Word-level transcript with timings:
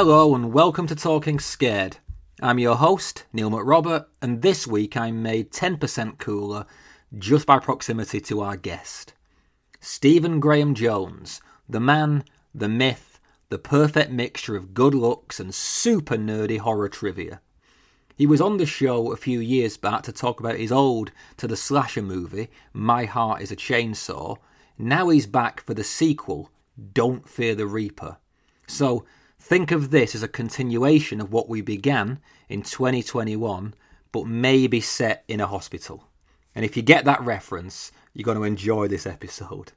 Hello 0.00 0.32
and 0.32 0.52
welcome 0.52 0.86
to 0.86 0.94
Talking 0.94 1.40
Scared. 1.40 1.96
I'm 2.40 2.60
your 2.60 2.76
host, 2.76 3.24
Neil 3.32 3.50
McRobert, 3.50 4.06
and 4.22 4.42
this 4.42 4.64
week 4.64 4.96
I'm 4.96 5.24
made 5.24 5.50
10% 5.50 6.18
cooler 6.18 6.66
just 7.18 7.46
by 7.46 7.58
proximity 7.58 8.20
to 8.20 8.40
our 8.40 8.56
guest. 8.56 9.12
Stephen 9.80 10.38
Graham 10.38 10.76
Jones, 10.76 11.40
the 11.68 11.80
man, 11.80 12.22
the 12.54 12.68
myth, 12.68 13.18
the 13.48 13.58
perfect 13.58 14.12
mixture 14.12 14.54
of 14.54 14.72
good 14.72 14.94
looks 14.94 15.40
and 15.40 15.52
super 15.52 16.16
nerdy 16.16 16.58
horror 16.58 16.88
trivia. 16.88 17.40
He 18.16 18.24
was 18.24 18.40
on 18.40 18.58
the 18.58 18.66
show 18.66 19.10
a 19.10 19.16
few 19.16 19.40
years 19.40 19.76
back 19.76 20.04
to 20.04 20.12
talk 20.12 20.38
about 20.38 20.58
his 20.58 20.70
old 20.70 21.10
to 21.38 21.48
the 21.48 21.56
slasher 21.56 22.02
movie, 22.02 22.50
My 22.72 23.04
Heart 23.04 23.42
is 23.42 23.50
a 23.50 23.56
Chainsaw. 23.56 24.36
Now 24.78 25.08
he's 25.08 25.26
back 25.26 25.60
for 25.60 25.74
the 25.74 25.82
sequel, 25.82 26.52
Don't 26.92 27.28
Fear 27.28 27.56
the 27.56 27.66
Reaper. 27.66 28.18
So 28.68 29.04
think 29.48 29.70
of 29.70 29.90
this 29.90 30.14
as 30.14 30.22
a 30.22 30.28
continuation 30.28 31.22
of 31.22 31.32
what 31.32 31.48
we 31.48 31.62
began 31.62 32.18
in 32.50 32.60
2021, 32.60 33.72
but 34.12 34.26
maybe 34.26 34.78
set 34.78 35.24
in 35.26 35.40
a 35.40 35.46
hospital. 35.46 36.04
And 36.54 36.66
if 36.66 36.76
you 36.76 36.82
get 36.82 37.06
that 37.06 37.22
reference, 37.22 37.90
you're 38.12 38.26
going 38.26 38.36
to 38.36 38.44
enjoy 38.44 38.88
this 38.88 39.06
episode. 39.06 39.72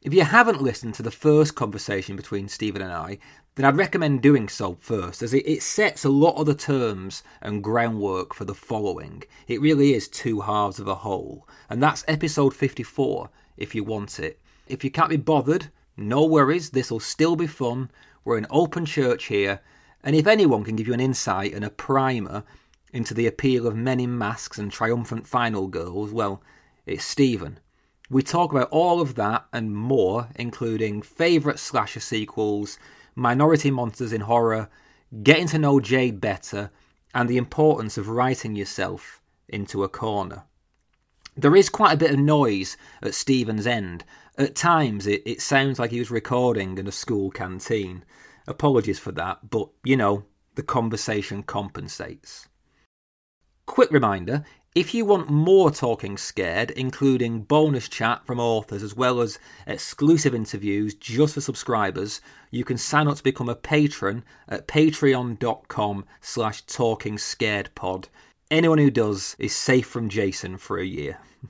If 0.00 0.14
you 0.14 0.22
haven't 0.22 0.62
listened 0.62 0.94
to 0.94 1.02
the 1.02 1.10
first 1.10 1.56
conversation 1.56 2.14
between 2.14 2.46
Stephen 2.46 2.80
and 2.80 2.92
I, 2.92 3.18
then 3.56 3.66
I'd 3.66 3.76
recommend 3.76 4.22
doing 4.22 4.48
so 4.48 4.76
first, 4.76 5.22
as 5.22 5.34
it, 5.34 5.60
sets 5.60 6.04
a 6.04 6.08
lot 6.08 6.36
of 6.36 6.46
the 6.46 6.54
terms 6.54 7.24
and 7.42 7.64
groundwork 7.64 8.32
for 8.32 8.44
the 8.44 8.54
following. 8.54 9.24
It 9.48 9.60
really 9.60 9.92
is 9.92 10.06
two 10.06 10.42
halves 10.42 10.78
of 10.78 10.86
a 10.86 10.94
whole, 10.94 11.48
and 11.68 11.82
that's 11.82 12.04
episode 12.06 12.54
54 12.54 13.28
if 13.56 13.74
you 13.74 13.82
want 13.82 14.20
it. 14.20 14.38
If 14.68 14.84
you 14.84 14.92
can't 14.92 15.10
be 15.10 15.16
bothered, 15.16 15.72
no 15.96 16.24
worries, 16.24 16.70
this'll 16.70 17.00
still 17.00 17.34
be 17.34 17.48
fun. 17.48 17.90
We're 18.24 18.38
an 18.38 18.46
open 18.50 18.86
church 18.86 19.26
here, 19.26 19.60
and 20.02 20.14
if 20.14 20.26
anyone 20.26 20.64
can 20.64 20.76
give 20.76 20.86
you 20.86 20.94
an 20.94 21.00
insight 21.00 21.52
and 21.52 21.64
a 21.64 21.70
primer 21.70 22.44
into 22.92 23.14
the 23.14 23.26
appeal 23.26 23.66
of 23.66 23.76
men 23.76 24.00
in 24.00 24.16
masks 24.16 24.58
and 24.58 24.70
triumphant 24.70 25.26
final 25.26 25.66
girls, 25.68 26.12
well, 26.12 26.42
it's 26.86 27.04
Stephen. 27.04 27.60
We 28.10 28.22
talk 28.22 28.52
about 28.52 28.70
all 28.70 29.00
of 29.00 29.16
that 29.16 29.46
and 29.52 29.74
more, 29.74 30.28
including 30.36 31.02
favourite 31.02 31.58
slasher 31.58 32.00
sequels, 32.00 32.78
minority 33.14 33.70
monsters 33.70 34.12
in 34.12 34.22
horror, 34.22 34.70
getting 35.22 35.46
to 35.48 35.58
know 35.58 35.80
Jade 35.80 36.20
better, 36.20 36.70
and 37.14 37.28
the 37.28 37.36
importance 37.36 37.98
of 37.98 38.08
writing 38.08 38.54
yourself 38.54 39.20
into 39.48 39.82
a 39.82 39.88
corner. 39.88 40.44
There 41.36 41.54
is 41.54 41.68
quite 41.68 41.92
a 41.92 41.98
bit 41.98 42.12
of 42.12 42.18
noise 42.18 42.76
at 43.02 43.14
Stephen's 43.14 43.66
end. 43.66 44.04
At 44.38 44.54
times, 44.54 45.08
it, 45.08 45.22
it 45.26 45.42
sounds 45.42 45.80
like 45.80 45.90
he 45.90 45.98
was 45.98 46.12
recording 46.12 46.78
in 46.78 46.86
a 46.86 46.92
school 46.92 47.32
canteen. 47.32 48.04
Apologies 48.46 49.00
for 49.00 49.10
that, 49.12 49.50
but 49.50 49.68
you 49.82 49.96
know, 49.96 50.24
the 50.54 50.62
conversation 50.62 51.42
compensates. 51.42 52.46
Quick 53.66 53.90
reminder 53.90 54.44
if 54.76 54.94
you 54.94 55.04
want 55.04 55.28
more 55.28 55.72
Talking 55.72 56.16
Scared, 56.16 56.70
including 56.70 57.42
bonus 57.42 57.88
chat 57.88 58.24
from 58.24 58.38
authors 58.38 58.84
as 58.84 58.94
well 58.94 59.20
as 59.20 59.40
exclusive 59.66 60.36
interviews 60.36 60.94
just 60.94 61.34
for 61.34 61.40
subscribers, 61.40 62.20
you 62.52 62.62
can 62.62 62.78
sign 62.78 63.08
up 63.08 63.16
to 63.16 63.24
become 63.24 63.48
a 63.48 63.56
patron 63.56 64.22
at 64.48 64.68
patreon.com 64.68 66.04
slash 66.20 66.64
talkingscaredpod. 66.66 68.04
Anyone 68.52 68.78
who 68.78 68.90
does 68.92 69.34
is 69.40 69.52
safe 69.56 69.86
from 69.86 70.08
Jason 70.08 70.58
for 70.58 70.78
a 70.78 70.86
year. 70.86 71.18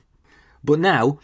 But 0.61 0.79
now, 0.79 1.19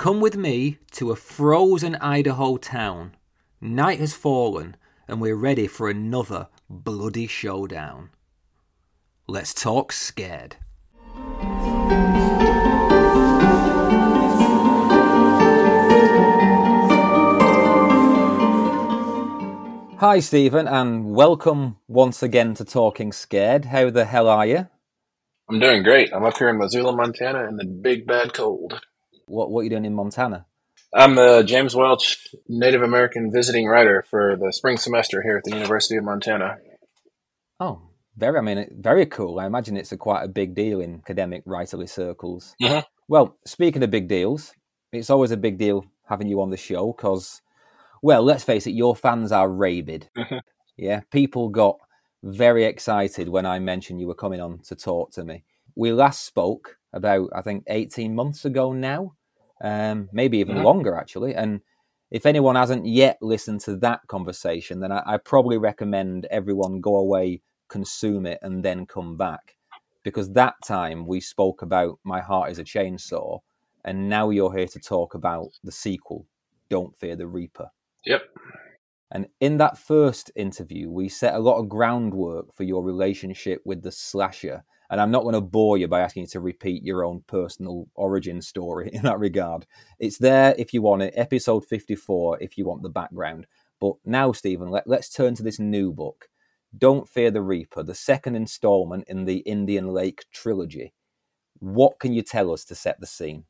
come 0.00 0.18
with 0.18 0.34
me 0.34 0.78
to 0.90 1.10
a 1.10 1.14
frozen 1.14 1.94
Idaho 1.96 2.56
town. 2.56 3.14
Night 3.60 4.00
has 4.00 4.14
fallen 4.14 4.74
and 5.06 5.20
we're 5.20 5.36
ready 5.36 5.66
for 5.66 5.90
another 5.90 6.48
bloody 6.70 7.26
showdown. 7.26 8.08
Let's 9.26 9.52
talk 9.52 9.92
scared. 9.92 10.56
Hi, 19.98 20.20
Stephen, 20.20 20.66
and 20.66 21.14
welcome 21.14 21.76
once 21.88 22.22
again 22.22 22.54
to 22.54 22.64
Talking 22.64 23.12
Scared. 23.12 23.66
How 23.66 23.90
the 23.90 24.06
hell 24.06 24.28
are 24.28 24.46
you? 24.46 24.66
I'm 25.50 25.60
doing 25.60 25.82
great. 25.82 26.10
I'm 26.14 26.24
up 26.24 26.38
here 26.38 26.48
in 26.48 26.56
Missoula, 26.56 26.96
Montana, 26.96 27.46
in 27.50 27.56
the 27.56 27.66
big 27.66 28.06
bad 28.06 28.32
cold. 28.32 28.80
What 29.30 29.50
What 29.50 29.60
are 29.60 29.64
you 29.64 29.70
doing 29.70 29.84
in 29.84 29.94
Montana? 29.94 30.46
I'm 30.92 31.16
a 31.16 31.44
James 31.44 31.76
Welch 31.76 32.34
Native 32.48 32.82
American 32.82 33.30
visiting 33.32 33.66
writer 33.66 34.04
for 34.10 34.36
the 34.36 34.52
spring 34.52 34.76
semester 34.76 35.22
here 35.22 35.36
at 35.36 35.44
the 35.44 35.54
University 35.54 35.96
of 35.96 36.02
Montana. 36.02 36.58
Oh, 37.60 37.80
very, 38.16 38.38
I 38.38 38.40
mean, 38.40 38.66
very 38.76 39.06
cool. 39.06 39.38
I 39.38 39.46
imagine 39.46 39.76
it's 39.76 39.92
a 39.92 39.96
quite 39.96 40.24
a 40.24 40.28
big 40.28 40.56
deal 40.56 40.80
in 40.80 40.96
academic 40.96 41.44
writerly 41.44 41.88
circles. 41.88 42.56
Mm-hmm. 42.60 42.80
Well, 43.06 43.36
speaking 43.46 43.84
of 43.84 43.90
big 43.90 44.08
deals, 44.08 44.52
it's 44.92 45.10
always 45.10 45.30
a 45.30 45.36
big 45.36 45.58
deal 45.58 45.84
having 46.08 46.26
you 46.26 46.42
on 46.42 46.50
the 46.50 46.56
show 46.56 46.92
because, 46.92 47.40
well, 48.02 48.24
let's 48.24 48.42
face 48.42 48.66
it, 48.66 48.72
your 48.72 48.96
fans 48.96 49.30
are 49.30 49.48
rabid. 49.48 50.10
Mm-hmm. 50.18 50.38
Yeah, 50.76 51.02
people 51.12 51.50
got 51.50 51.78
very 52.24 52.64
excited 52.64 53.28
when 53.28 53.46
I 53.46 53.60
mentioned 53.60 54.00
you 54.00 54.08
were 54.08 54.14
coming 54.14 54.40
on 54.40 54.58
to 54.66 54.74
talk 54.74 55.12
to 55.12 55.24
me. 55.24 55.44
We 55.76 55.92
last 55.92 56.26
spoke 56.26 56.78
about, 56.92 57.30
I 57.32 57.42
think, 57.42 57.62
18 57.68 58.12
months 58.12 58.44
ago 58.44 58.72
now, 58.72 59.14
um, 59.60 60.08
maybe 60.12 60.38
even 60.38 60.56
Mhm. 60.56 60.64
longer, 60.64 60.94
actually. 60.96 61.34
And 61.34 61.60
if 62.10 62.26
anyone 62.26 62.56
hasn't 62.56 62.86
yet 62.86 63.18
listened 63.20 63.60
to 63.62 63.76
that 63.76 64.00
conversation, 64.08 64.80
then 64.80 64.92
I, 64.92 65.02
I 65.06 65.16
probably 65.18 65.58
recommend 65.58 66.26
everyone 66.26 66.80
go 66.80 66.96
away, 66.96 67.42
consume 67.68 68.26
it, 68.26 68.38
and 68.42 68.64
then 68.64 68.86
come 68.86 69.16
back. 69.16 69.56
Because 70.02 70.32
that 70.32 70.54
time 70.64 71.06
we 71.06 71.20
spoke 71.20 71.62
about 71.62 71.98
My 72.04 72.20
Heart 72.20 72.50
is 72.52 72.58
a 72.58 72.64
Chainsaw, 72.64 73.40
and 73.84 74.08
now 74.08 74.30
you're 74.30 74.56
here 74.56 74.66
to 74.68 74.80
talk 74.80 75.14
about 75.14 75.48
the 75.62 75.72
sequel, 75.72 76.26
Don't 76.68 76.96
Fear 76.96 77.16
the 77.16 77.26
Reaper. 77.26 77.70
Yep. 78.06 78.22
And 79.12 79.26
in 79.40 79.58
that 79.58 79.76
first 79.76 80.30
interview, 80.36 80.88
we 80.90 81.08
set 81.08 81.34
a 81.34 81.38
lot 81.38 81.58
of 81.58 81.68
groundwork 81.68 82.54
for 82.54 82.62
your 82.62 82.82
relationship 82.82 83.60
with 83.64 83.82
the 83.82 83.90
slasher. 83.92 84.64
And 84.90 85.00
I'm 85.00 85.12
not 85.12 85.22
going 85.22 85.34
to 85.34 85.40
bore 85.40 85.78
you 85.78 85.86
by 85.86 86.00
asking 86.00 86.22
you 86.22 86.26
to 86.28 86.40
repeat 86.40 86.82
your 86.82 87.04
own 87.04 87.22
personal 87.26 87.86
origin 87.94 88.42
story 88.42 88.90
in 88.92 89.02
that 89.02 89.18
regard. 89.18 89.66
It's 89.98 90.18
there 90.18 90.54
if 90.58 90.74
you 90.74 90.82
want 90.82 91.02
it, 91.02 91.14
episode 91.16 91.64
54 91.64 92.42
if 92.42 92.58
you 92.58 92.66
want 92.66 92.82
the 92.82 92.88
background. 92.88 93.46
But 93.80 93.94
now, 94.04 94.32
Stephen, 94.32 94.68
let, 94.68 94.86
let's 94.86 95.08
turn 95.08 95.34
to 95.36 95.42
this 95.42 95.58
new 95.58 95.92
book 95.92 96.28
Don't 96.76 97.08
Fear 97.08 97.30
the 97.30 97.40
Reaper, 97.40 97.82
the 97.82 97.94
second 97.94 98.34
installment 98.34 99.04
in 99.08 99.24
the 99.24 99.38
Indian 99.38 99.88
Lake 99.88 100.24
trilogy. 100.32 100.92
What 101.60 101.98
can 101.98 102.12
you 102.12 102.22
tell 102.22 102.52
us 102.52 102.64
to 102.66 102.74
set 102.74 103.00
the 103.00 103.06
scene? 103.06 103.44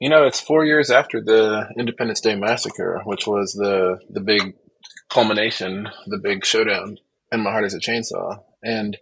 You 0.00 0.08
know, 0.08 0.24
it's 0.24 0.40
four 0.40 0.64
years 0.64 0.90
after 0.90 1.20
the 1.20 1.68
Independence 1.78 2.20
Day 2.20 2.34
massacre, 2.34 3.02
which 3.04 3.26
was 3.26 3.52
the 3.52 3.98
the 4.10 4.20
big 4.20 4.54
culmination, 5.08 5.88
the 6.06 6.18
big 6.18 6.44
showdown. 6.44 6.98
And 7.30 7.42
my 7.42 7.50
heart 7.50 7.64
is 7.64 7.74
a 7.74 7.78
chainsaw. 7.78 8.40
And 8.62 8.96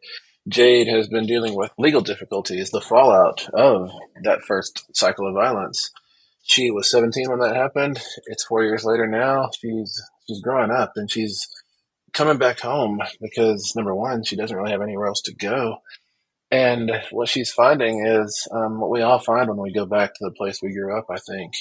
Jade 0.49 0.89
has 0.89 1.09
been 1.09 1.27
dealing 1.27 1.55
with 1.55 1.71
legal 1.79 2.01
difficulties, 2.01 2.71
the 2.71 2.81
fallout 2.81 3.49
of 3.55 3.91
that 4.25 4.43
first 4.43 4.85
cycle 4.95 5.29
of 5.29 5.35
violence. 5.35 5.91
She 6.43 6.71
was 6.71 6.91
17 6.91 7.31
when 7.31 7.39
that 7.39 7.55
happened. 7.55 8.01
It's 8.27 8.45
four 8.45 8.65
years 8.65 8.85
later 8.85 9.07
now. 9.07 9.51
She's 9.61 10.03
she's 10.27 10.41
growing 10.41 10.71
up 10.71 10.93
and 10.97 11.11
she's 11.11 11.49
coming 12.13 12.39
back 12.39 12.61
home 12.61 13.01
because 13.21 13.73
number 13.77 13.95
one, 13.95 14.25
she 14.25 14.37
doesn't 14.37 14.57
really 14.57 14.73
have 14.73 14.83
anywhere 14.83 15.07
else 15.07 15.23
to 15.23 15.35
go. 15.35 15.79
And 16.51 16.91
what 17.13 17.29
she's 17.29 17.51
finding 17.51 18.05
is 18.05 18.47
um, 18.53 18.81
what 18.81 18.91
we 18.91 19.01
all 19.01 19.19
find 19.19 19.49
when 19.49 19.59
we 19.59 19.73
go 19.73 19.87
back 19.87 20.13
to 20.15 20.25
the 20.25 20.33
place 20.33 20.61
we 20.61 20.75
grew 20.75 20.97
up, 20.99 21.07
I 21.09 21.17
think. 21.17 21.55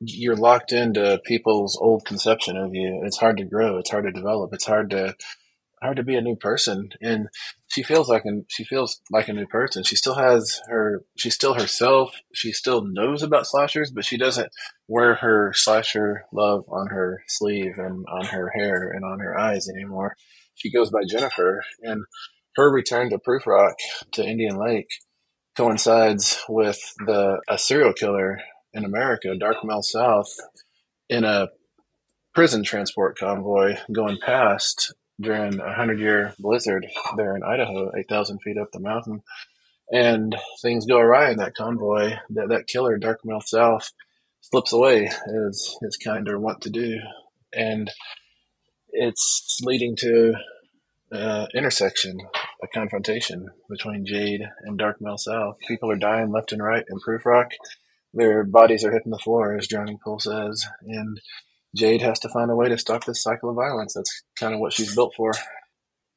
You're 0.00 0.34
locked 0.34 0.72
into 0.72 1.20
people's 1.24 1.78
old 1.80 2.04
conception 2.04 2.56
of 2.56 2.74
you. 2.74 3.02
It's 3.04 3.18
hard 3.18 3.36
to 3.36 3.44
grow. 3.44 3.78
It's 3.78 3.90
hard 3.90 4.04
to 4.06 4.10
develop. 4.10 4.52
It's 4.52 4.66
hard 4.66 4.90
to 4.90 5.14
hard 5.80 5.96
to 5.96 6.02
be 6.02 6.16
a 6.16 6.20
new 6.20 6.36
person. 6.36 6.90
And 7.00 7.28
she 7.72 7.82
feels 7.82 8.06
like 8.06 8.26
an, 8.26 8.44
she 8.48 8.64
feels 8.64 9.00
like 9.10 9.28
a 9.28 9.32
new 9.32 9.46
person. 9.46 9.82
She 9.82 9.96
still 9.96 10.14
has 10.14 10.60
her 10.68 11.04
she's 11.16 11.34
still 11.34 11.54
herself. 11.54 12.14
She 12.34 12.52
still 12.52 12.84
knows 12.84 13.22
about 13.22 13.46
slashers, 13.46 13.90
but 13.90 14.04
she 14.04 14.18
doesn't 14.18 14.50
wear 14.88 15.14
her 15.16 15.52
slasher 15.54 16.26
love 16.34 16.64
on 16.68 16.88
her 16.88 17.22
sleeve 17.28 17.78
and 17.78 18.04
on 18.12 18.26
her 18.26 18.52
hair 18.54 18.92
and 18.94 19.04
on 19.06 19.20
her 19.20 19.38
eyes 19.38 19.68
anymore. 19.70 20.14
She 20.54 20.70
goes 20.70 20.90
by 20.90 21.00
Jennifer 21.08 21.64
and 21.80 22.04
her 22.56 22.70
return 22.70 23.08
to 23.08 23.18
Proofrock 23.18 23.74
to 24.12 24.22
Indian 24.22 24.56
Lake 24.56 24.88
coincides 25.56 26.42
with 26.50 26.78
the 27.06 27.40
a 27.48 27.56
serial 27.56 27.94
killer 27.94 28.38
in 28.74 28.84
America, 28.84 29.34
Dark 29.34 29.64
Mill 29.64 29.82
South, 29.82 30.28
in 31.08 31.24
a 31.24 31.48
prison 32.34 32.64
transport 32.64 33.16
convoy 33.18 33.76
going 33.90 34.18
past 34.22 34.94
during 35.20 35.60
a 35.60 35.74
hundred 35.74 36.00
year 36.00 36.34
blizzard 36.38 36.86
there 37.16 37.36
in 37.36 37.42
Idaho, 37.42 37.92
eight 37.96 38.08
thousand 38.08 38.40
feet 38.40 38.58
up 38.58 38.72
the 38.72 38.80
mountain. 38.80 39.22
And 39.90 40.34
things 40.62 40.86
go 40.86 40.98
awry 40.98 41.30
in 41.30 41.36
that 41.38 41.54
convoy. 41.54 42.14
That 42.30 42.48
that 42.48 42.66
killer, 42.66 42.96
Dark 42.96 43.20
Mill 43.24 43.42
South, 43.42 43.92
slips 44.40 44.72
away 44.72 45.06
as 45.06 45.76
his 45.82 45.96
kind 45.96 46.28
are 46.28 46.38
wont 46.38 46.62
to 46.62 46.70
do. 46.70 46.98
And 47.52 47.90
it's 48.90 49.58
leading 49.62 49.96
to 49.96 50.34
uh, 51.12 51.46
intersection, 51.54 52.18
a 52.62 52.68
confrontation 52.68 53.50
between 53.68 54.06
Jade 54.06 54.42
and 54.62 54.78
Dark 54.78 55.00
Mill 55.00 55.18
South. 55.18 55.58
People 55.68 55.90
are 55.90 55.96
dying 55.96 56.30
left 56.30 56.52
and 56.52 56.62
right 56.62 56.84
in 56.88 57.00
Proofrock. 57.00 57.50
Their 58.14 58.44
bodies 58.44 58.84
are 58.84 58.92
hitting 58.92 59.10
the 59.10 59.18
floor, 59.18 59.56
as 59.56 59.66
Drowning 59.66 59.98
Pool 60.02 60.18
says, 60.18 60.66
and 60.86 61.20
Jade 61.74 62.02
has 62.02 62.18
to 62.20 62.28
find 62.28 62.50
a 62.50 62.56
way 62.56 62.68
to 62.68 62.78
stop 62.78 63.04
this 63.04 63.22
cycle 63.22 63.50
of 63.50 63.56
violence. 63.56 63.94
That's 63.94 64.22
kind 64.38 64.54
of 64.54 64.60
what 64.60 64.72
she's 64.72 64.94
built 64.94 65.14
for. 65.16 65.32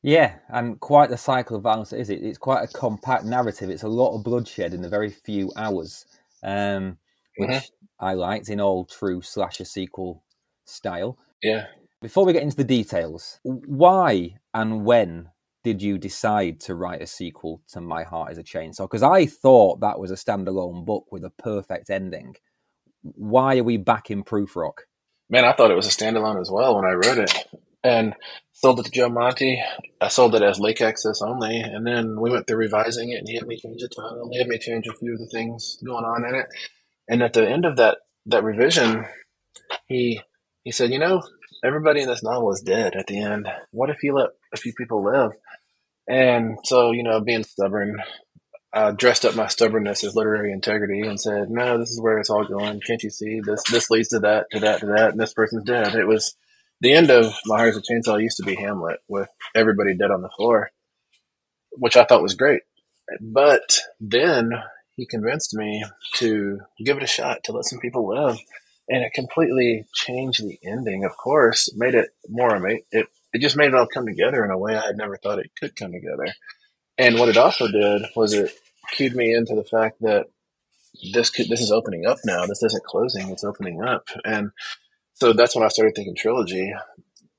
Yeah, 0.04 0.36
and 0.50 0.80
quite 0.80 1.10
the 1.10 1.18
cycle 1.18 1.58
of 1.58 1.64
violence 1.64 1.92
is 1.92 2.10
it? 2.10 2.22
It's 2.22 2.38
quite 2.38 2.64
a 2.64 2.68
compact 2.72 3.26
narrative. 3.26 3.70
It's 3.70 3.84
a 3.84 3.88
lot 3.88 4.16
of 4.16 4.24
bloodshed 4.24 4.74
in 4.74 4.86
a 4.86 4.90
very 4.90 5.10
few 5.10 5.52
hours, 5.58 6.06
um, 6.44 6.98
which 7.38 7.50
mm-hmm. 7.50 8.06
I 8.06 8.14
liked 8.14 8.50
in 8.50 8.62
all 8.62 8.86
true 8.86 9.22
slasher 9.22 9.66
sequel 9.66 10.24
style. 10.66 11.18
Yeah. 11.42 11.66
Before 12.02 12.26
we 12.26 12.34
get 12.34 12.44
into 12.44 12.58
the 12.58 12.64
details, 12.64 13.40
why 13.44 14.36
and 14.54 14.86
when 14.86 15.30
did 15.64 15.82
you 15.82 15.98
decide 15.98 16.60
to 16.60 16.76
write 16.76 17.02
a 17.02 17.08
sequel 17.08 17.64
to 17.70 17.82
My 17.82 18.04
Heart 18.04 18.34
is 18.34 18.38
a 18.38 18.44
Chainsaw? 18.44 18.84
Because 18.84 19.02
I 19.02 19.26
thought 19.26 19.80
that 19.80 20.00
was 20.00 20.12
a 20.12 20.16
standalone 20.16 20.86
book 20.86 21.12
with 21.12 21.24
a 21.24 21.32
perfect 21.32 21.90
ending. 21.90 22.36
Why 23.02 23.58
are 23.58 23.64
we 23.64 23.78
back 23.78 24.12
in 24.12 24.24
Proofrock? 24.24 24.82
Man, 25.30 25.46
I 25.46 25.54
thought 25.54 25.72
it 25.72 25.76
was 25.76 25.88
a 25.88 25.90
standalone 25.90 26.40
as 26.40 26.52
well 26.52 26.76
when 26.76 26.86
I 26.86 26.94
wrote 26.94 27.18
it. 27.18 27.34
And 27.84 28.16
sold 28.54 28.80
it 28.80 28.86
to 28.86 28.92
Joe 28.92 29.10
Monti. 29.10 29.62
I 30.02 30.08
sold 30.08 30.34
it 30.36 30.42
as 30.42 30.60
Lake 30.60 30.82
Access 30.82 31.22
only. 31.22 31.60
And 31.60 31.86
then 31.86 32.20
we 32.20 32.32
went 32.32 32.48
through 32.48 32.58
revising 32.58 33.12
it 33.12 33.20
and 33.20 33.28
he 33.28 33.36
had 33.36 33.46
me 33.46 33.58
change 33.58 33.82
it 33.84 33.92
to 33.92 34.30
He 34.32 34.40
had 34.40 34.48
me 34.48 34.58
change 34.58 34.88
a 34.88 34.94
few 34.94 35.14
of 35.14 35.20
the 35.20 35.28
things 35.28 35.78
going 35.86 36.04
on 36.06 36.28
in 36.28 36.36
it. 36.36 36.48
And 37.08 37.22
at 37.22 37.34
the 37.34 37.48
end 37.48 37.66
of 37.66 37.78
that, 37.78 38.00
that 38.28 38.44
revision, 38.44 39.06
he 39.88 40.20
he 40.64 40.72
said, 40.72 40.92
you 40.92 41.00
know, 41.00 41.22
everybody 41.64 42.02
in 42.02 42.08
this 42.08 42.24
novel 42.24 42.52
is 42.52 42.62
dead 42.62 42.96
at 42.96 43.06
the 43.08 43.20
end. 43.22 43.48
What 43.72 43.92
if 43.92 44.02
you 44.02 44.16
let 44.16 44.30
a 44.54 44.58
few 44.58 44.74
people 44.74 45.06
live? 45.06 45.32
And 46.08 46.58
so, 46.64 46.92
you 46.92 47.04
know, 47.04 47.22
being 47.22 47.44
stubborn, 47.44 47.98
I 48.76 48.92
dressed 48.92 49.24
up 49.24 49.36
my 49.36 49.48
stubbornness 49.48 50.04
as 50.04 50.16
literary 50.16 50.52
integrity 50.52 51.02
and 51.02 51.20
said, 51.20 51.50
no, 51.50 51.78
this 51.78 51.92
is 51.92 52.02
where 52.02 52.20
it's 52.20 52.30
all 52.30 52.44
going. 52.46 52.82
Can't 52.82 53.02
you 53.02 53.10
see 53.10 53.40
this? 53.40 53.64
This 53.72 53.90
leads 53.90 54.10
to 54.10 54.20
that, 54.20 54.48
to 54.52 54.60
that, 54.60 54.82
to 54.82 54.88
that, 54.88 55.12
and 55.12 55.20
this 55.20 55.34
person's 55.34 55.64
dead. 55.64 55.96
It 55.96 56.08
was 56.08 56.36
the 56.82 56.94
end 56.94 57.10
of 57.10 57.34
My 57.46 57.58
Heart's 57.58 57.78
a 57.78 57.82
Chainsaw 57.82 58.22
used 58.22 58.38
to 58.38 58.44
be 58.44 58.56
Hamlet 58.56 59.00
with 59.08 59.30
everybody 59.56 59.96
dead 59.96 60.12
on 60.12 60.22
the 60.22 60.30
floor, 60.36 60.72
which 61.72 61.96
I 61.96 62.04
thought 62.04 62.22
was 62.22 62.36
great. 62.36 62.64
But 63.22 63.80
then 64.02 64.52
he 64.98 65.06
convinced 65.06 65.54
me 65.54 65.86
to 66.16 66.60
give 66.84 66.98
it 66.98 67.04
a 67.04 67.08
shot, 67.08 67.46
to 67.46 67.54
let 67.54 67.66
some 67.66 67.80
people 67.80 68.10
live 68.10 68.38
and 68.90 69.04
it 69.04 69.14
completely 69.14 69.86
changed 69.94 70.44
the 70.44 70.60
ending. 70.64 71.06
Of 71.06 71.18
course, 71.18 71.74
made 71.76 71.96
it 71.96 72.10
more 72.30 72.56
amazing. 72.56 72.84
It 72.92 73.08
it 73.34 73.42
just 73.42 73.58
made 73.58 73.68
it 73.68 73.76
all 73.76 73.88
come 73.88 74.06
together 74.06 74.46
in 74.46 74.52
a 74.52 74.58
way 74.58 74.76
I 74.76 74.86
had 74.86 74.98
never 74.98 75.18
thought 75.18 75.40
it 75.40 75.52
could 75.60 75.76
come 75.76 75.92
together. 75.92 76.28
And 76.98 77.20
what 77.20 77.28
it 77.28 77.36
also 77.36 77.68
did 77.68 78.04
was 78.16 78.34
it 78.34 78.54
cued 78.92 79.16
me 79.16 79.34
into 79.34 79.56
the 79.56 79.64
fact 79.64 80.02
that 80.02 80.28
this 81.14 81.30
could 81.30 81.50
this 81.50 81.62
is 81.62 81.72
opening 81.72 82.06
up 82.06 82.18
now. 82.26 82.46
This 82.46 82.64
isn't 82.64 82.84
closing; 82.84 83.30
it's 83.30 83.44
opening 83.44 83.84
up. 83.84 84.08
And 84.24 84.52
so 85.14 85.34
that's 85.34 85.56
when 85.56 85.64
I 85.64 85.70
started 85.70 85.94
thinking 85.96 86.16
trilogy, 86.16 86.74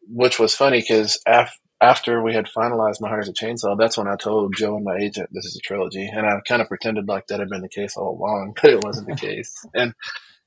which 0.09 0.39
was 0.39 0.55
funny 0.55 0.81
because 0.81 1.21
af- 1.27 1.59
after 1.81 2.23
we 2.23 2.35
had 2.35 2.47
finalized 2.47 3.01
My 3.01 3.11
a 3.15 3.23
Chainsaw, 3.23 3.79
that's 3.79 3.99
when 3.99 4.09
I 4.09 4.17
told 4.17 4.57
Joe 4.57 4.77
and 4.77 4.85
my 4.85 4.97
agent 4.97 5.29
this 5.33 5.45
is 5.45 5.57
a 5.57 5.61
trilogy, 5.61 6.07
and 6.07 6.27
I 6.27 6.41
kind 6.47 6.63
of 6.63 6.69
pretended 6.69 7.07
like 7.09 7.27
that 7.27 7.41
had 7.41 7.51
been 7.51 7.63
the 7.63 7.69
case 7.69 7.97
all 7.97 8.17
along, 8.17 8.55
but 8.63 8.71
it 8.71 8.83
wasn't 8.83 9.09
the 9.09 9.17
case. 9.27 9.65
And 9.75 9.95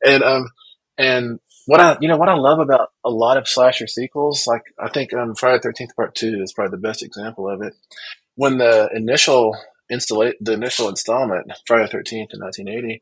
and 0.05 0.23
um 0.23 0.49
and 0.97 1.39
what 1.65 1.79
I, 1.79 1.97
you 2.01 2.07
know, 2.07 2.17
what 2.17 2.29
I 2.29 2.33
love 2.33 2.59
about 2.59 2.89
a 3.05 3.11
lot 3.11 3.37
of 3.37 3.47
slasher 3.47 3.85
sequels, 3.85 4.47
like 4.47 4.63
I 4.79 4.89
think 4.89 5.13
um, 5.13 5.35
Friday 5.35 5.59
Thirteenth 5.61 5.95
Part 5.95 6.15
Two 6.15 6.41
is 6.41 6.51
probably 6.51 6.71
the 6.71 6.81
best 6.87 7.03
example 7.03 7.47
of 7.47 7.61
it. 7.61 7.73
When 8.35 8.57
the 8.57 8.89
initial 8.93 9.55
installa- 9.91 10.35
the 10.39 10.53
initial 10.53 10.89
installment, 10.89 11.51
Friday 11.65 11.85
the 11.85 11.89
Thirteenth 11.91 12.31
in 12.33 12.39
1980, 12.39 13.01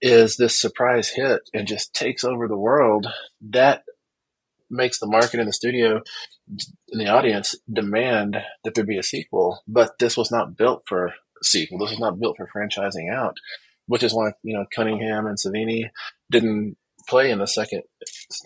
is 0.00 0.36
this 0.36 0.58
surprise 0.60 1.10
hit 1.10 1.42
and 1.54 1.66
just 1.66 1.94
takes 1.94 2.24
over 2.24 2.48
the 2.48 2.56
world, 2.56 3.06
that 3.50 3.82
makes 4.70 4.98
the 4.98 5.06
market 5.06 5.40
in 5.40 5.46
the 5.46 5.52
studio 5.52 6.02
and 6.90 7.00
the 7.00 7.08
audience 7.08 7.56
demand 7.72 8.36
that 8.64 8.74
there 8.74 8.84
be 8.84 8.98
a 8.98 9.02
sequel. 9.02 9.62
But 9.66 9.98
this 9.98 10.16
was 10.16 10.30
not 10.30 10.56
built 10.56 10.84
for 10.86 11.14
sequel. 11.42 11.78
This 11.78 11.90
was 11.90 12.00
not 12.00 12.20
built 12.20 12.36
for 12.36 12.48
franchising 12.48 13.12
out, 13.12 13.36
which 13.86 14.02
is 14.02 14.14
why 14.14 14.32
you 14.42 14.54
know 14.54 14.66
Cunningham 14.74 15.26
and 15.26 15.38
Savini 15.38 15.90
didn't 16.30 16.76
play 17.08 17.30
in 17.30 17.38
the 17.38 17.46
second 17.46 17.82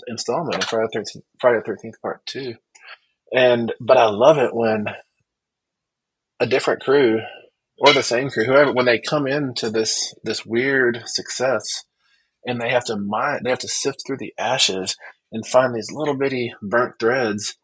installment 0.06 0.62
of 0.62 0.68
Friday 0.68 0.88
Thirteenth, 0.92 1.24
Friday 1.40 1.60
Thirteenth 1.64 2.00
Part 2.00 2.24
Two, 2.26 2.54
and 3.34 3.72
but 3.80 3.96
I 3.96 4.06
love 4.06 4.38
it 4.38 4.54
when 4.54 4.86
a 6.40 6.46
different 6.46 6.82
crew 6.82 7.20
or 7.78 7.92
the 7.92 8.02
same 8.02 8.30
crew, 8.30 8.44
whoever, 8.44 8.72
when 8.72 8.86
they 8.86 8.98
come 8.98 9.26
into 9.26 9.70
this 9.70 10.14
this 10.22 10.46
weird 10.46 11.02
success, 11.06 11.84
and 12.44 12.60
they 12.60 12.70
have 12.70 12.84
to 12.86 12.96
mine, 12.96 13.40
they 13.44 13.50
have 13.50 13.58
to 13.60 13.68
sift 13.68 14.02
through 14.06 14.18
the 14.18 14.34
ashes 14.38 14.96
and 15.30 15.46
find 15.46 15.74
these 15.74 15.92
little 15.92 16.16
bitty 16.16 16.54
burnt 16.62 16.98
threads 16.98 17.56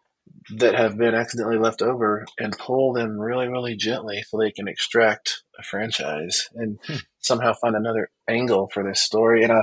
that 0.57 0.75
have 0.75 0.97
been 0.97 1.15
accidentally 1.15 1.59
left 1.59 1.83
over 1.83 2.25
and 2.39 2.57
pull 2.59 2.93
them 2.93 3.19
really, 3.19 3.49
really 3.49 3.77
gently 3.77 4.23
so 4.27 4.39
they 4.39 4.51
can 4.51 4.69
extract 4.69 5.43
a 5.59 5.63
franchise 5.63 6.49
and 6.55 6.79
hmm. 6.87 6.97
somehow 7.19 7.53
find 7.55 7.77
another 7.77 8.11
angle 8.29 8.69
for 8.73 8.83
this 8.83 9.01
story. 9.01 9.43
And 9.43 9.53
I, 9.53 9.63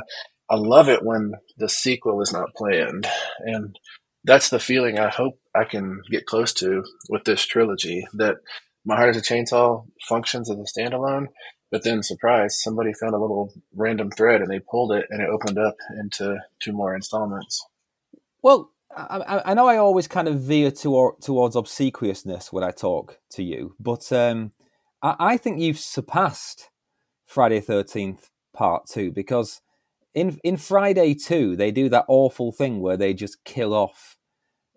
I 0.49 0.55
love 0.55 0.89
it 0.89 1.03
when 1.03 1.33
the 1.57 1.69
sequel 1.69 2.21
is 2.21 2.31
not 2.31 2.53
planned. 2.55 3.07
And 3.39 3.77
that's 4.23 4.49
the 4.49 4.59
feeling 4.59 4.99
I 4.99 5.09
hope 5.09 5.39
I 5.55 5.63
can 5.63 6.01
get 6.09 6.25
close 6.25 6.53
to 6.55 6.83
with 7.09 7.23
this 7.23 7.45
trilogy 7.45 8.07
that 8.13 8.37
My 8.85 8.95
Heart 8.95 9.15
is 9.15 9.17
a 9.17 9.33
Chainsaw 9.33 9.85
functions 10.07 10.49
as 10.49 10.57
a 10.57 10.79
standalone, 10.79 11.27
but 11.71 11.83
then 11.83 12.03
surprise, 12.03 12.61
somebody 12.61 12.93
found 12.93 13.15
a 13.15 13.19
little 13.19 13.51
random 13.75 14.11
thread 14.11 14.41
and 14.41 14.49
they 14.49 14.59
pulled 14.59 14.91
it 14.91 15.07
and 15.09 15.21
it 15.21 15.29
opened 15.29 15.57
up 15.57 15.75
into 15.99 16.37
two 16.59 16.71
more 16.71 16.95
installments. 16.95 17.65
Well, 18.41 18.71
I, 18.95 19.41
I 19.45 19.53
know 19.53 19.67
I 19.67 19.77
always 19.77 20.07
kind 20.07 20.27
of 20.27 20.39
veer 20.39 20.71
toward, 20.71 21.21
towards 21.21 21.55
obsequiousness 21.55 22.53
when 22.53 22.63
I 22.63 22.71
talk 22.71 23.19
to 23.31 23.43
you, 23.43 23.75
but 23.79 24.11
um, 24.13 24.51
I, 25.01 25.15
I 25.19 25.37
think 25.37 25.59
you've 25.59 25.79
surpassed 25.79 26.69
Friday 27.25 27.59
Thirteenth 27.59 28.29
Part 28.53 28.87
Two 28.87 29.11
because 29.11 29.61
in 30.13 30.39
in 30.43 30.57
Friday 30.57 31.13
Two, 31.13 31.55
they 31.55 31.71
do 31.71 31.89
that 31.89 32.05
awful 32.07 32.51
thing 32.51 32.79
where 32.79 32.95
they 32.95 33.13
just 33.13 33.43
kill 33.43 33.73
off 33.73 34.17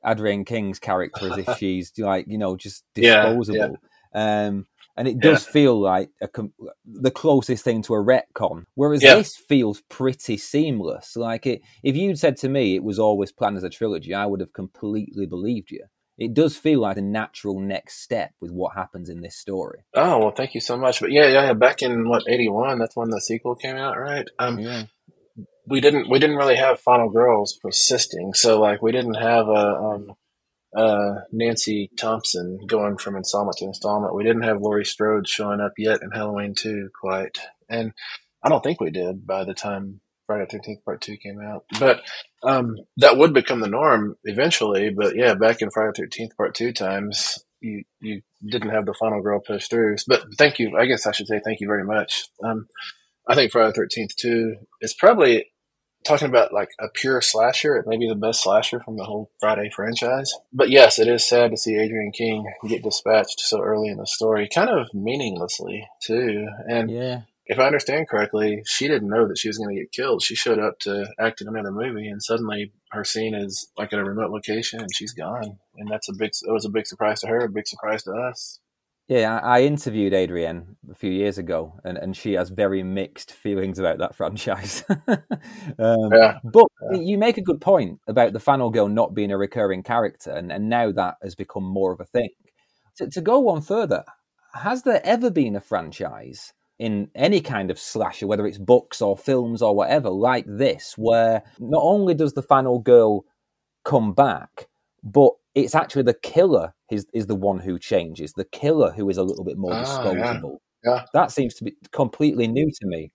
Adrienne 0.05 0.45
King's 0.45 0.79
character 0.79 1.33
as 1.33 1.39
if 1.39 1.57
she's 1.59 1.93
like 1.99 2.27
you 2.27 2.39
know 2.39 2.57
just 2.57 2.85
disposable. 2.95 3.57
Yeah, 3.57 3.67
yeah. 3.67 3.77
Um, 4.19 4.67
and 4.97 5.07
it 5.07 5.21
does 5.21 5.47
yeah. 5.47 5.53
feel 5.53 5.81
like 5.81 6.11
a, 6.21 6.29
the 6.85 7.13
closest 7.13 7.63
thing 7.63 7.83
to 7.83 7.95
a 7.95 8.05
retcon. 8.05 8.65
Whereas 8.75 9.01
this 9.01 9.37
feels 9.37 9.81
pretty 9.89 10.37
seamless. 10.37 11.15
Like 11.17 11.47
it, 11.47 11.63
if 11.85 11.95
you'd 11.95 12.19
said 12.19 12.37
to 12.39 12.49
me 12.49 12.75
it 12.75 12.83
was 12.83 12.99
always 12.99 13.31
planned 13.31 13.57
as 13.57 13.63
a 13.63 13.71
trilogy, 13.71 14.13
I 14.13 14.27
would 14.27 14.41
have 14.41 14.53
completely 14.53 15.27
believed 15.27 15.71
you. 15.71 15.85
It 16.19 16.35
does 16.35 16.57
feel 16.57 16.81
like 16.81 16.97
a 16.97 17.03
natural 17.03 17.61
next 17.61 18.03
step 18.03 18.33
with 18.41 18.51
what 18.51 18.75
happens 18.75 19.09
in 19.09 19.21
this 19.21 19.37
story. 19.37 19.85
Oh 19.95 20.19
well, 20.19 20.33
thank 20.33 20.55
you 20.55 20.61
so 20.61 20.77
much. 20.77 21.01
But 21.01 21.13
yeah, 21.13 21.29
yeah, 21.29 21.53
back 21.53 21.81
in 21.81 22.09
what 22.09 22.25
eighty 22.29 22.49
one, 22.49 22.81
that's 22.81 22.97
when 22.97 23.11
the 23.11 23.21
sequel 23.21 23.55
came 23.55 23.77
out, 23.77 23.97
right? 23.97 24.27
Um, 24.41 24.59
yeah 24.59 24.85
we 25.69 25.81
didn't 25.81 26.09
we 26.09 26.19
didn't 26.19 26.37
really 26.37 26.57
have 26.57 26.81
final 26.81 27.11
girls 27.11 27.59
persisting. 27.63 28.35
So 28.35 28.61
like 28.61 28.83
we 28.83 28.93
didn't 28.93 29.15
have 29.15 29.49
a 29.49 29.77
um, 29.77 30.13
uh, 30.77 31.21
Nancy 31.33 31.91
Thompson 31.97 32.59
going 32.67 32.99
from 32.99 33.17
installment 33.17 33.57
to 33.59 33.65
installment. 33.65 34.15
We 34.15 34.25
didn't 34.25 34.43
have 34.43 34.61
Laurie 34.61 34.85
Strode 34.85 35.29
showing 35.29 35.61
up 35.61 35.73
yet 35.79 36.03
in 36.03 36.11
Halloween 36.11 36.55
two 36.55 36.91
quite, 36.99 37.39
and 37.69 37.93
I 38.43 38.49
don't 38.49 38.63
think 38.63 38.81
we 38.81 38.91
did 38.91 39.27
by 39.27 39.45
the 39.45 39.55
time 39.55 40.01
Friday 40.27 40.45
the 40.45 40.59
Thirteenth 40.59 40.85
Part 40.85 41.01
Two 41.01 41.17
came 41.17 41.41
out. 41.41 41.65
But 41.81 42.03
um, 42.43 42.77
that 42.99 43.17
would 43.17 43.33
become 43.33 43.61
the 43.61 43.69
norm 43.69 44.17
eventually. 44.25 44.91
But 44.91 45.17
yeah, 45.17 45.35
back 45.35 45.63
in 45.63 45.71
Friday 45.71 45.93
the 45.95 46.03
Thirteenth 46.03 46.37
Part 46.37 46.55
Two 46.55 46.73
times, 46.73 47.43
you 47.61 47.85
you 48.01 48.21
didn't 48.47 48.71
have 48.71 48.87
the 48.87 48.95
final 48.95 49.23
girl 49.23 49.41
push 49.41 49.69
through. 49.69 49.97
But 50.07 50.23
thank 50.37 50.59
you. 50.59 50.77
I 50.79 50.87
guess 50.87 51.07
I 51.07 51.13
should 51.13 51.29
say 51.29 51.41
thank 51.45 51.61
you 51.61 51.67
very 51.67 51.85
much. 51.85 52.29
Um, 52.45 52.67
I 53.27 53.35
think 53.35 53.53
Friday 53.53 53.69
the 53.69 53.75
Thirteenth 53.75 54.17
Two 54.17 54.57
is 54.83 54.95
probably 54.95 55.47
talking 56.09 56.29
about 56.29 56.53
like 56.53 56.71
a 56.81 56.89
pure 56.89 57.21
slasher, 57.21 57.77
it 57.77 57.87
may 57.87 57.97
be 57.97 58.09
the 58.09 58.15
best 58.15 58.43
slasher 58.43 58.81
from 58.81 58.97
the 58.97 59.05
whole 59.05 59.31
Friday 59.39 59.71
franchise. 59.75 60.33
But 60.53 60.71
yes, 60.71 60.99
it 60.99 61.07
is 61.07 61.29
sad 61.29 61.51
to 61.51 61.57
see 61.57 61.79
Adrienne 61.79 62.13
King 62.13 62.47
get 62.67 62.83
dispatched 62.83 63.41
so 63.41 63.61
early 63.61 63.89
in 63.89 63.99
the 63.99 64.07
story, 64.07 64.49
kind 64.53 64.71
of 64.71 64.93
meaninglessly 64.95 65.87
too. 66.03 66.49
And 66.69 66.91
yeah. 66.91 67.21
if 67.47 67.59
I 67.59 67.67
understand 67.67 68.09
correctly, 68.09 68.63
she 68.67 68.89
didn't 68.89 69.11
know 69.11 69.29
that 69.29 69.39
she 69.39 69.49
was 69.49 69.59
going 69.59 69.75
to 69.75 69.81
get 69.81 69.93
killed. 69.93 70.23
She 70.23 70.35
showed 70.35 70.59
up 70.59 70.79
to 70.81 71.07
act 71.21 71.41
in 71.41 71.49
another 71.49 71.73
movie, 71.73 72.09
and 72.09 72.23
suddenly 72.23 72.73
her 72.91 73.05
scene 73.05 73.35
is 73.35 73.71
like 73.77 73.93
at 73.93 73.99
a 73.99 74.05
remote 74.05 74.31
location, 74.31 74.81
and 74.81 74.95
she's 74.95 75.13
gone. 75.13 75.59
And 75.77 75.91
that's 75.91 76.09
a 76.09 76.15
big. 76.15 76.31
It 76.43 76.51
was 76.51 76.65
a 76.65 76.71
big 76.71 76.87
surprise 76.87 77.21
to 77.21 77.29
her, 77.29 77.41
a 77.41 77.49
big 77.49 77.69
surprise 77.69 78.03
to 78.05 78.13
us. 78.13 78.61
Yeah, 79.09 79.41
I 79.43 79.63
interviewed 79.63 80.13
Adrienne 80.13 80.77
a 80.91 80.95
few 80.95 81.11
years 81.11 81.39
ago, 81.39 81.81
and, 81.83 81.97
and 81.97 82.15
she 82.15 82.35
has 82.35 82.51
very 82.51 82.83
mixed 82.83 83.33
feelings 83.33 83.79
about 83.79 83.99
that 83.99 84.15
franchise. 84.15 84.85
um, 84.89 86.13
yeah. 86.13 86.39
But 86.45 86.67
yeah. 86.93 87.01
you 87.01 87.17
make 87.17 87.39
a 87.39 87.43
good 87.43 87.61
point 87.61 88.01
about 88.07 88.35
the 88.35 88.41
Final 88.41 88.69
Girl 88.69 88.87
not 88.87 89.15
being 89.15 89.31
a 89.31 89.39
recurring 89.39 89.83
character, 89.83 90.31
and, 90.31 90.53
and 90.53 90.69
now 90.69 90.93
that 90.93 91.15
has 91.23 91.35
become 91.35 91.65
more 91.65 91.91
of 91.93 92.01
a 92.01 92.05
thing. 92.05 92.29
To, 92.99 93.09
to 93.09 93.21
go 93.23 93.39
one 93.39 93.63
further, 93.63 94.05
has 94.53 94.83
there 94.83 95.01
ever 95.05 95.31
been 95.31 95.57
a 95.57 95.61
franchise 95.61 96.53
in 96.79 97.11
any 97.15 97.41
kind 97.41 97.71
of 97.71 97.79
slasher, 97.79 98.27
whether 98.27 98.47
it's 98.47 98.59
books 98.59 99.01
or 99.01 99.17
films 99.17 99.63
or 99.63 99.75
whatever, 99.75 100.11
like 100.11 100.45
this, 100.47 100.95
where 100.99 101.43
not 101.59 101.83
only 101.83 102.15
does 102.15 102.35
the 102.35 102.43
Final 102.43 102.79
Girl 102.79 103.25
come 103.85 104.13
back, 104.13 104.69
but 105.03 105.33
it's 105.65 105.75
actually 105.75 106.03
the 106.03 106.15
killer 106.15 106.75
is, 106.91 107.07
is 107.13 107.27
the 107.27 107.35
one 107.35 107.59
who 107.59 107.79
changes, 107.79 108.33
the 108.33 108.45
killer 108.45 108.93
who 108.93 109.09
is 109.09 109.17
a 109.17 109.23
little 109.23 109.45
bit 109.45 109.59
more 109.59 109.75
ah, 109.75 109.81
disposable. 109.81 110.61
Yeah. 110.85 110.95
yeah. 110.95 111.05
That 111.13 111.31
seems 111.31 111.55
to 111.57 111.65
be 111.65 111.77
completely 111.93 112.47
new 112.47 112.71
to 112.71 112.87
me. 112.87 113.13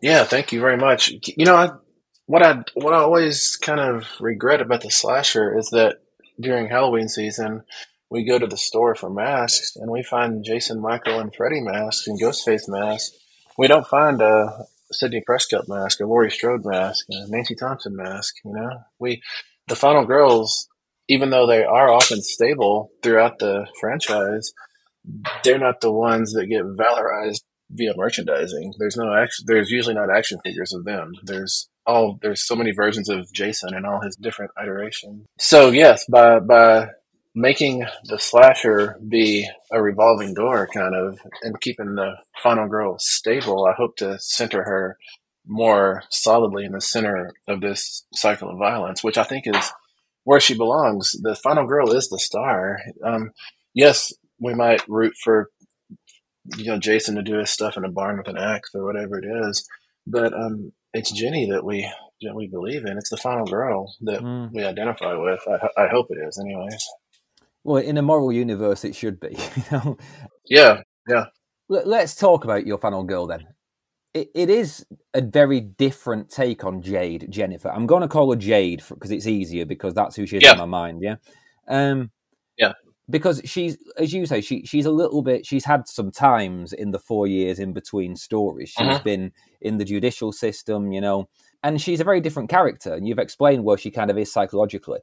Yeah, 0.00 0.24
thank 0.24 0.52
you 0.52 0.60
very 0.60 0.76
much. 0.76 1.12
You 1.36 1.44
know, 1.44 1.54
I, 1.54 1.70
what 2.26 2.42
I 2.42 2.64
what 2.74 2.92
I 2.92 2.98
always 2.98 3.56
kind 3.56 3.80
of 3.80 4.06
regret 4.20 4.60
about 4.60 4.82
the 4.82 4.90
slasher 4.90 5.56
is 5.56 5.68
that 5.70 5.98
during 6.40 6.68
Halloween 6.68 7.08
season, 7.08 7.62
we 8.10 8.24
go 8.24 8.38
to 8.38 8.46
the 8.46 8.56
store 8.56 8.94
for 8.94 9.10
masks 9.10 9.76
and 9.76 9.90
we 9.90 10.02
find 10.02 10.44
Jason, 10.44 10.80
Michael, 10.80 11.20
and 11.20 11.34
Freddy 11.34 11.60
masks 11.60 12.06
and 12.06 12.20
Ghostface 12.20 12.68
masks. 12.68 13.16
We 13.56 13.68
don't 13.68 13.86
find 13.86 14.20
a 14.20 14.66
Sidney 14.90 15.22
Prescott 15.24 15.68
mask, 15.68 16.00
a 16.00 16.06
Laurie 16.06 16.30
Strode 16.30 16.64
mask, 16.64 17.06
a 17.10 17.26
Nancy 17.28 17.54
Thompson 17.54 17.96
mask. 17.96 18.34
You 18.44 18.52
know, 18.54 18.70
we 18.98 19.22
the 19.68 19.76
Final 19.76 20.04
Girls 20.04 20.68
even 21.08 21.30
though 21.30 21.46
they 21.46 21.64
are 21.64 21.92
often 21.92 22.22
stable 22.22 22.90
throughout 23.02 23.38
the 23.38 23.66
franchise, 23.80 24.52
they're 25.44 25.58
not 25.58 25.80
the 25.80 25.92
ones 25.92 26.32
that 26.32 26.46
get 26.46 26.64
valorized 26.64 27.42
via 27.70 27.92
merchandising. 27.96 28.74
There's 28.78 28.96
no 28.96 29.12
action. 29.14 29.44
There's 29.46 29.70
usually 29.70 29.94
not 29.94 30.14
action 30.14 30.38
figures 30.44 30.72
of 30.72 30.84
them. 30.84 31.12
There's 31.24 31.68
all 31.86 32.18
there's 32.22 32.46
so 32.46 32.54
many 32.54 32.72
versions 32.72 33.08
of 33.08 33.32
Jason 33.32 33.74
and 33.74 33.84
all 33.84 34.00
his 34.00 34.16
different 34.16 34.52
iterations. 34.62 35.26
So 35.38 35.70
yes, 35.70 36.04
by 36.06 36.38
by 36.38 36.88
making 37.34 37.84
the 38.04 38.18
slasher 38.18 38.98
be 39.08 39.48
a 39.72 39.82
revolving 39.82 40.34
door 40.34 40.68
kind 40.72 40.94
of 40.94 41.18
and 41.42 41.60
keeping 41.60 41.94
the 41.94 42.12
final 42.42 42.68
girl 42.68 42.96
stable, 42.98 43.66
I 43.66 43.74
hope 43.74 43.96
to 43.96 44.18
center 44.20 44.62
her 44.62 44.98
more 45.46 46.04
solidly 46.10 46.64
in 46.64 46.72
the 46.72 46.80
center 46.80 47.32
of 47.48 47.60
this 47.60 48.04
cycle 48.14 48.50
of 48.50 48.58
violence, 48.58 49.02
which 49.02 49.18
I 49.18 49.24
think 49.24 49.46
is 49.46 49.72
where 50.24 50.40
she 50.40 50.56
belongs. 50.56 51.12
The 51.20 51.34
final 51.34 51.66
girl 51.66 51.92
is 51.92 52.08
the 52.08 52.18
star. 52.18 52.78
Um, 53.04 53.30
yes, 53.74 54.12
we 54.38 54.54
might 54.54 54.86
root 54.88 55.14
for 55.22 55.50
you 56.56 56.66
know 56.66 56.78
Jason 56.78 57.16
to 57.16 57.22
do 57.22 57.38
his 57.38 57.50
stuff 57.50 57.76
in 57.76 57.84
a 57.84 57.90
barn 57.90 58.18
with 58.18 58.28
an 58.28 58.38
axe 58.38 58.70
or 58.74 58.84
whatever 58.84 59.18
it 59.18 59.26
is, 59.48 59.66
but 60.06 60.32
um, 60.32 60.72
it's 60.92 61.12
Jenny 61.12 61.50
that 61.50 61.64
we 61.64 61.90
that 62.22 62.34
we 62.34 62.46
believe 62.48 62.84
in. 62.84 62.98
It's 62.98 63.10
the 63.10 63.16
final 63.16 63.46
girl 63.46 63.94
that 64.02 64.20
mm. 64.20 64.50
we 64.52 64.64
identify 64.64 65.14
with. 65.14 65.40
I, 65.48 65.84
I 65.84 65.88
hope 65.88 66.06
it 66.10 66.18
is, 66.26 66.38
anyways. 66.38 66.84
Well, 67.64 67.82
in 67.82 67.96
a 67.96 68.02
moral 68.02 68.32
universe, 68.32 68.84
it 68.84 68.94
should 68.94 69.20
be. 69.20 69.36
You 69.56 69.62
know. 69.70 69.98
Yeah, 70.46 70.82
yeah. 71.08 71.26
Let's 71.68 72.16
talk 72.16 72.44
about 72.44 72.66
your 72.66 72.78
final 72.78 73.04
girl 73.04 73.26
then 73.26 73.46
it, 74.14 74.30
it 74.34 74.50
is 74.50 74.84
a 75.14 75.22
very 75.22 75.60
different 75.60 76.30
take 76.30 76.64
on 76.64 76.82
Jade 76.82 77.26
Jennifer. 77.30 77.70
I'm 77.70 77.86
going 77.86 78.02
to 78.02 78.08
call 78.08 78.30
her 78.30 78.36
Jade 78.36 78.82
because 78.88 79.10
it's 79.10 79.26
easier 79.26 79.64
because 79.64 79.94
that's 79.94 80.16
who 80.16 80.26
she 80.26 80.36
is 80.36 80.42
yeah. 80.42 80.52
in 80.52 80.58
my 80.58 80.64
mind. 80.66 81.02
Yeah. 81.02 81.16
Um, 81.68 82.10
yeah. 82.58 82.72
Because 83.08 83.42
she's, 83.44 83.76
as 83.98 84.12
you 84.12 84.26
say, 84.26 84.40
she 84.40 84.64
she's 84.64 84.86
a 84.86 84.90
little 84.90 85.22
bit. 85.22 85.44
She's 85.44 85.64
had 85.64 85.88
some 85.88 86.10
times 86.10 86.72
in 86.72 86.92
the 86.92 86.98
four 86.98 87.26
years 87.26 87.58
in 87.58 87.72
between 87.72 88.16
stories. 88.16 88.70
She's 88.70 88.86
uh-huh. 88.86 89.02
been 89.02 89.32
in 89.60 89.78
the 89.78 89.84
judicial 89.84 90.32
system, 90.32 90.92
you 90.92 91.00
know, 91.00 91.28
and 91.62 91.80
she's 91.80 92.00
a 92.00 92.04
very 92.04 92.20
different 92.20 92.48
character. 92.48 92.94
And 92.94 93.06
you've 93.08 93.18
explained 93.18 93.64
where 93.64 93.76
she 93.76 93.90
kind 93.90 94.10
of 94.10 94.18
is 94.18 94.32
psychologically. 94.32 95.00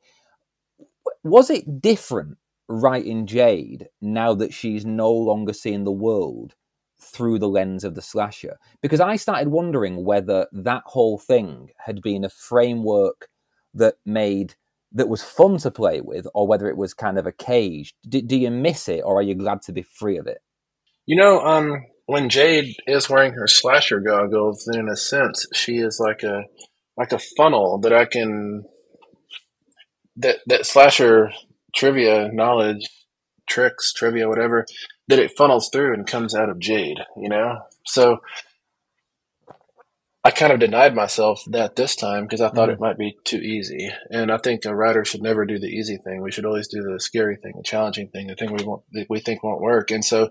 Was 1.23 1.49
it 1.49 1.81
different 1.81 2.37
writing 2.69 3.25
Jade 3.25 3.89
now 3.99 4.33
that 4.35 4.53
she's 4.53 4.85
no 4.85 5.11
longer 5.11 5.53
seeing 5.53 5.83
the 5.83 5.91
world 5.91 6.55
through 7.01 7.39
the 7.39 7.47
lens 7.47 7.83
of 7.83 7.95
the 7.95 8.01
slasher 8.01 8.57
because 8.81 8.99
I 8.99 9.15
started 9.15 9.49
wondering 9.49 10.03
whether 10.03 10.47
that 10.51 10.83
whole 10.85 11.17
thing 11.17 11.69
had 11.77 12.01
been 12.01 12.23
a 12.25 12.29
framework 12.29 13.29
that 13.73 13.95
made 14.05 14.55
that 14.91 15.07
was 15.07 15.23
fun 15.23 15.57
to 15.59 15.71
play 15.71 16.01
with 16.01 16.27
or 16.33 16.47
whether 16.47 16.67
it 16.67 16.77
was 16.77 16.93
kind 16.93 17.19
of 17.19 17.27
a 17.27 17.31
cage. 17.31 17.93
Do, 18.07 18.21
do 18.21 18.37
you 18.37 18.49
miss 18.49 18.89
it 18.89 19.01
or 19.05 19.19
are 19.19 19.23
you 19.23 19.35
glad 19.35 19.61
to 19.63 19.71
be 19.71 19.83
free 19.83 20.17
of 20.17 20.27
it? 20.27 20.39
You 21.05 21.15
know, 21.15 21.39
um, 21.41 21.85
when 22.05 22.29
Jade 22.29 22.75
is 22.87 23.09
wearing 23.09 23.33
her 23.33 23.47
slasher 23.47 23.99
goggles, 23.99 24.65
then 24.65 24.81
in 24.81 24.89
a 24.89 24.95
sense 24.95 25.45
she 25.53 25.77
is 25.77 25.99
like 26.03 26.23
a 26.23 26.43
like 26.97 27.11
a 27.11 27.19
funnel 27.37 27.79
that 27.79 27.93
I 27.93 28.05
can 28.05 28.65
that 30.17 30.39
that 30.47 30.65
slasher 30.65 31.31
trivia 31.75 32.29
knowledge 32.33 32.85
tricks 33.49 33.91
trivia 33.91 34.29
whatever 34.29 34.65
that 35.07 35.19
it 35.19 35.35
funnels 35.37 35.69
through 35.71 35.93
and 35.93 36.07
comes 36.07 36.35
out 36.35 36.49
of 36.49 36.59
jade, 36.59 36.99
you 37.17 37.29
know? 37.29 37.59
So 37.85 38.19
I 40.23 40.31
kind 40.31 40.53
of 40.53 40.59
denied 40.59 40.95
myself 40.95 41.43
that 41.47 41.75
this 41.75 41.95
time 41.95 42.23
because 42.23 42.41
I 42.41 42.49
thought 42.49 42.69
mm. 42.69 42.73
it 42.73 42.79
might 42.79 42.97
be 42.97 43.17
too 43.23 43.39
easy. 43.39 43.89
And 44.11 44.31
I 44.31 44.37
think 44.37 44.65
a 44.65 44.75
writer 44.75 45.03
should 45.03 45.21
never 45.21 45.45
do 45.45 45.59
the 45.59 45.67
easy 45.67 45.97
thing. 45.97 46.21
We 46.21 46.31
should 46.31 46.45
always 46.45 46.67
do 46.67 46.83
the 46.83 46.99
scary 46.99 47.37
thing, 47.37 47.53
the 47.57 47.63
challenging 47.63 48.09
thing, 48.09 48.27
the 48.27 48.35
thing 48.35 48.51
we 48.53 48.63
want, 48.63 48.83
we 49.09 49.19
think 49.19 49.43
won't 49.43 49.61
work. 49.61 49.91
And 49.91 50.05
so 50.05 50.29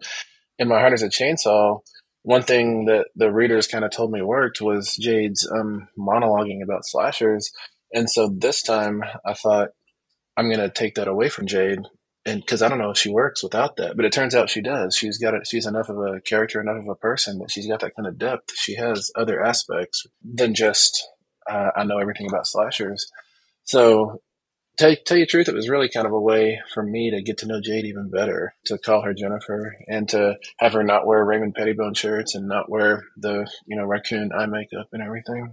in 0.58 0.68
My 0.68 0.80
Heart 0.80 0.94
is 0.94 1.02
a 1.02 1.08
Chainsaw, 1.08 1.80
one 2.22 2.42
thing 2.42 2.84
that 2.87 3.06
the 3.16 3.32
readers 3.32 3.66
kind 3.66 3.84
of 3.84 3.90
told 3.90 4.12
me 4.12 4.20
worked 4.20 4.60
was 4.60 4.96
Jade's 4.96 5.50
um, 5.50 5.88
monologuing 5.98 6.62
about 6.62 6.84
slashers. 6.84 7.50
And 7.92 8.10
so 8.10 8.28
this 8.28 8.62
time 8.62 9.02
I 9.25 9.32
thought, 9.34 9.70
I'm 10.37 10.48
going 10.48 10.60
to 10.60 10.70
take 10.70 10.94
that 10.96 11.08
away 11.08 11.30
from 11.30 11.46
Jade 11.46 11.80
and 12.26 12.40
because 12.40 12.62
I 12.62 12.68
don't 12.68 12.78
know 12.78 12.90
if 12.90 12.98
she 12.98 13.10
works 13.10 13.42
without 13.42 13.76
that, 13.76 13.96
but 13.96 14.04
it 14.04 14.12
turns 14.12 14.34
out 14.34 14.50
she 14.50 14.60
does. 14.60 14.96
She's 14.96 15.18
got 15.18 15.34
it. 15.34 15.46
She's 15.46 15.66
enough 15.66 15.88
of 15.88 15.98
a 15.98 16.20
character, 16.20 16.60
enough 16.60 16.82
of 16.82 16.88
a 16.88 16.94
person 16.94 17.38
that 17.38 17.50
she's 17.50 17.66
got 17.66 17.80
that 17.80 17.96
kind 17.96 18.06
of 18.06 18.18
depth. 18.18 18.56
She 18.56 18.76
has 18.76 19.10
other 19.16 19.42
aspects 19.42 20.06
than 20.22 20.54
just 20.54 21.08
uh, 21.48 21.70
I 21.76 21.84
know 21.84 21.98
everything 21.98 22.28
about 22.28 22.46
slashers. 22.46 23.10
So, 23.64 24.20
tell 24.76 24.94
tell 25.06 25.16
you 25.16 25.25
the 25.25 25.30
truth, 25.30 25.48
it 25.48 25.54
was 25.54 25.68
really 25.68 25.88
kind 25.88 26.06
of 26.06 26.12
a 26.12 26.20
way 26.20 26.60
for 26.75 26.82
me 26.82 27.10
to 27.10 27.22
get 27.22 27.38
to 27.38 27.46
know 27.46 27.60
Jade 27.60 27.87
even 27.87 28.10
better, 28.10 28.54
to 28.66 28.78
call 28.78 29.02
her 29.02 29.14
Jennifer, 29.14 29.76
and 29.87 30.08
to 30.10 30.37
have 30.58 30.75
her 30.75 30.82
not 30.82 31.06
wear 31.06 31.25
Raymond 31.25 31.54
Pettibon 31.54 31.94
shirts 31.94 32.34
and 32.34 32.48
not 32.48 32.70
wear 32.70 33.04
the 33.16 33.50
you 33.66 33.76
know 33.76 33.84
raccoon 33.84 34.30
eye 34.32 34.46
makeup 34.46 34.88
and 34.92 35.02
everything. 35.02 35.52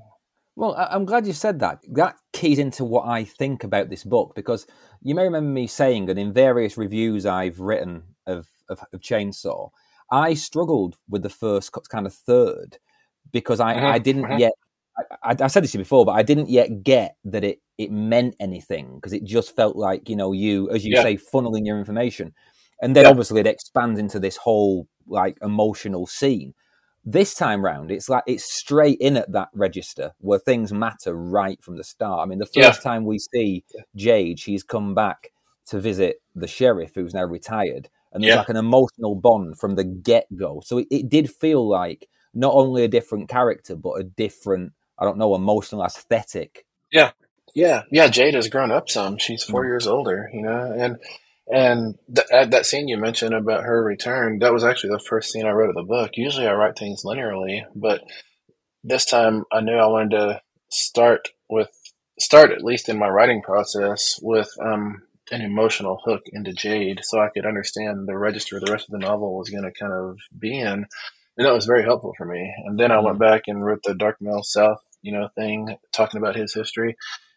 Well, 0.55 0.75
I'm 0.77 1.05
glad 1.05 1.27
you 1.27 1.33
said 1.33 1.59
that. 1.59 1.79
That 1.91 2.15
keys 2.31 2.59
into 2.59 2.85
what 2.85 3.07
I 3.07 3.25
think 3.25 3.63
about 3.63 3.89
this 3.89 4.03
book 4.03 4.33
because 4.35 4.65
you 5.01 5.13
may 5.13 5.23
remember 5.23 5.49
me 5.49 5.67
saying 5.67 6.05
that 6.05 6.17
in 6.17 6.31
various 6.31 6.77
reviews 6.77 7.25
I've 7.25 7.59
written 7.59 8.03
of, 8.25 8.47
of, 8.69 8.79
of 8.93 9.01
Chainsaw, 9.01 9.69
I 10.11 10.33
struggled 10.33 10.95
with 11.09 11.23
the 11.23 11.29
first 11.29 11.71
kind 11.89 12.05
of 12.05 12.13
third 12.13 12.77
because 13.31 13.59
I, 13.59 13.75
uh-huh, 13.75 13.87
I 13.87 13.99
didn't 13.99 14.25
uh-huh. 14.25 14.37
yet. 14.37 14.53
I, 15.21 15.35
I, 15.37 15.47
said 15.47 15.61
this 15.61 15.73
to 15.73 15.77
you 15.77 15.83
before, 15.83 16.05
but 16.05 16.13
I 16.13 16.23
didn't 16.23 16.49
yet 16.49 16.83
get 16.83 17.17
that 17.25 17.43
it 17.43 17.59
it 17.77 17.91
meant 17.91 18.35
anything 18.39 18.95
because 18.95 19.11
it 19.11 19.25
just 19.25 19.53
felt 19.53 19.75
like 19.75 20.07
you 20.07 20.15
know 20.15 20.31
you, 20.31 20.69
as 20.69 20.85
you 20.85 20.93
yeah. 20.95 21.01
say, 21.03 21.17
funneling 21.17 21.65
your 21.65 21.77
information, 21.77 22.33
and 22.81 22.95
then 22.95 23.03
yeah. 23.03 23.09
obviously 23.09 23.41
it 23.41 23.47
expands 23.47 23.99
into 23.99 24.19
this 24.19 24.37
whole 24.37 24.87
like 25.05 25.37
emotional 25.41 26.07
scene 26.07 26.53
this 27.05 27.35
time 27.35 27.63
round, 27.63 27.91
it's 27.91 28.09
like 28.09 28.23
it's 28.25 28.51
straight 28.51 28.97
in 28.99 29.15
at 29.15 29.31
that 29.31 29.49
register 29.53 30.13
where 30.19 30.39
things 30.39 30.73
matter 30.73 31.13
right 31.13 31.63
from 31.63 31.77
the 31.77 31.83
start. 31.83 32.21
I 32.21 32.25
mean, 32.25 32.39
the 32.39 32.45
first 32.45 32.55
yeah. 32.57 32.71
time 32.91 33.05
we 33.05 33.19
see 33.19 33.63
Jade, 33.95 34.39
she's 34.39 34.63
come 34.63 34.95
back 34.95 35.31
to 35.67 35.79
visit 35.79 36.21
the 36.33 36.47
sheriff 36.47 36.91
who's 36.95 37.13
now 37.13 37.23
retired, 37.23 37.89
and 38.11 38.23
there's 38.23 38.33
yeah. 38.33 38.39
like 38.39 38.49
an 38.49 38.57
emotional 38.57 39.13
bond 39.13 39.59
from 39.59 39.75
the 39.75 39.83
get 39.83 40.25
go. 40.35 40.61
So 40.65 40.79
it, 40.79 40.87
it 40.89 41.09
did 41.09 41.29
feel 41.29 41.67
like 41.67 42.09
not 42.33 42.53
only 42.53 42.83
a 42.83 42.89
different 42.89 43.29
character, 43.29 43.75
but 43.75 43.99
a 43.99 44.03
different, 44.03 44.73
I 44.97 45.05
don't 45.05 45.17
know, 45.17 45.35
emotional 45.35 45.83
aesthetic. 45.83 46.65
Yeah, 46.91 47.11
yeah, 47.53 47.83
yeah. 47.91 48.07
Jade 48.07 48.33
has 48.33 48.49
grown 48.49 48.71
up 48.71 48.89
some. 48.89 49.19
She's 49.19 49.43
four 49.43 49.63
mm. 49.63 49.67
years 49.67 49.85
older, 49.85 50.29
you 50.33 50.41
know, 50.41 50.73
and 50.75 50.97
and 51.47 51.95
th- 52.13 52.49
that 52.49 52.65
scene 52.65 52.87
you 52.87 52.97
mentioned 52.97 53.33
about 53.33 53.63
her 53.63 53.83
return, 53.83 54.39
that 54.39 54.53
was 54.53 54.63
actually 54.63 54.91
the 54.91 54.99
first 54.99 55.31
scene 55.31 55.45
I 55.45 55.51
wrote 55.51 55.69
of 55.69 55.75
the 55.75 55.83
book. 55.83 56.11
Usually 56.15 56.47
I 56.47 56.53
write 56.53 56.77
things 56.77 57.03
linearly, 57.03 57.61
but 57.75 58.01
this 58.83 59.05
time 59.05 59.45
I 59.51 59.61
knew 59.61 59.75
I 59.75 59.87
wanted 59.87 60.11
to 60.11 60.41
start 60.69 61.29
with, 61.49 61.69
start 62.19 62.51
at 62.51 62.63
least 62.63 62.89
in 62.89 62.97
my 62.97 63.07
writing 63.07 63.41
process 63.41 64.19
with 64.21 64.49
um, 64.63 65.03
an 65.31 65.41
emotional 65.41 66.01
hook 66.03 66.23
into 66.27 66.53
Jade 66.53 67.01
so 67.03 67.19
I 67.19 67.29
could 67.29 67.45
understand 67.45 68.07
the 68.07 68.17
register 68.17 68.59
the 68.59 68.71
rest 68.71 68.87
of 68.87 68.91
the 68.91 69.05
novel 69.05 69.37
was 69.37 69.49
going 69.49 69.63
to 69.63 69.71
kind 69.71 69.93
of 69.93 70.17
be 70.37 70.59
in. 70.59 70.85
And 71.37 71.45
that 71.45 71.53
was 71.53 71.65
very 71.65 71.83
helpful 71.83 72.13
for 72.17 72.25
me. 72.25 72.53
And 72.65 72.79
then 72.79 72.91
I 72.91 72.99
went 72.99 73.19
mm-hmm. 73.19 73.33
back 73.33 73.43
and 73.47 73.63
wrote 73.63 73.81
the 73.83 73.93
Dark 73.93 74.17
Mill 74.21 74.43
South, 74.43 74.79
you 75.01 75.11
know, 75.11 75.29
thing, 75.35 75.77
talking 75.91 76.19
about 76.19 76.35
his 76.35 76.53
history. 76.53 76.95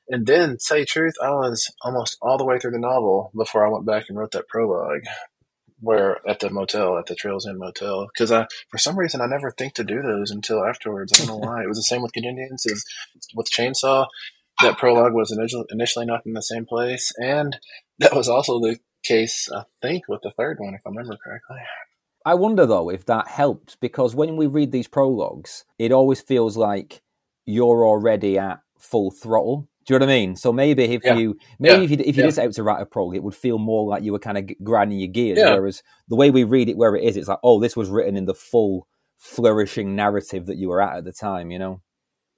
And 0.09 0.27
then, 0.27 0.59
say 0.59 0.85
truth, 0.85 1.15
I 1.23 1.31
was 1.31 1.71
almost 1.83 2.17
all 2.23 2.39
the 2.39 2.45
way 2.45 2.59
through 2.59 2.73
the 2.73 2.79
novel 2.79 3.31
before 3.37 3.67
I 3.67 3.71
went 3.71 3.87
back 3.87 4.07
and 4.09 4.19
wrote 4.19 4.33
that 4.33 4.49
prologue. 4.49 5.03
where 5.81 6.19
at 6.29 6.41
the 6.41 6.51
motel, 6.51 6.99
at 6.99 7.07
the 7.07 7.15
Trails 7.15 7.47
End 7.47 7.59
Motel, 7.59 8.07
because 8.13 8.33
I, 8.33 8.47
for 8.71 8.79
some 8.79 8.99
reason, 8.99 9.21
I 9.21 9.27
never 9.27 9.51
think 9.51 9.75
to 9.75 9.85
do 9.85 10.03
those 10.03 10.31
until 10.31 10.65
afterwards. 10.65 11.13
I 11.13 11.19
don't 11.19 11.29
know 11.29 11.49
why. 11.49 11.63
It 11.63 11.69
was 11.69 11.79
the 11.79 11.83
same 11.83 12.03
with 12.03 12.13
Good 12.13 12.25
Indians, 12.25 12.67
as 12.67 12.85
with 13.35 13.51
Chainsaw. 13.51 14.07
That 14.61 14.77
prologue 14.77 15.13
was 15.13 15.31
initially, 15.31 16.07
not 16.07 16.27
in 16.27 16.33
the 16.33 16.43
same 16.43 16.67
place, 16.67 17.13
and 17.19 17.57
that 18.01 18.17
was 18.17 18.29
also 18.29 18.59
the 18.59 18.79
case, 19.05 19.49
I 19.55 19.63
think, 19.81 20.09
with 20.09 20.23
the 20.23 20.33
third 20.37 20.59
one, 20.59 20.75
if 20.75 20.81
I 20.85 20.91
remember 20.91 21.17
correctly. 21.23 21.59
I 22.27 22.35
wonder 22.35 22.67
though 22.67 22.91
if 22.91 23.07
that 23.07 23.29
helps 23.29 23.77
because 23.77 24.15
when 24.15 24.37
we 24.37 24.47
read 24.47 24.73
these 24.73 24.89
prologues, 24.89 25.65
it 25.79 25.93
always 25.93 26.21
feels 26.21 26.57
like 26.57 27.01
you're 27.47 27.87
already 27.87 28.37
at 28.37 28.61
full 28.79 29.13
throttle. 29.13 29.69
Do 29.89 29.95
you 29.95 30.01
know 30.01 30.05
what 30.05 30.13
I 30.13 30.19
mean? 30.19 30.37
So 30.37 30.53
maybe 30.53 30.85
if 30.85 31.03
yeah. 31.03 31.17
you 31.17 31.39
maybe 31.59 31.79
yeah. 31.79 31.85
if 31.85 31.91
you 31.91 31.97
if 32.01 32.17
you 32.19 32.23
yeah. 32.23 32.31
did 32.31 32.39
out 32.41 32.53
to 32.53 32.63
write 32.63 32.83
a 32.83 32.85
prologue, 32.85 33.17
it 33.17 33.23
would 33.23 33.35
feel 33.35 33.57
more 33.57 33.89
like 33.89 34.03
you 34.03 34.13
were 34.13 34.19
kind 34.19 34.37
of 34.37 34.45
grinding 34.63 34.99
your 34.99 35.09
gears. 35.09 35.39
Whereas 35.39 35.83
the 36.09 36.17
way 36.17 36.29
we 36.29 36.45
read 36.45 36.69
it, 36.69 36.77
where 36.77 36.95
it 36.95 37.05
is, 37.05 37.17
it's 37.17 37.27
like, 37.27 37.39
oh, 37.43 37.59
this 37.59 37.75
was 37.75 37.89
written 37.89 38.15
in 38.15 38.27
the 38.27 38.35
full 38.35 38.87
flourishing 39.17 39.97
narrative 39.97 40.45
that 40.45 40.59
you 40.59 40.69
were 40.69 40.83
at 40.83 40.99
at 40.99 41.05
the 41.05 41.13
time. 41.13 41.51
You 41.51 41.59
know. 41.59 41.83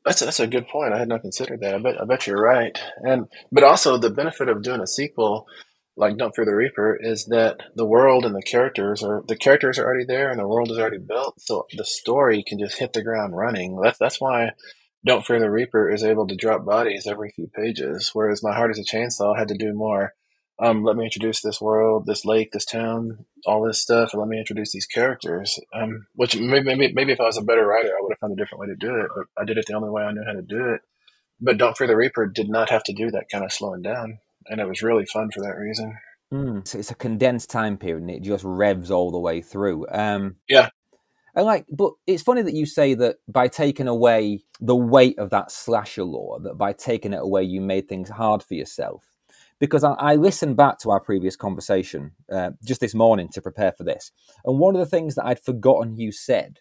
That's 0.04 0.21
that's 0.21 0.38
a 0.38 0.47
good 0.47 0.69
point. 0.69 0.95
I 0.95 0.99
had 1.00 1.09
not 1.09 1.23
considered 1.23 1.61
that. 1.62 1.75
I 1.75 1.78
bet 1.78 2.00
I 2.00 2.04
bet 2.04 2.28
you're 2.28 2.40
right. 2.40 2.78
And 3.02 3.26
but 3.50 3.64
also 3.64 3.99
the 3.99 4.11
benefit 4.11 4.49
of 4.49 4.62
doing 4.62 4.80
a 4.80 4.87
sequel 4.87 5.49
like 5.97 6.16
Don't 6.16 6.35
Fear 6.37 6.45
the 6.45 6.54
Reaper 6.54 6.97
is 7.00 7.26
that 7.26 7.62
the 7.75 7.85
world 7.85 8.25
and 8.25 8.35
the 8.35 8.42
characters 8.42 9.02
are 9.02 9.25
the 9.26 9.37
characters 9.37 9.76
are 9.76 9.85
already 9.85 10.04
there 10.07 10.30
and 10.30 10.38
the 10.38 10.47
world 10.47 10.71
is 10.71 10.78
already 10.78 10.99
built, 10.99 11.40
so 11.40 11.66
the 11.76 11.85
story 11.85 12.45
can 12.47 12.61
just 12.61 12.78
hit 12.78 12.92
the 12.92 13.02
ground 13.02 13.37
running. 13.37 13.76
That's 13.83 13.99
that's 13.99 14.21
why 14.21 14.52
don't 15.04 15.25
Fear 15.25 15.40
the 15.40 15.50
Reaper 15.50 15.90
is 15.90 16.04
able 16.04 16.26
to 16.26 16.37
drop 16.37 16.64
bodies 16.64 17.07
every 17.07 17.30
few 17.30 17.49
pages, 17.49 18.11
whereas 18.12 18.42
My 18.42 18.54
Heart 18.54 18.73
is 18.73 18.78
a 18.78 18.97
Chainsaw 18.97 19.37
had 19.38 19.49
to 19.49 19.57
do 19.57 19.73
more. 19.73 20.14
Um, 20.62 20.85
let 20.85 20.97
me 20.97 21.04
introduce 21.04 21.40
this 21.40 21.59
world, 21.59 22.04
this 22.04 22.26
lake, 22.26 22.52
this 22.52 22.66
town, 22.66 23.25
all 23.47 23.66
this 23.66 23.80
stuff, 23.80 24.11
and 24.12 24.21
let 24.21 24.28
me 24.28 24.38
introduce 24.38 24.73
these 24.73 24.85
characters. 24.85 25.59
Um, 25.75 26.07
which 26.14 26.37
maybe, 26.37 26.64
maybe, 26.64 26.92
maybe 26.92 27.12
if 27.12 27.21
I 27.21 27.25
was 27.25 27.38
a 27.38 27.42
better 27.42 27.66
writer, 27.66 27.88
I 27.88 28.02
would 28.02 28.12
have 28.12 28.19
found 28.19 28.35
a 28.35 28.37
different 28.37 28.61
way 28.61 28.66
to 28.66 28.76
do 28.76 28.95
it. 29.00 29.07
But 29.16 29.42
I 29.42 29.47
did 29.47 29.57
it 29.57 29.64
the 29.66 29.75
only 29.75 29.88
way 29.88 30.02
I 30.02 30.12
knew 30.12 30.25
how 30.26 30.35
to 30.35 30.42
do 30.42 30.75
it. 30.75 30.83
But 31.40 31.57
Don't 31.57 31.76
Fear 31.78 31.87
the 31.87 31.97
Reaper 31.97 32.26
did 32.26 32.50
not 32.50 32.69
have 32.69 32.85
to 32.85 32.92
do 32.92 33.11
that 33.11 33.30
kind 33.33 33.42
of 33.42 33.52
slowing 33.52 33.80
down, 33.80 34.19
and 34.47 34.61
it 34.61 34.69
was 34.69 34.83
really 34.83 35.07
fun 35.07 35.30
for 35.33 35.40
that 35.40 35.57
reason. 35.57 35.97
Mm, 36.33 36.69
so 36.69 36.78
it's 36.78 36.90
a 36.90 36.95
condensed 36.95 37.49
time 37.49 37.78
period, 37.78 38.02
and 38.02 38.11
it 38.11 38.23
just 38.23 38.45
revs 38.45 38.90
all 38.90 39.11
the 39.11 39.19
way 39.19 39.40
through. 39.40 39.87
Um, 39.90 40.37
yeah, 40.47 40.69
and 41.34 41.46
like, 41.46 41.66
but 41.70 41.92
it's 42.06 42.22
funny 42.22 42.42
that 42.42 42.54
you 42.54 42.66
say 42.66 42.94
that 42.94 43.16
by 43.28 43.49
taking 43.49 43.88
away 43.88 44.42
the 44.60 44.76
weight 44.76 45.18
of 45.18 45.30
that 45.30 45.50
slasher 45.50 46.04
lore, 46.04 46.40
that 46.40 46.58
by 46.58 46.72
taking 46.72 47.12
it 47.12 47.20
away, 47.20 47.44
you 47.44 47.60
made 47.60 47.88
things 47.88 48.08
hard 48.08 48.42
for 48.42 48.54
yourself. 48.54 49.04
Because 49.58 49.84
I, 49.84 49.92
I 49.92 50.14
listened 50.16 50.56
back 50.56 50.78
to 50.80 50.90
our 50.90 51.00
previous 51.00 51.37
conversation 51.37 52.12
uh, 52.32 52.50
just 52.64 52.80
this 52.80 52.94
morning 52.94 53.28
to 53.32 53.42
prepare 53.42 53.72
for 53.72 53.84
this, 53.84 54.10
and 54.44 54.58
one 54.58 54.75
of 54.75 54.80
the 54.80 54.87
things 54.87 55.14
that 55.14 55.26
I'd 55.26 55.42
forgotten 55.42 55.96
you 55.96 56.12
said 56.12 56.60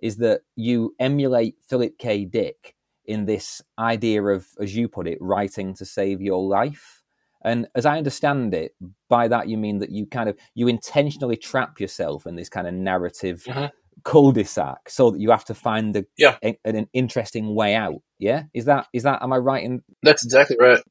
is 0.00 0.18
that 0.18 0.42
you 0.54 0.94
emulate 1.00 1.56
Philip 1.66 1.98
K. 1.98 2.26
Dick 2.26 2.74
in 3.06 3.24
this 3.24 3.62
idea 3.78 4.22
of, 4.22 4.46
as 4.60 4.76
you 4.76 4.88
put 4.88 5.08
it, 5.08 5.18
writing 5.20 5.74
to 5.74 5.84
save 5.84 6.20
your 6.20 6.46
life. 6.46 7.02
And 7.42 7.66
as 7.74 7.86
I 7.86 7.98
understand 7.98 8.54
it, 8.54 8.72
by 9.08 9.28
that 9.28 9.48
you 9.48 9.56
mean 9.56 9.78
that 9.78 9.90
you 9.90 10.06
kind 10.06 10.28
of 10.28 10.36
you 10.54 10.68
intentionally 10.68 11.36
trap 11.36 11.80
yourself 11.80 12.26
in 12.26 12.36
this 12.36 12.48
kind 12.48 12.66
of 12.66 12.74
narrative 12.74 13.44
mm-hmm 13.44 13.66
cul-de-sac 14.04 14.88
so 14.88 15.10
that 15.10 15.20
you 15.20 15.30
have 15.30 15.44
to 15.46 15.54
find 15.54 15.94
the, 15.94 16.06
yeah. 16.16 16.36
a, 16.44 16.56
an 16.64 16.88
interesting 16.92 17.54
way 17.54 17.74
out. 17.74 18.02
Yeah, 18.18 18.44
is 18.54 18.66
that 18.66 18.86
is 18.92 19.02
that 19.02 19.22
am 19.22 19.32
I 19.32 19.38
right 19.38 19.64
in? 19.64 19.82
That's 20.02 20.24
exactly 20.24 20.56
right. 20.58 20.82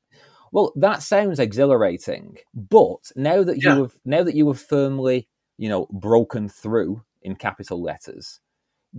Well, 0.51 0.71
that 0.75 1.01
sounds 1.01 1.39
exhilarating, 1.39 2.37
but 2.53 3.11
now 3.15 3.43
that 3.43 3.63
yeah. 3.63 3.75
you 3.75 3.81
have 3.83 3.93
now 4.05 4.23
that 4.23 4.35
you 4.35 4.47
have 4.47 4.59
firmly, 4.59 5.27
you 5.57 5.69
know, 5.69 5.87
broken 5.91 6.49
through 6.49 7.03
in 7.21 7.35
capital 7.35 7.81
letters, 7.81 8.39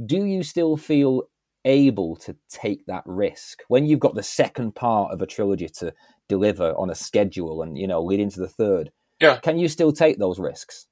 do 0.07 0.25
you 0.25 0.43
still 0.43 0.77
feel 0.77 1.25
able 1.65 2.17
to 2.17 2.37
take 2.51 2.85
that 2.87 3.03
risk 3.07 3.63
when 3.69 3.87
you've 3.87 4.01
got 4.01 4.15
the 4.15 4.23
second 4.23 4.75
part 4.75 5.13
of 5.13 5.23
a 5.23 5.27
trilogy 5.27 5.69
to 5.69 5.95
deliver 6.29 6.75
on 6.77 6.91
a 6.91 6.95
schedule 6.95 7.63
and 7.63 7.79
you 7.79 7.87
know 7.87 8.03
lead 8.03 8.21
into 8.21 8.41
the 8.41 8.49
third? 8.49 8.91
Yeah, 9.21 9.39
can 9.39 9.59
you 9.59 9.69
still 9.69 9.93
take 9.93 10.19
those 10.19 10.41
risks? 10.41 10.87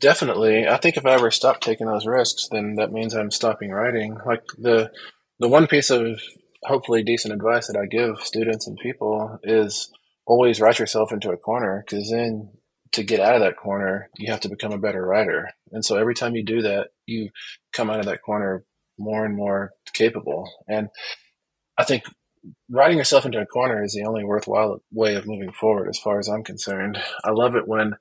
Definitely. 0.00 0.66
I 0.66 0.78
think 0.78 0.96
if 0.96 1.04
I 1.04 1.12
ever 1.12 1.30
stop 1.30 1.60
taking 1.60 1.86
those 1.86 2.06
risks, 2.06 2.48
then 2.50 2.76
that 2.76 2.92
means 2.92 3.14
I'm 3.14 3.30
stopping 3.30 3.70
writing. 3.70 4.16
Like 4.24 4.42
the 4.56 4.90
the 5.38 5.48
one 5.48 5.66
piece 5.66 5.90
of 5.90 6.20
hopefully 6.64 7.02
decent 7.02 7.34
advice 7.34 7.66
that 7.66 7.76
I 7.76 7.86
give 7.86 8.20
students 8.20 8.66
and 8.66 8.78
people 8.78 9.38
is 9.42 9.92
always 10.26 10.60
write 10.60 10.78
yourself 10.78 11.12
into 11.12 11.30
a 11.30 11.36
corner 11.36 11.84
because 11.84 12.10
then 12.10 12.50
to 12.92 13.02
get 13.02 13.20
out 13.20 13.34
of 13.34 13.40
that 13.42 13.56
corner, 13.56 14.08
you 14.16 14.30
have 14.30 14.40
to 14.40 14.48
become 14.48 14.72
a 14.72 14.78
better 14.78 15.04
writer. 15.04 15.50
And 15.72 15.84
so 15.84 15.96
every 15.96 16.14
time 16.14 16.34
you 16.34 16.44
do 16.44 16.62
that, 16.62 16.88
you 17.06 17.30
come 17.72 17.90
out 17.90 17.98
of 18.00 18.06
that 18.06 18.22
corner 18.22 18.64
more 18.98 19.26
and 19.26 19.36
more 19.36 19.72
capable. 19.92 20.50
And 20.68 20.88
I 21.76 21.84
think 21.84 22.04
writing 22.70 22.98
yourself 22.98 23.26
into 23.26 23.40
a 23.40 23.46
corner 23.46 23.82
is 23.82 23.94
the 23.94 24.04
only 24.04 24.24
worthwhile 24.24 24.80
way 24.92 25.16
of 25.16 25.26
moving 25.26 25.52
forward 25.52 25.88
as 25.88 25.98
far 25.98 26.18
as 26.18 26.28
I'm 26.28 26.44
concerned. 26.44 27.02
I 27.24 27.32
love 27.32 27.56
it 27.56 27.68
when 27.68 27.94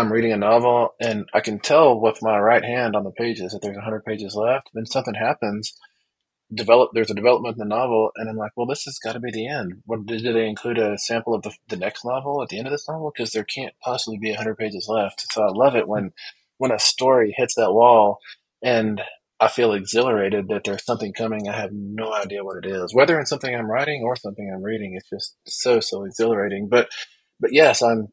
I'm 0.00 0.12
reading 0.12 0.32
a 0.32 0.38
novel 0.38 0.94
and 1.00 1.28
I 1.34 1.40
can 1.40 1.60
tell 1.60 2.00
with 2.00 2.22
my 2.22 2.38
right 2.38 2.64
hand 2.64 2.96
on 2.96 3.04
the 3.04 3.10
pages 3.10 3.52
that 3.52 3.60
there's 3.62 3.76
100 3.76 4.04
pages 4.04 4.34
left. 4.34 4.70
Then 4.72 4.86
something 4.86 5.14
happens, 5.14 5.76
develop. 6.52 6.90
There's 6.94 7.10
a 7.10 7.14
development 7.14 7.56
in 7.56 7.58
the 7.58 7.74
novel, 7.74 8.10
and 8.16 8.28
I'm 8.28 8.36
like, 8.36 8.52
well, 8.56 8.66
this 8.66 8.84
has 8.84 8.98
got 8.98 9.12
to 9.12 9.20
be 9.20 9.30
the 9.30 9.46
end. 9.46 9.82
What 9.84 10.06
did 10.06 10.34
they 10.34 10.48
include 10.48 10.78
a 10.78 10.98
sample 10.98 11.34
of 11.34 11.42
the, 11.42 11.52
the 11.68 11.76
next 11.76 12.04
novel 12.04 12.42
at 12.42 12.48
the 12.48 12.58
end 12.58 12.66
of 12.66 12.72
this 12.72 12.88
novel? 12.88 13.12
Because 13.14 13.32
there 13.32 13.44
can't 13.44 13.74
possibly 13.82 14.18
be 14.18 14.30
100 14.30 14.56
pages 14.56 14.86
left. 14.88 15.26
So 15.32 15.42
I 15.42 15.50
love 15.50 15.76
it 15.76 15.88
when 15.88 16.12
when 16.58 16.72
a 16.72 16.78
story 16.78 17.34
hits 17.36 17.54
that 17.56 17.72
wall 17.72 18.18
and 18.62 19.02
I 19.40 19.48
feel 19.48 19.72
exhilarated 19.72 20.48
that 20.48 20.64
there's 20.64 20.84
something 20.84 21.14
coming. 21.14 21.48
I 21.48 21.56
have 21.58 21.72
no 21.72 22.12
idea 22.12 22.44
what 22.44 22.64
it 22.64 22.66
is, 22.66 22.94
whether 22.94 23.18
it's 23.20 23.30
something 23.30 23.54
I'm 23.54 23.70
writing 23.70 24.02
or 24.04 24.16
something 24.16 24.50
I'm 24.52 24.62
reading. 24.62 24.94
It's 24.94 25.08
just 25.10 25.36
so 25.46 25.80
so 25.80 26.04
exhilarating. 26.04 26.68
But 26.70 26.88
but 27.40 27.52
yes, 27.52 27.82
I'm 27.82 28.08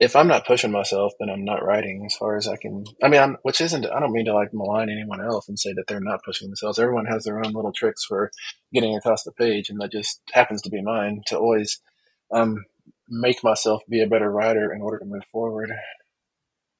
if 0.00 0.16
I'm 0.16 0.28
not 0.28 0.46
pushing 0.46 0.72
myself, 0.72 1.12
then 1.20 1.28
I'm 1.28 1.44
not 1.44 1.62
writing 1.62 2.04
as 2.06 2.16
far 2.16 2.36
as 2.36 2.48
I 2.48 2.56
can. 2.56 2.84
I 3.02 3.08
mean, 3.08 3.20
I'm, 3.20 3.36
which 3.42 3.60
isn't, 3.60 3.84
I 3.84 4.00
don't 4.00 4.12
mean 4.12 4.24
to 4.24 4.34
like 4.34 4.54
malign 4.54 4.88
anyone 4.88 5.20
else 5.20 5.46
and 5.46 5.58
say 5.58 5.74
that 5.74 5.84
they're 5.86 6.00
not 6.00 6.24
pushing 6.24 6.48
themselves. 6.48 6.78
Everyone 6.78 7.04
has 7.04 7.24
their 7.24 7.38
own 7.38 7.52
little 7.52 7.72
tricks 7.72 8.04
for 8.06 8.30
getting 8.72 8.96
across 8.96 9.24
the 9.24 9.32
page. 9.32 9.68
And 9.68 9.78
that 9.80 9.92
just 9.92 10.22
happens 10.32 10.62
to 10.62 10.70
be 10.70 10.80
mine 10.80 11.20
to 11.26 11.38
always, 11.38 11.80
um, 12.32 12.64
make 13.08 13.44
myself 13.44 13.82
be 13.90 14.02
a 14.02 14.08
better 14.08 14.30
writer 14.30 14.72
in 14.72 14.80
order 14.80 14.98
to 14.98 15.04
move 15.04 15.24
forward. 15.30 15.70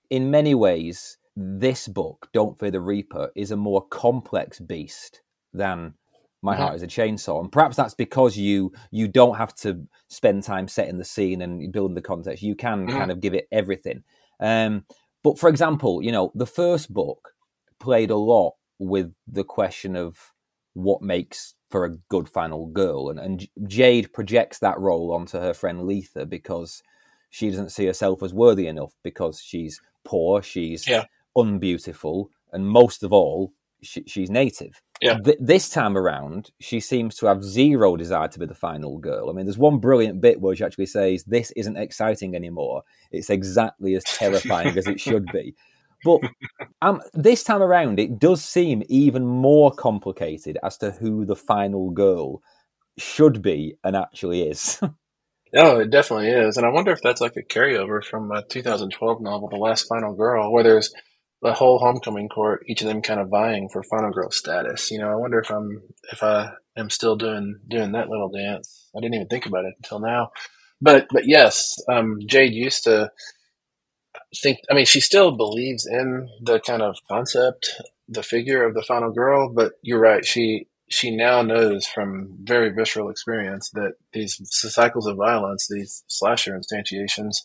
In 0.08 0.30
many 0.30 0.54
ways, 0.54 1.18
this 1.36 1.88
book, 1.88 2.28
Don't 2.32 2.58
Fear 2.58 2.70
the 2.70 2.80
Reaper, 2.80 3.32
is 3.36 3.50
a 3.50 3.56
more 3.56 3.86
complex 3.86 4.60
beast 4.60 5.20
than 5.52 5.94
my 6.42 6.56
heart 6.56 6.74
is 6.74 6.82
a 6.82 6.86
chainsaw 6.86 7.40
and 7.40 7.52
perhaps 7.52 7.76
that's 7.76 7.94
because 7.94 8.36
you 8.36 8.72
you 8.90 9.06
don't 9.08 9.36
have 9.36 9.54
to 9.54 9.86
spend 10.08 10.42
time 10.42 10.66
setting 10.68 10.98
the 10.98 11.04
scene 11.04 11.42
and 11.42 11.72
building 11.72 11.94
the 11.94 12.00
context 12.00 12.42
you 12.42 12.54
can 12.54 12.86
mm-hmm. 12.86 12.96
kind 12.96 13.10
of 13.10 13.20
give 13.20 13.34
it 13.34 13.48
everything 13.52 14.02
um, 14.40 14.84
but 15.22 15.38
for 15.38 15.48
example 15.48 16.02
you 16.02 16.12
know 16.12 16.32
the 16.34 16.46
first 16.46 16.92
book 16.92 17.34
played 17.78 18.10
a 18.10 18.16
lot 18.16 18.54
with 18.78 19.12
the 19.26 19.44
question 19.44 19.96
of 19.96 20.32
what 20.74 21.02
makes 21.02 21.54
for 21.70 21.84
a 21.84 21.96
good 22.08 22.28
final 22.28 22.66
girl 22.66 23.10
and, 23.10 23.18
and 23.18 23.48
jade 23.66 24.12
projects 24.12 24.58
that 24.58 24.78
role 24.78 25.12
onto 25.12 25.38
her 25.38 25.52
friend 25.52 25.82
letha 25.82 26.24
because 26.24 26.82
she 27.30 27.50
doesn't 27.50 27.70
see 27.70 27.86
herself 27.86 28.22
as 28.22 28.32
worthy 28.32 28.66
enough 28.66 28.92
because 29.02 29.40
she's 29.40 29.80
poor 30.04 30.42
she's 30.42 30.88
yeah. 30.88 31.04
unbeautiful 31.36 32.30
and 32.52 32.66
most 32.66 33.02
of 33.02 33.12
all 33.12 33.52
she, 33.82 34.04
she's 34.06 34.30
native. 34.30 34.80
Yeah. 35.00 35.18
Th- 35.24 35.38
this 35.40 35.70
time 35.70 35.96
around, 35.96 36.50
she 36.60 36.78
seems 36.78 37.16
to 37.16 37.26
have 37.26 37.42
zero 37.42 37.96
desire 37.96 38.28
to 38.28 38.38
be 38.38 38.46
the 38.46 38.54
final 38.54 38.98
girl. 38.98 39.30
I 39.30 39.32
mean, 39.32 39.46
there's 39.46 39.56
one 39.56 39.78
brilliant 39.78 40.20
bit 40.20 40.40
where 40.40 40.54
she 40.54 40.64
actually 40.64 40.86
says, 40.86 41.24
"This 41.24 41.50
isn't 41.52 41.76
exciting 41.76 42.34
anymore. 42.36 42.82
It's 43.10 43.30
exactly 43.30 43.94
as 43.94 44.04
terrifying 44.18 44.76
as 44.76 44.86
it 44.86 45.00
should 45.00 45.26
be." 45.32 45.54
But 46.04 46.20
um, 46.82 47.00
this 47.14 47.42
time 47.42 47.62
around, 47.62 47.98
it 47.98 48.18
does 48.18 48.44
seem 48.44 48.82
even 48.88 49.26
more 49.26 49.70
complicated 49.70 50.58
as 50.62 50.76
to 50.78 50.92
who 50.92 51.24
the 51.24 51.36
final 51.36 51.90
girl 51.90 52.42
should 52.98 53.42
be 53.42 53.76
and 53.84 53.96
actually 53.96 54.42
is. 54.42 54.80
No, 55.52 55.80
it 55.80 55.90
definitely 55.90 56.28
is, 56.28 56.56
and 56.56 56.66
I 56.66 56.70
wonder 56.70 56.92
if 56.92 57.00
that's 57.02 57.20
like 57.20 57.36
a 57.36 57.42
carryover 57.42 58.04
from 58.04 58.30
a 58.32 58.42
2012 58.42 59.20
novel, 59.22 59.48
"The 59.48 59.56
Last 59.56 59.88
Final 59.88 60.14
Girl," 60.14 60.52
where 60.52 60.62
there's 60.64 60.92
the 61.42 61.52
whole 61.52 61.78
homecoming 61.78 62.28
court, 62.28 62.64
each 62.66 62.82
of 62.82 62.88
them 62.88 63.02
kind 63.02 63.20
of 63.20 63.28
vying 63.28 63.68
for 63.68 63.82
final 63.82 64.10
girl 64.10 64.30
status. 64.30 64.90
You 64.90 64.98
know, 64.98 65.10
I 65.10 65.14
wonder 65.14 65.38
if 65.38 65.50
I'm 65.50 65.82
if 66.12 66.22
I 66.22 66.50
am 66.76 66.90
still 66.90 67.16
doing 67.16 67.60
doing 67.66 67.92
that 67.92 68.08
little 68.08 68.30
dance. 68.30 68.88
I 68.96 69.00
didn't 69.00 69.14
even 69.14 69.28
think 69.28 69.46
about 69.46 69.64
it 69.64 69.74
until 69.78 70.00
now. 70.00 70.32
But 70.80 71.08
but 71.10 71.26
yes, 71.26 71.76
um, 71.88 72.18
Jade 72.26 72.52
used 72.52 72.84
to 72.84 73.10
think. 74.42 74.58
I 74.70 74.74
mean, 74.74 74.86
she 74.86 75.00
still 75.00 75.32
believes 75.36 75.86
in 75.86 76.28
the 76.42 76.60
kind 76.60 76.82
of 76.82 76.96
concept, 77.08 77.70
the 78.08 78.22
figure 78.22 78.64
of 78.64 78.74
the 78.74 78.82
final 78.82 79.10
girl. 79.10 79.52
But 79.52 79.72
you're 79.82 80.00
right. 80.00 80.24
She 80.24 80.66
she 80.88 81.14
now 81.14 81.40
knows 81.40 81.86
from 81.86 82.36
very 82.42 82.70
visceral 82.70 83.10
experience 83.10 83.70
that 83.70 83.94
these 84.12 84.40
cycles 84.50 85.06
of 85.06 85.16
violence, 85.16 85.68
these 85.68 86.02
slasher 86.08 86.58
instantiations, 86.58 87.36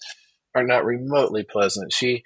are 0.55 0.63
not 0.63 0.83
remotely 0.83 1.43
pleasant. 1.43 1.93
She 1.93 2.23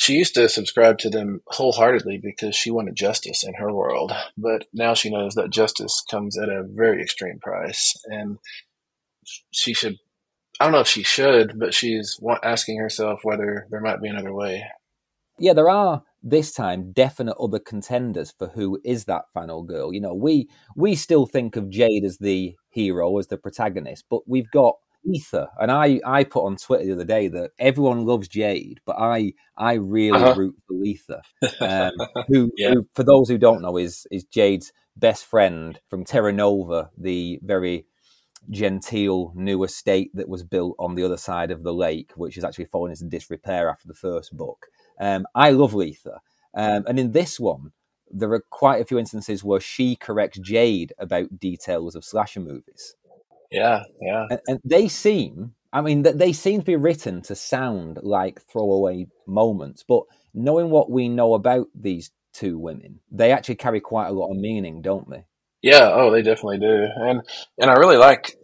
she 0.00 0.14
used 0.14 0.34
to 0.34 0.48
subscribe 0.48 0.98
to 0.98 1.10
them 1.10 1.42
wholeheartedly 1.46 2.18
because 2.22 2.56
she 2.56 2.70
wanted 2.70 2.96
justice 2.96 3.44
in 3.44 3.54
her 3.54 3.72
world. 3.72 4.12
But 4.36 4.66
now 4.72 4.94
she 4.94 5.10
knows 5.10 5.34
that 5.34 5.50
justice 5.50 6.02
comes 6.10 6.38
at 6.38 6.48
a 6.48 6.64
very 6.66 7.02
extreme 7.02 7.38
price. 7.38 7.94
And 8.06 8.38
she 9.50 9.74
should, 9.74 9.98
I 10.58 10.64
don't 10.64 10.72
know 10.72 10.80
if 10.80 10.88
she 10.88 11.02
should, 11.02 11.58
but 11.58 11.74
she's 11.74 12.18
asking 12.42 12.78
herself 12.78 13.20
whether 13.24 13.66
there 13.70 13.80
might 13.80 14.00
be 14.00 14.08
another 14.08 14.32
way. 14.32 14.64
Yeah, 15.38 15.52
there 15.52 15.70
are 15.70 16.02
this 16.22 16.52
time 16.52 16.92
definite 16.92 17.36
other 17.38 17.58
contenders 17.58 18.30
for 18.30 18.48
who 18.48 18.80
is 18.84 19.04
that 19.04 19.24
final 19.34 19.62
girl. 19.62 19.92
You 19.92 20.00
know, 20.00 20.14
we 20.14 20.48
we 20.76 20.94
still 20.94 21.26
think 21.26 21.56
of 21.56 21.70
Jade 21.70 22.04
as 22.04 22.18
the 22.18 22.54
hero, 22.70 23.18
as 23.18 23.28
the 23.28 23.38
protagonist, 23.38 24.04
but 24.10 24.20
we've 24.26 24.50
got 24.50 24.76
Letha, 25.04 25.50
and 25.58 25.70
I 25.70 26.00
I 26.04 26.24
put 26.24 26.44
on 26.44 26.56
Twitter 26.56 26.84
the 26.84 26.92
other 26.92 27.04
day 27.04 27.28
that 27.28 27.52
everyone 27.58 28.04
loves 28.04 28.28
Jade, 28.28 28.80
but 28.84 28.96
I 28.98 29.32
I 29.56 29.74
really 29.74 30.20
uh-huh. 30.20 30.34
root 30.36 30.56
for 30.66 30.74
Letha, 30.74 31.22
um, 31.60 32.24
who, 32.28 32.52
yeah. 32.56 32.70
who, 32.70 32.86
for 32.94 33.02
those 33.02 33.28
who 33.28 33.38
don't 33.38 33.62
know, 33.62 33.76
is 33.76 34.06
is 34.10 34.24
Jade's 34.24 34.72
best 34.96 35.24
friend 35.24 35.78
from 35.88 36.04
Terra 36.04 36.32
Nova, 36.32 36.90
the 36.98 37.40
very 37.42 37.86
genteel 38.50 39.32
new 39.34 39.62
estate 39.64 40.10
that 40.14 40.28
was 40.28 40.42
built 40.42 40.74
on 40.78 40.94
the 40.94 41.04
other 41.04 41.16
side 41.16 41.50
of 41.50 41.62
the 41.62 41.74
lake, 41.74 42.12
which 42.16 42.36
is 42.36 42.44
actually 42.44 42.64
fallen 42.64 42.90
into 42.90 43.04
disrepair 43.04 43.68
after 43.68 43.86
the 43.86 43.94
first 43.94 44.36
book. 44.36 44.66
Um, 44.98 45.26
I 45.34 45.50
love 45.50 45.74
Letha, 45.74 46.20
um, 46.54 46.84
and 46.86 46.98
in 46.98 47.12
this 47.12 47.40
one, 47.40 47.72
there 48.10 48.32
are 48.32 48.44
quite 48.50 48.82
a 48.82 48.84
few 48.84 48.98
instances 48.98 49.44
where 49.44 49.60
she 49.60 49.96
corrects 49.96 50.38
Jade 50.38 50.92
about 50.98 51.38
details 51.38 51.94
of 51.94 52.04
slasher 52.04 52.40
movies. 52.40 52.96
Yeah, 53.50 53.84
yeah. 54.00 54.26
And, 54.30 54.40
and, 54.46 54.60
they 54.64 54.88
seem, 54.88 55.54
I 55.72 55.80
mean, 55.80 56.02
they 56.02 56.32
seem 56.32 56.60
to 56.60 56.66
be 56.66 56.76
written 56.76 57.22
to 57.22 57.34
sound 57.34 57.98
like 58.02 58.42
throwaway 58.42 59.06
moments, 59.26 59.84
but 59.86 60.04
knowing 60.34 60.70
what 60.70 60.90
we 60.90 61.08
know 61.08 61.34
about 61.34 61.66
these 61.74 62.10
two 62.32 62.58
women, 62.58 63.00
they 63.10 63.32
actually 63.32 63.56
carry 63.56 63.80
quite 63.80 64.08
a 64.08 64.12
lot 64.12 64.30
of 64.30 64.36
meaning, 64.36 64.82
don't 64.82 65.08
they? 65.10 65.24
Yeah, 65.62 65.90
oh, 65.92 66.10
they 66.10 66.22
definitely 66.22 66.58
do. 66.58 66.86
And 66.96 67.22
and 67.58 67.70
I 67.70 67.74
really 67.74 67.98
like 67.98 68.34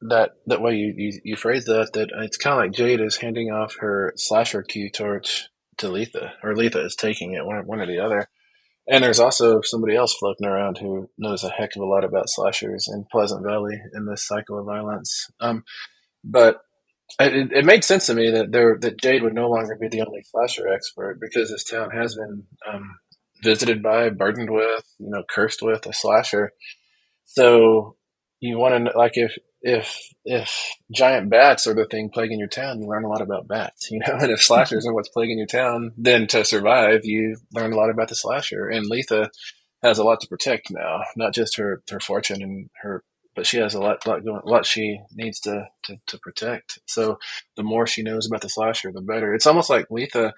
that 0.00 0.32
that 0.46 0.60
way 0.60 0.74
you 0.74 0.92
you, 0.96 1.20
you 1.24 1.36
phrase 1.36 1.64
that 1.66 1.92
that 1.92 2.10
it's 2.22 2.36
kind 2.36 2.54
of 2.54 2.64
like 2.64 2.72
Jade 2.72 3.00
is 3.00 3.16
handing 3.16 3.50
off 3.50 3.76
her 3.78 4.12
slasher 4.16 4.62
Q 4.62 4.90
torch 4.90 5.48
to 5.78 5.88
Letha, 5.88 6.32
or 6.42 6.56
Letha 6.56 6.84
is 6.84 6.96
taking 6.96 7.34
it, 7.34 7.44
one, 7.44 7.66
one 7.66 7.80
or 7.80 7.86
the 7.86 8.00
other. 8.00 8.28
And 8.86 9.02
there's 9.02 9.20
also 9.20 9.62
somebody 9.62 9.96
else 9.96 10.14
floating 10.14 10.46
around 10.46 10.78
who 10.78 11.08
knows 11.16 11.42
a 11.42 11.50
heck 11.50 11.74
of 11.74 11.82
a 11.82 11.86
lot 11.86 12.04
about 12.04 12.28
slashers 12.28 12.88
in 12.92 13.06
Pleasant 13.10 13.42
Valley 13.42 13.80
in 13.94 14.06
this 14.06 14.26
cycle 14.26 14.58
of 14.58 14.66
violence. 14.66 15.30
Um, 15.40 15.64
but 16.22 16.60
it, 17.18 17.52
it, 17.52 17.64
made 17.64 17.84
sense 17.84 18.06
to 18.06 18.14
me 18.14 18.30
that 18.30 18.52
there 18.52 18.76
that 18.80 19.00
Jade 19.00 19.22
would 19.22 19.34
no 19.34 19.48
longer 19.48 19.76
be 19.80 19.88
the 19.88 20.02
only 20.02 20.22
slasher 20.22 20.68
expert 20.68 21.18
because 21.20 21.50
this 21.50 21.64
town 21.64 21.90
has 21.90 22.14
been 22.14 22.44
um, 22.70 22.98
visited 23.42 23.82
by, 23.82 24.10
burdened 24.10 24.50
with, 24.50 24.84
you 24.98 25.10
know, 25.10 25.22
cursed 25.28 25.62
with 25.62 25.86
a 25.86 25.92
slasher. 25.92 26.52
So 27.24 27.96
you 28.40 28.58
want 28.58 28.86
to 28.86 28.98
like 28.98 29.12
if 29.14 29.36
if 29.64 30.10
if 30.26 30.76
giant 30.92 31.30
bats 31.30 31.66
are 31.66 31.72
the 31.72 31.86
thing 31.86 32.10
plaguing 32.10 32.38
your 32.38 32.48
town, 32.48 32.80
you 32.80 32.86
learn 32.86 33.04
a 33.04 33.08
lot 33.08 33.22
about 33.22 33.48
bats, 33.48 33.90
you 33.90 33.98
know. 33.98 34.14
And 34.20 34.30
if 34.30 34.42
slashers 34.42 34.86
are 34.86 34.92
what's 34.92 35.08
plaguing 35.08 35.38
your 35.38 35.46
town, 35.46 35.92
then 35.96 36.26
to 36.28 36.44
survive, 36.44 37.06
you 37.06 37.38
learn 37.52 37.72
a 37.72 37.76
lot 37.76 37.88
about 37.88 38.10
the 38.10 38.14
slasher. 38.14 38.68
And 38.68 38.86
Letha 38.86 39.30
has 39.82 39.98
a 39.98 40.04
lot 40.04 40.20
to 40.20 40.28
protect 40.28 40.70
now, 40.70 41.04
not 41.16 41.32
just 41.32 41.56
her 41.56 41.82
her 41.90 41.98
fortune 41.98 42.42
and 42.42 42.68
her, 42.82 43.04
but 43.34 43.46
she 43.46 43.56
has 43.56 43.72
a 43.72 43.80
lot 43.80 44.06
lot 44.06 44.22
going, 44.22 44.42
lot 44.44 44.66
she 44.66 45.00
needs 45.14 45.40
to, 45.40 45.66
to 45.84 45.96
to 46.08 46.18
protect. 46.18 46.78
So 46.84 47.18
the 47.56 47.62
more 47.62 47.86
she 47.86 48.02
knows 48.02 48.26
about 48.26 48.42
the 48.42 48.50
slasher, 48.50 48.92
the 48.92 49.00
better. 49.00 49.34
It's 49.34 49.46
almost 49.46 49.70
like 49.70 49.86
Letha 49.88 50.34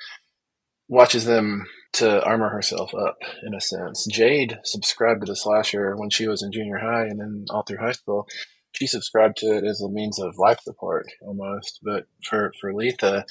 watches 0.88 1.24
them 1.24 1.66
to 1.94 2.24
armor 2.24 2.50
herself 2.50 2.94
up 2.94 3.18
in 3.44 3.54
a 3.54 3.60
sense. 3.60 4.06
Jade 4.06 4.60
subscribed 4.62 5.22
to 5.22 5.26
the 5.26 5.34
slasher 5.34 5.96
when 5.96 6.10
she 6.10 6.28
was 6.28 6.44
in 6.44 6.52
junior 6.52 6.78
high 6.78 7.06
and 7.06 7.18
then 7.18 7.46
all 7.50 7.64
through 7.64 7.78
high 7.78 7.90
school 7.90 8.28
she 8.76 8.86
subscribed 8.86 9.38
to 9.38 9.56
it 9.56 9.64
as 9.64 9.80
a 9.80 9.88
means 9.88 10.18
of 10.18 10.38
life 10.38 10.60
support 10.60 11.06
almost. 11.22 11.80
But 11.82 12.06
for 12.22 12.52
for 12.60 12.74
Letha, 12.74 13.24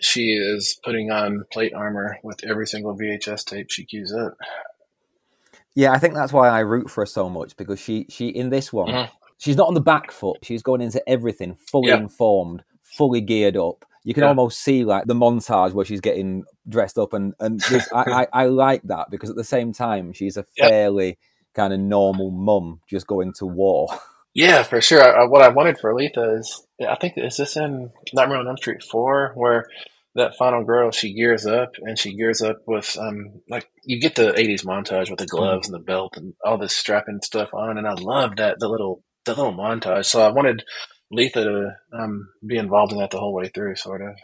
she 0.00 0.32
is 0.32 0.78
putting 0.82 1.10
on 1.10 1.44
plate 1.52 1.74
armor 1.74 2.18
with 2.22 2.44
every 2.44 2.66
single 2.66 2.96
VHS 2.96 3.44
tape 3.44 3.70
she 3.70 3.84
queues 3.84 4.12
up. 4.12 4.36
Yeah, 5.74 5.92
I 5.92 5.98
think 5.98 6.14
that's 6.14 6.32
why 6.32 6.48
I 6.48 6.60
root 6.60 6.90
for 6.90 7.02
her 7.02 7.06
so 7.06 7.28
much 7.28 7.56
because 7.56 7.80
she 7.80 8.06
she 8.08 8.28
in 8.28 8.50
this 8.50 8.72
one 8.72 8.88
mm-hmm. 8.88 9.12
she's 9.38 9.56
not 9.56 9.68
on 9.68 9.74
the 9.74 9.80
back 9.80 10.10
foot. 10.10 10.38
She's 10.42 10.62
going 10.62 10.80
into 10.80 11.06
everything 11.08 11.54
fully 11.54 11.88
yeah. 11.88 11.98
informed, 11.98 12.62
fully 12.82 13.20
geared 13.20 13.56
up. 13.56 13.84
You 14.04 14.14
can 14.14 14.24
yeah. 14.24 14.30
almost 14.30 14.60
see 14.60 14.84
like 14.84 15.06
the 15.06 15.14
montage 15.14 15.72
where 15.72 15.84
she's 15.84 16.00
getting 16.00 16.44
dressed 16.68 16.98
up, 16.98 17.12
and 17.12 17.34
and 17.38 17.62
I, 17.92 18.02
I, 18.02 18.26
I 18.32 18.46
like 18.46 18.82
that 18.84 19.08
because 19.10 19.30
at 19.30 19.36
the 19.36 19.44
same 19.44 19.72
time 19.72 20.12
she's 20.12 20.36
a 20.36 20.42
fairly 20.58 21.08
yeah. 21.08 21.14
kind 21.54 21.72
of 21.72 21.80
normal 21.80 22.30
mum 22.30 22.80
just 22.88 23.06
going 23.06 23.32
to 23.34 23.46
war. 23.46 23.88
Yeah, 24.34 24.62
for 24.62 24.80
sure. 24.80 25.02
I, 25.02 25.24
what 25.26 25.42
I 25.42 25.48
wanted 25.48 25.78
for 25.78 25.94
Letha 25.94 26.36
is, 26.38 26.66
I 26.86 26.96
think, 26.96 27.14
is 27.16 27.36
this 27.36 27.56
in 27.56 27.90
Nightmare 28.14 28.38
on 28.38 28.48
Elm 28.48 28.56
Street 28.56 28.82
4, 28.82 29.32
where 29.34 29.66
that 30.14 30.36
final 30.36 30.64
girl, 30.64 30.90
she 30.90 31.14
gears 31.14 31.46
up 31.46 31.72
and 31.78 31.98
she 31.98 32.14
gears 32.14 32.40
up 32.40 32.58
with, 32.66 32.96
um, 32.98 33.42
like, 33.48 33.68
you 33.84 34.00
get 34.00 34.14
the 34.14 34.32
80s 34.32 34.64
montage 34.64 35.10
with 35.10 35.18
the 35.18 35.26
gloves 35.26 35.68
and 35.68 35.74
the 35.74 35.84
belt 35.84 36.16
and 36.16 36.34
all 36.44 36.58
this 36.58 36.76
strapping 36.76 37.20
stuff 37.22 37.52
on. 37.52 37.76
And 37.76 37.86
I 37.86 37.92
love 37.92 38.36
that, 38.36 38.58
the 38.58 38.68
little, 38.68 39.02
the 39.26 39.34
little 39.34 39.54
montage. 39.54 40.06
So 40.06 40.22
I 40.22 40.30
wanted 40.30 40.64
Letha 41.10 41.44
to 41.44 41.76
um, 41.92 42.28
be 42.46 42.56
involved 42.56 42.92
in 42.92 42.98
that 42.98 43.10
the 43.10 43.18
whole 43.18 43.34
way 43.34 43.48
through, 43.48 43.76
sort 43.76 44.00
of. 44.00 44.14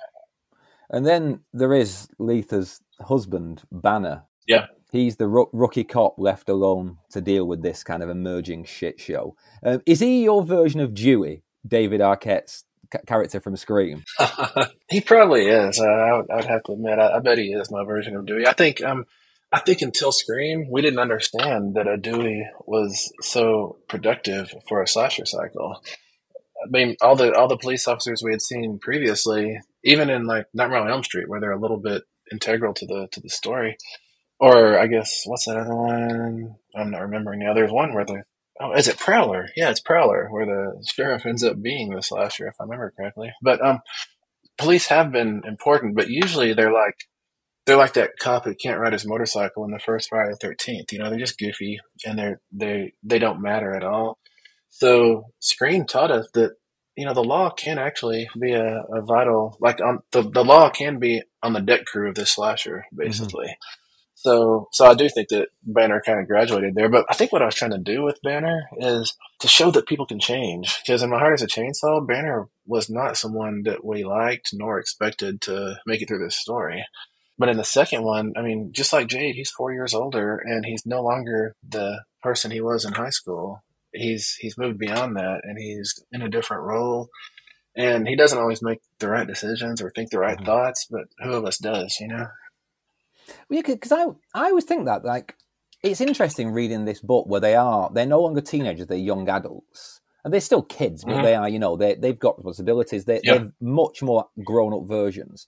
And 0.90 1.04
then 1.04 1.40
there 1.52 1.74
is 1.74 2.08
Letha's 2.18 2.80
husband, 2.98 3.62
Banner. 3.70 4.22
Yeah 4.46 4.66
he's 4.90 5.16
the 5.16 5.28
rookie 5.28 5.84
cop 5.84 6.14
left 6.18 6.48
alone 6.48 6.98
to 7.10 7.20
deal 7.20 7.46
with 7.46 7.62
this 7.62 7.84
kind 7.84 8.02
of 8.02 8.08
emerging 8.08 8.64
shit 8.64 9.00
show. 9.00 9.36
Um, 9.62 9.82
is 9.86 10.00
he 10.00 10.22
your 10.22 10.42
version 10.44 10.80
of 10.80 10.94
Dewey, 10.94 11.42
David 11.66 12.00
Arquette's 12.00 12.64
c- 12.92 13.00
character 13.06 13.40
from 13.40 13.56
Scream? 13.56 14.04
he 14.90 15.00
probably 15.00 15.46
is. 15.46 15.80
Uh, 15.80 15.84
I, 15.84 16.16
would, 16.16 16.30
I, 16.30 16.36
would, 16.36 16.44
have 16.46 16.62
to 16.64 16.72
admit, 16.72 16.98
I, 16.98 17.16
I, 17.16 17.18
bet 17.20 17.38
he 17.38 17.52
is 17.52 17.70
my 17.70 17.84
version 17.84 18.16
of 18.16 18.26
Dewey. 18.26 18.46
I 18.46 18.52
think, 18.52 18.82
um, 18.82 19.04
I 19.52 19.60
think 19.60 19.82
until 19.82 20.12
Scream, 20.12 20.68
we 20.70 20.82
didn't 20.82 20.98
understand 20.98 21.74
that 21.74 21.86
a 21.86 21.96
Dewey 21.96 22.46
was 22.66 23.12
so 23.20 23.78
productive 23.88 24.52
for 24.68 24.82
a 24.82 24.88
slasher 24.88 25.26
cycle. 25.26 25.82
I 26.62 26.68
mean, 26.70 26.96
all 27.00 27.14
the 27.14 27.32
all 27.34 27.46
the 27.46 27.56
police 27.56 27.86
officers 27.86 28.20
we 28.22 28.32
had 28.32 28.42
seen 28.42 28.80
previously, 28.80 29.60
even 29.84 30.10
in 30.10 30.26
like 30.26 30.46
Nightmare 30.52 30.80
on 30.80 30.90
Elm 30.90 31.04
Street, 31.04 31.28
where 31.28 31.40
they're 31.40 31.52
a 31.52 31.60
little 31.60 31.78
bit 31.78 32.02
integral 32.32 32.74
to 32.74 32.84
the 32.84 33.08
to 33.12 33.20
the 33.20 33.28
story, 33.28 33.76
or 34.40 34.78
I 34.78 34.86
guess 34.86 35.22
what's 35.26 35.46
that 35.46 35.56
other 35.56 35.74
one? 35.74 36.56
I'm 36.76 36.90
not 36.90 37.02
remembering 37.02 37.40
now. 37.40 37.54
There's 37.54 37.72
one 37.72 37.94
where 37.94 38.04
the 38.04 38.22
oh, 38.60 38.72
is 38.72 38.88
it 38.88 38.98
Prowler? 38.98 39.48
Yeah, 39.56 39.70
it's 39.70 39.80
Prowler, 39.80 40.28
where 40.30 40.46
the 40.46 40.84
sheriff 40.86 41.26
ends 41.26 41.44
up 41.44 41.60
being 41.60 41.90
the 41.90 42.02
slasher, 42.02 42.46
if 42.46 42.54
I 42.60 42.64
remember 42.64 42.92
correctly. 42.96 43.32
But 43.42 43.64
um, 43.64 43.80
police 44.56 44.86
have 44.86 45.12
been 45.12 45.42
important, 45.46 45.96
but 45.96 46.10
usually 46.10 46.54
they're 46.54 46.72
like 46.72 46.96
they're 47.66 47.76
like 47.76 47.94
that 47.94 48.12
cop 48.18 48.44
who 48.44 48.54
can't 48.54 48.80
ride 48.80 48.92
his 48.92 49.06
motorcycle 49.06 49.64
in 49.64 49.70
the 49.70 49.78
first 49.78 50.08
Friday 50.08 50.30
the 50.30 50.36
Thirteenth. 50.36 50.92
You 50.92 51.00
know, 51.00 51.10
they're 51.10 51.18
just 51.18 51.38
goofy 51.38 51.80
and 52.04 52.18
they're 52.18 52.40
they 52.52 52.92
they 53.02 53.18
don't 53.18 53.42
matter 53.42 53.74
at 53.74 53.84
all. 53.84 54.18
So 54.70 55.24
Scream 55.40 55.84
taught 55.86 56.10
us 56.10 56.28
that 56.34 56.52
you 56.96 57.06
know 57.06 57.14
the 57.14 57.24
law 57.24 57.50
can 57.50 57.78
actually 57.78 58.28
be 58.38 58.52
a, 58.52 58.82
a 58.92 59.02
vital 59.02 59.56
like 59.60 59.80
on 59.80 60.00
the 60.12 60.22
the 60.22 60.44
law 60.44 60.70
can 60.70 60.98
be 60.98 61.22
on 61.42 61.52
the 61.52 61.60
deck 61.60 61.84
crew 61.84 62.08
of 62.08 62.14
this 62.14 62.32
slasher 62.32 62.84
basically. 62.94 63.46
Mm-hmm. 63.46 63.87
So, 64.20 64.68
so 64.72 64.84
I 64.84 64.94
do 64.94 65.08
think 65.08 65.28
that 65.28 65.50
Banner 65.62 66.02
kind 66.04 66.18
of 66.18 66.26
graduated 66.26 66.74
there. 66.74 66.88
But 66.88 67.06
I 67.08 67.14
think 67.14 67.32
what 67.32 67.40
I 67.40 67.46
was 67.46 67.54
trying 67.54 67.70
to 67.70 67.78
do 67.78 68.02
with 68.02 68.20
Banner 68.22 68.68
is 68.76 69.16
to 69.38 69.46
show 69.46 69.70
that 69.70 69.86
people 69.86 70.06
can 70.06 70.18
change. 70.18 70.76
Because 70.84 71.04
in 71.04 71.10
My 71.10 71.20
Heart 71.20 71.40
is 71.40 71.42
a 71.42 71.46
Chainsaw, 71.46 72.04
Banner 72.04 72.48
was 72.66 72.90
not 72.90 73.16
someone 73.16 73.62
that 73.62 73.84
we 73.84 74.04
liked 74.04 74.50
nor 74.52 74.80
expected 74.80 75.40
to 75.42 75.76
make 75.86 76.02
it 76.02 76.08
through 76.08 76.24
this 76.24 76.34
story. 76.34 76.84
But 77.38 77.48
in 77.48 77.58
the 77.58 77.64
second 77.64 78.02
one, 78.02 78.32
I 78.36 78.42
mean, 78.42 78.72
just 78.72 78.92
like 78.92 79.06
Jade, 79.06 79.36
he's 79.36 79.52
four 79.52 79.72
years 79.72 79.94
older 79.94 80.36
and 80.36 80.64
he's 80.66 80.84
no 80.84 81.00
longer 81.00 81.54
the 81.66 82.02
person 82.20 82.50
he 82.50 82.60
was 82.60 82.84
in 82.84 82.94
high 82.94 83.10
school. 83.10 83.62
He's 83.92 84.34
he's 84.34 84.58
moved 84.58 84.80
beyond 84.80 85.16
that 85.16 85.42
and 85.44 85.56
he's 85.56 86.02
in 86.10 86.22
a 86.22 86.28
different 86.28 86.64
role. 86.64 87.08
And 87.76 88.08
he 88.08 88.16
doesn't 88.16 88.38
always 88.38 88.62
make 88.62 88.80
the 88.98 89.08
right 89.08 89.26
decisions 89.26 89.80
or 89.80 89.90
think 89.90 90.10
the 90.10 90.18
right 90.18 90.36
mm-hmm. 90.36 90.44
thoughts, 90.44 90.88
but 90.90 91.04
who 91.22 91.34
of 91.34 91.44
us 91.44 91.58
does, 91.58 91.98
you 92.00 92.08
know? 92.08 92.26
Well, 93.48 93.56
yeah, 93.56 93.62
because 93.74 93.92
I 93.92 94.06
I 94.34 94.46
always 94.46 94.64
think 94.64 94.86
that 94.86 95.04
like 95.04 95.34
it's 95.82 96.00
interesting 96.00 96.50
reading 96.50 96.84
this 96.84 97.00
book 97.00 97.26
where 97.26 97.40
they 97.40 97.54
are 97.54 97.90
they're 97.92 98.06
no 98.06 98.22
longer 98.22 98.40
teenagers, 98.40 98.86
they're 98.86 98.98
young 98.98 99.28
adults. 99.28 100.00
And 100.24 100.34
they're 100.34 100.40
still 100.40 100.62
kids, 100.62 101.04
but 101.04 101.14
mm-hmm. 101.14 101.22
they 101.22 101.34
are, 101.36 101.48
you 101.48 101.60
know, 101.60 101.76
they 101.76 101.94
they've 101.94 102.18
got 102.18 102.36
responsibilities. 102.38 103.04
They're, 103.04 103.20
yeah. 103.22 103.38
they're 103.38 103.52
much 103.60 104.02
more 104.02 104.28
grown 104.44 104.74
up 104.74 104.86
versions. 104.86 105.46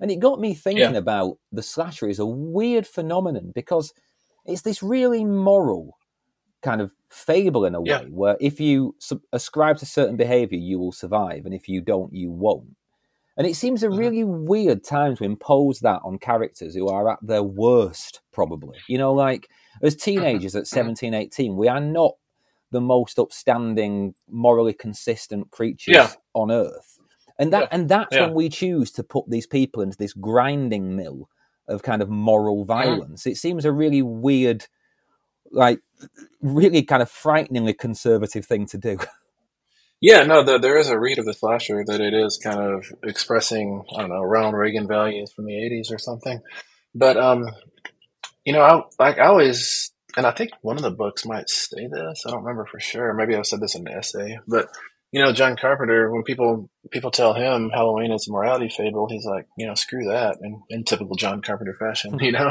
And 0.00 0.10
it 0.10 0.20
got 0.20 0.40
me 0.40 0.54
thinking 0.54 0.92
yeah. 0.92 0.98
about 0.98 1.38
the 1.50 1.62
slasher 1.62 2.08
is 2.08 2.18
a 2.18 2.24
weird 2.24 2.86
phenomenon 2.86 3.52
because 3.54 3.92
it's 4.46 4.62
this 4.62 4.82
really 4.82 5.24
moral 5.24 5.98
kind 6.62 6.80
of 6.80 6.94
fable 7.08 7.64
in 7.64 7.74
a 7.74 7.80
way 7.80 7.88
yeah. 7.88 8.02
where 8.04 8.36
if 8.40 8.60
you 8.60 8.94
sub- 8.98 9.22
ascribe 9.32 9.76
to 9.78 9.86
certain 9.86 10.16
behavior, 10.16 10.58
you 10.58 10.78
will 10.78 10.92
survive, 10.92 11.44
and 11.44 11.52
if 11.52 11.68
you 11.68 11.80
don't, 11.80 12.14
you 12.14 12.30
won't. 12.30 12.76
And 13.36 13.46
it 13.46 13.56
seems 13.56 13.82
a 13.82 13.88
Mhm. 13.88 13.98
really 13.98 14.24
weird 14.24 14.84
time 14.84 15.16
to 15.16 15.24
impose 15.24 15.80
that 15.80 16.00
on 16.04 16.18
characters 16.18 16.74
who 16.74 16.88
are 16.88 17.10
at 17.10 17.18
their 17.22 17.42
worst, 17.42 18.20
probably. 18.32 18.78
You 18.88 18.98
know, 18.98 19.12
like 19.14 19.48
as 19.82 19.96
teenagers 19.96 20.54
at 20.54 20.66
17, 20.66 21.14
18, 21.14 21.56
we 21.56 21.66
are 21.68 21.80
not 21.80 22.12
the 22.72 22.80
most 22.80 23.18
upstanding, 23.18 24.14
morally 24.28 24.72
consistent 24.74 25.50
creatures 25.50 25.94
Yeah. 25.94 26.10
on 26.34 26.50
earth. 26.50 26.98
And 27.38 27.52
that 27.52 27.62
Yeah. 27.62 27.68
and 27.72 27.88
that's 27.88 28.14
Yeah. 28.14 28.26
when 28.26 28.34
we 28.34 28.48
choose 28.50 28.90
to 28.92 29.02
put 29.02 29.28
these 29.28 29.46
people 29.46 29.82
into 29.82 29.96
this 29.96 30.12
grinding 30.12 30.94
mill 30.96 31.28
of 31.68 31.82
kind 31.82 32.02
of 32.02 32.10
moral 32.10 32.64
violence. 32.64 33.26
It 33.26 33.36
seems 33.36 33.64
a 33.64 33.72
really 33.72 34.02
weird, 34.02 34.66
like 35.50 35.80
really 36.42 36.82
kind 36.82 37.02
of 37.02 37.10
frighteningly 37.10 37.74
conservative 37.74 38.44
thing 38.46 38.66
to 38.66 38.78
do. 38.78 38.98
Yeah, 40.02 40.24
no, 40.24 40.42
the, 40.42 40.58
there 40.58 40.78
is 40.78 40.88
a 40.88 40.98
read 40.98 41.20
of 41.20 41.26
the 41.26 41.32
slasher 41.32 41.84
that 41.86 42.00
it 42.00 42.12
is 42.12 42.36
kind 42.36 42.58
of 42.58 42.92
expressing, 43.04 43.84
I 43.96 44.00
don't 44.00 44.10
know, 44.10 44.22
Ronald 44.22 44.56
Reagan 44.56 44.88
values 44.88 45.32
from 45.32 45.44
the 45.44 45.52
80s 45.52 45.94
or 45.94 45.98
something. 45.98 46.40
But, 46.92 47.16
um, 47.16 47.46
you 48.44 48.52
know, 48.52 48.62
I, 48.62 48.82
like, 48.98 49.20
I 49.20 49.26
always, 49.26 49.92
and 50.16 50.26
I 50.26 50.32
think 50.32 50.50
one 50.60 50.76
of 50.76 50.82
the 50.82 50.90
books 50.90 51.24
might 51.24 51.48
say 51.48 51.86
this. 51.86 52.24
I 52.26 52.30
don't 52.30 52.42
remember 52.42 52.66
for 52.66 52.80
sure. 52.80 53.14
Maybe 53.14 53.36
I've 53.36 53.46
said 53.46 53.60
this 53.60 53.76
in 53.76 53.86
an 53.86 53.94
essay. 53.96 54.40
But, 54.48 54.70
you 55.12 55.22
know, 55.22 55.32
John 55.32 55.56
Carpenter, 55.56 56.10
when 56.10 56.24
people 56.24 56.68
people 56.90 57.12
tell 57.12 57.34
him 57.34 57.70
Halloween 57.70 58.10
is 58.10 58.26
a 58.26 58.32
morality 58.32 58.70
fable, 58.70 59.06
he's 59.08 59.24
like, 59.24 59.46
you 59.56 59.68
know, 59.68 59.74
screw 59.74 60.06
that 60.06 60.38
in, 60.42 60.62
in 60.68 60.82
typical 60.82 61.14
John 61.14 61.42
Carpenter 61.42 61.76
fashion, 61.78 62.18
you 62.20 62.32
know? 62.32 62.50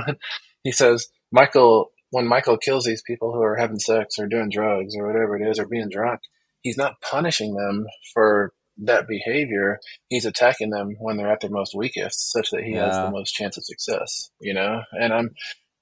he 0.64 0.72
says, 0.72 1.10
Michael, 1.34 1.92
when 2.12 2.28
Michael 2.28 2.58
kills 2.58 2.86
these 2.86 3.04
people 3.06 3.34
who 3.34 3.42
are 3.42 3.58
having 3.58 3.80
sex 3.80 4.18
or 4.18 4.28
doing 4.28 4.50
drugs 4.50 4.96
or 4.96 5.06
whatever 5.06 5.36
it 5.36 5.50
is 5.50 5.60
or 5.60 5.68
being 5.68 5.90
drunk, 5.90 6.22
he's 6.62 6.78
not 6.78 7.02
punishing 7.02 7.54
them 7.56 7.86
for 8.14 8.54
that 8.78 9.08
behavior. 9.08 9.80
He's 10.10 10.26
attacking 10.26 10.70
them 10.70 10.96
when 11.00 11.18
they're 11.18 11.32
at 11.32 11.42
their 11.42 11.50
most 11.50 11.76
weakest, 11.76 12.32
such 12.32 12.52
that 12.52 12.64
he 12.64 12.74
has 12.74 12.96
the 12.96 13.12
most 13.12 13.34
chance 13.34 13.58
of 13.58 13.66
success. 13.66 14.32
You 14.40 14.54
know, 14.54 14.82
and 14.92 15.14
I'm, 15.14 15.30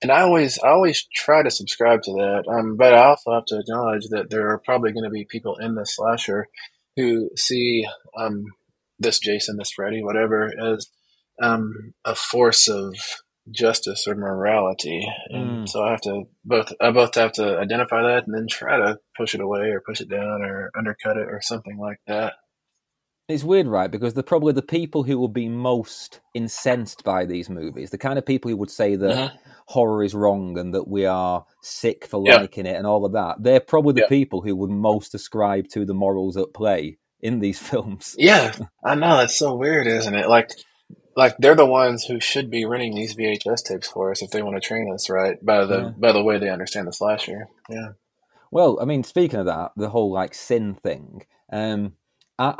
and 0.01 0.11
I 0.11 0.21
always, 0.21 0.59
I 0.59 0.69
always 0.69 1.07
try 1.13 1.43
to 1.43 1.51
subscribe 1.51 2.01
to 2.03 2.13
that. 2.13 2.43
Um, 2.47 2.77
but 2.77 2.93
I 2.93 3.05
also 3.05 3.33
have 3.33 3.45
to 3.47 3.59
acknowledge 3.59 4.07
that 4.11 4.29
there 4.29 4.49
are 4.49 4.59
probably 4.59 4.91
going 4.91 5.03
to 5.05 5.09
be 5.09 5.25
people 5.29 5.57
in 5.57 5.75
this 5.75 5.95
slasher 5.95 6.47
who 6.95 7.29
see 7.35 7.85
um, 8.17 8.45
this 8.97 9.19
Jason, 9.19 9.57
this 9.57 9.71
Freddy, 9.71 10.03
whatever, 10.03 10.51
as 10.73 10.87
um, 11.41 11.93
a 12.03 12.15
force 12.15 12.67
of 12.67 12.95
justice 13.51 14.07
or 14.07 14.15
morality, 14.15 15.05
and 15.29 15.65
Mm. 15.65 15.69
so 15.69 15.83
I 15.83 15.91
have 15.91 16.01
to 16.01 16.23
both 16.45 16.71
I 16.81 16.91
both 16.91 17.15
have 17.15 17.31
to 17.33 17.57
identify 17.59 18.01
that 18.03 18.25
and 18.27 18.35
then 18.35 18.47
try 18.49 18.77
to 18.77 18.97
push 19.17 19.33
it 19.35 19.41
away 19.41 19.69
or 19.71 19.81
push 19.85 20.01
it 20.01 20.09
down 20.09 20.41
or 20.41 20.71
undercut 20.77 21.17
it 21.17 21.27
or 21.27 21.41
something 21.41 21.77
like 21.77 21.99
that. 22.07 22.33
It's 23.27 23.43
weird, 23.43 23.67
right? 23.67 23.91
Because 23.91 24.15
they're 24.15 24.23
probably 24.23 24.53
the 24.53 24.63
people 24.63 25.03
who 25.03 25.19
will 25.19 25.27
be 25.27 25.47
most 25.47 26.19
incensed 26.33 27.03
by 27.03 27.25
these 27.25 27.47
movies, 27.47 27.91
the 27.91 27.97
kind 27.99 28.17
of 28.17 28.25
people 28.25 28.49
who 28.49 28.57
would 28.57 28.71
say 28.71 28.95
that 28.95 29.15
Mhm. 29.33 29.37
horror 29.67 30.03
is 30.03 30.15
wrong 30.15 30.57
and 30.57 30.73
that 30.73 30.87
we 30.87 31.05
are 31.05 31.45
sick 31.61 32.07
for 32.07 32.23
Yeah. 32.25 32.37
liking 32.37 32.65
it 32.65 32.75
and 32.75 32.87
all 32.87 33.05
of 33.05 33.13
that. 33.13 33.35
They're 33.43 33.59
probably 33.59 33.93
the 33.93 34.01
Yeah. 34.01 34.07
people 34.07 34.41
who 34.41 34.55
would 34.55 34.71
most 34.71 35.13
ascribe 35.13 35.67
to 35.73 35.85
the 35.85 35.93
morals 35.93 36.37
at 36.37 36.53
play 36.55 36.97
in 37.21 37.39
these 37.39 37.59
films. 37.59 38.15
Yeah, 38.17 38.51
I 38.83 38.95
know 38.95 39.17
that's 39.17 39.35
so 39.35 39.53
weird, 39.55 39.85
isn't 39.85 40.15
it? 40.15 40.27
Like, 40.27 40.49
like 41.19 41.35
they're 41.37 41.55
the 41.55 41.65
ones 41.65 42.05
who 42.05 42.19
should 42.19 42.49
be 42.49 42.65
renting 42.65 42.95
these 42.95 43.15
VHS 43.15 43.63
tapes 43.63 43.87
for 43.89 44.09
us 44.11 44.21
if 44.21 44.31
they 44.31 44.41
want 44.41 44.55
to 44.55 44.67
train 44.67 44.91
us, 44.93 45.09
right? 45.09 45.37
By 45.45 45.65
the 45.65 45.77
Yeah. 45.77 45.91
by 45.97 46.11
the 46.13 46.23
way 46.23 46.37
they 46.39 46.49
understand 46.49 46.87
the 46.87 46.93
slasher. 46.93 47.47
Yeah. 47.69 47.89
Well, 48.51 48.79
I 48.81 48.85
mean, 48.85 49.03
speaking 49.03 49.39
of 49.39 49.45
that, 49.45 49.73
the 49.75 49.89
whole 49.89 50.11
like 50.11 50.33
sin 50.33 50.73
thing, 50.73 51.25
um, 51.51 51.93
I, 52.39 52.55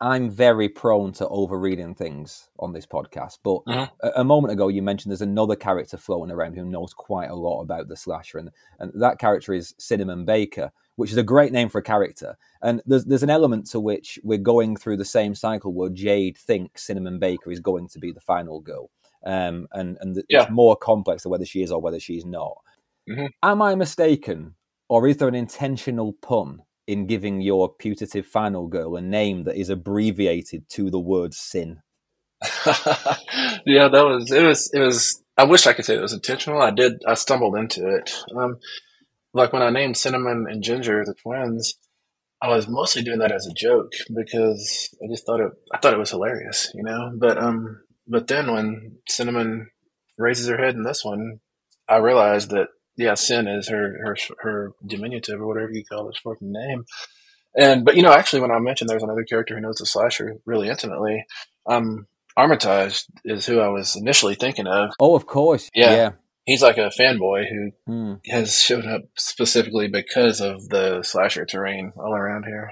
I 0.00 0.12
I'm 0.14 0.30
very 0.30 0.68
prone 0.68 1.12
to 1.14 1.28
overreading 1.28 1.94
things 1.94 2.48
on 2.58 2.72
this 2.72 2.86
podcast. 2.86 3.38
But 3.42 3.64
Mhm. 3.66 3.90
a, 4.00 4.20
a 4.20 4.24
moment 4.24 4.52
ago, 4.52 4.68
you 4.68 4.82
mentioned 4.82 5.10
there's 5.10 5.20
another 5.20 5.56
character 5.56 5.96
floating 5.96 6.32
around 6.32 6.54
who 6.54 6.64
knows 6.64 6.94
quite 6.94 7.28
a 7.30 7.34
lot 7.34 7.60
about 7.60 7.88
the 7.88 7.96
slasher, 7.96 8.38
and 8.38 8.50
and 8.78 8.92
that 9.02 9.18
character 9.18 9.52
is 9.52 9.74
Cinnamon 9.78 10.24
Baker, 10.24 10.70
which 10.96 11.10
is 11.12 11.16
a 11.16 11.22
great 11.22 11.52
name 11.52 11.68
for 11.68 11.78
a 11.78 11.82
character. 11.82 12.36
And 12.62 12.82
there's 12.86 13.04
there's 13.04 13.22
an 13.22 13.30
element 13.30 13.66
to 13.70 13.80
which 13.80 14.18
we're 14.22 14.38
going 14.38 14.76
through 14.76 14.96
the 14.98 15.04
same 15.04 15.34
cycle 15.34 15.72
where 15.72 15.90
Jade 15.90 16.36
thinks 16.36 16.84
Cinnamon 16.86 17.18
Baker 17.18 17.50
is 17.50 17.60
going 17.60 17.88
to 17.88 17.98
be 17.98 18.12
the 18.12 18.20
final 18.20 18.60
girl, 18.60 18.90
um, 19.24 19.68
and 19.72 19.96
and 20.00 20.22
Yeah. 20.28 20.42
it's 20.42 20.50
more 20.50 20.76
complex 20.76 21.22
than 21.22 21.30
whether 21.30 21.46
she 21.46 21.62
is 21.62 21.70
or 21.70 21.80
whether 21.80 22.00
she's 22.00 22.24
not. 22.24 22.56
Mhm. 23.08 23.28
Am 23.42 23.62
I 23.62 23.74
mistaken, 23.76 24.54
or 24.88 25.06
is 25.06 25.18
there 25.18 25.28
an 25.28 25.34
intentional 25.34 26.12
pun 26.14 26.60
in 26.86 27.06
giving 27.06 27.40
your 27.40 27.68
putative 27.68 28.26
final 28.26 28.68
girl 28.68 28.96
a 28.96 29.00
name 29.00 29.44
that 29.44 29.56
is 29.56 29.70
abbreviated 29.70 30.68
to 30.70 30.90
the 30.90 31.00
word 31.00 31.34
sin? 31.34 31.80
yeah, 33.66 33.88
that 33.88 34.04
was 34.04 34.30
it. 34.30 34.42
Was 34.44 34.70
it 34.72 34.80
was? 34.80 35.22
I 35.36 35.44
wish 35.44 35.66
I 35.66 35.72
could 35.72 35.84
say 35.84 35.96
it 35.96 36.00
was 36.02 36.12
intentional. 36.12 36.60
I 36.62 36.70
did. 36.70 37.02
I 37.06 37.14
stumbled 37.14 37.56
into 37.56 37.86
it. 37.88 38.10
Um, 38.36 38.58
like 39.36 39.52
when 39.52 39.62
I 39.62 39.70
named 39.70 39.96
Cinnamon 39.96 40.46
and 40.48 40.62
Ginger 40.62 41.04
the 41.04 41.14
twins, 41.14 41.74
I 42.40 42.48
was 42.48 42.68
mostly 42.68 43.02
doing 43.02 43.18
that 43.20 43.32
as 43.32 43.46
a 43.46 43.52
joke 43.52 43.92
because 44.14 44.94
I 45.02 45.06
just 45.08 45.26
thought 45.26 45.40
it. 45.40 45.52
I 45.72 45.78
thought 45.78 45.92
it 45.92 45.98
was 45.98 46.10
hilarious, 46.10 46.72
you 46.74 46.82
know. 46.82 47.12
But 47.14 47.38
um, 47.38 47.82
but 48.06 48.26
then 48.26 48.52
when 48.52 48.98
Cinnamon 49.08 49.70
raises 50.18 50.48
her 50.48 50.56
head 50.56 50.74
in 50.74 50.82
this 50.82 51.04
one, 51.04 51.40
I 51.88 51.96
realized 51.96 52.50
that 52.50 52.68
yeah, 52.96 53.14
Sin 53.14 53.46
is 53.46 53.68
her 53.68 53.96
her 54.02 54.16
her 54.40 54.72
diminutive 54.84 55.40
or 55.40 55.46
whatever 55.46 55.72
you 55.72 55.84
call 55.84 56.08
it, 56.08 56.18
fucking 56.22 56.52
name. 56.52 56.84
And 57.58 57.84
but 57.84 57.96
you 57.96 58.02
know, 58.02 58.12
actually, 58.12 58.40
when 58.40 58.50
I 58.50 58.58
mentioned 58.58 58.88
there's 58.88 59.02
another 59.02 59.24
character 59.24 59.54
who 59.54 59.60
knows 59.60 59.76
the 59.76 59.86
slasher 59.86 60.36
really 60.44 60.68
intimately, 60.68 61.24
um, 61.66 62.06
Armitage 62.36 63.04
is 63.24 63.46
who 63.46 63.60
I 63.60 63.68
was 63.68 63.96
initially 63.96 64.34
thinking 64.34 64.66
of. 64.66 64.90
Oh, 65.00 65.14
of 65.14 65.26
course. 65.26 65.70
Yeah. 65.74 65.92
Yeah. 65.92 66.10
He's 66.46 66.62
like 66.62 66.78
a 66.78 66.90
fanboy 66.98 67.44
who 67.50 67.72
Hmm. 67.92 68.14
has 68.30 68.60
showed 68.62 68.86
up 68.86 69.02
specifically 69.16 69.88
because 69.88 70.40
of 70.40 70.68
the 70.70 71.02
slasher 71.02 71.44
terrain 71.44 71.92
all 71.96 72.14
around 72.14 72.44
here. 72.44 72.70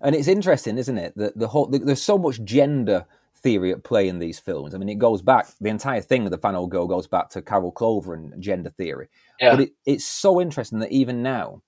And 0.00 0.14
it's 0.14 0.28
interesting, 0.28 0.76
isn't 0.78 0.98
it? 0.98 1.14
That 1.16 1.38
the 1.38 1.48
whole 1.48 1.66
there's 1.68 2.02
so 2.02 2.18
much 2.18 2.42
gender 2.44 3.06
theory 3.36 3.70
at 3.72 3.84
play 3.84 4.08
in 4.08 4.18
these 4.18 4.38
films. 4.40 4.74
I 4.74 4.78
mean, 4.78 4.88
it 4.88 4.98
goes 4.98 5.20
back 5.22 5.46
the 5.60 5.68
entire 5.68 6.00
thing 6.00 6.24
of 6.24 6.30
the 6.30 6.38
final 6.38 6.66
girl 6.66 6.86
goes 6.86 7.06
back 7.06 7.28
to 7.30 7.42
Carol 7.42 7.70
Clover 7.72 8.14
and 8.14 8.42
gender 8.42 8.70
theory. 8.70 9.08
Yeah. 9.38 9.50
But 9.56 9.60
it, 9.60 9.72
it's 9.86 10.06
so 10.06 10.40
interesting 10.40 10.78
that 10.80 10.90
even 10.92 11.22
now, 11.22 11.62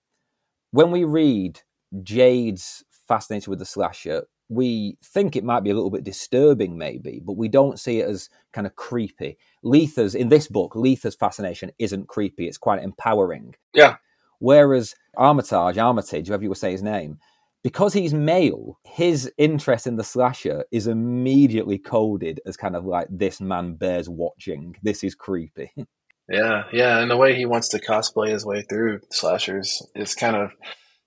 when 0.72 0.90
we 0.90 1.04
read 1.04 1.60
Jade's 2.02 2.82
fascinated 3.06 3.48
with 3.48 3.58
the 3.58 3.64
slasher, 3.66 4.26
we 4.48 4.96
think 5.02 5.34
it 5.34 5.44
might 5.44 5.64
be 5.64 5.70
a 5.70 5.74
little 5.74 5.90
bit 5.90 6.04
disturbing, 6.04 6.78
maybe, 6.78 7.20
but 7.24 7.36
we 7.36 7.48
don't 7.48 7.80
see 7.80 8.00
it 8.00 8.08
as 8.08 8.30
kind 8.52 8.66
of 8.66 8.76
creepy. 8.76 9.38
Letha's 9.62 10.14
in 10.14 10.28
this 10.28 10.48
book, 10.48 10.74
Letha's 10.74 11.16
fascination 11.16 11.72
isn't 11.78 12.08
creepy; 12.08 12.46
it's 12.46 12.58
quite 12.58 12.82
empowering. 12.82 13.54
Yeah. 13.74 13.96
Whereas 14.38 14.94
Armitage, 15.16 15.78
Armitage, 15.78 16.28
whoever 16.28 16.42
you 16.42 16.50
would 16.50 16.58
say 16.58 16.72
his 16.72 16.82
name, 16.82 17.18
because 17.62 17.94
he's 17.94 18.14
male, 18.14 18.78
his 18.84 19.32
interest 19.38 19.86
in 19.86 19.96
the 19.96 20.04
slasher 20.04 20.64
is 20.70 20.86
immediately 20.86 21.78
coded 21.78 22.40
as 22.46 22.56
kind 22.56 22.76
of 22.76 22.84
like 22.84 23.08
this 23.10 23.40
man 23.40 23.74
bears 23.74 24.08
watching. 24.08 24.76
This 24.82 25.02
is 25.02 25.14
creepy. 25.14 25.72
Yeah, 26.28 26.64
yeah, 26.72 26.98
and 26.98 27.08
the 27.08 27.16
way 27.16 27.36
he 27.36 27.46
wants 27.46 27.68
to 27.68 27.78
cosplay 27.78 28.30
his 28.30 28.44
way 28.44 28.62
through 28.62 28.98
slashers 29.12 29.80
is 29.94 30.16
kind 30.16 30.34
of 30.34 30.50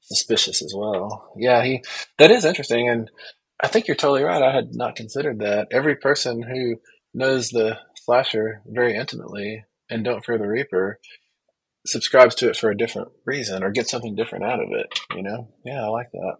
suspicious 0.09 0.61
as 0.61 0.73
well. 0.75 1.31
Yeah, 1.37 1.63
he 1.63 1.83
that 2.17 2.31
is 2.31 2.43
interesting, 2.45 2.89
and 2.89 3.09
I 3.61 3.67
think 3.67 3.87
you're 3.87 3.95
totally 3.95 4.23
right. 4.23 4.41
I 4.41 4.53
had 4.53 4.75
not 4.75 4.95
considered 4.95 5.39
that. 5.39 5.67
Every 5.71 5.95
person 5.95 6.43
who 6.43 6.77
knows 7.13 7.49
the 7.49 7.77
slasher 7.95 8.61
very 8.65 8.95
intimately 8.95 9.65
and 9.89 10.03
don't 10.03 10.25
fear 10.25 10.37
the 10.37 10.47
Reaper 10.47 10.99
subscribes 11.85 12.35
to 12.35 12.49
it 12.49 12.57
for 12.57 12.69
a 12.69 12.77
different 12.77 13.09
reason 13.25 13.63
or 13.63 13.71
gets 13.71 13.89
something 13.91 14.15
different 14.15 14.45
out 14.45 14.59
of 14.59 14.69
it. 14.71 14.87
You 15.15 15.23
know? 15.23 15.47
Yeah, 15.65 15.83
I 15.85 15.87
like 15.87 16.11
that. 16.11 16.35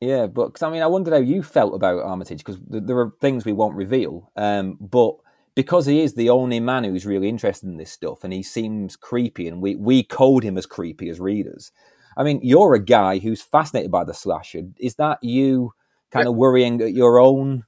Yeah, 0.00 0.26
but 0.26 0.52
'cause, 0.52 0.62
I 0.62 0.70
mean, 0.70 0.82
I 0.82 0.86
wondered 0.86 1.14
how 1.14 1.20
you 1.20 1.42
felt 1.42 1.74
about 1.74 2.02
Armitage 2.02 2.38
because 2.38 2.60
th- 2.70 2.84
there 2.86 2.98
are 2.98 3.12
things 3.20 3.44
we 3.44 3.52
won't 3.52 3.76
reveal. 3.76 4.30
Um, 4.36 4.76
but 4.80 5.14
because 5.54 5.86
he 5.86 6.00
is 6.02 6.14
the 6.14 6.30
only 6.30 6.60
man 6.60 6.84
who's 6.84 7.06
really 7.06 7.28
interested 7.28 7.68
in 7.68 7.76
this 7.78 7.92
stuff, 7.92 8.24
and 8.24 8.32
he 8.32 8.42
seems 8.42 8.96
creepy, 8.96 9.48
and 9.48 9.62
we 9.62 9.76
we 9.76 10.02
code 10.02 10.44
him 10.44 10.58
as 10.58 10.66
creepy 10.66 11.08
as 11.08 11.20
readers. 11.20 11.70
I 12.16 12.22
mean, 12.22 12.40
you're 12.42 12.74
a 12.74 12.82
guy 12.82 13.18
who's 13.18 13.42
fascinated 13.42 13.90
by 13.90 14.04
the 14.04 14.14
slasher. 14.14 14.62
Is 14.78 14.96
that 14.96 15.18
you 15.22 15.72
kind 16.10 16.28
of 16.28 16.34
worrying 16.34 16.80
at 16.80 16.92
your 16.92 17.18
own 17.18 17.64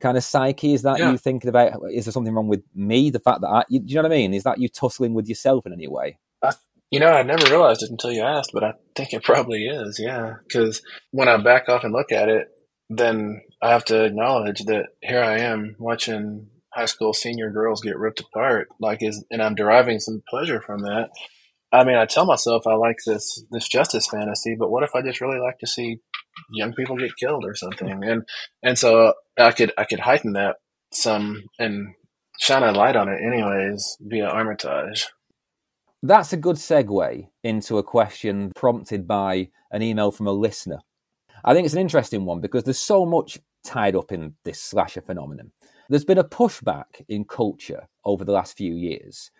kind 0.00 0.16
of 0.16 0.24
psyche? 0.24 0.74
Is 0.74 0.82
that 0.82 0.98
Yeah. 0.98 1.12
you 1.12 1.18
thinking 1.18 1.48
about? 1.48 1.80
Is 1.90 2.04
there 2.04 2.12
something 2.12 2.34
wrong 2.34 2.48
with 2.48 2.62
me? 2.74 3.10
The 3.10 3.18
fact 3.20 3.40
that 3.40 3.48
I, 3.48 3.64
you, 3.68 3.80
do 3.80 3.86
you 3.88 3.94
know 3.96 4.02
what 4.02 4.12
I 4.12 4.16
mean? 4.16 4.34
Is 4.34 4.44
that 4.44 4.58
you 4.58 4.68
tussling 4.68 5.14
with 5.14 5.28
yourself 5.28 5.66
in 5.66 5.72
any 5.72 5.88
way? 5.88 6.18
You 6.90 7.00
know, 7.00 7.08
I 7.10 7.24
never 7.24 7.50
realized 7.50 7.82
it 7.82 7.90
until 7.90 8.12
you 8.12 8.22
asked, 8.22 8.50
but 8.52 8.62
I 8.62 8.74
think 8.94 9.12
it 9.12 9.24
probably 9.24 9.66
is, 9.66 9.98
yeah. 9.98 10.34
Because 10.46 10.82
when 11.10 11.28
I 11.28 11.36
back 11.36 11.68
off 11.68 11.82
and 11.82 11.92
look 11.92 12.12
at 12.12 12.28
it, 12.28 12.48
then 12.88 13.42
I 13.60 13.70
have 13.70 13.84
to 13.86 14.04
acknowledge 14.04 14.60
that 14.66 14.90
here 15.02 15.20
I 15.20 15.40
am 15.40 15.74
watching 15.80 16.46
high 16.72 16.84
school 16.84 17.12
senior 17.12 17.50
girls 17.50 17.80
get 17.80 17.98
ripped 17.98 18.20
apart, 18.20 18.68
like 18.78 19.02
is, 19.02 19.24
and 19.30 19.42
I'm 19.42 19.56
deriving 19.56 19.98
some 19.98 20.22
pleasure 20.28 20.60
from 20.60 20.82
that. 20.82 21.08
I 21.76 21.84
mean, 21.84 21.96
I 21.96 22.06
tell 22.06 22.24
myself 22.24 22.66
I 22.66 22.74
like 22.74 22.96
this 23.06 23.44
this 23.50 23.68
justice 23.68 24.08
fantasy, 24.08 24.56
but 24.58 24.70
what 24.70 24.82
if 24.82 24.94
I 24.94 25.02
just 25.02 25.20
really 25.20 25.38
like 25.38 25.58
to 25.58 25.66
see 25.66 25.98
young 26.50 26.72
people 26.72 26.96
get 26.96 27.16
killed 27.16 27.44
or 27.44 27.54
something? 27.54 28.02
And 28.02 28.22
and 28.62 28.78
so 28.78 29.12
I 29.38 29.52
could 29.52 29.72
I 29.76 29.84
could 29.84 30.00
heighten 30.00 30.32
that 30.32 30.56
some 30.92 31.42
and 31.58 31.94
shine 32.40 32.62
a 32.62 32.72
light 32.72 32.96
on 32.96 33.08
it 33.08 33.20
anyways 33.24 33.98
via 34.00 34.26
Armitage. 34.26 35.08
That's 36.02 36.32
a 36.32 36.36
good 36.36 36.56
segue 36.56 37.26
into 37.44 37.78
a 37.78 37.82
question 37.82 38.52
prompted 38.54 39.06
by 39.06 39.48
an 39.70 39.82
email 39.82 40.10
from 40.10 40.26
a 40.28 40.32
listener. 40.32 40.78
I 41.44 41.52
think 41.52 41.66
it's 41.66 41.74
an 41.74 41.80
interesting 41.80 42.24
one 42.24 42.40
because 42.40 42.64
there's 42.64 42.78
so 42.78 43.04
much 43.04 43.38
tied 43.64 43.96
up 43.96 44.12
in 44.12 44.34
this 44.44 44.60
slasher 44.60 45.00
phenomenon. 45.00 45.52
There's 45.88 46.04
been 46.04 46.18
a 46.18 46.24
pushback 46.24 47.02
in 47.08 47.24
culture 47.24 47.86
over 48.04 48.24
the 48.24 48.32
last 48.32 48.56
few 48.56 48.74
years 48.74 49.30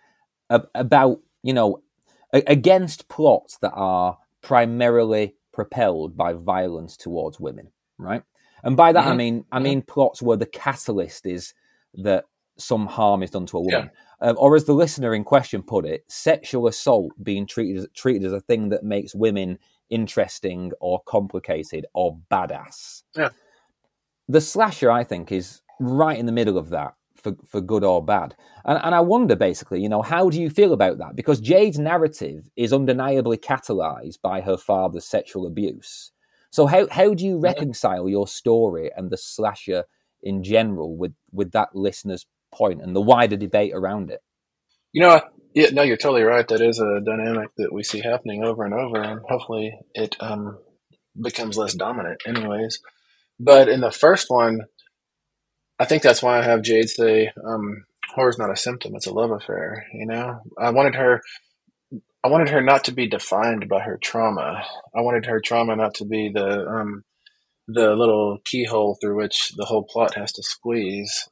about, 0.50 1.20
you 1.42 1.52
know, 1.52 1.82
against 2.32 3.08
plots 3.08 3.58
that 3.58 3.72
are 3.74 4.18
primarily 4.42 5.34
propelled 5.52 6.16
by 6.16 6.32
violence 6.32 6.96
towards 6.96 7.40
women, 7.40 7.68
right? 7.98 8.22
And 8.62 8.76
by 8.76 8.92
that 8.92 9.02
mm-hmm. 9.04 9.12
I 9.12 9.16
mean 9.16 9.44
I 9.52 9.58
mean 9.58 9.82
plots 9.82 10.22
where 10.22 10.36
the 10.36 10.46
catalyst 10.46 11.26
is 11.26 11.54
that 11.94 12.24
some 12.58 12.86
harm 12.86 13.22
is 13.22 13.30
done 13.30 13.46
to 13.46 13.58
a 13.58 13.60
woman. 13.60 13.90
Yeah. 14.20 14.28
Um, 14.28 14.36
or 14.38 14.56
as 14.56 14.64
the 14.64 14.72
listener 14.72 15.14
in 15.14 15.24
question 15.24 15.62
put 15.62 15.84
it, 15.84 16.04
sexual 16.08 16.66
assault 16.68 17.12
being 17.22 17.46
treated 17.46 17.78
as, 17.78 17.86
treated 17.94 18.24
as 18.24 18.32
a 18.32 18.40
thing 18.40 18.70
that 18.70 18.82
makes 18.82 19.14
women 19.14 19.58
interesting 19.90 20.72
or 20.80 21.02
complicated 21.06 21.86
or 21.94 22.18
badass. 22.30 23.02
Yeah. 23.14 23.28
The 24.28 24.40
slasher, 24.40 24.90
I 24.90 25.04
think, 25.04 25.30
is 25.30 25.60
right 25.78 26.18
in 26.18 26.26
the 26.26 26.32
middle 26.32 26.58
of 26.58 26.70
that 26.70 26.94
for, 27.26 27.36
for 27.48 27.60
good 27.60 27.82
or 27.82 28.04
bad. 28.04 28.36
And, 28.64 28.78
and 28.82 28.94
I 28.94 29.00
wonder 29.00 29.34
basically, 29.34 29.82
you 29.82 29.88
know, 29.88 30.02
how 30.02 30.30
do 30.30 30.40
you 30.40 30.48
feel 30.48 30.72
about 30.72 30.98
that? 30.98 31.16
Because 31.16 31.40
Jade's 31.40 31.78
narrative 31.78 32.48
is 32.56 32.72
undeniably 32.72 33.36
catalyzed 33.36 34.20
by 34.22 34.40
her 34.42 34.56
father's 34.56 35.04
sexual 35.04 35.46
abuse. 35.46 36.12
So 36.50 36.66
how, 36.66 36.86
how 36.90 37.14
do 37.14 37.24
you 37.24 37.38
reconcile 37.38 38.08
your 38.08 38.28
story 38.28 38.90
and 38.96 39.10
the 39.10 39.16
slasher 39.16 39.84
in 40.22 40.42
general 40.42 40.96
with, 40.96 41.14
with 41.32 41.52
that 41.52 41.74
listener's 41.74 42.26
point 42.52 42.80
and 42.80 42.94
the 42.94 43.00
wider 43.00 43.36
debate 43.36 43.72
around 43.74 44.10
it? 44.10 44.22
You 44.92 45.02
know, 45.02 45.20
yeah, 45.54 45.70
no, 45.72 45.82
you're 45.82 45.96
totally 45.96 46.22
right. 46.22 46.46
That 46.46 46.60
is 46.60 46.78
a 46.78 47.00
dynamic 47.04 47.50
that 47.56 47.72
we 47.72 47.82
see 47.82 48.00
happening 48.00 48.44
over 48.44 48.64
and 48.64 48.72
over, 48.72 49.02
and 49.02 49.20
hopefully 49.28 49.72
it 49.94 50.16
um, 50.20 50.58
becomes 51.20 51.56
less 51.56 51.74
dominant, 51.74 52.22
anyways. 52.26 52.78
But 53.38 53.68
in 53.68 53.80
the 53.80 53.90
first 53.90 54.30
one, 54.30 54.60
I 55.78 55.84
think 55.84 56.02
that's 56.02 56.22
why 56.22 56.38
I 56.38 56.42
have 56.42 56.62
Jade 56.62 56.88
say, 56.88 57.32
um, 57.44 57.84
"Horror's 58.14 58.38
not 58.38 58.50
a 58.52 58.56
symptom; 58.56 58.94
it's 58.94 59.06
a 59.06 59.12
love 59.12 59.30
affair." 59.30 59.86
You 59.92 60.06
know, 60.06 60.40
I 60.58 60.70
wanted 60.70 60.94
her, 60.94 61.22
I 62.24 62.28
wanted 62.28 62.48
her 62.50 62.62
not 62.62 62.84
to 62.84 62.92
be 62.92 63.08
defined 63.08 63.68
by 63.68 63.80
her 63.80 63.98
trauma. 64.02 64.64
I 64.94 65.02
wanted 65.02 65.26
her 65.26 65.40
trauma 65.40 65.76
not 65.76 65.94
to 65.96 66.04
be 66.04 66.30
the 66.32 66.66
um, 66.66 67.04
the 67.68 67.94
little 67.94 68.38
keyhole 68.44 68.96
through 69.00 69.16
which 69.16 69.52
the 69.56 69.64
whole 69.64 69.84
plot 69.84 70.14
has 70.14 70.32
to 70.32 70.42
squeeze. 70.42 71.28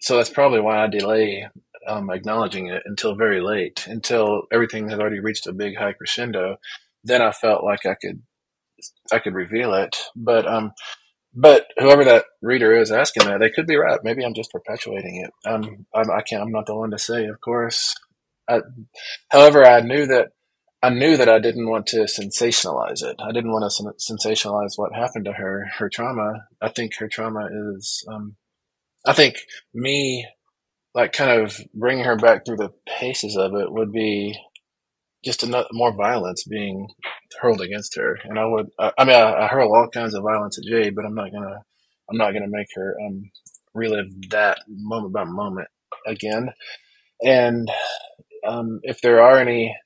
So 0.00 0.16
that's 0.16 0.30
probably 0.30 0.60
why 0.60 0.84
I 0.84 0.86
delay 0.86 1.48
um, 1.86 2.10
acknowledging 2.10 2.68
it 2.68 2.82
until 2.86 3.14
very 3.14 3.40
late, 3.40 3.86
until 3.88 4.42
everything 4.52 4.88
had 4.88 5.00
already 5.00 5.20
reached 5.20 5.46
a 5.46 5.52
big 5.52 5.76
high 5.76 5.92
crescendo. 5.92 6.56
Then 7.02 7.22
I 7.22 7.32
felt 7.32 7.64
like 7.64 7.86
I 7.86 7.94
could, 7.94 8.22
I 9.12 9.18
could 9.18 9.34
reveal 9.34 9.74
it. 9.74 9.96
But 10.16 10.46
um, 10.46 10.72
but 11.34 11.66
whoever 11.78 12.04
that 12.04 12.26
reader 12.42 12.74
is 12.74 12.92
asking 12.92 13.26
that, 13.26 13.40
they 13.40 13.50
could 13.50 13.66
be 13.66 13.76
right. 13.76 14.00
Maybe 14.02 14.24
I'm 14.24 14.34
just 14.34 14.52
perpetuating 14.52 15.24
it. 15.24 15.48
Um, 15.48 15.86
I'm, 15.94 16.10
I 16.10 16.22
can't. 16.22 16.42
I'm 16.42 16.52
not 16.52 16.66
the 16.66 16.76
one 16.76 16.90
to 16.90 16.98
say, 16.98 17.26
of 17.26 17.40
course. 17.40 17.94
I, 18.48 18.60
however, 19.30 19.64
I 19.66 19.80
knew 19.80 20.06
that 20.06 20.28
I 20.84 20.90
knew 20.90 21.16
that 21.16 21.30
I 21.30 21.38
didn't 21.38 21.70
want 21.70 21.86
to 21.88 22.00
sensationalize 22.00 23.02
it. 23.02 23.16
I 23.18 23.32
didn't 23.32 23.52
want 23.52 23.64
to 23.72 24.12
sensationalize 24.12 24.72
what 24.76 24.94
happened 24.94 25.24
to 25.24 25.32
her, 25.32 25.64
her 25.78 25.88
trauma. 25.88 26.46
I 26.60 26.68
think 26.68 26.96
her 26.98 27.08
trauma 27.08 27.48
is, 27.74 28.04
um, 28.12 28.36
I 29.06 29.14
think 29.14 29.36
me, 29.72 30.28
like, 30.94 31.14
kind 31.14 31.40
of 31.40 31.58
bringing 31.72 32.04
her 32.04 32.16
back 32.16 32.44
through 32.44 32.58
the 32.58 32.74
paces 32.86 33.34
of 33.34 33.54
it 33.54 33.72
would 33.72 33.92
be 33.92 34.38
just 35.24 35.42
enough 35.42 35.68
more 35.72 35.96
violence 35.96 36.44
being 36.44 36.88
hurled 37.40 37.60
against 37.60 37.96
her. 37.96 38.18
And 38.24 38.38
I 38.38 38.46
would, 38.46 38.70
I, 38.78 38.92
I 38.98 39.04
mean, 39.04 39.16
I, 39.16 39.44
I, 39.44 39.46
hurl 39.48 39.74
all 39.74 39.88
kinds 39.88 40.14
of 40.14 40.22
violence 40.22 40.58
at 40.58 40.64
Jade, 40.64 40.94
but 40.94 41.04
I'm 41.04 41.14
not 41.14 41.32
gonna, 41.32 41.62
I'm 42.10 42.16
not 42.16 42.32
gonna 42.32 42.48
make 42.48 42.68
her 42.74 42.96
um, 43.06 43.30
relive 43.74 44.30
that 44.30 44.58
moment 44.68 45.12
by 45.12 45.24
moment 45.24 45.68
again. 46.06 46.50
And 47.22 47.70
um, 48.46 48.80
if 48.82 49.00
there 49.00 49.22
are 49.22 49.38
any 49.38 49.76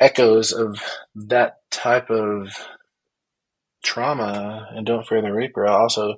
echoes 0.00 0.52
of 0.52 0.82
that 1.14 1.56
type 1.70 2.10
of 2.10 2.48
trauma 3.82 4.68
and 4.74 4.86
Don't 4.86 5.06
Fear 5.06 5.22
the 5.22 5.32
Reaper, 5.32 5.66
I 5.66 5.72
also 5.72 6.16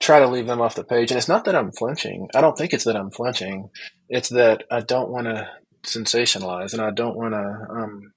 try 0.00 0.20
to 0.20 0.28
leave 0.28 0.46
them 0.46 0.60
off 0.60 0.74
the 0.74 0.84
page. 0.84 1.10
And 1.10 1.18
it's 1.18 1.28
not 1.28 1.44
that 1.44 1.54
I'm 1.54 1.72
flinching. 1.72 2.28
I 2.34 2.40
don't 2.40 2.56
think 2.56 2.72
it's 2.72 2.84
that 2.84 2.96
I'm 2.96 3.10
flinching. 3.10 3.70
It's 4.08 4.28
that 4.30 4.64
I 4.70 4.80
don't 4.80 5.10
want 5.10 5.26
to 5.26 5.48
sensationalize, 5.84 6.72
and 6.72 6.82
I 6.82 6.90
don't 6.90 7.16
want 7.16 7.34
to. 7.34 7.66
Um, 7.70 8.12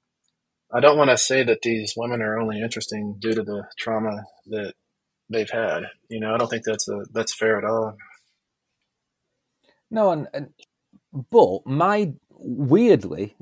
I 0.76 0.82
don't 0.82 0.98
want 0.98 1.10
to 1.10 1.18
say 1.18 1.42
that 1.44 1.62
these 1.62 1.94
women 1.96 2.22
are 2.22 2.38
only 2.38 2.62
interesting 2.62 3.16
due 3.20 3.34
to 3.34 3.44
the 3.44 3.64
trauma 3.78 4.24
that 4.48 4.74
they've 5.30 5.50
had. 5.50 5.84
You 6.10 6.20
know, 6.20 6.34
I 6.34 6.38
don't 6.38 6.50
think 6.50 6.64
that's 6.66 6.90
a 6.90 7.06
that's 7.14 7.34
fair 7.34 7.58
at 7.58 7.64
all. 7.64 7.96
No, 9.90 10.12
and, 10.12 10.28
and 10.34 10.50
but 11.32 11.66
my 11.66 12.14
weirdly, 12.30 13.38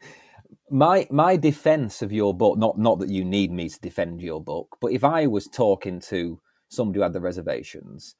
my 0.70 1.06
my 1.08 1.36
defense 1.36 2.02
of 2.02 2.10
your 2.10 2.34
book 2.34 2.58
not 2.58 2.76
not 2.78 2.98
that 2.98 3.10
you 3.10 3.24
need 3.24 3.52
me 3.52 3.68
to 3.68 3.80
defend 3.80 4.20
your 4.20 4.42
book, 4.42 4.76
but 4.80 4.90
if 4.90 5.04
I 5.04 5.28
was 5.28 5.46
talking 5.46 6.00
to 6.08 6.40
somebody 6.68 6.98
who 6.98 7.02
had 7.02 7.12
the 7.12 7.20
reservations, 7.20 8.16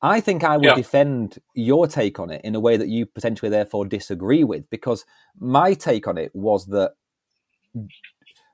I 0.00 0.20
think 0.20 0.42
I 0.42 0.56
would 0.56 0.64
yeah. 0.64 0.74
defend 0.74 1.38
your 1.54 1.86
take 1.86 2.18
on 2.18 2.30
it 2.30 2.40
in 2.42 2.56
a 2.56 2.60
way 2.60 2.76
that 2.76 2.88
you 2.88 3.06
potentially 3.06 3.50
therefore 3.50 3.86
disagree 3.86 4.42
with, 4.42 4.68
because 4.70 5.04
my 5.38 5.74
take 5.74 6.08
on 6.08 6.18
it 6.18 6.32
was 6.34 6.66
that 6.66 6.94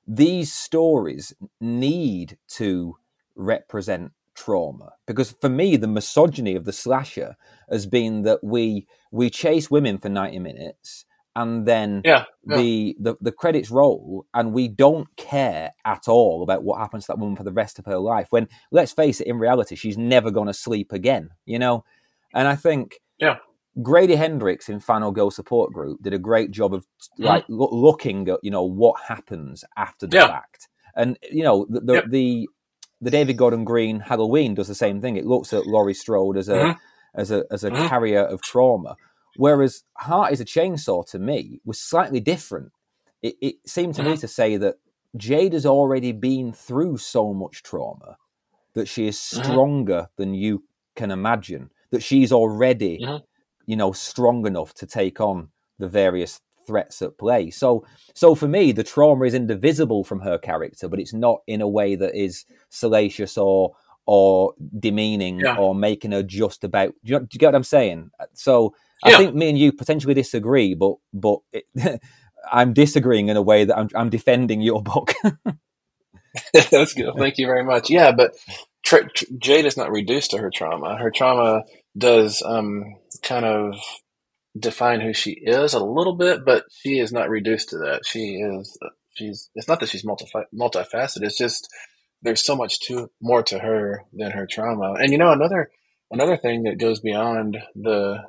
these 0.06 0.52
stories 0.52 1.34
need 1.60 2.38
to 2.48 2.96
represent 3.36 4.12
trauma 4.34 4.92
because 5.06 5.32
for 5.32 5.48
me 5.48 5.76
the 5.76 5.88
misogyny 5.88 6.54
of 6.54 6.64
the 6.64 6.72
slasher 6.72 7.36
has 7.68 7.86
been 7.86 8.22
that 8.22 8.38
we 8.42 8.86
we 9.10 9.28
chase 9.28 9.68
women 9.70 9.98
for 9.98 10.08
90 10.08 10.38
minutes 10.38 11.04
and 11.34 11.66
then 11.66 12.02
yeah, 12.04 12.24
yeah. 12.46 12.56
The, 12.56 12.96
the 13.00 13.16
the 13.20 13.32
credits 13.32 13.70
roll 13.70 14.26
and 14.32 14.52
we 14.52 14.68
don't 14.68 15.08
care 15.16 15.72
at 15.84 16.08
all 16.08 16.42
about 16.42 16.62
what 16.62 16.78
happens 16.78 17.04
to 17.06 17.12
that 17.12 17.18
woman 17.18 17.36
for 17.36 17.44
the 17.44 17.52
rest 17.52 17.78
of 17.78 17.84
her 17.86 17.98
life 17.98 18.28
when 18.30 18.48
let's 18.70 18.92
face 18.92 19.20
it 19.20 19.26
in 19.26 19.38
reality 19.38 19.74
she's 19.74 19.98
never 19.98 20.30
going 20.30 20.46
to 20.46 20.54
sleep 20.54 20.92
again 20.92 21.30
you 21.44 21.58
know 21.58 21.84
and 22.32 22.46
i 22.46 22.54
think 22.54 23.00
yeah 23.18 23.36
grady 23.82 24.16
hendrix 24.16 24.68
in 24.68 24.80
Final 24.80 25.10
Girl 25.12 25.30
Support 25.30 25.72
Group 25.72 26.02
did 26.02 26.14
a 26.14 26.18
great 26.18 26.50
job 26.50 26.74
of 26.74 26.82
mm-hmm. 26.82 27.24
like 27.24 27.44
lo- 27.48 27.70
looking 27.72 28.28
at 28.28 28.40
you 28.42 28.50
know 28.50 28.64
what 28.64 29.00
happens 29.06 29.64
after 29.76 30.06
the 30.06 30.16
yeah. 30.16 30.26
fact 30.26 30.68
and 30.96 31.18
you 31.30 31.42
know 31.42 31.66
the 31.68 31.80
the, 31.80 32.02
the 32.08 32.48
the 33.00 33.10
david 33.10 33.36
gordon 33.36 33.64
green 33.64 34.00
halloween 34.00 34.54
does 34.54 34.66
the 34.66 34.74
same 34.74 35.00
thing 35.00 35.16
it 35.16 35.24
looks 35.24 35.52
at 35.52 35.66
laurie 35.66 35.94
strode 35.94 36.36
as 36.36 36.48
a 36.48 36.56
mm-hmm. 36.56 36.78
as 37.14 37.30
a 37.30 37.44
as 37.50 37.62
a 37.62 37.70
mm-hmm. 37.70 37.86
carrier 37.86 38.22
of 38.22 38.42
trauma 38.42 38.96
Whereas 39.38 39.84
Heart 39.94 40.32
is 40.32 40.40
a 40.40 40.44
Chainsaw 40.44 41.08
to 41.10 41.18
me 41.20 41.60
was 41.64 41.78
slightly 41.78 42.18
different. 42.18 42.72
It, 43.22 43.36
it 43.40 43.54
seemed 43.66 43.94
to 43.94 44.02
me 44.02 44.16
to 44.16 44.26
say 44.26 44.56
that 44.56 44.74
Jade 45.16 45.52
has 45.52 45.64
already 45.64 46.10
been 46.10 46.52
through 46.52 46.98
so 46.98 47.32
much 47.32 47.62
trauma 47.62 48.16
that 48.74 48.88
she 48.88 49.06
is 49.06 49.18
stronger 49.18 50.08
than 50.16 50.34
you 50.34 50.64
can 50.96 51.12
imagine. 51.12 51.70
That 51.92 52.02
she's 52.02 52.32
already. 52.32 52.98
You 53.68 53.76
know, 53.76 53.92
strong 53.92 54.46
enough 54.46 54.72
to 54.72 54.86
take 54.86 55.20
on 55.20 55.50
the 55.78 55.86
various 55.86 56.40
threats 56.66 57.02
at 57.02 57.18
play. 57.18 57.50
So, 57.50 57.84
so 58.14 58.34
for 58.34 58.48
me, 58.48 58.72
the 58.72 58.82
trauma 58.82 59.26
is 59.26 59.34
indivisible 59.34 60.04
from 60.04 60.20
her 60.20 60.38
character, 60.38 60.88
but 60.88 60.98
it's 60.98 61.12
not 61.12 61.42
in 61.46 61.60
a 61.60 61.68
way 61.68 61.94
that 61.94 62.14
is 62.14 62.46
salacious 62.70 63.36
or 63.36 63.76
or 64.06 64.54
demeaning 64.80 65.40
yeah. 65.40 65.58
or 65.58 65.74
making 65.74 66.12
her 66.12 66.22
just 66.22 66.64
about. 66.64 66.94
Do 67.04 67.12
you, 67.12 67.18
do 67.20 67.28
you, 67.30 67.38
get 67.38 67.48
what 67.48 67.56
I'm 67.56 67.62
saying? 67.62 68.10
So 68.32 68.74
I 69.04 69.18
think 69.18 69.34
me 69.34 69.50
and 69.50 69.58
you 69.58 69.70
potentially 69.70 70.14
disagree, 70.14 70.72
but 70.72 70.94
but 71.12 71.40
it, 71.52 71.66
I'm 72.50 72.72
disagreeing 72.72 73.28
in 73.28 73.36
a 73.36 73.42
way 73.42 73.66
that 73.66 73.76
I'm, 73.76 73.90
I'm 73.94 74.08
defending 74.08 74.62
your 74.62 74.82
book. 74.82 75.12
That's 76.70 76.94
good. 76.94 77.14
Thank 77.18 77.36
you 77.36 77.46
very 77.46 77.64
much. 77.64 77.90
Yeah, 77.90 78.12
but 78.12 78.34
tra- 78.82 79.10
tra- 79.10 79.28
Jade 79.36 79.66
is 79.66 79.76
not 79.76 79.92
reduced 79.92 80.30
to 80.30 80.38
her 80.38 80.50
trauma. 80.50 80.96
Her 80.96 81.10
trauma 81.10 81.64
does 81.96 82.42
um, 82.44 82.96
kind 83.18 83.44
of 83.44 83.76
define 84.58 85.00
who 85.00 85.12
she 85.12 85.32
is 85.32 85.74
a 85.74 85.84
little 85.84 86.14
bit, 86.14 86.44
but 86.44 86.64
she 86.70 86.98
is 86.98 87.12
not 87.12 87.30
reduced 87.30 87.70
to 87.70 87.78
that. 87.78 88.06
She 88.06 88.36
is. 88.36 88.78
She's. 89.14 89.50
It's 89.54 89.68
not 89.68 89.80
that 89.80 89.88
she's 89.88 90.04
multi 90.04 90.26
multifaceted. 90.54 91.22
It's 91.22 91.38
just 91.38 91.68
there's 92.22 92.44
so 92.44 92.56
much 92.56 92.80
to 92.80 93.10
more 93.20 93.42
to 93.44 93.58
her 93.58 94.04
than 94.12 94.32
her 94.32 94.46
trauma. 94.46 94.94
And 94.94 95.12
you 95.12 95.18
know 95.18 95.32
another 95.32 95.70
another 96.10 96.36
thing 96.36 96.64
that 96.64 96.78
goes 96.78 97.00
beyond 97.00 97.58
the 97.74 98.24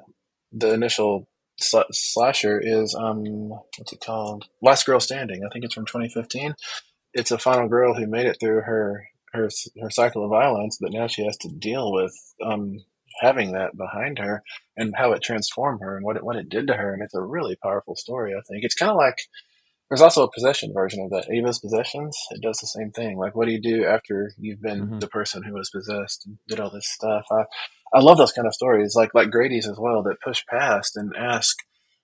the 0.51 0.73
initial 0.73 1.27
sl- 1.59 1.91
slasher 1.91 2.59
is 2.59 2.95
um 2.95 3.49
what's 3.49 3.93
it 3.93 4.01
called? 4.03 4.45
Last 4.61 4.85
Girl 4.85 4.99
Standing. 4.99 5.43
I 5.43 5.49
think 5.51 5.65
it's 5.65 5.73
from 5.73 5.85
2015. 5.85 6.55
It's 7.13 7.31
a 7.31 7.37
final 7.39 7.67
girl 7.67 7.95
who 7.95 8.07
made 8.07 8.27
it 8.27 8.37
through 8.39 8.61
her 8.61 9.05
her 9.33 9.49
her 9.81 9.89
cycle 9.89 10.23
of 10.23 10.29
violence, 10.29 10.77
but 10.79 10.91
now 10.91 11.07
she 11.07 11.25
has 11.25 11.37
to 11.37 11.49
deal 11.49 11.91
with 11.91 12.13
um 12.43 12.79
having 13.19 13.51
that 13.53 13.77
behind 13.77 14.19
her 14.19 14.43
and 14.77 14.93
how 14.95 15.11
it 15.11 15.21
transformed 15.21 15.81
her 15.81 15.95
and 15.95 16.05
what 16.05 16.15
it 16.15 16.23
what 16.23 16.35
it 16.35 16.49
did 16.49 16.67
to 16.67 16.73
her. 16.73 16.93
And 16.93 17.03
it's 17.03 17.15
a 17.15 17.21
really 17.21 17.55
powerful 17.61 17.95
story. 17.95 18.33
I 18.33 18.41
think 18.47 18.63
it's 18.63 18.75
kind 18.75 18.91
of 18.91 18.97
like 18.97 19.15
there's 19.89 20.01
also 20.01 20.23
a 20.23 20.31
possession 20.31 20.71
version 20.73 21.01
of 21.03 21.09
that. 21.09 21.31
Ava's 21.33 21.59
possessions. 21.59 22.15
It 22.29 22.41
does 22.41 22.59
the 22.59 22.67
same 22.67 22.91
thing. 22.91 23.17
Like, 23.17 23.35
what 23.35 23.47
do 23.47 23.51
you 23.51 23.61
do 23.61 23.85
after 23.85 24.31
you've 24.37 24.61
been 24.61 24.81
mm-hmm. 24.81 24.99
the 24.99 25.07
person 25.07 25.43
who 25.43 25.53
was 25.53 25.71
possessed 25.71 26.27
and 26.27 26.37
did 26.47 26.59
all 26.59 26.69
this 26.69 26.87
stuff? 26.87 27.25
I, 27.31 27.45
I 27.93 28.01
love 28.01 28.17
those 28.17 28.31
kind 28.31 28.47
of 28.47 28.53
stories, 28.53 28.93
like 28.95 29.13
like 29.15 29.31
Grady's 29.31 29.67
as 29.67 29.77
well, 29.79 30.03
that 30.03 30.21
push 30.23 30.43
past 30.47 30.95
and 30.95 31.13
ask. 31.17 31.57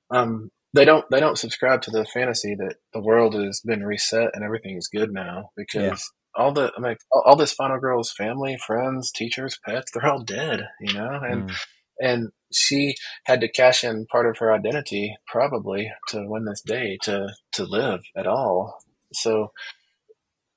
Um, 0.10 0.50
they 0.74 0.84
don't 0.84 1.06
they 1.12 1.20
don't 1.20 1.38
subscribe 1.38 1.84
to 1.84 1.92
the 1.92 2.06
fantasy 2.06 2.56
that 2.56 2.76
the 2.92 3.02
world 3.02 3.36
has 3.36 3.62
been 3.64 3.84
reset 3.84 4.32
and 4.34 4.44
everything 4.44 4.78
is 4.78 4.88
good 4.88 5.12
now 5.12 5.52
because. 5.56 6.12
All 6.36 6.52
the 6.52 6.72
I 6.78 6.80
mean 6.80 6.96
all, 7.12 7.24
all, 7.26 7.36
this 7.36 7.54
final 7.54 7.80
girl's 7.80 8.12
family, 8.12 8.58
friends, 8.58 9.12
teachers, 9.12 9.60
pets, 9.66 9.92
they're 9.92 10.06
all 10.06 10.24
dead, 10.24 10.68
you 10.80 10.94
know, 10.94 11.20
and 11.22 11.50
mm. 11.50 11.56
and 12.00 12.32
she 12.52 12.96
had 13.26 13.42
to 13.42 13.52
cash 13.52 13.84
in 13.84 14.06
part 14.06 14.28
of 14.28 14.38
her 14.38 14.54
identity 14.54 15.16
probably 15.28 15.92
to 16.10 16.26
win 16.28 16.46
this 16.46 16.62
day 16.62 16.98
to 17.04 17.30
to 17.54 17.64
live 17.66 18.02
at 18.16 18.28
all. 18.28 18.80
So 19.14 19.52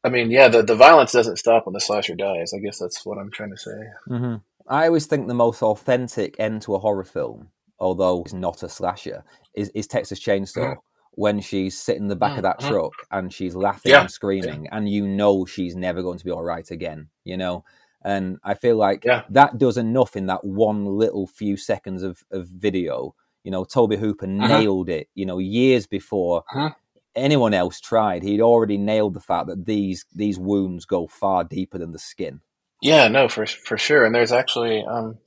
I 0.05 0.11
mean, 0.11 0.31
yeah, 0.31 0.49
the, 0.49 0.63
the 0.63 0.77
violence 0.77 1.13
doesn't 1.13 1.39
stop 1.39 1.67
when 1.67 1.73
the 1.73 1.81
slasher 1.81 2.15
dies. 2.15 2.53
I 2.55 2.59
guess 2.59 2.79
that's 2.79 3.05
what 3.05 3.19
I'm 3.19 3.31
trying 3.31 3.51
to 3.51 3.57
say. 3.57 3.81
Mm-hmm. 4.09 4.37
I 4.69 4.87
always 4.87 5.07
think 5.07 5.27
the 5.27 5.35
most 5.35 5.63
authentic 5.63 6.37
end 6.39 6.63
to 6.63 6.75
a 6.75 6.79
horror 6.79 7.05
film, 7.05 7.49
although 7.79 8.23
it's 8.23 8.33
not 8.33 8.63
a 8.63 8.69
slasher, 8.69 9.25
is, 9.55 9.71
is 9.75 9.87
Texas 9.87 10.21
Chainsaw. 10.21 10.77
When 11.19 11.41
she's 11.41 11.77
sitting 11.77 12.05
in 12.05 12.09
the 12.09 12.15
back 12.15 12.35
mm, 12.35 12.37
of 12.37 12.43
that 12.45 12.61
truck 12.61 12.93
and 13.11 13.33
she's 13.33 13.57
laughing 13.57 13.91
yeah. 13.91 14.03
and 14.03 14.11
screaming, 14.11 14.65
yeah. 14.67 14.77
and 14.77 14.89
you 14.89 15.05
know 15.05 15.47
she's 15.47 15.75
never 15.75 16.01
going 16.01 16.19
to 16.19 16.25
be 16.25 16.31
all 16.31 16.45
right 16.45 16.71
again, 16.71 17.09
you 17.25 17.37
know? 17.37 17.65
And 18.05 18.39
I 18.45 18.55
feel 18.55 18.77
like 18.77 19.05
yeah. 19.05 19.25
that 19.31 19.59
does 19.59 19.77
enough 19.77 20.15
in 20.15 20.27
that 20.27 20.45
one 20.45 20.87
little 20.87 21.27
few 21.27 21.57
seconds 21.57 22.05
of, 22.05 22.23
of 22.31 22.47
video. 22.47 23.17
You 23.43 23.51
know, 23.51 23.65
Tobe 23.65 23.99
Hooper 23.99 24.27
uh-huh. 24.27 24.61
nailed 24.61 24.89
it, 24.89 25.09
you 25.17 25.27
know, 25.27 25.39
years 25.39 25.89
before 25.89 26.45
uh-huh. 26.55 26.71
anyone 27.17 27.53
else 27.53 27.81
tried. 27.81 28.23
He'd 28.23 28.41
already 28.41 28.79
nailed 28.79 29.15
the 29.15 29.21
fact 29.21 29.49
that 29.49 29.67
these 29.67 30.05
these 30.15 30.39
wounds 30.39 30.85
go 30.85 31.09
far 31.09 31.43
deeper 31.43 31.79
than 31.79 31.91
the 31.91 31.99
skin. 31.99 32.41
Yeah, 32.81 33.09
no, 33.09 33.29
for 33.29 33.45
for 33.47 33.77
sure. 33.77 34.05
And 34.05 34.15
there's 34.15 34.33
actually 34.33 34.85
um 34.89 35.19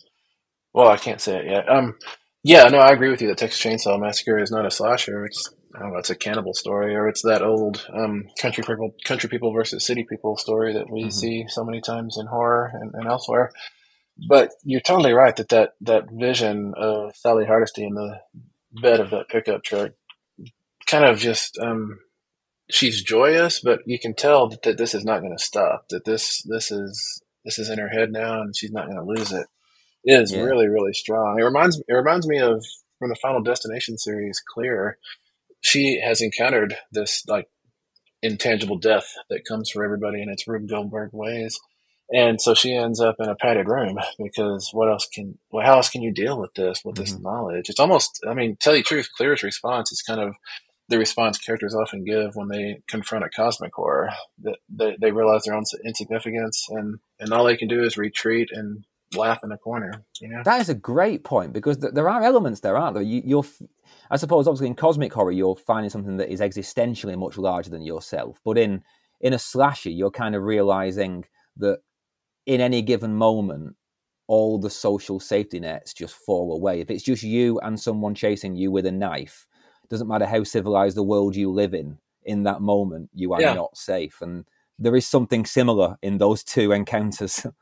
well, 0.74 0.88
I 0.88 0.98
can't 0.98 1.20
say 1.20 1.40
it 1.40 1.46
yet. 1.52 1.70
Um 1.70 1.98
yeah, 2.44 2.64
no, 2.70 2.80
I 2.80 2.92
agree 2.92 3.10
with 3.10 3.22
you 3.22 3.28
that 3.28 3.38
Texas 3.38 3.62
Chainsaw 3.62 4.00
Massacre 4.00 4.40
is 4.40 4.52
not 4.52 4.66
a 4.66 4.72
slasher. 4.72 5.26
It's 5.26 5.54
I 5.76 5.80
don't 5.80 5.94
know, 5.94 6.00
it's 6.00 6.10
a 6.10 6.16
cannibal 6.16 6.54
story, 6.54 6.96
or 6.96 7.08
it's 7.08 7.22
that 7.22 7.42
old 7.42 7.86
um, 7.94 8.26
country 8.40 8.64
people, 8.64 8.94
country 9.06 9.30
people 9.30 9.54
versus 9.54 9.86
city 9.86 10.06
people 10.08 10.38
story 10.38 10.74
that 10.74 10.90
we 10.90 11.02
mm-hmm. 11.02 11.10
see 11.10 11.46
so 11.48 11.64
many 11.64 11.82
times 11.82 12.18
in 12.20 12.28
horror 12.28 12.72
and, 12.74 12.94
and, 12.94 13.08
elsewhere. 13.08 13.52
But 14.28 14.52
you're 14.64 14.82
totally 14.82 15.14
right 15.14 15.36
that, 15.38 15.50
that 15.50 15.74
that 15.82 16.12
vision 16.12 16.74
of 16.76 17.16
Sally 17.16 17.46
Hardesty 17.46 17.84
in 17.84 17.96
the 17.96 18.20
bed 18.82 19.00
of 19.00 19.10
that 19.12 19.30
pickup 19.30 19.64
truck, 19.64 19.92
kind 20.88 21.06
of 21.06 21.18
just 21.18 21.58
um, 21.60 22.00
she's 22.70 23.02
joyous, 23.02 23.62
but 23.62 23.80
you 23.86 24.00
can 24.00 24.14
tell 24.14 24.50
that, 24.50 24.64
that 24.64 24.78
this 24.78 24.94
is 24.94 25.06
not 25.06 25.22
going 25.22 25.36
to 25.36 25.44
stop. 25.44 25.86
That 25.90 26.06
this 26.06 26.42
this 26.44 26.72
is 26.72 27.22
this 27.46 27.58
is 27.58 27.70
in 27.70 27.80
her 27.80 27.90
head 27.90 28.12
now, 28.12 28.42
and 28.42 28.56
she's 28.56 28.72
not 28.72 28.86
going 28.86 28.98
to 28.98 29.04
lose 29.04 29.32
it. 29.32 29.48
it 30.04 30.22
is 30.22 30.34
yeah. 30.34 30.42
really 30.42 30.68
really 30.68 30.94
strong. 30.94 31.40
It 31.40 31.44
reminds 31.44 31.80
it 31.80 31.94
reminds 31.94 32.28
me 32.28 32.40
of 32.40 32.64
from 33.00 33.10
the 33.10 33.16
Final 33.16 33.42
Destination 33.42 33.98
series, 33.98 34.42
Clear 34.54 34.98
she 35.62 36.02
has 36.04 36.22
encountered 36.22 36.76
this 36.92 37.24
like 37.28 37.48
intangible 38.22 38.78
death 38.78 39.14
that 39.30 39.46
comes 39.48 39.70
for 39.70 39.84
everybody 39.84 40.22
in 40.22 40.30
its 40.30 40.48
Rube 40.48 40.68
Goldberg 40.68 41.12
ways. 41.14 41.60
And 42.14 42.42
so 42.42 42.54
she 42.54 42.76
ends 42.76 43.00
up 43.00 43.16
in 43.20 43.30
a 43.30 43.36
padded 43.36 43.68
room 43.68 43.98
because 44.22 44.70
what 44.74 44.90
else 44.90 45.08
can, 45.08 45.38
well, 45.50 45.66
how 45.66 45.78
else 45.78 45.90
can 45.90 46.02
you 46.02 46.12
deal 46.12 46.40
with 46.40 46.54
this, 46.56 46.84
with 46.84 46.96
mm-hmm. 46.96 47.04
this 47.04 47.20
knowledge? 47.20 47.70
It's 47.70 47.80
almost, 47.80 48.24
I 48.28 48.34
mean, 48.34 48.58
tell 48.60 48.76
you 48.76 48.84
truth, 48.84 49.10
Clear's 49.16 49.44
response 49.44 49.92
is 49.92 50.02
kind 50.02 50.20
of 50.20 50.36
the 50.90 50.98
response 50.98 51.38
characters 51.38 51.74
often 51.74 52.04
give 52.04 52.36
when 52.36 52.50
they 52.50 52.82
confront 52.90 53.24
a 53.24 53.30
cosmic 53.30 53.74
horror. 53.74 54.10
That 54.42 54.58
they, 54.68 54.98
they 55.00 55.12
realize 55.12 55.44
their 55.44 55.56
own 55.56 55.64
insignificance 55.86 56.68
and, 56.70 57.00
and 57.20 57.32
all 57.32 57.46
they 57.46 57.56
can 57.56 57.70
do 57.70 57.82
is 57.82 57.98
retreat 57.98 58.50
and 58.52 58.84
laugh 59.16 59.40
in 59.44 59.50
the 59.50 59.58
corner. 59.58 60.04
You 60.20 60.30
know, 60.30 60.42
that 60.44 60.62
is 60.62 60.70
a 60.70 60.76
great 60.76 61.24
point 61.24 61.54
because 61.54 61.78
th- 61.78 61.94
there 61.94 62.10
are 62.10 62.24
elements 62.24 62.62
there, 62.62 62.78
aren't 62.78 62.96
there? 62.96 63.04
You, 63.04 63.22
you're, 63.26 63.46
I 64.10 64.18
suppose, 64.18 64.48
obviously 64.48 64.68
in 64.68 64.76
cosmic 64.76 65.14
horror, 65.14 65.32
you're 65.32 65.56
finding 65.56 65.90
something 65.90 66.18
that 66.18 66.32
is 66.32 66.40
existentially 66.40 67.18
much 67.18 67.38
larger 67.38 67.70
than 67.70 67.82
yourself. 67.82 68.40
But 68.44 68.58
in 68.58 68.84
in 69.20 69.34
a 69.34 69.40
slasher, 69.40 69.90
you're 69.90 70.12
kind 70.12 70.36
of 70.36 70.44
realizing 70.44 71.26
that 71.58 71.80
in 72.46 72.60
any 72.60 72.82
given 72.82 73.16
moment, 73.16 73.76
all 74.28 74.58
the 74.58 74.70
social 74.70 75.20
safety 75.20 75.60
nets 75.60 75.94
just 75.94 76.16
fall 76.16 76.54
away. 76.54 76.80
If 76.80 76.90
it's 76.90 77.04
just 77.04 77.22
you 77.22 77.60
and 77.60 77.80
someone 77.80 78.16
chasing 78.16 78.56
you 78.56 78.72
with 78.72 78.86
a 78.86 78.92
knife, 78.92 79.46
doesn't 79.92 80.08
matter 80.08 80.26
how 80.26 80.44
civilized 80.44 80.96
the 80.96 81.04
world 81.04 81.36
you 81.36 81.52
live 81.52 81.74
in. 81.74 81.98
In 82.24 82.44
that 82.44 82.62
moment, 82.62 83.10
you 83.14 83.34
are 83.34 83.42
yeah. 83.42 83.54
not 83.54 83.76
safe, 83.76 84.22
and 84.22 84.46
there 84.80 84.96
is 84.96 85.08
something 85.08 85.46
similar 85.46 85.98
in 86.02 86.18
those 86.18 86.44
two 86.44 86.72
encounters. 86.72 87.46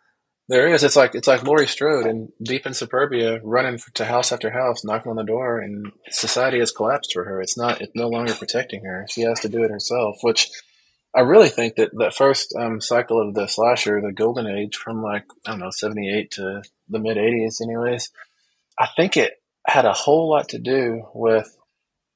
There 0.50 0.74
is. 0.74 0.84
It's 0.84 0.95
like 0.95 1.14
it's 1.14 1.28
like 1.28 1.43
Laurie 1.43 1.68
Strode 1.68 2.08
in 2.08 2.34
Deep 2.41 2.66
in 2.66 2.74
Suburbia, 2.74 3.39
running 3.43 3.80
to 3.93 4.06
house 4.06 4.32
after 4.32 4.50
house, 4.50 4.84
knocking 4.84 5.12
on 5.12 5.16
the 5.16 5.24
door, 5.24 5.60
and 5.60 5.91
society 6.10 6.58
has 6.58 6.72
collapsed 6.72 7.14
for 7.14 7.24
her. 7.24 7.39
It's 7.39 7.56
not. 7.56 7.82
It's 7.82 7.91
no 7.93 8.08
longer 8.08 8.34
protecting 8.34 8.84
her. 8.84 9.06
She 9.12 9.22
has 9.22 9.39
to 9.41 9.50
do 9.50 9.64
it 9.64 9.70
herself. 9.70 10.18
Which 10.22 10.50
I 11.16 11.20
really 11.20 11.50
think 11.50 11.76
that 11.76 11.91
that 12.00 12.16
first 12.16 12.56
um, 12.58 12.82
cycle 12.82 13.22
of 13.22 13.36
the 13.36 13.45
slasher, 13.45 14.02
the 14.02 14.12
golden 14.12 14.47
age, 14.47 14.76
from 14.76 15.04
like 15.04 15.26
I 15.45 15.52
don't 15.52 15.60
know, 15.60 15.70
seventy 15.70 16.12
eight 16.12 16.32
to 16.32 16.64
the 16.89 17.00
mid 17.00 17.20
eighties, 17.20 17.62
anyways. 17.62 18.10
I 18.80 18.88
think 18.95 19.18
it 19.18 19.34
had 19.68 19.86
a 19.86 19.93
whole 19.93 20.32
lot 20.32 20.50
to 20.50 20.58
do 20.58 21.04
with 21.14 21.56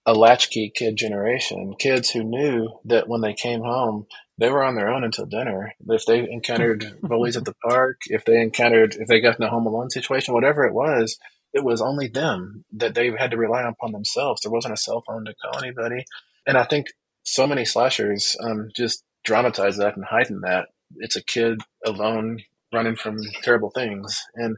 a 0.08 0.16
latchkey 0.16 0.72
kid 0.76 0.96
generation, 0.96 1.76
kids 1.78 2.10
who 2.10 2.24
knew 2.24 2.80
that 2.86 3.08
when 3.08 3.22
they 3.22 3.36
came 3.36 3.62
home, 3.62 4.08
they 4.38 4.50
were 4.50 4.64
on 4.64 4.76
their 4.76 4.90
own 4.90 5.04
until 5.04 5.26
dinner. 5.26 5.74
If 5.88 6.06
they 6.06 6.20
encountered 6.20 7.00
bullies 7.02 7.38
at 7.38 7.46
the 7.46 7.56
park, 7.68 7.98
if 8.08 8.26
they 8.26 8.42
encountered, 8.42 8.96
if 8.96 9.08
they 9.08 9.22
got 9.22 9.38
in 9.38 9.46
a 9.46 9.50
home 9.50 9.68
alone 9.68 9.90
situation, 9.90 10.34
whatever 10.34 10.66
it 10.66 10.74
was, 10.74 11.18
it 11.54 11.64
was 11.64 11.82
only 11.82 12.08
them 12.08 12.66
that 12.72 12.96
they 12.96 13.12
had 13.18 13.32
to 13.32 13.38
rely 13.38 13.62
upon 13.62 13.92
themselves. 13.92 14.42
There 14.42 14.52
wasn't 14.52 14.74
a 14.74 14.78
cell 14.78 15.04
phone 15.06 15.26
to 15.26 15.36
call 15.36 15.64
anybody. 15.64 16.06
And 16.48 16.58
I 16.58 16.64
think 16.64 16.88
so 17.24 17.46
many 17.46 17.64
slashers 17.64 18.36
um, 18.44 18.70
just 18.76 19.04
dramatize 19.24 19.78
that 19.78 19.96
and 19.96 20.06
heighten 20.06 20.42
that. 20.42 20.70
It's 20.98 21.16
a 21.16 21.24
kid 21.24 21.62
alone 21.86 22.40
running 22.74 22.96
from 22.96 23.18
terrible 23.44 23.70
things. 23.70 24.20
And 24.34 24.58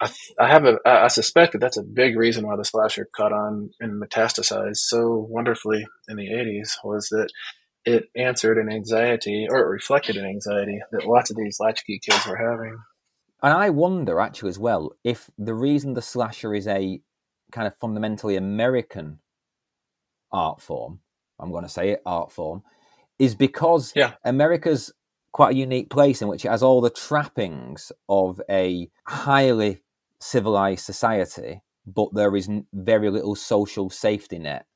I, 0.00 0.10
I 0.38 0.48
have 0.48 0.64
a, 0.64 0.78
I 0.86 1.08
suspect 1.08 1.52
that 1.52 1.58
that's 1.58 1.76
a 1.76 1.82
big 1.82 2.16
reason 2.16 2.46
why 2.46 2.56
the 2.56 2.64
slasher 2.64 3.08
caught 3.16 3.32
on 3.32 3.70
and 3.80 4.00
metastasized 4.00 4.76
so 4.76 5.26
wonderfully 5.28 5.86
in 6.08 6.16
the 6.16 6.28
80s 6.28 6.76
was 6.84 7.08
that 7.08 7.28
it 7.84 8.04
answered 8.16 8.58
an 8.58 8.70
anxiety 8.70 9.46
or 9.50 9.58
it 9.58 9.68
reflected 9.68 10.16
an 10.16 10.24
anxiety 10.24 10.80
that 10.92 11.06
lots 11.06 11.30
of 11.30 11.36
these 11.36 11.58
latchkey 11.60 11.98
kids 11.98 12.26
were 12.26 12.36
having. 12.36 12.76
And 13.42 13.52
I 13.52 13.70
wonder 13.70 14.20
actually 14.20 14.50
as 14.50 14.58
well 14.58 14.92
if 15.02 15.30
the 15.36 15.54
reason 15.54 15.94
the 15.94 16.02
slasher 16.02 16.54
is 16.54 16.68
a 16.68 17.00
kind 17.50 17.66
of 17.66 17.76
fundamentally 17.76 18.36
American 18.36 19.18
art 20.30 20.60
form, 20.60 21.00
I'm 21.38 21.50
going 21.50 21.64
to 21.64 21.68
say 21.68 21.90
it, 21.90 22.02
art 22.06 22.30
form, 22.30 22.62
is 23.18 23.34
because 23.34 23.92
yeah. 23.96 24.12
America's 24.24 24.92
quite 25.32 25.54
a 25.54 25.58
unique 25.58 25.90
place 25.90 26.22
in 26.22 26.28
which 26.28 26.44
it 26.44 26.50
has 26.50 26.62
all 26.62 26.80
the 26.80 26.90
trappings 26.90 27.90
of 28.08 28.40
a 28.48 28.88
highly 29.06 29.82
civilized 30.20 30.84
society, 30.84 31.62
but 31.86 32.14
there 32.14 32.36
is 32.36 32.48
very 32.72 33.10
little 33.10 33.34
social 33.34 33.90
safety 33.90 34.38
net 34.38 34.66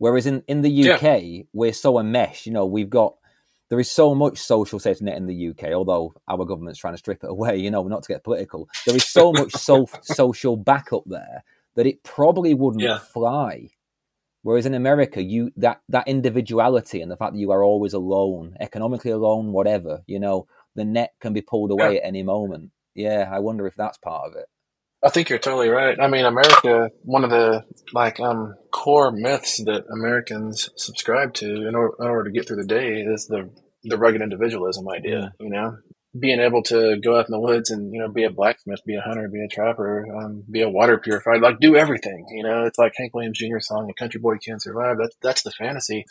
Whereas 0.00 0.24
in, 0.24 0.42
in 0.48 0.62
the 0.62 0.90
UK, 0.90 1.02
yeah. 1.22 1.42
we're 1.52 1.74
so 1.74 1.98
enmeshed. 1.98 2.46
You 2.46 2.52
know, 2.52 2.64
we've 2.64 2.88
got 2.88 3.16
there 3.68 3.78
is 3.78 3.90
so 3.90 4.14
much 4.14 4.38
social 4.38 4.78
safety 4.78 5.04
net 5.04 5.18
in 5.18 5.26
the 5.26 5.50
UK, 5.50 5.72
although 5.72 6.14
our 6.26 6.46
government's 6.46 6.80
trying 6.80 6.94
to 6.94 6.98
strip 6.98 7.22
it 7.22 7.28
away. 7.28 7.56
You 7.60 7.70
know, 7.70 7.82
not 7.82 8.02
to 8.04 8.12
get 8.14 8.24
political. 8.24 8.66
There 8.86 8.96
is 8.96 9.04
so 9.04 9.30
much 9.30 9.52
so, 9.56 9.86
social 10.00 10.56
backup 10.56 11.02
there 11.04 11.44
that 11.74 11.86
it 11.86 12.02
probably 12.02 12.54
wouldn't 12.54 12.82
yeah. 12.82 12.98
fly. 12.98 13.68
Whereas 14.42 14.64
in 14.64 14.72
America, 14.72 15.22
you 15.22 15.52
that 15.58 15.82
that 15.90 16.08
individuality 16.08 17.02
and 17.02 17.12
the 17.12 17.16
fact 17.18 17.34
that 17.34 17.38
you 17.38 17.50
are 17.50 17.62
always 17.62 17.92
alone, 17.92 18.56
economically 18.58 19.10
alone, 19.10 19.52
whatever, 19.52 20.02
you 20.06 20.18
know, 20.18 20.46
the 20.76 20.84
net 20.86 21.12
can 21.20 21.34
be 21.34 21.42
pulled 21.42 21.72
away 21.72 21.96
yeah. 21.96 22.00
at 22.00 22.06
any 22.06 22.22
moment. 22.22 22.70
Yeah, 22.94 23.28
I 23.30 23.40
wonder 23.40 23.66
if 23.66 23.74
that's 23.74 23.98
part 23.98 24.30
of 24.30 24.36
it. 24.36 24.46
I 25.02 25.08
think 25.08 25.30
you're 25.30 25.38
totally 25.38 25.68
right. 25.68 25.98
I 25.98 26.08
mean, 26.08 26.26
America, 26.26 26.90
one 27.02 27.24
of 27.24 27.30
the 27.30 27.64
like 27.92 28.20
um, 28.20 28.54
core 28.70 29.10
myths 29.10 29.62
that 29.64 29.86
Americans 29.90 30.68
subscribe 30.76 31.32
to 31.34 31.66
in 31.66 31.74
order, 31.74 31.94
in 31.98 32.06
order 32.06 32.24
to 32.24 32.30
get 32.30 32.46
through 32.46 32.58
the 32.58 32.66
day 32.66 33.00
is 33.00 33.26
the 33.26 33.50
the 33.84 33.96
rugged 33.96 34.20
individualism 34.20 34.86
idea. 34.90 35.32
You 35.40 35.50
know, 35.50 35.78
being 36.18 36.40
able 36.40 36.62
to 36.64 36.98
go 37.02 37.18
out 37.18 37.26
in 37.28 37.32
the 37.32 37.40
woods 37.40 37.70
and 37.70 37.94
you 37.94 38.00
know 38.00 38.08
be 38.08 38.24
a 38.24 38.30
blacksmith, 38.30 38.84
be 38.84 38.96
a 38.96 39.00
hunter, 39.00 39.26
be 39.28 39.42
a 39.42 39.48
trapper, 39.48 40.06
um, 40.14 40.44
be 40.50 40.60
a 40.60 40.68
water 40.68 40.98
purifier, 40.98 41.40
like 41.40 41.60
do 41.60 41.76
everything. 41.76 42.26
You 42.30 42.42
know, 42.42 42.64
it's 42.64 42.78
like 42.78 42.92
Hank 42.96 43.14
Williams 43.14 43.38
Jr. 43.38 43.60
song, 43.60 43.88
"A 43.90 43.94
Country 43.94 44.20
Boy 44.20 44.36
Can't 44.36 44.62
Survive." 44.62 44.96
That's 45.00 45.16
that's 45.22 45.42
the 45.42 45.52
fantasy, 45.52 46.04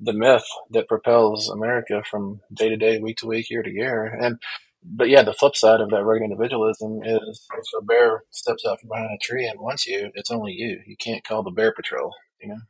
the 0.00 0.12
myth 0.12 0.46
that 0.70 0.88
propels 0.88 1.48
America 1.48 2.02
from 2.10 2.40
day 2.52 2.70
to 2.70 2.76
day, 2.76 2.98
week 2.98 3.18
to 3.18 3.26
week, 3.28 3.50
year 3.50 3.62
to 3.62 3.70
year. 3.70 4.04
And 4.06 4.40
but 4.88 5.08
yeah, 5.08 5.22
the 5.22 5.32
flip 5.32 5.56
side 5.56 5.80
of 5.80 5.90
that 5.90 6.04
rugged 6.04 6.22
individualism 6.22 7.00
is 7.04 7.46
if 7.52 7.64
a 7.78 7.84
bear 7.84 8.22
steps 8.30 8.64
out 8.66 8.80
from 8.80 8.88
behind 8.88 9.10
a 9.12 9.18
tree 9.24 9.46
and 9.46 9.60
wants 9.60 9.86
you, 9.86 10.10
it's 10.14 10.30
only 10.30 10.52
you. 10.52 10.80
You 10.86 10.96
can't 10.96 11.24
call 11.24 11.42
the 11.42 11.50
bear 11.50 11.72
patrol. 11.72 12.12
You 12.40 12.48
know. 12.50 12.60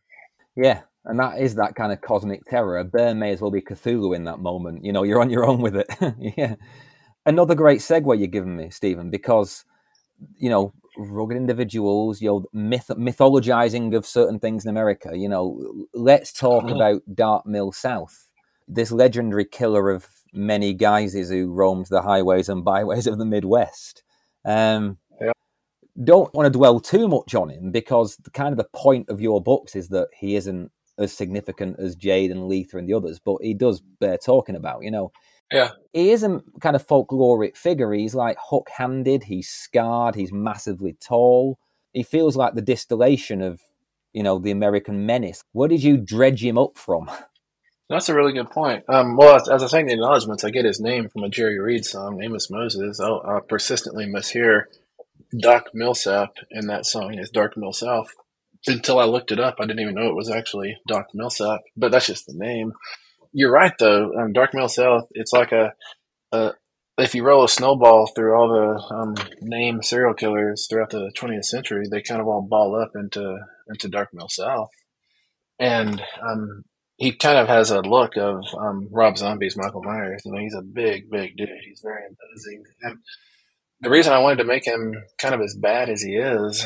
Yeah, 0.57 0.83
and 1.05 1.19
that 1.21 1.39
is 1.39 1.57
that 1.57 1.75
kind 1.75 1.93
of 1.93 2.01
cosmic 2.01 2.45
terror. 2.45 2.79
A 2.79 2.85
bear 2.85 3.15
may 3.15 3.33
as 3.33 3.41
well 3.41 3.51
be 3.51 3.61
Cthulhu 3.61 4.17
in 4.17 4.25
that 4.25 4.39
moment. 4.39 4.85
You 4.85 4.93
know, 4.93 5.03
you're 5.03 5.21
on 5.21 5.31
your 5.31 5.47
own 5.47 5.61
with 5.61 5.77
it. 5.77 5.89
yeah. 6.37 6.55
Another 7.27 7.55
great 7.55 7.81
segue 7.81 8.19
you're 8.19 8.29
giving 8.29 8.57
me, 8.57 8.71
Stephen, 8.71 9.11
because 9.11 9.65
you 10.39 10.49
know, 10.49 10.73
rugged 10.97 11.37
individuals, 11.37 12.21
you 12.21 12.29
know, 12.29 12.45
myth- 12.53 12.87
mythologizing 12.89 13.95
of 13.95 14.07
certain 14.07 14.39
things 14.39 14.65
in 14.65 14.71
America. 14.71 15.11
You 15.15 15.29
know, 15.29 15.87
let's 15.93 16.33
talk 16.33 16.65
mm-hmm. 16.65 16.77
about 16.77 17.03
Dark 17.15 17.47
Mill 17.47 17.73
South, 17.73 18.27
this 18.67 18.91
legendary 18.91 19.45
killer 19.45 19.91
of 19.91 20.09
many 20.37 20.73
guises 20.73 21.31
who 21.31 21.53
roamed 21.53 21.87
the 21.87 22.03
highways 22.03 22.49
and 22.49 22.65
byways 22.65 23.07
of 23.07 23.19
the 23.19 23.25
Midwest. 23.25 24.03
Um, 24.45 24.99
don't 26.05 26.33
want 26.35 26.47
to 26.47 26.57
dwell 26.57 26.79
too 26.79 27.09
much 27.09 27.35
on 27.35 27.49
him 27.49 27.71
because 27.71 28.17
the 28.17 28.31
kind 28.31 28.53
of 28.53 28.59
the 28.59 28.69
point 28.75 29.09
of 29.09 29.21
your 29.21 29.43
books 29.43 29.75
is 29.75 29.89
that 29.89 30.09
he 30.13 30.37
isn't 30.37 30.71
as 30.99 31.13
significant 31.13 31.79
as 31.79 31.97
Jade 31.97 32.31
and 32.31 32.49
Letha 32.49 32.79
and 32.79 32.89
the 32.89 32.95
others, 32.95 33.19
but 33.19 33.39
he 33.41 33.55
does 33.55 33.81
bear 34.01 34.19
talking 34.19 34.57
about, 34.57 34.83
you 34.83 34.91
know. 34.91 35.13
Yeah. 35.53 35.71
He 35.93 36.11
is 36.11 36.23
a 36.23 36.43
kind 36.61 36.77
of 36.77 36.87
folkloric 36.87 37.57
figure. 37.57 37.93
He's 37.93 38.15
like 38.15 38.37
hook 38.41 38.69
handed, 38.77 39.25
he's 39.25 39.49
scarred, 39.49 40.15
he's 40.15 40.33
massively 40.33 40.97
tall. 41.01 41.59
He 41.93 42.03
feels 42.03 42.37
like 42.37 42.55
the 42.55 42.63
distillation 42.63 43.41
of, 43.41 43.61
you 44.13 44.23
know, 44.23 44.39
the 44.39 44.51
American 44.51 45.07
menace. 45.07 45.45
Where 45.53 45.69
did 45.69 45.83
you 45.83 45.97
dredge 45.97 46.45
him 46.45 46.59
up 46.59 46.77
from? 46.77 47.11
That's 47.89 48.09
a 48.09 48.15
really 48.15 48.33
good 48.33 48.51
point. 48.51 48.85
Um, 48.89 49.17
well, 49.17 49.37
as, 49.37 49.49
as 49.49 49.73
I 49.73 49.81
in 49.81 49.87
the 49.87 49.93
acknowledgments, 49.93 50.43
I 50.45 50.51
get 50.51 50.65
his 50.65 50.81
name 50.81 51.09
from 51.09 51.23
a 51.23 51.29
Jerry 51.29 51.59
Reed 51.59 51.85
song, 51.85 52.21
Amos 52.23 52.51
Moses. 52.51 52.99
I'll, 53.01 53.23
I'll 53.25 53.41
persistently 53.41 54.07
mishear 54.07 54.65
Doc 55.41 55.67
Millsap 55.73 56.31
in 56.51 56.67
that 56.67 56.87
song 56.87 57.19
is 57.19 57.31
Dark 57.31 57.57
Mill 57.57 57.73
South 57.73 58.13
until 58.67 58.99
I 58.99 59.05
looked 59.05 59.33
it 59.33 59.41
up, 59.41 59.57
I 59.59 59.67
didn't 59.67 59.81
even 59.81 59.95
know 59.95 60.09
it 60.09 60.17
was 60.17 60.31
actually 60.31 60.77
Doc 60.87 61.09
Millsap, 61.15 61.61
but 61.77 61.93
that's 61.93 62.07
just 62.07 62.27
the 62.27 62.35
name. 62.35 62.73
You're 63.33 63.53
right, 63.53 63.73
though. 63.79 64.13
Um, 64.15 64.33
Dark 64.33 64.55
Mill 64.55 64.69
South, 64.69 65.07
it's 65.13 65.33
like 65.33 65.53
a, 65.53 65.73
a, 66.33 66.53
if 66.99 67.15
you 67.15 67.25
roll 67.25 67.45
a 67.45 67.49
snowball 67.49 68.07
through 68.07 68.35
all 68.35 68.49
the 68.49 68.95
um, 68.95 69.15
named 69.41 69.85
serial 69.85 70.15
killers 70.15 70.67
throughout 70.69 70.91
the 70.91 71.13
20th 71.17 71.45
century, 71.45 71.87
they 71.91 72.03
kind 72.03 72.21
of 72.21 72.27
all 72.27 72.43
ball 72.43 72.81
up 72.81 72.93
into 72.95 73.39
into 73.69 73.89
Dark 73.89 74.11
Mill 74.15 74.29
South, 74.29 74.71
and 75.59 76.01
um, 76.23 76.65
he 76.97 77.13
kind 77.13 77.39
of 77.39 77.49
has 77.49 77.71
a 77.71 77.81
look 77.81 78.17
of 78.17 78.45
um, 78.59 78.89
Rob 78.91 79.19
Zombie's 79.19 79.57
Michael 79.57 79.83
Myers. 79.83 80.23
You 80.25 80.33
know, 80.33 80.41
he's 80.41 80.55
a 80.55 80.63
big, 80.63 81.11
big 81.11 81.37
dude. 81.37 81.49
He's 81.67 81.81
very 81.83 82.03
imposing, 82.09 82.65
and 82.83 82.99
the 83.81 83.91
reason 83.91 84.13
I 84.13 84.19
wanted 84.19 84.39
to 84.39 84.45
make 84.45 84.67
him 84.67 84.95
kind 85.19 85.35
of 85.35 85.41
as 85.41 85.55
bad 85.55 85.91
as 85.91 86.03
he 86.03 86.17
is 86.17 86.65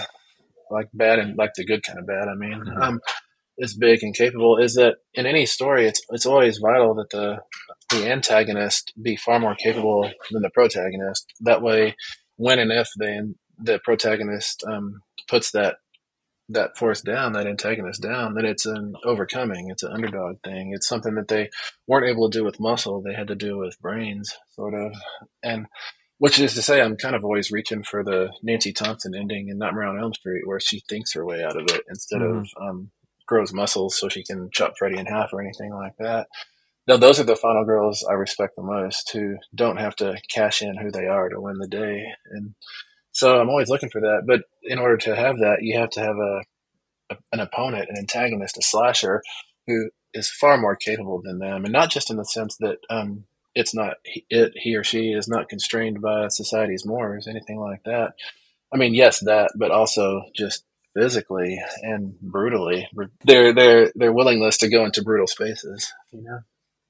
like 0.70 0.88
bad 0.94 1.18
and 1.18 1.36
like 1.36 1.54
the 1.54 1.64
good 1.64 1.82
kind 1.82 1.98
of 1.98 2.06
bad. 2.06 2.28
I 2.28 2.34
mean, 2.34 2.60
mm-hmm. 2.60 2.82
um, 2.82 3.00
is 3.58 3.76
big 3.76 4.02
and 4.02 4.14
capable. 4.14 4.56
Is 4.56 4.74
that 4.74 4.96
in 5.14 5.26
any 5.26 5.46
story, 5.46 5.86
it's 5.86 6.00
it's 6.10 6.26
always 6.26 6.58
vital 6.58 6.94
that 6.94 7.10
the 7.10 7.40
the 7.90 8.10
antagonist 8.10 8.92
be 9.00 9.16
far 9.16 9.40
more 9.40 9.54
capable 9.54 10.08
than 10.30 10.42
the 10.42 10.50
protagonist. 10.50 11.26
That 11.40 11.62
way, 11.62 11.96
when 12.36 12.58
and 12.58 12.72
if 12.72 12.88
the 12.96 13.34
the 13.58 13.80
protagonist 13.84 14.64
um, 14.66 15.02
puts 15.28 15.50
that 15.50 15.76
that 16.50 16.76
force 16.76 17.00
down, 17.00 17.32
that 17.32 17.46
antagonist 17.46 18.02
down, 18.02 18.34
then 18.34 18.44
it's 18.44 18.66
an 18.66 18.94
overcoming. 19.04 19.70
It's 19.70 19.82
an 19.82 19.92
underdog 19.92 20.36
thing. 20.44 20.72
It's 20.74 20.88
something 20.88 21.14
that 21.14 21.28
they 21.28 21.48
weren't 21.86 22.08
able 22.08 22.28
to 22.28 22.38
do 22.38 22.44
with 22.44 22.60
muscle. 22.60 23.02
They 23.02 23.14
had 23.14 23.28
to 23.28 23.34
do 23.34 23.58
with 23.58 23.80
brains, 23.80 24.36
sort 24.50 24.74
of. 24.74 24.92
And 25.42 25.66
which 26.18 26.38
is 26.38 26.54
to 26.54 26.62
say, 26.62 26.82
I'm 26.82 26.96
kind 26.96 27.16
of 27.16 27.24
always 27.24 27.50
reaching 27.50 27.82
for 27.82 28.04
the 28.04 28.30
Nancy 28.42 28.72
Thompson 28.72 29.14
ending 29.14 29.48
in 29.48 29.58
Nightmare 29.58 29.84
on 29.84 29.98
Elm 29.98 30.12
Street, 30.12 30.42
where 30.44 30.60
she 30.60 30.82
thinks 30.88 31.14
her 31.14 31.24
way 31.24 31.42
out 31.42 31.56
of 31.56 31.64
it 31.74 31.82
instead 31.88 32.20
mm-hmm. 32.20 32.40
of 32.40 32.48
um, 32.60 32.90
grows 33.26 33.52
muscles 33.52 33.98
so 33.98 34.08
she 34.08 34.24
can 34.24 34.50
chop 34.52 34.74
Freddy 34.78 34.98
in 34.98 35.06
half 35.06 35.32
or 35.32 35.40
anything 35.40 35.72
like 35.72 35.94
that. 35.98 36.26
Now, 36.86 36.96
those 36.96 37.20
are 37.20 37.24
the 37.24 37.36
final 37.36 37.64
girls 37.64 38.04
I 38.08 38.14
respect 38.14 38.56
the 38.56 38.62
most 38.62 39.10
who 39.12 39.36
don't 39.54 39.76
have 39.76 39.94
to 39.96 40.16
cash 40.28 40.60
in 40.60 40.76
who 40.76 40.90
they 40.90 41.06
are 41.06 41.28
to 41.28 41.40
win 41.40 41.58
the 41.58 41.68
day. 41.68 42.04
And 42.32 42.54
so 43.20 43.38
I'm 43.38 43.50
always 43.50 43.68
looking 43.68 43.90
for 43.90 44.00
that. 44.00 44.22
But 44.26 44.44
in 44.62 44.78
order 44.78 44.96
to 44.98 45.14
have 45.14 45.36
that, 45.38 45.58
you 45.60 45.78
have 45.78 45.90
to 45.90 46.00
have 46.00 46.16
a, 46.16 46.42
a 47.10 47.16
an 47.32 47.40
opponent, 47.40 47.90
an 47.90 47.98
antagonist, 47.98 48.56
a 48.56 48.62
slasher 48.62 49.22
who 49.66 49.90
is 50.14 50.30
far 50.30 50.56
more 50.56 50.74
capable 50.74 51.20
than 51.22 51.38
them. 51.38 51.64
And 51.64 51.72
not 51.72 51.90
just 51.90 52.10
in 52.10 52.16
the 52.16 52.24
sense 52.24 52.56
that 52.60 52.78
um, 52.88 53.24
it's 53.54 53.74
not 53.74 53.96
it 54.28 54.52
he 54.56 54.76
or 54.76 54.84
she 54.84 55.12
is 55.12 55.28
not 55.28 55.48
constrained 55.48 56.00
by 56.00 56.28
society's 56.28 56.86
mores 56.86 57.26
anything 57.26 57.58
like 57.58 57.82
that 57.84 58.14
i 58.72 58.76
mean 58.76 58.94
yes 58.94 59.20
that 59.20 59.50
but 59.56 59.70
also 59.70 60.22
just 60.36 60.64
physically 60.96 61.60
and 61.82 62.18
brutally 62.20 62.88
their 63.24 63.52
their 63.52 63.92
their 63.94 64.12
willingness 64.12 64.58
to 64.58 64.68
go 64.68 64.84
into 64.84 65.02
brutal 65.02 65.26
spaces 65.26 65.92
you 66.12 66.22
know 66.22 66.40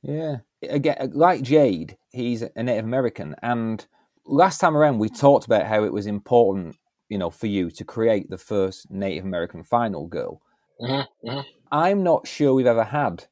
yeah 0.02 0.36
again 0.68 1.10
like 1.14 1.42
jade 1.42 1.96
he's 2.10 2.42
a 2.42 2.62
native 2.62 2.84
american 2.84 3.34
and 3.42 3.86
last 4.26 4.58
time 4.58 4.76
around 4.76 4.98
we 4.98 5.08
talked 5.08 5.46
about 5.46 5.66
how 5.66 5.84
it 5.84 5.92
was 5.92 6.06
important 6.06 6.76
you 7.08 7.18
know 7.18 7.30
for 7.30 7.46
you 7.46 7.70
to 7.70 7.84
create 7.84 8.30
the 8.30 8.38
first 8.38 8.90
native 8.90 9.24
american 9.24 9.62
final 9.62 10.06
girl 10.06 10.40
mm-hmm, 10.80 11.28
mm-hmm. 11.28 11.40
i'm 11.72 12.02
not 12.02 12.26
sure 12.26 12.54
we've 12.54 12.66
ever 12.66 12.84
had 12.84 13.24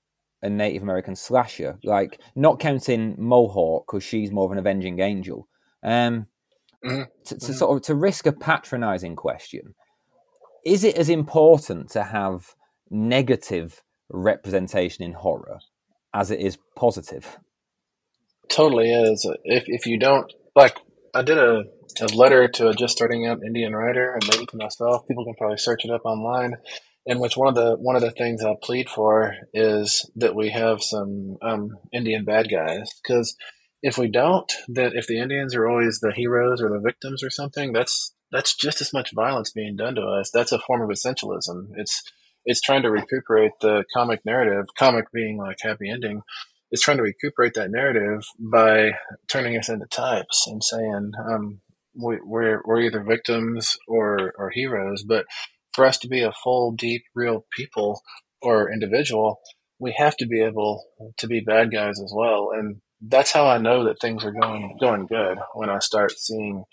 a 0.43 0.49
Native 0.49 0.83
American 0.83 1.17
slasher, 1.17 1.79
like 1.83 2.21
not 2.35 2.61
counting 2.61 3.17
Mohawk 3.19 3.87
because 3.87 4.05
she's 4.05 4.31
more 4.31 4.47
of 4.47 4.53
an 4.53 4.59
avenging 4.59 5.01
angel. 5.01 5.49
Um, 5.83 6.27
mm-hmm. 6.85 7.03
to, 7.03 7.07
to 7.25 7.35
mm-hmm. 7.35 7.53
sort 7.53 7.77
of 7.77 7.83
to 7.85 7.95
risk 7.95 8.27
a 8.27 8.33
patronizing 8.33 9.17
question, 9.17 9.75
is 10.65 10.85
it 10.85 10.97
as 10.97 11.09
important 11.09 11.91
to 11.91 12.05
have 12.05 12.55
negative 12.91 13.83
representation 14.09 15.05
in 15.05 15.13
horror 15.13 15.59
as 16.15 16.31
it 16.31 16.41
is 16.41 16.59
positive? 16.77 17.39
Totally 18.49 18.93
is. 18.93 19.29
If 19.45 19.65
if 19.67 19.87
you 19.87 19.99
don't 19.99 20.33
like, 20.59 20.77
I 21.15 21.23
did 21.23 21.39
a 21.39 21.65
a 22.01 22.07
letter 22.15 22.47
to 22.47 22.69
a 22.69 22.75
just 22.75 22.97
starting 22.97 23.27
out 23.27 23.43
Indian 23.45 23.75
writer 23.75 24.13
and 24.13 24.23
maybe 24.29 24.47
to 24.47 24.57
myself. 24.57 25.07
People 25.09 25.25
can 25.25 25.35
probably 25.35 25.59
search 25.59 25.85
it 25.85 25.91
up 25.91 26.03
online 26.05 26.57
in 27.07 27.19
which 27.19 27.37
one 27.37 27.49
of 27.49 27.55
the 27.55 27.77
one 27.77 27.97
of 27.97 28.03
the 28.03 28.11
things 28.11 28.45
I 28.45 28.55
plead 28.63 28.89
for 28.89 29.35
is 29.55 30.09
that 30.17 30.35
we 30.35 30.51
have 30.51 30.83
some 30.83 31.39
um, 31.43 31.79
Indian 31.93 32.25
bad 32.25 32.51
guys 32.51 32.91
because 33.03 33.37
if 33.83 33.97
we 33.97 34.09
don't, 34.09 34.51
that 34.69 34.93
if 34.95 35.07
the 35.07 35.21
Indians 35.21 35.55
are 35.55 35.69
always 35.69 36.01
the 36.01 36.13
heroes 36.13 36.61
or 36.61 36.69
the 36.69 36.81
victims 36.81 37.23
or 37.23 37.31
something, 37.31 37.73
that's 37.73 38.13
that's 38.31 38.55
just 38.55 38.81
as 38.81 38.93
much 38.93 39.15
violence 39.15 39.51
being 39.51 39.77
done 39.77 39.95
to 39.95 40.03
us. 40.03 40.31
That's 40.33 40.53
a 40.53 40.59
form 40.59 40.83
of 40.83 40.91
essentialism. 40.91 41.71
It's 41.77 42.03
it's 42.45 42.61
trying 42.61 42.83
to 42.83 42.91
recuperate 42.91 43.53
the 43.61 43.85
comic 43.95 44.25
narrative, 44.25 44.67
comic 44.79 45.11
being 45.13 45.39
like 45.39 45.59
happy 45.63 45.89
ending. 45.91 46.23
It's 46.71 46.83
trying 46.83 46.99
to 46.99 47.03
recuperate 47.03 47.55
that 47.55 47.71
narrative 47.71 48.25
by 48.39 48.93
turning 49.29 49.57
us 49.57 49.69
into 49.69 49.87
types 49.87 50.47
and 50.47 50.63
saying 50.63 51.13
um, 51.19 51.61
we, 51.95 52.19
we're 52.23 52.61
we're 52.65 52.81
either 52.81 53.03
victims 53.03 53.79
or 53.87 54.33
or 54.39 54.51
heroes, 54.51 55.03
but 55.03 55.27
for 55.73 55.85
us 55.85 55.99
to 55.99 56.09
be 56.09 56.23
a 56.23 56.33
full, 56.33 56.73
deep, 56.73 57.05
real 57.15 57.47
people 57.57 58.03
or 58.43 58.71
individual, 58.71 59.41
we 59.79 59.95
have 59.97 60.17
to 60.17 60.27
be 60.27 60.43
able 60.43 60.85
to 61.19 61.27
be 61.27 61.41
bad 61.41 61.71
guys 61.71 62.01
as 62.01 62.13
well. 62.15 62.51
And 62.53 62.81
that's 63.01 63.33
how 63.33 63.47
I 63.47 63.59
know 63.59 63.85
that 63.85 64.01
things 64.01 64.25
are 64.25 64.33
going 64.33 64.77
going 64.81 65.07
good 65.07 65.39
when 65.55 65.71
I 65.71 65.79
start 65.79 66.13
seeing 66.19 66.65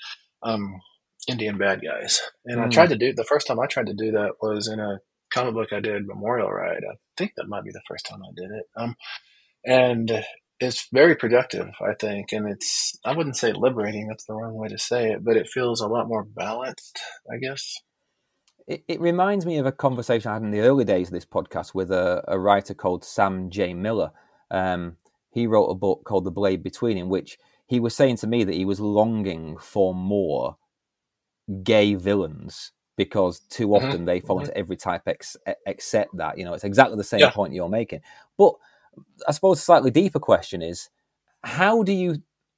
um, 0.43 0.81
Indian 1.27 1.57
bad 1.57 1.81
guys. 1.81 2.21
And 2.45 2.59
mm. 2.59 2.65
I 2.65 2.69
tried 2.69 2.89
to 2.89 2.97
do 2.97 3.13
the 3.13 3.23
first 3.23 3.47
time 3.47 3.59
I 3.59 3.67
tried 3.67 3.87
to 3.87 3.93
do 3.93 4.11
that 4.11 4.33
was 4.41 4.67
in 4.67 4.79
a 4.79 4.99
comic 5.31 5.53
book 5.53 5.73
I 5.73 5.79
did 5.79 6.07
Memorial 6.07 6.49
Ride. 6.49 6.83
I 6.89 6.95
think 7.17 7.33
that 7.35 7.47
might 7.47 7.63
be 7.63 7.71
the 7.71 7.81
first 7.87 8.05
time 8.05 8.21
I 8.23 8.31
did 8.35 8.51
it. 8.51 8.65
Um, 8.75 8.95
and 9.65 10.23
it's 10.59 10.87
very 10.91 11.15
productive, 11.15 11.67
I 11.81 11.93
think, 11.99 12.31
and 12.31 12.49
it's 12.49 12.97
I 13.03 13.13
wouldn't 13.15 13.37
say 13.37 13.51
liberating. 13.53 14.07
That's 14.07 14.25
the 14.25 14.33
wrong 14.33 14.53
way 14.53 14.69
to 14.69 14.77
say 14.77 15.11
it, 15.11 15.23
but 15.23 15.37
it 15.37 15.47
feels 15.47 15.81
a 15.81 15.87
lot 15.87 16.07
more 16.07 16.23
balanced, 16.23 16.99
I 17.31 17.37
guess. 17.37 17.81
It, 18.67 18.83
it, 18.87 18.99
reminds 18.99 19.45
me 19.45 19.59
of 19.59 19.67
a 19.67 19.71
conversation 19.71 20.31
I 20.31 20.35
had 20.35 20.41
in 20.41 20.49
the 20.49 20.61
early 20.61 20.85
days 20.85 21.09
of 21.09 21.13
this 21.13 21.25
podcast 21.25 21.75
with 21.75 21.91
a, 21.91 22.23
a 22.27 22.39
writer 22.39 22.73
called 22.73 23.05
Sam 23.05 23.51
J. 23.51 23.75
Miller. 23.75 24.11
Um, 24.49 24.97
he 25.29 25.45
wrote 25.45 25.67
a 25.67 25.75
book 25.75 26.03
called 26.03 26.23
The 26.23 26.31
Blade 26.31 26.63
Between, 26.63 26.97
in 26.97 27.07
which 27.07 27.37
he 27.67 27.79
was 27.79 27.95
saying 27.95 28.17
to 28.17 28.27
me 28.27 28.43
that 28.43 28.55
he 28.55 28.65
was 28.65 28.79
longing 28.79 29.57
for 29.57 29.93
more 29.93 30.57
gay 31.61 31.93
villains 31.93 32.71
because 32.97 33.39
too 33.39 33.67
mm-hmm. 33.67 33.85
often 33.85 33.91
mm-hmm. 33.91 34.05
they 34.05 34.19
fall 34.19 34.39
into 34.39 34.51
mm-hmm. 34.51 34.59
every 34.59 34.77
type 34.77 35.03
ex- 35.07 35.37
except 35.67 36.17
that. 36.17 36.37
You 36.37 36.45
know, 36.45 36.53
it's 36.53 36.63
exactly 36.63 36.97
the 36.97 37.03
same 37.03 37.19
yeah. 37.19 37.31
point 37.31 37.53
you're 37.53 37.69
making. 37.69 38.01
But 38.37 38.55
I 39.27 39.31
suppose 39.31 39.59
a 39.59 39.61
slightly 39.61 39.91
deeper 39.91 40.19
question 40.19 40.61
is 40.61 40.89
how 41.43 41.83
do 41.83 41.93
you 41.93 42.17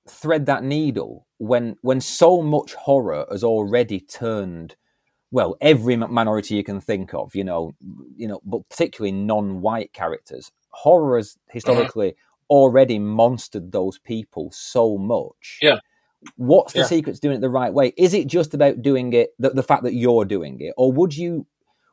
thread 0.10 0.46
that 0.46 0.64
needle 0.64 1.28
when 1.38 1.76
when 1.82 2.02
so 2.02 2.42
much 2.42 2.74
horror 2.74 3.26
has 3.30 3.44
already 3.44 4.00
turned 4.00 4.76
well 5.32 5.56
every 5.62 5.96
minority 5.96 6.56
you 6.56 6.64
can 6.64 6.80
think 6.80 7.14
of 7.14 7.36
you 7.36 7.44
know 7.44 7.74
you 8.16 8.28
know 8.28 8.40
but 8.46 8.68
particularly 8.70 9.12
non-white 9.12 9.92
characters 9.94 10.52
horror 10.70 11.18
has 11.18 11.38
historically 11.50 12.12
mm-hmm. 12.12 12.50
already 12.50 12.98
monstered 12.98 13.72
those 13.72 14.00
people 14.00 14.50
so 14.52 14.98
much 14.98 15.60
yeah 15.62 15.78
what's 16.38 16.74
the 16.74 16.80
yeah. 16.80 16.86
secret 16.86 17.14
to 17.16 17.22
doing 17.22 17.38
it 17.38 17.42
the 17.42 17.50
right 17.50 17.74
way 17.74 17.94
is 17.98 18.14
it 18.14 18.28
just 18.28 18.54
about 18.54 18.82
doing 18.82 19.14
it 19.14 19.32
the, 19.38 19.50
the 19.50 19.64
fact 19.64 19.84
that 19.84 19.94
you're 19.94 20.26
doing 20.26 20.60
it 20.62 20.74
or 20.78 20.92
would 20.92 21.16
you 21.16 21.46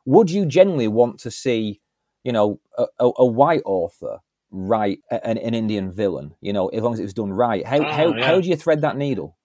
would 0.05 0.31
you 0.31 0.45
genuinely 0.45 0.87
want 0.87 1.19
to 1.19 1.29
see 1.29 1.81
you 2.23 2.31
know 2.31 2.59
a, 2.77 2.85
a, 2.99 3.11
a 3.17 3.25
white 3.25 3.61
author 3.65 4.19
write 4.55 4.99
an, 5.11 5.37
an, 5.37 5.53
Indian 5.53 5.91
villain? 5.91 6.35
You 6.41 6.53
know, 6.53 6.67
as 6.69 6.81
long 6.81 6.93
as 6.93 6.99
it 6.99 7.03
was 7.03 7.13
done 7.13 7.31
right. 7.31 7.65
How 7.65 7.77
oh, 7.77 7.91
how 7.91 8.15
yeah. 8.15 8.25
how 8.25 8.41
do 8.41 8.47
you 8.47 8.55
thread 8.55 8.81
that 8.81 8.97
needle? 8.97 9.37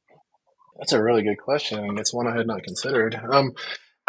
That's 0.79 0.93
a 0.93 1.03
really 1.03 1.23
good 1.23 1.39
question. 1.39 1.99
It's 1.99 2.15
one 2.15 2.27
I 2.27 2.37
had 2.37 2.47
not 2.47 2.63
considered. 2.63 3.15
Um, 3.31 3.53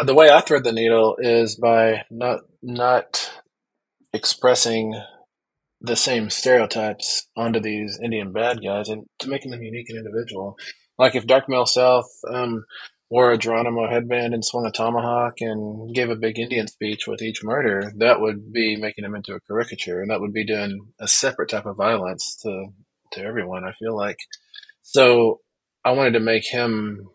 the 0.02 0.14
way 0.14 0.30
I 0.30 0.40
thread 0.40 0.64
the 0.64 0.72
needle 0.72 1.16
is 1.18 1.56
by 1.56 2.04
not 2.10 2.40
not 2.62 3.32
expressing 4.12 4.94
the 5.80 5.96
same 5.96 6.30
stereotypes 6.30 7.26
onto 7.36 7.60
these 7.60 7.98
Indian 8.02 8.32
bad 8.32 8.60
guys 8.64 8.88
and 8.88 9.04
to 9.18 9.28
making 9.28 9.50
them 9.50 9.62
unique 9.62 9.88
and 9.90 9.98
individual. 9.98 10.56
Like 10.98 11.14
if 11.14 11.26
Dark 11.26 11.48
Mill 11.48 11.66
South 11.66 12.08
um, 12.32 12.64
wore 13.12 13.30
a 13.30 13.36
Geronimo 13.36 13.90
headband 13.90 14.32
and 14.32 14.42
swung 14.42 14.64
a 14.64 14.70
tomahawk 14.70 15.42
and 15.42 15.94
gave 15.94 16.08
a 16.08 16.16
big 16.16 16.38
Indian 16.38 16.66
speech 16.66 17.06
with 17.06 17.20
each 17.20 17.44
murder, 17.44 17.92
that 17.98 18.22
would 18.22 18.50
be 18.50 18.74
making 18.76 19.04
him 19.04 19.14
into 19.14 19.34
a 19.34 19.40
caricature, 19.40 20.00
and 20.00 20.10
that 20.10 20.22
would 20.22 20.32
be 20.32 20.46
doing 20.46 20.80
a 20.98 21.06
separate 21.06 21.50
type 21.50 21.66
of 21.66 21.76
violence 21.76 22.36
to 22.36 22.68
to 23.12 23.20
everyone. 23.20 23.64
I 23.64 23.72
feel 23.72 23.94
like 23.94 24.16
so. 24.80 25.40
I 25.84 25.90
wanted 25.90 26.12
to 26.12 26.20
make 26.20 26.48
him. 26.50 27.06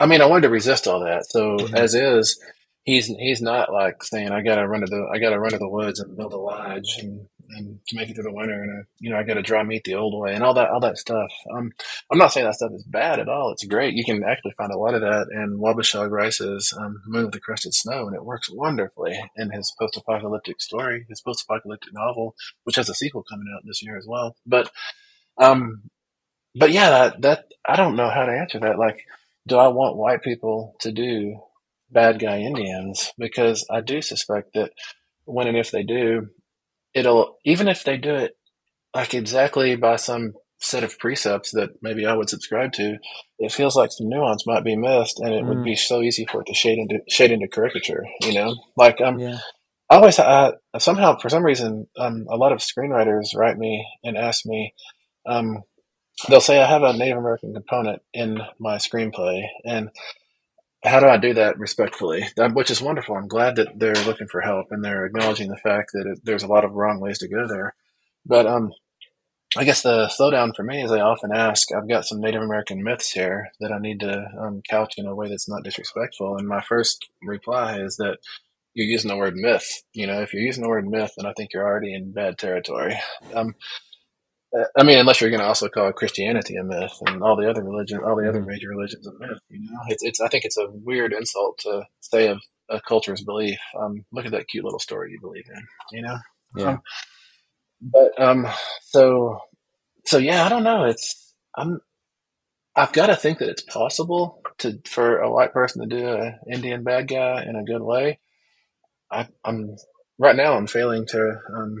I 0.00 0.06
mean, 0.06 0.20
I 0.20 0.26
wanted 0.26 0.48
to 0.48 0.48
resist 0.48 0.88
all 0.88 1.04
that. 1.04 1.26
So 1.26 1.58
mm-hmm. 1.58 1.76
as 1.76 1.94
is, 1.94 2.42
he's 2.82 3.06
he's 3.06 3.40
not 3.40 3.72
like 3.72 4.02
saying 4.02 4.32
I 4.32 4.42
gotta 4.42 4.66
run 4.66 4.80
to 4.80 4.88
the 4.88 5.08
I 5.14 5.20
gotta 5.20 5.38
run 5.38 5.52
to 5.52 5.58
the 5.58 5.68
woods 5.68 6.00
and 6.00 6.16
build 6.16 6.32
a 6.32 6.36
lodge 6.36 6.98
and 6.98 7.28
and 7.50 7.78
to 7.88 7.96
make 7.96 8.08
it 8.10 8.14
through 8.14 8.24
the 8.24 8.32
winter 8.32 8.62
and 8.62 8.70
I, 8.70 8.82
you 8.98 9.10
know 9.10 9.16
I 9.16 9.22
gotta 9.22 9.42
dry 9.42 9.62
meat 9.62 9.84
the 9.84 9.94
old 9.94 10.20
way 10.20 10.34
and 10.34 10.44
all 10.44 10.54
that 10.54 10.70
all 10.70 10.80
that 10.80 10.98
stuff. 10.98 11.30
Um, 11.54 11.72
I'm 12.10 12.18
not 12.18 12.32
saying 12.32 12.46
that 12.46 12.54
stuff 12.54 12.72
is 12.74 12.84
bad 12.84 13.18
at 13.18 13.28
all. 13.28 13.52
It's 13.52 13.64
great. 13.64 13.94
You 13.94 14.04
can 14.04 14.22
actually 14.24 14.52
find 14.56 14.72
a 14.72 14.78
lot 14.78 14.94
of 14.94 15.00
that 15.00 15.28
in 15.32 15.58
Waubgeshig 15.58 16.10
Rice's 16.10 16.72
um, 16.78 17.02
Moon 17.06 17.26
of 17.26 17.32
the 17.32 17.40
Crusted 17.40 17.74
Snow, 17.74 18.06
and 18.06 18.14
it 18.14 18.24
works 18.24 18.50
wonderfully 18.50 19.18
in 19.36 19.50
his 19.50 19.74
post-apocalyptic 19.78 20.60
story, 20.60 21.06
his 21.08 21.20
post-apocalyptic 21.20 21.92
novel, 21.92 22.34
which 22.64 22.76
has 22.76 22.88
a 22.88 22.94
sequel 22.94 23.24
coming 23.28 23.46
out 23.54 23.62
this 23.64 23.82
year 23.82 23.96
as 23.96 24.06
well. 24.06 24.36
But 24.46 24.70
um, 25.38 25.82
but 26.54 26.72
yeah, 26.72 26.90
that 26.90 27.22
that 27.22 27.44
I 27.66 27.76
don't 27.76 27.96
know 27.96 28.10
how 28.10 28.24
to 28.26 28.32
answer 28.32 28.60
that. 28.60 28.78
Like, 28.78 29.04
do 29.46 29.56
I 29.56 29.68
want 29.68 29.96
white 29.96 30.22
people 30.22 30.76
to 30.80 30.92
do 30.92 31.40
bad 31.90 32.18
guy 32.18 32.40
Indians 32.40 33.12
because 33.18 33.66
I 33.70 33.80
do 33.80 34.02
suspect 34.02 34.54
that 34.54 34.72
when 35.24 35.46
and 35.46 35.56
if 35.56 35.70
they 35.70 35.82
do, 35.82 36.28
it'll 36.94 37.36
even 37.44 37.68
if 37.68 37.84
they 37.84 37.96
do 37.96 38.14
it 38.14 38.36
like 38.94 39.14
exactly 39.14 39.76
by 39.76 39.96
some 39.96 40.34
set 40.60 40.82
of 40.82 40.98
precepts 40.98 41.52
that 41.52 41.70
maybe 41.82 42.04
I 42.04 42.14
would 42.14 42.28
subscribe 42.28 42.72
to, 42.74 42.98
it 43.38 43.52
feels 43.52 43.76
like 43.76 43.92
some 43.92 44.08
nuance 44.08 44.46
might 44.46 44.64
be 44.64 44.76
missed, 44.76 45.20
and 45.20 45.32
it 45.32 45.44
mm. 45.44 45.48
would 45.48 45.64
be 45.64 45.74
mm. 45.74 45.78
so 45.78 46.02
easy 46.02 46.26
for 46.26 46.40
it 46.40 46.46
to 46.46 46.54
shade 46.54 46.78
into 46.78 46.98
shade 47.08 47.30
into 47.30 47.48
caricature. 47.48 48.04
You 48.22 48.34
know, 48.34 48.56
like 48.76 49.00
um, 49.00 49.18
yeah. 49.18 49.38
I 49.90 49.96
always 49.96 50.18
uh, 50.18 50.52
somehow 50.78 51.18
for 51.18 51.28
some 51.28 51.44
reason 51.44 51.86
um, 51.96 52.26
a 52.28 52.36
lot 52.36 52.52
of 52.52 52.58
screenwriters 52.58 53.36
write 53.36 53.58
me 53.58 53.86
and 54.02 54.16
ask 54.16 54.44
me. 54.44 54.74
Um, 55.26 55.62
they'll 56.28 56.40
say 56.40 56.60
I 56.60 56.66
have 56.66 56.82
a 56.82 56.96
Native 56.96 57.18
American 57.18 57.54
component 57.54 58.02
in 58.12 58.40
my 58.58 58.76
screenplay, 58.76 59.44
and 59.64 59.90
how 60.84 61.00
do 61.00 61.06
I 61.06 61.16
do 61.16 61.34
that 61.34 61.58
respectfully? 61.58 62.26
Which 62.52 62.70
is 62.70 62.80
wonderful. 62.80 63.16
I'm 63.16 63.28
glad 63.28 63.56
that 63.56 63.78
they're 63.78 63.94
looking 64.06 64.28
for 64.28 64.40
help 64.40 64.66
and 64.70 64.84
they're 64.84 65.06
acknowledging 65.06 65.48
the 65.48 65.56
fact 65.56 65.90
that 65.92 66.06
it, 66.06 66.20
there's 66.24 66.44
a 66.44 66.48
lot 66.48 66.64
of 66.64 66.72
wrong 66.72 67.00
ways 67.00 67.18
to 67.18 67.28
go 67.28 67.46
there. 67.48 67.74
But 68.24 68.46
um, 68.46 68.72
I 69.56 69.64
guess 69.64 69.82
the 69.82 70.06
slowdown 70.08 70.54
for 70.54 70.62
me 70.62 70.82
is 70.82 70.92
I 70.92 71.00
often 71.00 71.30
ask, 71.34 71.68
I've 71.72 71.88
got 71.88 72.04
some 72.04 72.20
Native 72.20 72.42
American 72.42 72.84
myths 72.84 73.10
here 73.10 73.48
that 73.60 73.72
I 73.72 73.78
need 73.78 74.00
to 74.00 74.26
um, 74.40 74.62
couch 74.68 74.94
in 74.98 75.06
a 75.06 75.14
way 75.14 75.28
that's 75.28 75.48
not 75.48 75.64
disrespectful. 75.64 76.36
And 76.36 76.46
my 76.46 76.60
first 76.60 77.08
reply 77.22 77.80
is 77.80 77.96
that 77.96 78.18
you're 78.74 78.86
using 78.86 79.08
the 79.08 79.16
word 79.16 79.34
myth. 79.34 79.66
You 79.94 80.06
know, 80.06 80.20
if 80.20 80.32
you're 80.32 80.42
using 80.42 80.62
the 80.62 80.68
word 80.68 80.86
myth, 80.86 81.12
then 81.16 81.26
I 81.26 81.32
think 81.32 81.52
you're 81.52 81.66
already 81.66 81.94
in 81.94 82.12
bad 82.12 82.38
territory. 82.38 82.96
Um, 83.34 83.54
I 84.76 84.82
mean, 84.82 84.98
unless 84.98 85.20
you're 85.20 85.28
going 85.28 85.40
to 85.40 85.46
also 85.46 85.68
call 85.68 85.92
Christianity 85.92 86.56
a 86.56 86.64
myth 86.64 86.96
and 87.06 87.22
all 87.22 87.36
the 87.36 87.50
other 87.50 87.62
religions, 87.62 88.00
all 88.02 88.16
the 88.16 88.28
other 88.28 88.40
mm-hmm. 88.40 88.48
major 88.48 88.68
religions 88.68 89.06
a 89.06 89.12
myth, 89.18 89.38
you 89.50 89.60
know, 89.60 89.80
it's, 89.88 90.02
it's, 90.02 90.20
I 90.22 90.28
think 90.28 90.46
it's 90.46 90.56
a 90.56 90.70
weird 90.70 91.12
insult 91.12 91.58
to 91.60 91.82
say 92.00 92.28
of 92.28 92.40
a 92.70 92.80
culture's 92.80 93.22
belief. 93.22 93.58
Um, 93.78 94.06
look 94.10 94.24
at 94.24 94.32
that 94.32 94.48
cute 94.48 94.64
little 94.64 94.78
story 94.78 95.12
you 95.12 95.20
believe 95.20 95.44
in, 95.54 95.62
you 95.92 96.02
know? 96.02 96.16
Yeah. 96.56 96.68
Um, 96.68 96.82
but, 97.82 98.22
um, 98.22 98.46
so, 98.84 99.38
so 100.06 100.16
yeah, 100.16 100.46
I 100.46 100.48
don't 100.48 100.64
know. 100.64 100.84
It's, 100.84 101.34
I'm, 101.54 101.80
I've 102.74 102.92
got 102.92 103.08
to 103.08 103.16
think 103.16 103.40
that 103.40 103.50
it's 103.50 103.62
possible 103.62 104.40
to, 104.58 104.80
for 104.86 105.18
a 105.18 105.30
white 105.30 105.52
person 105.52 105.82
to 105.82 105.94
do 105.94 106.08
an 106.08 106.38
Indian 106.50 106.84
bad 106.84 107.06
guy 107.06 107.44
in 107.44 107.54
a 107.54 107.64
good 107.64 107.82
way. 107.82 108.18
I, 109.10 109.28
I'm, 109.44 109.76
right 110.18 110.36
now 110.36 110.54
I'm 110.54 110.66
failing 110.66 111.04
to, 111.08 111.38
um, 111.54 111.76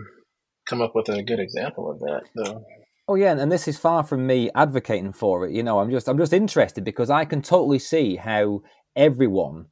come 0.68 0.82
up 0.82 0.94
with 0.94 1.08
a 1.08 1.22
good 1.22 1.40
example 1.40 1.90
of 1.90 1.98
that, 2.00 2.22
though. 2.34 2.64
Oh 3.08 3.14
yeah, 3.14 3.32
and 3.38 3.50
this 3.50 3.66
is 3.66 3.78
far 3.78 4.04
from 4.04 4.26
me 4.26 4.50
advocating 4.54 5.12
for 5.12 5.46
it. 5.46 5.52
You 5.52 5.62
know, 5.62 5.80
I'm 5.80 5.90
just 5.90 6.08
I'm 6.08 6.18
just 6.18 6.32
interested 6.32 6.84
because 6.84 7.08
I 7.08 7.24
can 7.24 7.40
totally 7.40 7.78
see 7.78 8.16
how 8.16 8.60
everyone 8.94 9.66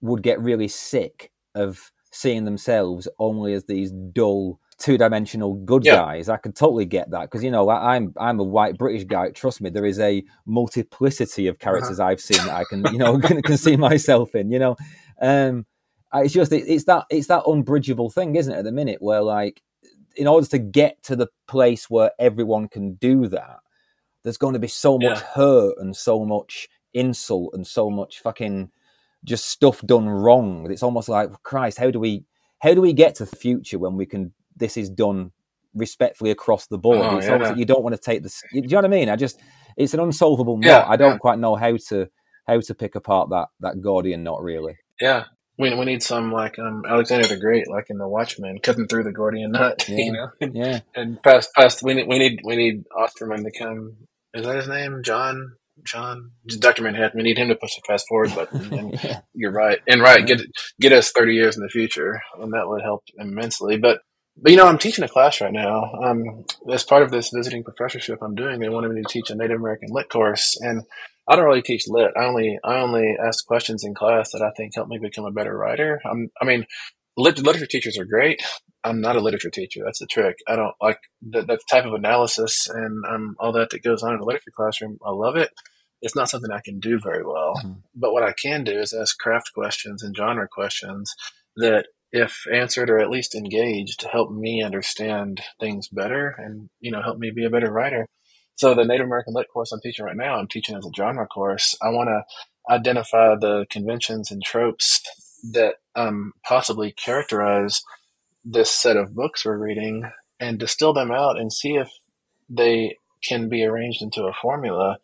would 0.00 0.22
get 0.22 0.40
really 0.40 0.68
sick 0.68 1.32
of 1.54 1.90
seeing 2.12 2.44
themselves 2.44 3.08
only 3.18 3.54
as 3.54 3.64
these 3.64 3.90
dull 3.90 4.60
two-dimensional 4.78 5.54
good 5.54 5.84
yeah. 5.84 5.96
guys. 5.96 6.28
I 6.28 6.36
can 6.36 6.52
totally 6.52 6.84
get 6.84 7.10
that 7.10 7.22
because 7.22 7.42
you 7.42 7.50
know 7.50 7.68
I, 7.68 7.96
am 7.96 8.14
I'm 8.18 8.38
a 8.38 8.44
white 8.44 8.78
British 8.78 9.04
guy. 9.04 9.30
Trust 9.30 9.60
me, 9.60 9.68
there 9.68 9.86
is 9.86 9.98
a 9.98 10.22
multiplicity 10.46 11.48
of 11.48 11.58
characters 11.58 11.98
uh-huh. 11.98 12.10
I've 12.10 12.20
seen 12.20 12.38
that 12.46 12.54
I 12.54 12.64
can 12.64 12.84
you 12.92 12.98
know 12.98 13.18
can, 13.20 13.42
can 13.42 13.56
see 13.56 13.76
myself 13.76 14.36
in. 14.36 14.52
You 14.52 14.60
know, 14.60 14.76
um, 15.20 15.66
it's 16.14 16.34
just 16.34 16.52
it, 16.52 16.68
it's 16.68 16.84
that 16.84 17.06
it's 17.10 17.26
that 17.26 17.44
unbridgeable 17.46 18.10
thing, 18.10 18.36
isn't 18.36 18.52
it? 18.52 18.58
At 18.58 18.64
the 18.64 18.72
minute, 18.72 18.98
where 19.00 19.22
like 19.22 19.60
in 20.16 20.26
order 20.26 20.46
to 20.48 20.58
get 20.58 21.02
to 21.04 21.16
the 21.16 21.28
place 21.46 21.88
where 21.88 22.10
everyone 22.18 22.68
can 22.68 22.94
do 22.94 23.28
that, 23.28 23.58
there's 24.22 24.38
going 24.38 24.54
to 24.54 24.58
be 24.58 24.68
so 24.68 24.98
much 24.98 25.20
yeah. 25.20 25.26
hurt 25.34 25.74
and 25.78 25.94
so 25.94 26.24
much 26.24 26.68
insult 26.94 27.54
and 27.54 27.66
so 27.66 27.90
much 27.90 28.20
fucking 28.20 28.70
just 29.24 29.46
stuff 29.46 29.80
done 29.82 30.08
wrong. 30.08 30.70
It's 30.70 30.82
almost 30.82 31.08
like 31.08 31.30
Christ. 31.42 31.78
How 31.78 31.90
do 31.90 32.00
we 32.00 32.24
how 32.58 32.74
do 32.74 32.80
we 32.80 32.92
get 32.92 33.14
to 33.16 33.24
the 33.24 33.36
future 33.36 33.78
when 33.78 33.96
we 33.96 34.06
can? 34.06 34.32
This 34.56 34.76
is 34.76 34.88
done 34.88 35.32
respectfully 35.74 36.30
across 36.30 36.66
the 36.66 36.78
board. 36.78 36.98
Oh, 36.98 37.16
it's 37.18 37.26
yeah. 37.26 37.34
almost 37.34 37.50
like 37.50 37.58
you 37.58 37.66
don't 37.66 37.82
want 37.82 37.94
to 37.94 38.00
take 38.00 38.22
this. 38.22 38.42
Do 38.52 38.60
you 38.60 38.68
know 38.68 38.78
what 38.78 38.84
I 38.86 38.88
mean? 38.88 39.08
I 39.10 39.16
just 39.16 39.40
it's 39.76 39.94
an 39.94 40.00
unsolvable 40.00 40.56
knot. 40.56 40.66
Yeah, 40.66 40.84
I 40.88 40.96
don't 40.96 41.18
quite 41.18 41.38
know 41.38 41.54
how 41.54 41.76
to 41.88 42.08
how 42.46 42.60
to 42.60 42.74
pick 42.74 42.94
apart 42.94 43.30
that 43.30 43.48
that 43.60 43.80
Gordian 43.82 44.22
knot. 44.22 44.42
Really. 44.42 44.76
Yeah, 45.00 45.24
we, 45.58 45.74
we 45.74 45.84
need 45.84 46.02
some 46.02 46.32
like 46.32 46.58
um, 46.58 46.84
Alexander 46.88 47.26
the 47.26 47.36
Great, 47.36 47.68
like 47.68 47.86
in 47.88 47.98
the 47.98 48.08
Watchmen, 48.08 48.58
cutting 48.62 48.86
through 48.86 49.04
the 49.04 49.12
Gordian 49.12 49.52
knot. 49.52 49.88
Yeah. 49.88 49.96
You 49.96 50.12
know, 50.12 50.28
yeah. 50.40 50.80
And 50.94 51.22
past 51.22 51.50
past 51.54 51.82
we 51.82 51.94
need 51.94 52.08
we 52.08 52.18
need 52.18 52.40
we 52.44 52.56
need 52.56 52.84
Osterman 52.96 53.44
to 53.44 53.50
come. 53.56 53.96
Is 54.34 54.44
that 54.44 54.56
his 54.56 54.68
name? 54.68 55.02
John. 55.02 55.52
John, 55.84 56.30
Doctor 56.58 56.82
Manhattan. 56.82 57.18
We 57.18 57.22
need 57.22 57.36
him 57.36 57.48
to 57.48 57.54
push 57.54 57.74
the 57.74 57.82
fast 57.86 58.06
forward 58.08 58.34
button. 58.34 58.72
And 58.78 59.04
yeah. 59.04 59.20
You're 59.34 59.52
right, 59.52 59.78
and 59.86 60.00
right. 60.00 60.26
Get 60.26 60.40
get 60.80 60.92
us 60.92 61.12
30 61.12 61.34
years 61.34 61.56
in 61.56 61.62
the 61.62 61.68
future, 61.68 62.18
and 62.40 62.52
that 62.54 62.66
would 62.66 62.80
help 62.80 63.04
immensely. 63.18 63.76
But 63.76 64.00
but 64.36 64.52
you 64.52 64.56
know, 64.56 64.66
I'm 64.66 64.78
teaching 64.78 65.04
a 65.04 65.08
class 65.08 65.40
right 65.40 65.52
now. 65.52 65.92
Um, 66.02 66.44
as 66.72 66.82
part 66.82 67.02
of 67.02 67.10
this 67.10 67.30
visiting 67.30 67.62
professorship 67.62 68.20
I'm 68.22 68.34
doing, 68.34 68.58
they 68.58 68.70
wanted 68.70 68.90
me 68.92 69.02
to 69.02 69.08
teach 69.08 69.30
a 69.30 69.34
Native 69.34 69.60
American 69.60 69.88
lit 69.90 70.08
course, 70.08 70.58
and 70.60 70.82
I 71.28 71.36
don't 71.36 71.44
really 71.44 71.62
teach 71.62 71.84
lit. 71.88 72.12
I 72.16 72.24
only 72.24 72.58
I 72.64 72.76
only 72.76 73.16
ask 73.24 73.44
questions 73.46 73.84
in 73.84 73.94
class 73.94 74.32
that 74.32 74.42
I 74.42 74.50
think 74.56 74.72
help 74.74 74.88
me 74.88 74.98
become 74.98 75.24
a 75.24 75.32
better 75.32 75.56
writer. 75.56 76.00
I'm, 76.08 76.30
I 76.40 76.44
mean, 76.44 76.66
lit, 77.16 77.38
literature 77.38 77.66
teachers 77.66 77.98
are 77.98 78.04
great. 78.04 78.40
I'm 78.84 79.00
not 79.00 79.16
a 79.16 79.20
literature 79.20 79.50
teacher. 79.50 79.80
That's 79.84 79.98
the 79.98 80.06
trick. 80.06 80.36
I 80.46 80.54
don't 80.54 80.74
like 80.80 81.00
the, 81.20 81.42
the 81.42 81.58
type 81.68 81.84
of 81.84 81.94
analysis 81.94 82.68
and 82.68 83.04
um, 83.06 83.36
all 83.40 83.52
that 83.52 83.70
that 83.70 83.82
goes 83.82 84.02
on 84.02 84.12
in 84.12 84.20
the 84.20 84.24
literature 84.24 84.52
classroom. 84.56 84.98
I 85.04 85.10
love 85.10 85.36
it. 85.36 85.50
It's 86.02 86.14
not 86.14 86.28
something 86.28 86.52
I 86.52 86.60
can 86.64 86.78
do 86.78 87.00
very 87.02 87.24
well. 87.24 87.54
Mm-hmm. 87.56 87.80
But 87.96 88.12
what 88.12 88.22
I 88.22 88.32
can 88.40 88.62
do 88.62 88.78
is 88.78 88.92
ask 88.92 89.18
craft 89.18 89.50
questions 89.54 90.02
and 90.02 90.16
genre 90.16 90.46
questions 90.46 91.12
that, 91.56 91.86
if 92.12 92.44
answered 92.52 92.88
or 92.88 93.00
at 93.00 93.10
least 93.10 93.34
engaged, 93.34 94.04
help 94.04 94.30
me 94.30 94.62
understand 94.62 95.40
things 95.58 95.88
better 95.88 96.34
and 96.38 96.70
you 96.78 96.92
know 96.92 97.02
help 97.02 97.18
me 97.18 97.32
be 97.34 97.44
a 97.44 97.50
better 97.50 97.70
writer. 97.70 98.06
So 98.56 98.74
the 98.74 98.84
Native 98.84 99.06
American 99.06 99.34
Lit 99.34 99.48
course 99.52 99.70
I'm 99.70 99.80
teaching 99.80 100.04
right 100.04 100.16
now, 100.16 100.36
I'm 100.36 100.48
teaching 100.48 100.76
as 100.76 100.86
a 100.86 100.90
genre 100.96 101.26
course. 101.26 101.76
I 101.82 101.90
want 101.90 102.08
to 102.08 102.74
identify 102.74 103.34
the 103.36 103.66
conventions 103.70 104.30
and 104.30 104.42
tropes 104.42 105.02
that 105.52 105.74
um, 105.94 106.32
possibly 106.42 106.92
characterize 106.92 107.82
this 108.44 108.70
set 108.70 108.96
of 108.96 109.14
books 109.14 109.44
we're 109.44 109.58
reading 109.58 110.10
and 110.40 110.58
distill 110.58 110.92
them 110.92 111.10
out 111.10 111.38
and 111.38 111.52
see 111.52 111.76
if 111.76 111.90
they 112.48 112.96
can 113.22 113.48
be 113.48 113.64
arranged 113.64 114.02
into 114.02 114.24
a 114.24 114.32
formula 114.32 114.98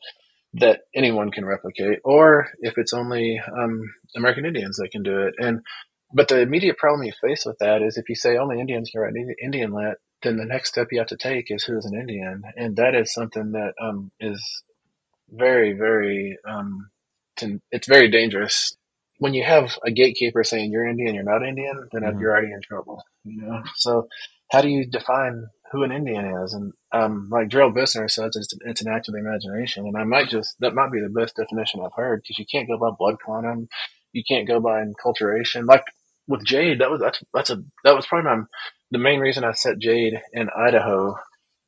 that 0.55 0.81
anyone 0.95 1.31
can 1.31 1.45
replicate, 1.45 1.99
or 2.05 2.49
if 2.61 2.77
it's 2.77 2.93
only 2.93 3.41
um, 3.59 3.83
American 4.17 4.45
Indians 4.45 4.77
that 4.77 4.91
can 4.93 5.03
do 5.03 5.19
it. 5.23 5.35
And 5.39 5.61
but 6.15 6.29
the 6.29 6.41
immediate 6.41 6.77
problem 6.77 7.05
you 7.05 7.13
face 7.21 7.45
with 7.47 7.59
that 7.59 7.81
is 7.81 7.97
if 7.97 8.09
you 8.09 8.15
say 8.15 8.37
only 8.37 8.61
Indians 8.61 8.91
can 8.91 9.01
write 9.01 9.15
Indian 9.43 9.73
lit, 9.73 9.97
then 10.23 10.37
the 10.37 10.45
next 10.45 10.71
step 10.71 10.89
you 10.91 10.99
have 10.99 11.09
to 11.09 11.17
take 11.17 11.47
is 11.49 11.65
who 11.65 11.77
is 11.77 11.85
an 11.85 11.99
Indian, 11.99 12.43
and 12.57 12.77
that 12.77 12.95
is 12.95 13.13
something 13.13 13.53
that 13.53 13.75
um, 13.81 14.11
is 14.21 14.63
very, 15.31 15.73
very 15.73 16.39
um, 16.49 16.91
it's 17.71 17.89
very 17.89 18.11
dangerous. 18.11 18.77
When 19.19 19.35
you 19.35 19.45
have 19.45 19.79
a 19.85 19.91
gatekeeper 19.91 20.45
saying 20.45 20.73
you're 20.73 20.87
Indian, 20.87 21.15
you're 21.15 21.25
not 21.25 21.47
Indian, 21.47 21.89
then 21.93 22.03
mm-hmm. 22.03 22.21
you're 22.21 22.33
already 22.33 22.53
in 22.53 22.61
trouble. 22.63 23.03
You 23.25 23.43
know, 23.43 23.63
so 23.77 24.09
how 24.51 24.61
do 24.61 24.69
you 24.69 24.87
define 24.87 25.47
who 25.73 25.83
an 25.83 25.91
Indian 25.91 26.43
is. 26.45 26.53
And 26.53 26.73
um, 26.93 27.29
like 27.33 27.49
Gerald 27.49 27.75
Vizenor 27.75 28.11
says, 28.11 28.37
it's, 28.37 28.55
it's, 28.65 28.83
an 28.83 28.93
act 28.93 29.09
of 29.09 29.15
the 29.15 29.21
imagination. 29.21 29.87
And 29.87 29.97
I 29.97 30.05
might 30.05 30.29
just, 30.29 30.55
that 30.61 30.75
might 30.75 30.93
be 30.93 31.01
the 31.01 31.09
best 31.09 31.35
definition 31.35 31.81
I've 31.81 31.95
heard 31.97 32.23
because 32.23 32.39
you 32.39 32.45
can't 32.51 32.69
go 32.69 32.79
by 32.79 32.91
blood 32.97 33.17
quantum. 33.25 33.69
You 34.13 34.23
can't 34.29 34.47
go 34.47 34.61
by 34.61 34.85
enculturation. 34.85 35.67
Like 35.67 35.85
with 36.29 36.45
Jade, 36.45 36.81
that 36.81 36.91
was, 36.91 37.01
that's, 37.01 37.23
that's 37.33 37.51
a, 37.51 37.65
that 37.85 37.97
was 37.97 38.07
probably 38.07 38.31
my, 38.31 38.43
the 38.93 38.99
main 38.99 39.21
reason 39.21 39.43
I 39.43 39.53
set 39.53 39.79
Jade 39.79 40.21
in 40.35 40.51
Idaho 40.57 41.17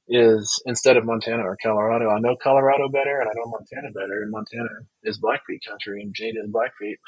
is 0.07 0.63
instead 0.67 0.99
of 0.99 1.07
Montana 1.07 1.43
or 1.43 1.57
Colorado. 1.61 2.11
I 2.11 2.21
know 2.21 2.37
Colorado 2.37 2.91
better 2.91 3.21
and 3.21 3.31
I 3.31 3.33
know 3.35 3.51
Montana 3.51 3.91
better. 3.93 4.23
And 4.23 4.31
Montana 4.31 4.69
is 5.03 5.19
Blackfeet 5.19 5.65
country 5.67 6.03
and 6.03 6.15
Jade 6.15 6.37
is 6.37 6.51
Blackfeet. 6.51 6.99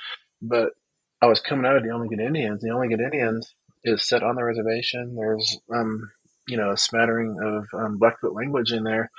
But 0.40 0.70
I 1.20 1.26
was 1.26 1.40
coming 1.40 1.66
out 1.66 1.76
of 1.76 1.82
the 1.82 1.90
Only 1.90 2.08
Good 2.08 2.20
Indians. 2.20 2.62
The 2.62 2.70
Only 2.70 2.88
Good 2.88 3.00
Indians 3.00 3.54
is 3.84 4.08
set 4.08 4.22
on 4.22 4.36
the 4.36 4.42
reservation. 4.42 5.14
There's 5.14 5.58
um, 5.72 6.10
you 6.48 6.56
know, 6.56 6.72
a 6.72 6.78
smattering 6.78 7.38
of 7.42 7.66
um, 7.78 7.98
Blackfoot 7.98 8.32
language 8.32 8.72
in 8.72 8.84
there. 8.84 9.10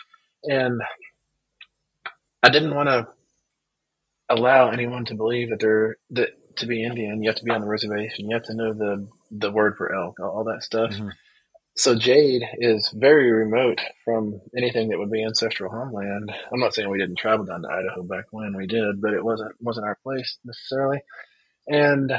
And 0.44 0.82
I 2.42 2.50
didn't 2.50 2.74
want 2.74 2.90
to 2.90 3.08
allow 4.30 4.72
anyone 4.72 5.06
to 5.06 5.16
believe 5.16 5.50
that 5.52 5.60
they're 5.60 5.98
that 6.12 6.30
to 6.58 6.66
be 6.66 6.84
Indian, 6.84 7.22
you 7.22 7.30
have 7.30 7.38
to 7.38 7.44
be 7.44 7.52
on 7.52 7.62
the 7.62 7.68
reservation, 7.68 8.30
you 8.30 8.36
have 8.36 8.46
to 8.46 8.56
know 8.56 8.74
the 8.74 9.08
the 9.32 9.52
word 9.52 9.76
for 9.78 9.94
elk, 9.94 10.20
all 10.20 10.46
that 10.46 10.64
stuff. 10.64 10.92
Mm-hmm. 10.92 11.10
So 11.78 11.94
Jade 11.94 12.42
is 12.58 12.92
very 12.96 13.32
remote 13.32 13.80
from 14.04 14.42
anything 14.58 14.90
that 14.90 14.98
would 14.98 15.12
be 15.12 15.24
ancestral 15.24 15.72
homeland. 15.72 16.32
I'm 16.52 16.60
not 16.60 16.74
saying 16.74 16.90
we 16.90 16.98
didn't 16.98 17.20
travel 17.20 17.46
down 17.46 17.62
to 17.62 17.70
Idaho 17.70 18.02
back 18.02 18.26
when 18.32 18.58
we 18.58 18.66
did, 18.66 19.00
but 19.00 19.14
it 19.14 19.24
wasn't 19.24 19.52
wasn't 19.62 19.86
our 19.86 19.98
place 20.04 20.40
necessarily. 20.44 21.02
And 21.68 22.12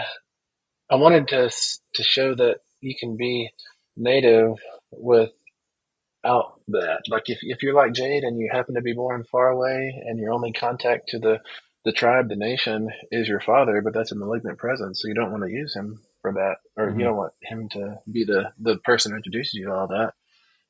I 0.89 0.95
wanted 0.95 1.27
to 1.29 1.51
to 1.95 2.03
show 2.05 2.37
that 2.37 2.59
you 2.81 2.95
can 2.99 3.17
be 3.17 3.51
native 3.97 4.59
without 4.93 6.61
that. 6.69 7.01
Like 7.09 7.25
if 7.27 7.41
if 7.43 7.65
you're 7.65 7.75
like 7.75 7.95
Jade 7.95 8.23
and 8.23 8.39
you 8.39 8.49
happen 8.53 8.77
to 8.77 8.81
be 8.81 8.93
born 8.93 9.25
far 9.25 9.49
away 9.49 10.01
and 10.07 10.21
your 10.21 10.33
only 10.33 10.53
contact 10.53 11.09
to 11.09 11.19
the 11.19 11.41
the 11.85 11.91
tribe, 11.91 12.29
the 12.29 12.37
nation 12.37 12.91
is 13.11 13.27
your 13.27 13.41
father, 13.41 13.81
but 13.83 13.93
that's 13.93 14.13
a 14.13 14.17
malignant 14.17 14.59
presence, 14.59 15.03
so 15.03 15.09
you 15.09 15.15
don't 15.15 15.33
want 15.33 15.43
to 15.43 15.51
use 15.51 15.75
him 15.75 16.01
for 16.23 16.33
that, 16.33 16.57
or 16.77 16.89
mm-hmm. 16.89 17.01
you 17.01 17.07
don't 17.07 17.17
want 17.17 17.33
him 17.43 17.69
to 17.71 17.99
be 18.11 18.25
the 18.25 18.53
the 18.59 18.79
person 18.79 19.13
who 19.13 19.17
introduces 19.17 19.55
you 19.55 19.67
to 19.67 19.73
all 19.73 19.89
that. 19.89 20.13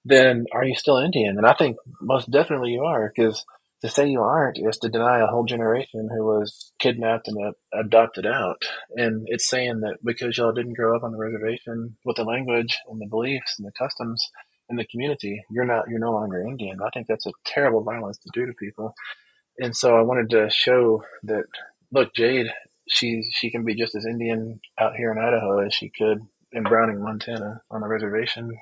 Then 0.05 0.47
are 0.53 0.65
you 0.65 0.75
still 0.75 0.99
Indian? 0.99 1.37
And 1.37 1.47
I 1.47 1.55
think 1.55 1.77
most 2.01 2.31
definitely 2.31 2.71
you 2.71 2.85
are, 2.85 3.13
because 3.15 3.45
to 3.83 3.89
say 3.89 4.09
you 4.09 4.21
aren't 4.21 4.59
is 4.59 4.79
to 4.79 4.89
deny 4.89 5.21
a 5.21 5.27
whole 5.27 5.45
generation 5.45 6.09
who 6.11 6.25
was 6.25 6.73
kidnapped 6.79 7.29
and 7.29 7.55
adopted 7.73 8.27
out. 8.27 8.63
And 8.97 9.27
it's 9.27 9.49
saying 9.49 9.81
that 9.81 9.99
because 10.03 10.37
y'all 10.37 10.53
didn't 10.53 10.75
grow 10.75 10.97
up 10.97 11.05
on 11.05 11.13
the 11.13 11.19
reservation 11.19 11.97
with 12.05 12.17
the 12.17 12.25
language 12.25 12.79
and 12.89 13.01
the 13.01 13.07
beliefs 13.07 13.55
and 13.59 13.67
the 13.67 13.73
customs 13.79 14.31
and 14.69 14.79
the 14.79 14.87
community, 14.87 15.45
you're 15.51 15.65
not, 15.65 15.85
you're 15.89 16.01
no 16.01 16.13
longer 16.13 16.43
Indian. 16.43 16.79
I 16.85 16.91
think 16.93 17.07
that's 17.07 17.27
a 17.27 17.33
terrible 17.47 17.85
violence 17.85 18.19
to 18.19 18.31
do 18.33 18.47
to 18.47 18.53
people. 18.53 18.95
And 19.59 19.77
so 19.77 19.97
I 19.97 20.03
wanted 20.03 20.31
to 20.31 20.51
show 20.51 21.05
that, 21.25 21.45
look, 21.93 22.15
Jade, 22.15 22.49
she, 22.89 23.23
she 23.31 23.51
can 23.51 23.65
be 23.65 23.75
just 23.75 23.95
as 23.95 24.07
Indian 24.07 24.61
out 24.79 24.97
here 24.97 25.13
in 25.13 25.19
Idaho 25.19 25.59
as 25.65 25.75
she 25.75 25.91
could 25.91 26.21
in 26.53 26.63
Browning, 26.63 27.03
Montana 27.03 27.63
on 27.71 27.81
the 27.81 27.89
reservation. 27.89 28.57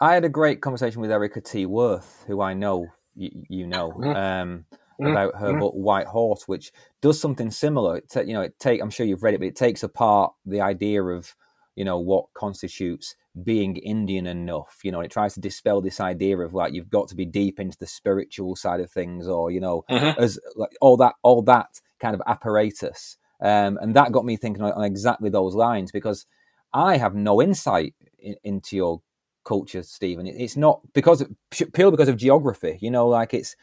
I 0.00 0.14
had 0.14 0.24
a 0.24 0.30
great 0.30 0.60
conversation 0.60 1.00
with 1.00 1.10
Erika 1.10 1.40
T. 1.40 1.66
Wurth, 1.66 2.24
who 2.26 2.40
I 2.40 2.54
know 2.54 2.88
you, 3.14 3.30
you 3.48 3.66
know, 3.66 3.90
mm-hmm. 3.90 4.08
um, 4.08 4.64
mm-hmm. 4.72 5.06
about 5.06 5.36
her 5.36 5.50
mm-hmm. 5.50 5.60
book 5.60 5.74
White 5.74 6.06
Horse, 6.06 6.48
which 6.48 6.72
does 7.02 7.20
something 7.20 7.50
similar. 7.50 7.98
It 7.98 8.26
you 8.26 8.34
know, 8.34 8.42
it 8.42 8.58
take 8.58 8.80
I'm 8.80 8.90
sure 8.90 9.06
you've 9.06 9.22
read 9.22 9.34
it, 9.34 9.40
but 9.40 9.48
it 9.48 9.56
takes 9.56 9.82
apart 9.82 10.32
the 10.46 10.60
idea 10.60 11.02
of 11.02 11.34
you 11.76 11.84
know 11.84 11.98
what 11.98 12.26
constitutes 12.34 13.14
being 13.42 13.76
Indian 13.76 14.26
enough. 14.26 14.78
You 14.82 14.92
know, 14.92 15.00
it 15.00 15.10
tries 15.10 15.34
to 15.34 15.40
dispel 15.40 15.80
this 15.80 16.00
idea 16.00 16.38
of 16.38 16.54
like 16.54 16.72
you've 16.72 16.90
got 16.90 17.08
to 17.08 17.14
be 17.14 17.26
deep 17.26 17.60
into 17.60 17.76
the 17.78 17.86
spiritual 17.86 18.56
side 18.56 18.80
of 18.80 18.90
things, 18.90 19.28
or 19.28 19.50
you 19.50 19.60
know, 19.60 19.84
mm-hmm. 19.90 20.20
as 20.20 20.38
like 20.56 20.72
all 20.80 20.96
that 20.98 21.14
all 21.22 21.42
that 21.42 21.80
kind 22.00 22.14
of 22.14 22.22
apparatus. 22.26 23.16
Um, 23.40 23.78
and 23.80 23.94
that 23.94 24.12
got 24.12 24.24
me 24.24 24.36
thinking 24.36 24.62
on, 24.62 24.84
exactly 24.84 25.30
those 25.30 25.54
lines 25.54 25.92
because 25.92 26.26
I 26.72 26.96
have 26.96 27.14
no 27.14 27.40
insight 27.40 27.94
in, 28.18 28.36
into 28.44 28.76
your 28.76 29.02
culture, 29.44 29.82
Stephen. 29.82 30.26
It's 30.26 30.56
not 30.56 30.80
because 30.92 31.22
of, 31.22 31.30
purely 31.50 31.92
because 31.92 32.08
of 32.08 32.16
geography. 32.16 32.78
You 32.80 32.90
know, 32.90 33.08
like 33.08 33.34
it's 33.34 33.56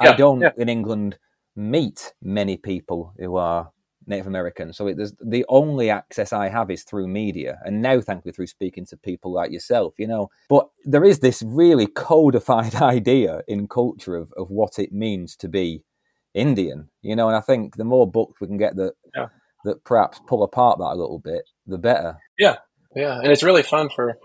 yeah, 0.00 0.12
I 0.12 0.16
don't 0.16 0.40
yeah. 0.40 0.50
in 0.56 0.68
England 0.68 1.18
meet 1.56 2.12
many 2.22 2.56
people 2.56 3.14
who 3.18 3.36
are 3.36 3.70
Native 4.06 4.26
American, 4.26 4.72
so 4.72 4.86
it, 4.86 4.98
the 5.20 5.46
only 5.48 5.88
access 5.88 6.32
I 6.32 6.48
have 6.48 6.70
is 6.70 6.82
through 6.82 7.08
media, 7.08 7.58
and 7.64 7.80
now 7.80 8.00
thankfully 8.02 8.32
through 8.32 8.48
speaking 8.48 8.84
to 8.86 8.98
people 8.98 9.32
like 9.32 9.50
yourself. 9.50 9.94
You 9.98 10.08
know, 10.08 10.30
but 10.48 10.68
there 10.84 11.04
is 11.04 11.20
this 11.20 11.42
really 11.42 11.86
codified 11.86 12.74
idea 12.96 13.42
in 13.48 13.66
culture 13.66 14.16
of 14.16 14.32
of 14.36 14.50
what 14.50 14.78
it 14.78 14.92
means 14.92 15.36
to 15.36 15.48
be 15.48 15.82
Indian. 16.34 16.88
You 17.02 17.16
know, 17.16 17.28
and 17.28 17.36
I 17.36 17.40
think 17.40 17.76
the 17.76 17.84
more 17.84 18.10
books 18.10 18.40
we 18.40 18.46
can 18.46 18.58
get 18.58 18.76
that 18.76 18.94
yeah. 19.14 19.26
that 19.64 19.84
perhaps 19.84 20.20
pull 20.26 20.42
apart 20.42 20.78
that 20.78 20.92
a 20.92 21.00
little 21.00 21.18
bit, 21.18 21.44
the 21.66 21.78
better. 21.78 22.18
Yeah, 22.38 22.56
yeah, 22.94 23.18
and 23.18 23.32
it's 23.32 23.42
really 23.42 23.62
fun 23.62 23.88
for 23.94 24.18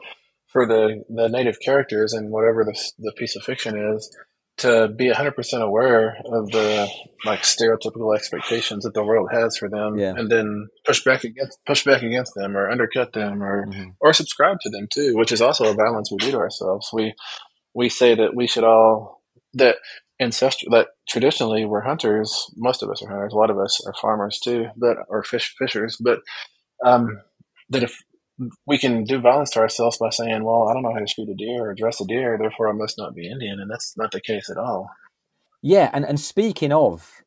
for 0.52 0.66
the, 0.66 1.04
the 1.10 1.28
native 1.28 1.60
characters 1.64 2.14
and 2.14 2.32
whatever 2.32 2.66
the, 2.66 2.76
the 2.98 3.14
piece 3.16 3.36
of 3.36 3.44
fiction 3.44 3.78
is 3.96 4.16
to 4.58 4.90
be 4.90 5.10
100% 5.10 5.62
aware 5.62 6.18
of 6.26 6.52
the 6.52 6.90
like 7.24 7.42
stereotypical 7.42 8.16
expectations 8.16 8.84
that 8.84 8.94
the 8.94 9.04
world 9.04 9.30
has 9.32 9.58
for 9.58 9.70
them 9.70 9.98
yeah. 9.98 10.14
and 10.18 10.30
then 10.30 10.68
push 10.86 11.04
back 11.04 11.24
against 11.24 11.58
push 11.66 11.86
back 11.86 12.02
against 12.02 12.34
them 12.36 12.58
or 12.58 12.70
undercut 12.70 13.14
them 13.14 13.42
or 13.42 13.66
mm-hmm. 13.66 13.90
or 14.02 14.14
subscribe 14.14 14.58
to 14.60 14.70
them 14.70 14.88
too 14.92 15.16
which 15.16 15.32
is 15.32 15.42
also 15.42 15.72
a 15.72 15.76
balance 15.76 16.12
we 16.12 16.18
do 16.18 16.32
to 16.32 16.38
ourselves 16.38 16.90
we 16.92 17.14
we 17.74 17.88
say 17.88 18.16
that 18.16 18.36
we 18.36 18.48
should 18.48 18.66
all 18.66 19.22
that 19.54 19.78
ancestral 20.20 20.72
that 20.72 20.88
traditionally 21.08 21.66
we're 21.66 21.82
hunters 21.82 22.52
most 22.58 22.84
of 22.84 22.90
us 22.90 23.02
are 23.02 23.10
hunters 23.10 23.34
a 23.34 23.38
lot 23.38 23.50
of 23.50 23.58
us 23.58 23.82
are 23.86 23.94
farmers 24.02 24.40
too 24.40 24.66
but 24.76 24.98
or 25.08 25.24
fish 25.24 25.56
fishers 25.58 25.98
but 26.00 26.20
um 26.86 27.22
that 27.70 27.84
if 27.84 28.02
we 28.66 28.78
can 28.78 29.04
do 29.04 29.20
violence 29.20 29.52
to 29.52 29.60
ourselves 29.60 29.98
by 29.98 30.10
saying, 30.10 30.44
well, 30.44 30.68
I 30.68 30.74
don't 30.74 30.84
know 30.84 30.94
how 30.94 31.00
to 31.00 31.08
shoot 31.08 31.30
a 31.30 31.36
deer 31.36 31.70
or 31.70 31.74
dress 31.74 32.00
a 32.00 32.06
deer, 32.06 32.38
therefore 32.40 32.70
I 32.70 32.74
must 32.74 32.98
not 32.98 33.16
be 33.16 33.30
Indian. 33.30 33.60
And 33.60 33.70
that's 33.70 33.96
not 33.98 34.12
the 34.12 34.22
case 34.22 34.50
at 34.50 34.58
all. 34.58 34.90
Yeah. 35.62 35.90
And, 35.94 36.06
and 36.06 36.20
speaking 36.20 36.72
of 36.72 37.22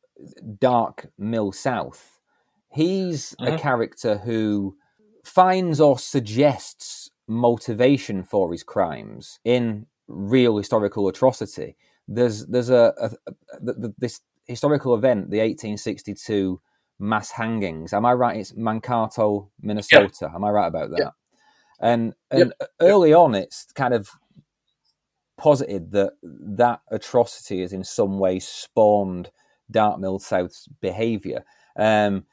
Dark 0.59 1.07
Mill 1.17 1.51
South, 1.51 2.19
he's 2.69 3.35
mm-hmm. 3.39 3.53
a 3.53 3.59
character 3.59 4.17
who 4.17 4.75
finds 5.23 5.79
or 5.79 5.99
suggests 5.99 7.09
motivation 7.27 8.23
for 8.23 8.51
his 8.51 8.63
crimes 8.63 9.39
in 9.45 9.85
real 10.07 10.57
historical 10.57 11.07
atrocity. 11.07 11.75
There's 12.07 12.45
there's 12.47 12.69
a, 12.69 12.93
a, 12.99 13.11
a, 13.27 13.71
a 13.71 13.93
this 13.97 14.21
historical 14.45 14.95
event, 14.95 15.29
the 15.29 15.39
1862 15.39 16.59
mass 16.99 17.31
hangings. 17.31 17.93
Am 17.93 18.05
I 18.05 18.13
right? 18.13 18.37
It's 18.37 18.53
Mankato, 18.55 19.49
Minnesota. 19.61 20.31
Am 20.33 20.43
I 20.43 20.49
right 20.49 20.67
about 20.67 20.91
that? 20.91 21.13
And 21.79 22.13
and 22.31 22.53
yep. 22.59 22.69
early 22.81 23.13
on, 23.13 23.35
it's 23.35 23.65
kind 23.73 23.93
of 23.93 24.09
posited 25.37 25.91
that 25.91 26.13
that 26.21 26.81
atrocity 26.89 27.61
has 27.61 27.73
in 27.73 27.83
some 27.83 28.19
way 28.19 28.39
spawned 28.39 29.29
Mill 29.99 30.19
South's 30.19 30.67
behaviour. 30.81 31.43
Um, 31.77 32.25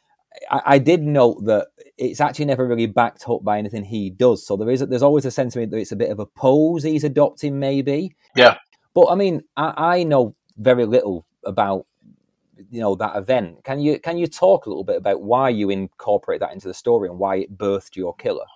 I, 0.51 0.62
I, 0.66 0.79
did 0.79 1.03
note 1.03 1.45
that 1.47 1.68
it's 1.97 2.21
actually 2.21 2.45
never 2.45 2.66
really 2.66 2.87
backed 2.87 3.29
up 3.29 3.43
by 3.43 3.59
anything 3.59 3.85
he 3.85 4.11
does. 4.11 4.47
So 4.47 4.57
there 4.57 4.71
is 4.71 4.81
there's 4.81 5.03
always 5.03 5.25
a 5.25 5.31
it 5.31 5.71
that 5.71 5.79
it's 5.79 5.93
a 5.93 5.97
bit 5.97 6.11
of 6.11 6.21
a 6.21 6.27
pose 6.27 6.83
he's 6.83 7.05
adopting, 7.05 7.59
maybe. 7.59 8.14
Yeah. 8.37 8.59
But 8.95 9.07
I 9.07 9.14
mean, 9.14 9.43
I, 9.57 9.72
I 9.76 10.03
know 10.03 10.34
very 10.57 10.84
little 10.84 11.26
about 11.45 11.86
you 12.70 12.80
know 12.80 12.95
that 12.97 13.16
event. 13.16 13.64
Can 13.64 13.80
you 13.80 13.99
can 13.99 14.18
you 14.18 14.26
talk 14.26 14.66
a 14.66 14.68
little 14.68 14.84
bit 14.84 14.97
about 14.97 15.22
why 15.22 15.49
you 15.49 15.70
incorporate 15.70 16.41
that 16.41 16.53
into 16.53 16.68
the 16.68 16.74
story 16.74 17.09
and 17.09 17.18
why 17.18 17.36
it 17.36 17.57
birthed 17.57 17.97
your 17.97 18.14
killer? 18.14 18.47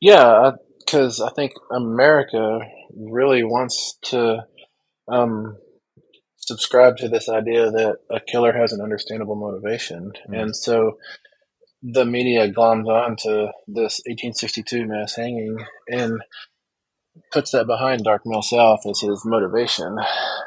Yeah, 0.00 0.52
because 0.78 1.20
I 1.20 1.30
think 1.30 1.52
America 1.70 2.60
really 2.96 3.44
wants 3.44 3.98
to 4.02 4.46
um, 5.08 5.56
subscribe 6.36 6.96
to 6.98 7.08
this 7.08 7.28
idea 7.28 7.70
that 7.70 7.98
a 8.10 8.20
killer 8.20 8.52
has 8.52 8.72
an 8.72 8.80
understandable 8.80 9.36
motivation, 9.36 10.12
mm 10.28 10.40
and 10.40 10.56
so 10.56 10.98
the 11.82 12.04
media 12.04 12.50
gloms 12.50 12.86
on 12.86 13.16
to 13.16 13.52
this 13.66 14.02
1862 14.04 14.86
mass 14.86 15.16
hanging 15.16 15.64
and 15.88 16.20
puts 17.32 17.52
that 17.52 17.66
behind 17.66 18.04
Dark 18.04 18.22
Mill 18.24 18.42
South 18.42 18.80
as 18.86 19.00
his 19.00 19.24
motivation. 19.24 19.96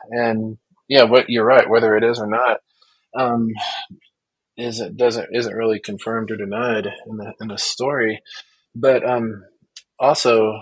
And 0.09 0.57
yeah, 0.88 1.03
what 1.03 1.30
you're 1.30 1.45
right, 1.45 1.70
whether 1.70 1.95
it 1.95 2.03
is 2.03 2.20
or 2.20 2.28
not, 2.28 2.59
um, 3.16 3.49
is 4.57 4.80
it 4.80 4.97
doesn't 4.97 5.30
isn't 5.34 5.55
really 5.55 5.80
confirmed 5.80 6.32
or 6.32 6.38
denied 6.38 6.88
in 7.07 7.18
the 7.18 7.34
in 7.41 7.47
the 7.47 7.57
story. 7.57 8.22
But 8.76 9.07
um, 9.07 9.43
also, 9.99 10.59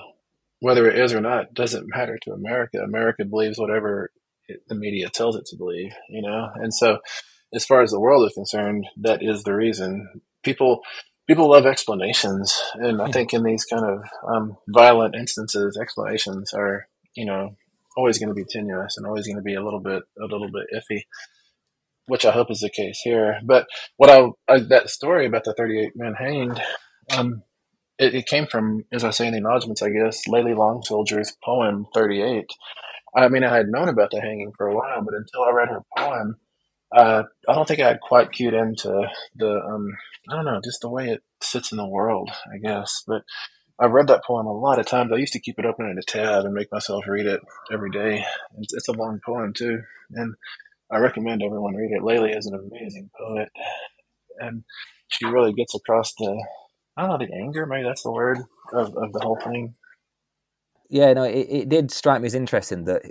whether 0.59 0.89
it 0.89 0.97
is 0.97 1.13
or 1.13 1.21
not 1.21 1.53
doesn't 1.53 1.89
matter 1.89 2.17
to 2.21 2.31
America. 2.31 2.79
America 2.79 3.25
believes 3.25 3.57
whatever 3.57 4.11
it, 4.47 4.61
the 4.67 4.75
media 4.75 5.09
tells 5.09 5.35
it 5.35 5.45
to 5.47 5.57
believe, 5.57 5.93
you 6.09 6.21
know. 6.21 6.49
And 6.55 6.73
so, 6.73 6.99
as 7.53 7.65
far 7.65 7.81
as 7.81 7.91
the 7.91 7.99
world 7.99 8.25
is 8.27 8.33
concerned, 8.33 8.85
that 8.97 9.21
is 9.21 9.43
the 9.43 9.55
reason 9.55 10.21
people 10.43 10.81
people 11.27 11.49
love 11.49 11.65
explanations, 11.65 12.61
and 12.75 13.01
I 13.01 13.11
think 13.11 13.33
in 13.33 13.43
these 13.43 13.65
kind 13.65 13.85
of 13.85 14.03
um, 14.27 14.57
violent 14.67 15.15
instances, 15.15 15.77
explanations 15.77 16.53
are 16.53 16.87
you 17.15 17.25
know 17.25 17.55
always 17.97 18.17
going 18.17 18.29
to 18.29 18.35
be 18.35 18.45
tenuous 18.45 18.97
and 18.97 19.05
always 19.05 19.27
going 19.27 19.37
to 19.37 19.43
be 19.43 19.55
a 19.55 19.63
little 19.63 19.79
bit 19.79 20.03
a 20.19 20.25
little 20.25 20.49
bit 20.51 20.67
iffy, 20.75 21.03
which 22.07 22.25
I 22.25 22.31
hope 22.31 22.51
is 22.51 22.61
the 22.61 22.69
case 22.69 23.01
here. 23.03 23.39
But 23.43 23.67
what 23.97 24.09
I, 24.09 24.29
I 24.53 24.59
that 24.59 24.89
story 24.89 25.25
about 25.25 25.43
the 25.43 25.53
thirty 25.53 25.79
eight 25.79 25.95
men 25.95 26.13
hanged, 26.13 26.61
um, 27.15 27.43
it, 27.97 28.15
it, 28.15 28.25
came 28.27 28.47
from 28.47 28.85
as 28.91 29.03
I 29.03 29.11
say 29.11 29.27
in 29.27 29.33
the 29.33 29.37
acknowledgments, 29.37 29.81
I 29.81 29.89
guess 29.89 30.27
Layli 30.27 30.55
Long 30.55 30.83
Soldier's 30.83 31.35
poem 31.43 31.87
thirty 31.93 32.21
eight. 32.21 32.49
I 33.15 33.27
mean, 33.27 33.43
I 33.43 33.55
had 33.55 33.67
known 33.67 33.89
about 33.89 34.11
the 34.11 34.21
hanging 34.21 34.53
for 34.57 34.67
a 34.67 34.75
while, 34.75 35.01
but 35.03 35.13
until 35.13 35.43
I 35.43 35.51
read 35.51 35.67
her 35.67 35.83
poem 35.97 36.37
uh, 36.95 37.23
I 37.47 37.53
don't 37.53 37.67
think 37.67 37.79
I 37.79 37.87
had 37.87 38.01
quite 38.01 38.31
cued 38.31 38.53
into 38.53 39.07
the, 39.35 39.61
um, 39.61 39.97
I 40.29 40.35
don't 40.35 40.45
know, 40.45 40.61
just 40.63 40.81
the 40.81 40.89
way 40.89 41.09
it 41.09 41.21
sits 41.41 41.71
in 41.71 41.77
the 41.77 41.87
world, 41.87 42.29
I 42.53 42.57
guess. 42.57 43.03
But 43.07 43.23
I've 43.79 43.91
read 43.91 44.07
that 44.07 44.23
poem 44.23 44.45
a 44.45 44.53
lot 44.57 44.79
of 44.79 44.85
times. 44.85 45.11
I 45.13 45.17
used 45.17 45.33
to 45.33 45.39
keep 45.39 45.57
it 45.57 45.65
open 45.65 45.89
in 45.89 45.97
a 45.97 46.03
tab 46.03 46.45
and 46.45 46.53
make 46.53 46.71
myself 46.71 47.05
read 47.07 47.25
it 47.25 47.41
every 47.71 47.89
day. 47.89 48.23
It's, 48.59 48.73
it's 48.73 48.87
a 48.89 48.93
long 48.93 49.19
poem 49.25 49.53
too, 49.53 49.81
and 50.11 50.35
I 50.91 50.97
recommend 50.97 51.41
everyone 51.41 51.75
read 51.75 51.91
it. 51.91 52.01
Layli 52.01 52.37
is 52.37 52.45
an 52.45 52.55
amazing 52.55 53.09
poet, 53.17 53.49
and 54.39 54.63
she 55.07 55.25
really 55.25 55.53
gets 55.53 55.73
across 55.73 56.13
the, 56.15 56.45
I 56.97 57.01
don't 57.07 57.11
know, 57.19 57.25
the 57.25 57.33
anger, 57.33 57.65
maybe 57.65 57.83
that's 57.87 58.03
the 58.03 58.11
word 58.11 58.39
of, 58.73 58.95
of 58.97 59.13
the 59.13 59.21
whole 59.21 59.39
thing 59.43 59.75
yeah, 60.91 61.13
no, 61.13 61.23
it, 61.23 61.47
it 61.49 61.69
did 61.69 61.89
strike 61.89 62.19
me 62.19 62.25
as 62.25 62.35
interesting 62.35 62.83
that 62.83 63.01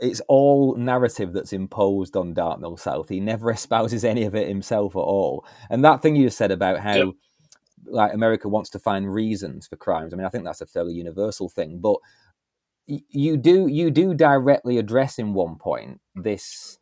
it's 0.00 0.20
all 0.28 0.76
narrative 0.76 1.32
that's 1.32 1.52
imposed 1.52 2.16
on 2.16 2.32
Dark 2.32 2.60
Mill 2.60 2.76
South. 2.76 3.08
He 3.08 3.18
never 3.18 3.50
espouses 3.50 4.04
any 4.04 4.22
of 4.22 4.36
it 4.36 4.46
himself 4.46 4.94
at 4.94 5.00
all. 5.00 5.44
And 5.68 5.84
that 5.84 6.02
thing 6.02 6.14
you 6.14 6.30
said 6.30 6.52
about 6.52 6.78
how 6.78 6.94
yep. 6.94 7.08
like 7.86 8.14
America 8.14 8.48
wants 8.48 8.70
to 8.70 8.78
find 8.78 9.12
reasons 9.12 9.66
for 9.66 9.74
crimes. 9.74 10.14
I 10.14 10.16
mean, 10.16 10.24
I 10.24 10.28
think 10.28 10.44
that's 10.44 10.60
a 10.60 10.66
fairly 10.66 10.94
universal 10.94 11.48
thing. 11.48 11.80
But 11.80 11.96
you 12.86 13.36
do 13.36 13.66
you 13.66 13.90
do 13.90 14.14
directly 14.14 14.78
address 14.78 15.18
in 15.18 15.34
one 15.34 15.56
point 15.56 16.00
this 16.14 16.78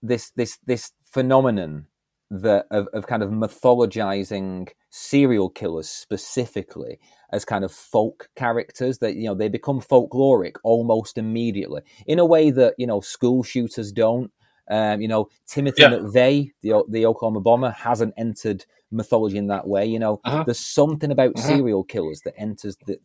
this 0.00 0.30
this 0.30 0.58
this 0.64 0.92
phenomenon 1.04 1.86
that 2.30 2.64
of, 2.70 2.88
of 2.94 3.06
kind 3.06 3.22
of 3.22 3.28
mythologizing 3.28 4.70
serial 4.96 5.50
killers 5.50 5.88
specifically 5.88 6.98
as 7.30 7.44
kind 7.44 7.64
of 7.64 7.70
folk 7.70 8.30
characters 8.34 8.98
that 8.98 9.14
you 9.14 9.24
know 9.24 9.34
they 9.34 9.48
become 9.48 9.80
folkloric 9.80 10.56
almost 10.64 11.18
immediately 11.18 11.82
in 12.06 12.18
a 12.18 12.24
way 12.24 12.50
that 12.50 12.74
you 12.78 12.86
know 12.86 13.00
school 13.00 13.42
shooters 13.42 13.92
don't 13.92 14.32
um, 14.70 15.00
you 15.00 15.06
know 15.06 15.28
timothy 15.46 15.82
yeah. 15.82 15.90
mcveigh 15.90 16.50
the, 16.62 16.82
the 16.88 17.04
oklahoma 17.04 17.40
bomber 17.40 17.70
hasn't 17.70 18.14
entered 18.16 18.64
mythology 18.90 19.36
in 19.36 19.48
that 19.48 19.66
way 19.68 19.84
you 19.84 19.98
know 19.98 20.18
uh-huh. 20.24 20.44
there's 20.44 20.64
something 20.64 21.10
about 21.10 21.32
uh-huh. 21.36 21.46
serial 21.46 21.84
killers 21.84 22.22
that 22.24 22.34
enters 22.38 22.76
the, 22.86 22.98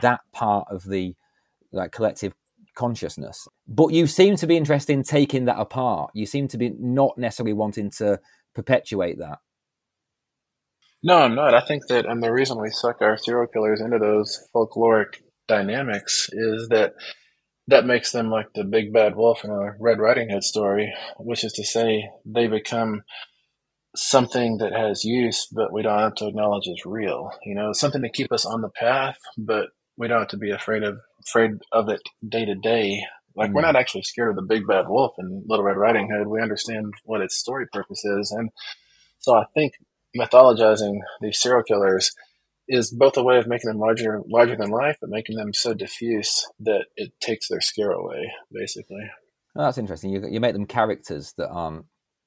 that 0.00 0.20
part 0.32 0.66
of 0.70 0.84
the 0.84 1.14
like 1.72 1.92
collective 1.92 2.32
consciousness 2.74 3.46
but 3.68 3.92
you 3.92 4.06
seem 4.06 4.34
to 4.34 4.46
be 4.46 4.56
interested 4.56 4.94
in 4.94 5.02
taking 5.02 5.44
that 5.44 5.58
apart 5.58 6.10
you 6.14 6.24
seem 6.24 6.48
to 6.48 6.56
be 6.56 6.70
not 6.78 7.16
necessarily 7.18 7.52
wanting 7.52 7.90
to 7.90 8.18
perpetuate 8.54 9.18
that. 9.18 9.38
No, 11.06 11.18
I'm 11.18 11.34
not. 11.34 11.52
I 11.52 11.60
think 11.60 11.86
that, 11.88 12.06
and 12.06 12.22
the 12.22 12.32
reason 12.32 12.58
we 12.58 12.70
suck 12.70 13.02
our 13.02 13.18
serial 13.18 13.46
killers 13.46 13.82
into 13.82 13.98
those 13.98 14.48
folkloric 14.54 15.20
dynamics 15.46 16.30
is 16.32 16.68
that 16.70 16.94
that 17.68 17.84
makes 17.84 18.10
them 18.10 18.30
like 18.30 18.46
the 18.54 18.64
big 18.64 18.90
bad 18.90 19.14
wolf 19.14 19.44
in 19.44 19.50
a 19.50 19.74
Red 19.78 19.98
Riding 19.98 20.30
Hood 20.30 20.42
story, 20.44 20.94
which 21.18 21.44
is 21.44 21.52
to 21.52 21.64
say, 21.64 22.08
they 22.24 22.46
become 22.46 23.02
something 23.94 24.56
that 24.58 24.72
has 24.72 25.04
use, 25.04 25.46
but 25.52 25.74
we 25.74 25.82
don't 25.82 25.98
have 25.98 26.14
to 26.16 26.28
acknowledge 26.28 26.68
is 26.68 26.82
real. 26.86 27.30
You 27.44 27.54
know, 27.54 27.74
something 27.74 28.00
to 28.00 28.08
keep 28.08 28.32
us 28.32 28.46
on 28.46 28.62
the 28.62 28.70
path, 28.70 29.18
but 29.36 29.66
we 29.98 30.08
don't 30.08 30.20
have 30.20 30.28
to 30.28 30.38
be 30.38 30.52
afraid 30.52 30.82
of 30.84 30.98
afraid 31.28 31.50
of 31.70 31.90
it 31.90 32.00
day 32.26 32.46
to 32.46 32.54
day 32.54 33.02
like 33.36 33.50
mm 33.50 33.54
we're 33.54 33.62
not 33.62 33.76
actually 33.76 34.02
scared 34.02 34.30
of 34.30 34.36
the 34.36 34.42
big 34.54 34.66
bad 34.66 34.86
wolf 34.88 35.14
in 35.18 35.44
Little 35.46 35.64
Red 35.64 35.76
Riding 35.76 36.08
Hood. 36.10 36.28
We 36.28 36.40
understand 36.40 36.94
what 37.04 37.20
its 37.20 37.36
story 37.36 37.66
purpose 37.72 38.04
is, 38.04 38.30
and 38.30 38.50
so 39.18 39.34
I 39.34 39.44
think 39.54 39.74
mythologizing 40.16 40.98
these 41.20 41.40
serial 41.40 41.62
killers 41.62 42.12
is 42.68 42.90
both 42.90 43.16
a 43.16 43.22
way 43.22 43.38
of 43.38 43.46
making 43.46 43.68
them 43.68 43.78
larger, 43.78 44.22
larger 44.26 44.56
than 44.56 44.70
life, 44.70 44.96
but 45.00 45.10
making 45.10 45.36
them 45.36 45.52
so 45.52 45.74
diffuse 45.74 46.46
that 46.60 46.86
it 46.96 47.12
takes 47.20 47.48
their 47.48 47.60
scare 47.60 47.92
away, 47.92 48.32
basically. 48.52 49.10
Oh, 49.56 49.64
that's 49.64 49.78
interesting. 49.78 50.10
You 50.10 50.26
you 50.28 50.40
make 50.40 50.54
them 50.54 50.66
characters 50.66 51.34
that 51.36 51.48
aren't 51.48 51.86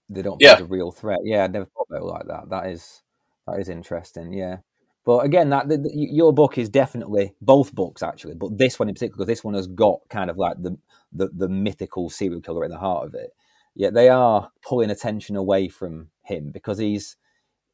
they 0.09 0.21
don't 0.21 0.37
yeah. 0.39 0.55
pose 0.55 0.61
a 0.61 0.65
real 0.65 0.91
threat. 0.91 1.19
Yeah, 1.23 1.43
I 1.43 1.47
never 1.47 1.65
thought 1.65 1.87
about 1.89 2.01
it 2.01 2.05
like 2.05 2.27
that. 2.27 2.49
That 2.49 2.67
is 2.67 3.01
that 3.45 3.59
is 3.59 3.69
interesting. 3.69 4.33
Yeah. 4.33 4.57
But 5.05 5.19
again, 5.19 5.49
that 5.51 5.69
the, 5.69 5.77
the, 5.77 5.89
your 5.93 6.33
book 6.33 6.57
is 6.57 6.67
definitely 6.67 7.33
both 7.41 7.73
books 7.73 8.03
actually, 8.03 8.35
but 8.35 8.57
this 8.57 8.77
one 8.77 8.89
in 8.89 8.95
particular, 8.95 9.17
because 9.17 9.27
this 9.27 9.43
one 9.43 9.53
has 9.53 9.67
got 9.67 9.99
kind 10.09 10.29
of 10.29 10.37
like 10.37 10.61
the, 10.61 10.77
the 11.11 11.29
the 11.33 11.49
mythical 11.49 12.09
serial 12.09 12.41
killer 12.41 12.65
in 12.65 12.71
the 12.71 12.77
heart 12.77 13.07
of 13.07 13.13
it. 13.13 13.31
Yet 13.75 13.93
they 13.93 14.09
are 14.09 14.49
pulling 14.63 14.89
attention 14.89 15.35
away 15.35 15.69
from 15.69 16.09
him 16.23 16.51
because 16.51 16.77
he's 16.77 17.15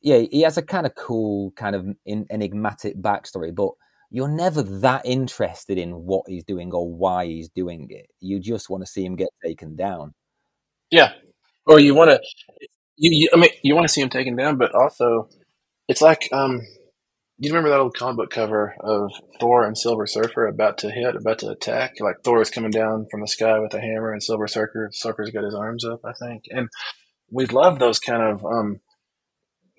yeah 0.04 0.20
he 0.32 0.42
has 0.42 0.58
a 0.58 0.62
kind 0.62 0.86
of 0.86 0.94
cool 0.96 1.52
kind 1.52 1.76
of 1.76 1.88
enigmatic 2.08 3.02
backstory, 3.02 3.54
but 3.54 3.72
you're 4.12 4.28
never 4.28 4.62
that 4.62 5.06
interested 5.06 5.80
in 5.80 5.92
what 5.92 6.26
he's 6.28 6.44
doing 6.44 6.72
or 6.72 6.88
why 6.88 7.26
he's 7.26 7.50
doing 7.50 7.88
it. 7.90 8.06
You 8.20 8.40
just 8.40 8.70
want 8.70 8.86
to 8.86 8.92
see 8.92 9.04
him 9.04 9.16
get 9.16 9.30
taken 9.44 9.76
down. 9.76 10.14
Yeah, 10.92 11.14
or 11.66 11.80
you 11.80 11.96
want 11.96 12.12
to 12.12 12.20
you, 12.96 13.10
you 13.12 13.30
I 13.34 13.38
mean 13.38 13.50
you 13.64 13.74
want 13.74 13.88
to 13.88 13.94
see 13.94 14.02
him 14.02 14.10
taken 14.10 14.36
down, 14.36 14.58
but 14.58 14.76
also 14.76 15.30
it's 15.88 16.02
like 16.02 16.30
um 16.32 16.62
you 17.40 17.50
remember 17.50 17.70
that 17.70 17.80
old 17.80 17.98
comic 17.98 18.18
book 18.18 18.30
cover 18.30 18.76
of 18.80 19.12
Thor 19.40 19.66
and 19.66 19.78
Silver 19.78 20.06
Surfer 20.06 20.46
about 20.46 20.78
to 20.80 20.92
hit, 20.92 21.16
about 21.16 21.40
to 21.40 21.50
attack? 21.50 21.96
Like 22.00 22.18
Thor 22.24 22.42
is 22.42 22.50
coming 22.50 22.72
down 22.72 23.08
from 23.10 23.22
the 23.22 23.28
sky 23.28 23.60
with 23.60 23.74
a 23.74 23.82
hammer, 23.82 24.12
and 24.12 24.22
Silver 24.22 24.48
Surfer 24.48 24.90
Surfer's 24.94 25.32
got 25.32 25.44
his 25.44 25.56
arms 25.56 25.84
up, 25.84 26.02
I 26.06 26.14
think. 26.14 26.44
And 26.50 26.70
we 27.32 27.46
love 27.48 27.80
those 27.80 28.00
kind 28.00 28.22
of 28.22 28.46
um, 28.46 28.80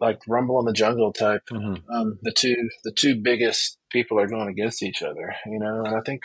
like 0.01 0.21
Rumble 0.27 0.59
in 0.61 0.67
the 0.67 0.73
Jungle 0.73 1.13
type. 1.13 1.43
Mm-hmm. 1.51 1.91
Um, 1.91 2.19
the 2.23 2.33
two 2.33 2.57
the 2.85 2.93
two 2.93 3.17
biggest 3.17 3.79
people 3.91 4.19
are 4.19 4.27
going 4.27 4.49
against 4.49 4.83
each 4.83 5.03
other, 5.03 5.35
you 5.47 5.59
know. 5.59 5.85
And 5.85 5.97
I 5.97 6.01
think 6.01 6.23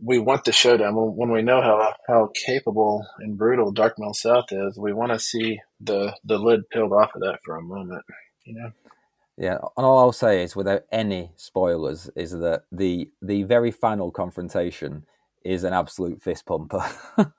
we 0.00 0.18
want 0.18 0.44
the 0.44 0.52
showdown 0.52 0.94
when 0.94 1.30
we 1.30 1.42
know 1.42 1.60
how 1.60 1.94
how 2.06 2.30
capable 2.46 3.06
and 3.18 3.36
brutal 3.36 3.72
Dark 3.72 3.98
Mill 3.98 4.14
South 4.14 4.46
is. 4.50 4.78
We 4.78 4.92
want 4.92 5.12
to 5.12 5.18
see 5.18 5.60
the 5.80 6.16
the 6.24 6.38
lid 6.38 6.68
peeled 6.70 6.92
off 6.92 7.14
of 7.14 7.22
that 7.22 7.40
for 7.44 7.56
a 7.56 7.62
moment, 7.62 8.04
you 8.44 8.54
know. 8.54 8.72
Yeah, 9.36 9.58
and 9.76 9.86
all 9.86 9.98
I'll 10.00 10.12
say 10.12 10.42
is, 10.42 10.56
without 10.56 10.82
any 10.90 11.30
spoilers, 11.36 12.10
is 12.16 12.32
that 12.32 12.64
the 12.72 13.10
the 13.22 13.44
very 13.44 13.70
final 13.70 14.10
confrontation 14.10 15.06
is 15.44 15.64
an 15.64 15.72
absolute 15.72 16.20
fist 16.20 16.44
pumper. 16.44 16.84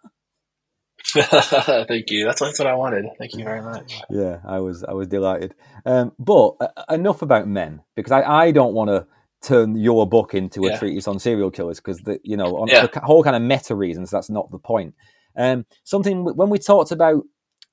Thank 1.88 2.10
you. 2.10 2.26
That's, 2.26 2.42
that's 2.42 2.60
what 2.60 2.68
I 2.68 2.76
wanted. 2.76 3.06
Thank 3.18 3.34
you 3.36 3.44
very 3.44 3.62
much. 3.62 4.00
Yeah, 4.10 4.40
I 4.46 4.60
was 4.60 4.84
I 4.84 4.94
was 4.94 5.08
delighted. 5.08 5.56
Um, 5.86 6.14
but 6.20 6.56
uh, 6.60 6.68
enough 6.90 7.22
about 7.22 7.48
men 7.48 7.82
because 7.96 8.12
I, 8.12 8.22
I 8.22 8.52
don't 8.52 8.74
want 8.74 8.90
to 8.90 9.08
turn 9.42 9.76
your 9.76 10.08
book 10.08 10.34
into 10.34 10.66
a 10.66 10.72
yeah. 10.72 10.78
treatise 10.78 11.08
on 11.08 11.18
serial 11.20 11.52
killers 11.52 11.80
because 11.80 12.00
the 12.00 12.20
you 12.24 12.36
know 12.36 12.58
on 12.58 12.68
yeah. 12.68 12.88
the 12.88 13.00
whole 13.02 13.24
kind 13.24 13.36
of 13.36 13.42
meta 13.42 13.76
reasons 13.76 14.12
that's 14.12 14.30
not 14.30 14.52
the 14.52 14.60
point. 14.60 14.96
Um, 15.38 15.66
something 15.84 16.26
when 16.26 16.50
we 16.50 16.58
talked 16.58 16.92
about 16.92 17.24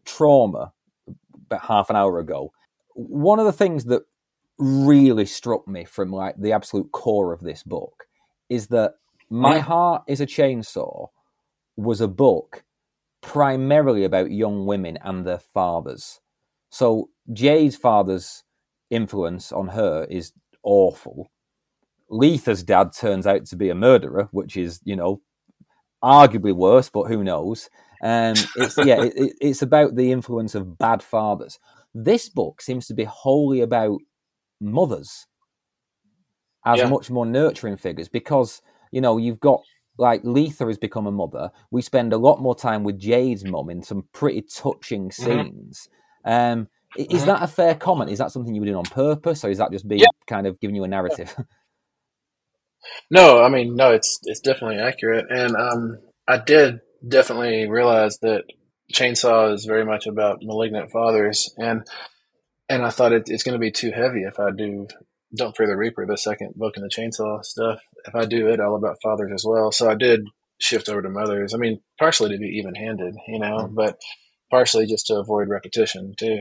trauma 0.05 0.73
about 1.47 1.65
half 1.65 1.91
an 1.91 1.97
hour 1.97 2.19
ago, 2.19 2.53
one 2.95 3.39
of 3.39 3.47
the 3.47 3.53
things 3.53 3.85
that 3.87 4.03
really 4.59 5.27
struck 5.27 5.67
me 5.69 5.85
from 5.85 6.11
like 6.11 6.35
the 6.39 6.53
absolute 6.53 6.91
core 6.93 7.33
of 7.33 7.41
this 7.41 7.63
book 7.63 8.05
is 8.49 8.69
that 8.69 8.95
My 9.29 9.59
Heart 9.59 10.05
is 10.07 10.21
a 10.21 10.27
Chainsaw 10.27 11.09
was 11.77 12.01
a 12.01 12.09
book 12.09 12.65
primarily 13.27 14.05
about 14.05 14.31
young 14.31 14.67
women 14.67 14.97
and 15.03 15.27
their 15.27 15.41
fathers. 15.41 16.21
So 16.71 17.11
Jay's 17.33 17.77
father's 17.77 18.45
influence 18.89 19.51
on 19.51 19.69
her 19.69 20.07
is 20.09 20.33
awful. 20.63 21.31
Letha's 22.09 22.63
dad 22.63 22.93
turns 22.93 23.27
out 23.27 23.45
to 23.47 23.57
be 23.57 23.69
a 23.69 23.75
murderer, 23.75 24.29
which 24.31 24.57
is, 24.57 24.81
you 24.85 24.95
know, 24.95 25.21
arguably 26.05 26.55
worse, 26.55 26.89
but 26.89 27.09
who 27.09 27.25
knows? 27.25 27.69
Um, 28.01 28.37
it's 28.55 28.77
yeah, 28.79 29.03
it, 29.03 29.33
it's 29.41 29.63
about 29.63 29.97
the 29.97 30.13
influence 30.13 30.55
of 30.55 30.79
bad 30.79 31.03
fathers. 31.03 31.59
This 31.95 32.29
book 32.29 32.63
seems 32.63 32.87
to 32.87 32.95
be 32.95 33.05
wholly 33.05 33.61
about 33.63 33.99
mothers 34.61 35.27
as 36.65 36.79
yeah. 36.79 36.89
much 36.89 37.11
more 37.11 37.27
nurturing 37.27 37.77
figures 37.77 38.09
because 38.09 38.63
you 38.93 39.01
know, 39.01 39.19
you've 39.19 39.41
got 39.41 39.61
like 39.99 40.23
Letha 40.25 40.67
has 40.67 40.79
become 40.79 41.07
a 41.07 41.13
mother. 41.13 41.51
We 41.71 41.83
spend 41.83 42.13
a 42.13 42.19
lot 42.19 42.41
more 42.41 42.55
time 42.55 42.85
with 42.85 42.99
Jade's 42.99 43.45
mum 43.45 43.71
in 43.71 43.83
some 43.83 44.05
pretty 44.13 44.43
touching 44.43 45.11
Mm-hmm. 45.21 45.43
scenes. 45.51 45.89
Um, 46.25 46.69
i- 46.99 47.09
is 47.11 47.25
Mhm. 47.25 47.27
that 47.27 47.43
a 47.43 47.47
fair 47.49 47.75
comment? 47.75 48.11
Is 48.11 48.19
that 48.19 48.33
something 48.33 48.55
you 48.55 48.61
were 48.61 48.67
doing 48.67 48.77
on 48.79 48.89
purpose, 48.89 49.45
or 49.45 49.51
is 49.51 49.59
that 49.59 49.73
just 49.73 49.89
being 49.89 50.03
Yeah. 50.03 50.09
kind 50.27 50.47
of 50.47 50.61
giving 50.61 50.77
you 50.77 50.85
a 50.85 50.89
narrative? 50.89 51.35
No, 53.11 53.43
I 53.43 53.49
mean, 53.49 53.77
no, 53.77 53.93
it's 53.93 54.19
it's 54.25 54.41
definitely 54.41 54.79
accurate, 54.79 55.27
and 55.31 55.57
um, 55.57 55.99
I 56.29 56.39
did 56.39 56.81
definitely 57.07 57.69
realize 57.71 58.19
that 58.23 58.45
Chainsaw 58.93 59.53
is 59.55 59.65
very 59.65 59.85
much 59.85 60.07
about 60.07 60.39
malignant 60.43 60.91
fathers, 60.91 61.55
and 61.57 61.83
and 62.69 62.85
I 62.85 62.91
thought 62.91 63.13
it, 63.13 63.25
it's 63.29 63.45
going 63.45 63.55
to 63.55 63.61
be 63.61 63.71
too 63.71 63.93
heavy 63.93 64.23
if 64.23 64.41
I 64.41 64.51
do 64.57 64.89
Don't 65.37 65.57
Fear 65.57 65.67
the 65.69 65.77
Reaper, 65.77 66.07
the 66.07 66.17
second 66.17 66.55
book 66.57 66.77
in 66.77 66.83
the 66.83 66.89
Chainsaw 66.89 67.45
stuff. 67.45 67.81
If 68.07 68.15
I 68.15 68.25
do 68.25 68.49
it 68.49 68.61
all 68.61 68.77
about 68.77 68.99
fathers 69.03 69.33
as 69.35 69.45
well, 69.47 69.71
so 69.73 69.91
I 69.91 69.95
did 69.95 70.27
shift 70.59 70.89
over 70.89 71.03
to 71.03 71.09
mothers. 71.11 71.53
I 71.55 71.59
mean, 71.59 71.81
partially 71.99 72.31
to 72.31 72.39
be 72.39 72.47
even 72.59 72.75
handed, 72.75 73.15
you 73.29 73.39
know, 73.39 73.59
Mhm. 73.69 73.75
but 73.75 74.01
partially 74.51 74.87
just 74.87 75.07
to 75.09 75.17
avoid 75.17 75.49
repetition 75.49 76.15
too. 76.17 76.41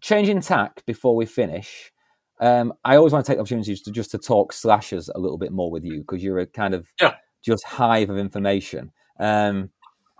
Changing 0.00 0.40
tack 0.40 0.84
before 0.86 1.14
we 1.14 1.26
finish. 1.26 1.92
Um, 2.40 2.72
I 2.84 2.96
always 2.96 3.12
want 3.12 3.24
to 3.24 3.30
take 3.30 3.36
the 3.36 3.42
opportunity 3.42 3.76
to 3.76 3.90
just 3.92 4.10
to 4.10 4.18
talk 4.18 4.52
slashers 4.52 5.08
a 5.14 5.18
little 5.18 5.38
bit 5.38 5.52
more 5.52 5.70
with 5.70 5.84
you 5.84 5.98
because 6.00 6.24
you're 6.24 6.40
a 6.40 6.46
kind 6.46 6.74
of 6.74 6.88
Yeah. 7.00 7.14
just 7.40 7.64
hive 7.64 8.10
of 8.10 8.18
information. 8.18 8.90
Um, 9.20 9.70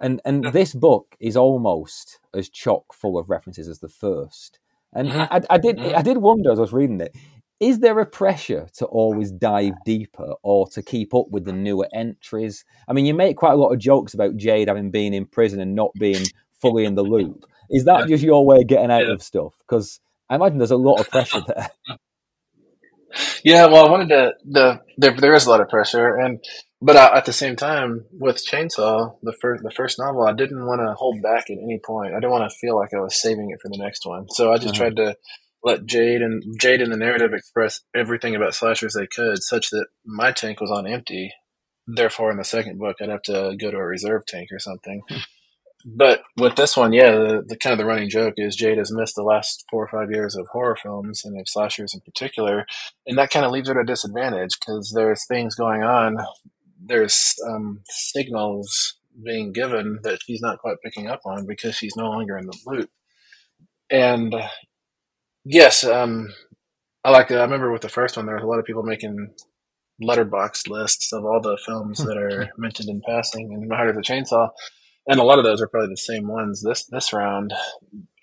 and 0.01 0.21
and 0.25 0.45
this 0.53 0.73
book 0.75 1.17
is 1.19 1.37
almost 1.37 2.21
as 2.33 2.49
chock 2.49 2.93
full 2.93 3.19
of 3.19 3.29
references 3.31 3.69
as 3.69 3.81
the 3.81 3.89
first. 3.89 4.61
And 4.93 5.09
Mhm. 5.09 5.29
I, 5.31 5.41
I 5.51 5.59
did 5.59 5.79
Mhm. 5.79 5.95
I 5.95 6.03
did 6.03 6.19
wonder 6.19 6.53
as 6.53 6.59
I 6.59 6.63
was 6.63 6.73
reading 6.73 7.01
it, 7.01 7.17
is 7.63 7.79
there 7.79 8.01
a 8.01 8.07
pressure 8.07 8.67
to 8.79 8.87
always 8.87 9.31
dive 9.31 9.75
deeper 9.85 10.35
or 10.43 10.67
to 10.71 10.83
keep 10.83 11.15
up 11.15 11.29
with 11.31 11.45
the 11.45 11.53
newer 11.53 11.89
entries? 11.95 12.65
I 12.89 12.93
mean, 12.93 13.07
you 13.07 13.15
make 13.15 13.37
quite 13.37 13.53
a 13.53 13.57
lot 13.57 13.73
of 13.73 13.79
jokes 13.79 14.15
about 14.15 14.37
Jade 14.37 14.67
having 14.67 14.91
been 14.91 15.15
in 15.15 15.27
prison 15.27 15.61
and 15.61 15.77
not 15.77 15.93
being 15.97 16.33
fully 16.61 16.85
in 16.85 16.97
the 16.97 17.05
loop. 17.05 17.47
Is 17.71 17.85
that 17.85 18.09
just 18.09 18.25
your 18.25 18.45
way 18.45 18.63
of 18.63 18.67
getting 18.67 18.91
out 18.91 19.07
Yeah. 19.07 19.13
of 19.13 19.23
stuff? 19.23 19.55
Because 19.61 20.01
I 20.29 20.35
imagine 20.35 20.59
there's 20.59 20.73
a 20.73 20.77
lot 20.77 21.01
of 21.01 21.09
pressure 21.09 21.41
there. 21.47 21.71
Yeah, 23.45 23.67
well, 23.67 23.87
I 23.87 23.91
wanted 23.91 24.09
to. 24.09 24.33
The 24.45 24.81
there 24.97 25.13
there 25.13 25.35
is 25.35 25.45
a 25.47 25.51
lot 25.51 25.61
of 25.61 25.69
pressure, 25.69 26.17
and 26.17 26.43
but 26.81 26.97
I, 26.97 27.19
at 27.19 27.27
the 27.27 27.33
same 27.33 27.57
time, 27.57 28.07
with 28.11 28.37
Chainsaw, 28.37 29.17
the 29.23 29.35
first 29.39 29.63
the 29.63 29.71
first 29.71 29.99
novel, 29.99 30.23
I 30.23 30.33
didn't 30.33 30.65
want 30.65 30.81
to 30.81 30.95
hold 30.95 31.21
back 31.21 31.51
at 31.51 31.59
any 31.63 31.79
point. 31.79 32.13
I 32.13 32.17
didn't 32.17 32.31
want 32.31 32.51
to 32.51 32.57
feel 32.57 32.77
like 32.77 32.95
I 32.95 33.01
was 33.01 33.21
saving 33.21 33.51
it 33.51 33.61
for 33.61 33.69
the 33.69 33.77
next 33.77 34.07
one. 34.07 34.29
So 34.31 34.51
I 34.53 34.57
just 34.59 34.75
Mhm. 34.75 34.79
tried 34.79 34.97
to 34.97 35.17
let 35.65 35.87
Jade 35.87 36.23
and 36.23 36.43
Jade 36.61 36.83
and 36.83 36.93
the 36.93 36.97
narrative 36.97 37.33
express 37.33 37.81
everything 37.95 38.35
about 38.35 38.55
slashers 38.55 38.95
they 38.95 39.07
could, 39.07 39.43
such 39.43 39.71
that 39.71 39.87
my 40.05 40.33
tank 40.33 40.61
was 40.61 40.71
on 40.71 40.87
empty. 40.87 41.33
Therefore, 41.87 42.31
in 42.31 42.37
the 42.37 42.45
second 42.45 42.79
book, 42.79 42.97
I'd 43.01 43.09
have 43.09 43.23
to 43.23 43.57
go 43.61 43.71
to 43.71 43.77
a 43.77 43.85
reserve 43.85 44.27
tank 44.27 44.51
or 44.53 44.59
something. 44.59 45.03
But 45.85 46.23
with 46.37 46.55
this 46.55 46.77
one, 46.77 46.93
yeah, 46.93 47.11
the, 47.11 47.43
the 47.47 47.57
kind 47.57 47.73
of 47.73 47.79
the 47.79 47.85
running 47.85 48.09
joke 48.09 48.35
is 48.37 48.55
Jade 48.55 48.79
has 48.79 48.93
missed 48.93 49.17
the 49.17 49.25
last 49.25 49.65
four 49.71 49.83
or 49.85 49.89
five 49.89 50.13
years 50.13 50.37
of 50.37 50.47
horror 50.49 50.77
films 50.81 51.25
and 51.25 51.39
of 51.41 51.49
slashers 51.49 51.95
in 51.95 52.01
particular, 52.01 52.67
and 53.07 53.19
that 53.19 53.31
kind 53.31 53.45
of 53.45 53.51
leaves 53.51 53.69
her 53.69 53.79
at 53.79 53.83
a 53.83 53.85
disadvantage 53.85 54.59
because 54.61 54.93
there's 54.95 55.27
things 55.27 55.55
going 55.57 55.83
on. 55.83 56.19
There's 56.85 57.35
um, 57.49 57.81
signals 57.89 58.95
being 59.25 59.53
given 59.53 60.01
that 60.03 60.21
she's 60.23 60.41
not 60.41 60.59
quite 60.59 60.77
picking 60.85 61.09
up 61.09 61.21
on 61.25 61.47
because 61.47 61.75
she's 61.75 61.97
no 61.97 62.09
longer 62.09 62.39
in 62.39 62.47
the 62.47 62.59
loop. 62.67 62.91
And 63.91 64.35
yes, 65.45 65.85
um, 65.85 66.29
I 67.05 67.11
like. 67.11 67.31
I 67.31 67.43
remember 67.43 67.73
with 67.73 67.83
the 67.83 67.89
first 67.89 68.17
one, 68.17 68.27
there 68.27 68.35
was 68.37 68.45
a 68.45 68.47
lot 68.47 68.59
of 68.59 68.65
people 68.65 68.83
making 68.83 69.35
Letterboxd 70.03 70.69
lists 70.69 71.13
of 71.13 71.25
all 71.25 71.41
the 71.41 71.59
films 71.65 71.99
that 71.99 72.17
are 72.17 72.51
mentioned 72.59 72.89
in 72.89 73.03
passing 73.07 73.53
in 73.53 73.69
My 73.69 73.77
Heart 73.77 73.97
is 73.97 74.09
a 74.09 74.13
Chainsaw, 74.13 74.51
and 75.07 75.21
a 75.21 75.25
lot 75.25 75.39
of 75.39 75.45
those 75.45 75.61
are 75.61 75.69
probably 75.69 75.91
the 75.91 75.97
same 75.97 76.29
ones 76.29 76.63
this 76.63 76.85
this 76.87 77.13
round. 77.13 77.53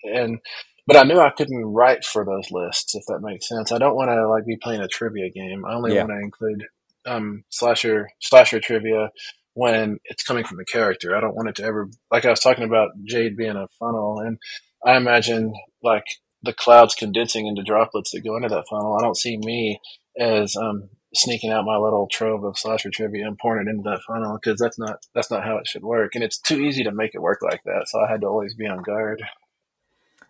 And 0.04 0.40
but 0.88 0.98
I 0.98 1.04
knew 1.04 1.20
I 1.20 1.30
couldn't 1.30 1.66
write 1.66 2.04
for 2.04 2.26
those 2.26 2.50
lists 2.52 2.96
if 2.96 3.04
that 3.08 3.20
makes 3.22 3.48
sense. 3.48 3.72
I 3.72 3.78
don't 3.78 3.96
want 3.96 4.10
to 4.10 4.28
like 4.28 4.46
be 4.46 4.58
playing 4.58 4.82
a 4.82 4.88
trivia 4.88 5.30
game. 5.30 5.66
I 5.66 5.76
only 5.76 5.94
Yeah. 5.94 6.02
want 6.06 6.12
to 6.12 6.24
include 6.24 6.66
um, 7.06 7.44
slasher 7.50 8.10
slasher 8.20 8.60
trivia 8.60 9.10
when 9.54 10.00
it's 10.06 10.24
coming 10.24 10.46
from 10.46 10.58
the 10.58 10.66
character. 10.66 11.16
I 11.16 11.22
don't 11.22 11.36
want 11.36 11.50
it 11.50 11.56
to 11.56 11.64
ever 11.64 11.90
like 12.12 12.26
I 12.26 12.30
was 12.30 12.40
talking 12.40 12.64
about 12.64 12.90
Jade 13.06 13.36
being 13.38 13.56
a 13.58 13.68
funnel, 13.80 14.20
and 14.20 14.38
I 14.86 14.96
imagine 14.98 15.54
like 15.84 16.06
the 16.44 16.54
clouds 16.54 16.96
condensing 16.96 17.48
into 17.48 17.64
droplets 17.64 18.12
that 18.12 18.22
go 18.24 18.36
into 18.36 18.50
that 18.50 18.66
funnel. 18.70 18.96
I 18.98 19.02
don't 19.02 19.18
see 19.18 19.38
me 19.38 19.80
as 20.18 20.56
um, 20.56 20.90
sneaking 21.14 21.52
out 21.52 21.66
my 21.66 21.78
little 21.78 22.08
trove 22.12 22.44
of 22.44 22.58
slasher 22.58 22.90
trivia 22.90 23.28
and 23.28 23.38
pouring 23.38 23.68
it 23.68 23.70
into 23.72 23.90
that 23.90 24.02
funnel 24.08 24.38
because 24.42 24.60
that's 24.60 24.80
not 24.80 25.06
that's 25.14 25.32
not 25.32 25.44
how 25.44 25.58
it 25.58 25.68
should 25.68 25.84
work, 25.84 26.16
and 26.16 26.24
it's 26.24 26.40
too 26.40 26.60
easy 26.62 26.84
to 26.84 26.92
make 26.92 27.12
it 27.14 27.22
work 27.22 27.40
like 27.42 27.62
that. 27.66 27.88
So 27.88 28.00
I 28.00 28.10
had 28.10 28.22
to 28.22 28.28
always 28.28 28.56
be 28.56 28.68
on 28.68 28.82
guard. 28.82 29.22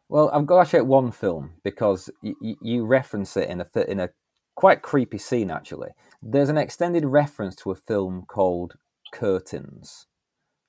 Well, 0.07 0.29
I've 0.33 0.47
got 0.47 0.65
to 0.65 0.71
check 0.71 0.85
one 0.85 1.11
film 1.11 1.51
because 1.63 2.09
y- 2.23 2.33
y- 2.41 2.55
you 2.61 2.85
reference 2.85 3.37
it 3.37 3.49
in 3.49 3.61
a 3.61 3.81
in 3.91 3.99
a 3.99 4.09
quite 4.55 4.81
creepy 4.81 5.19
scene. 5.19 5.51
Actually, 5.51 5.89
there's 6.21 6.49
an 6.49 6.57
extended 6.57 7.05
reference 7.05 7.55
to 7.57 7.71
a 7.71 7.75
film 7.75 8.25
called 8.27 8.73
Curtains. 9.13 10.07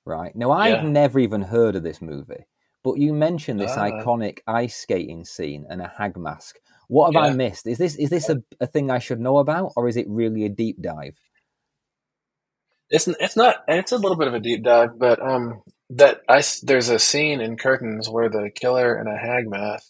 Right 0.05 0.35
now, 0.35 0.51
I've 0.51 0.83
Yeah. 0.83 0.89
never 0.89 1.19
even 1.19 1.43
heard 1.43 1.75
of 1.75 1.83
this 1.83 2.01
movie, 2.01 2.45
but 2.83 2.97
you 2.97 3.13
mentioned 3.13 3.59
this 3.59 3.77
Ah. 3.77 3.89
iconic 3.89 4.39
ice 4.47 4.75
skating 4.75 5.25
scene 5.25 5.65
and 5.69 5.81
a 5.81 5.87
hag 5.97 6.17
mask. 6.17 6.57
What 6.87 7.13
have 7.13 7.23
I 7.23 7.33
missed? 7.33 7.67
Is 7.67 7.77
this 7.77 7.95
is 7.95 8.09
this 8.09 8.29
a, 8.29 8.43
a 8.59 8.67
thing 8.67 8.91
I 8.91 8.99
should 8.99 9.19
know 9.19 9.37
about, 9.37 9.71
or 9.75 9.87
is 9.87 9.95
it 9.97 10.07
really 10.09 10.43
a 10.45 10.49
deep 10.49 10.81
dive? 10.81 11.17
It's 12.89 13.07
it's 13.07 13.37
not 13.37 13.57
it's 13.67 13.93
a 13.93 13.97
little 13.97 14.17
bit 14.17 14.27
of 14.27 14.33
a 14.33 14.39
deep 14.39 14.63
dive, 14.63 14.99
but 14.99 15.21
um 15.21 15.61
that 15.91 16.21
ice 16.27 16.59
there's 16.59 16.89
a 16.89 16.99
scene 16.99 17.39
in 17.39 17.57
Curtains 17.57 18.09
where 18.09 18.29
the 18.29 18.49
killer 18.53 18.99
in 18.99 19.07
a 19.07 19.17
hag 19.17 19.49
mask 19.49 19.87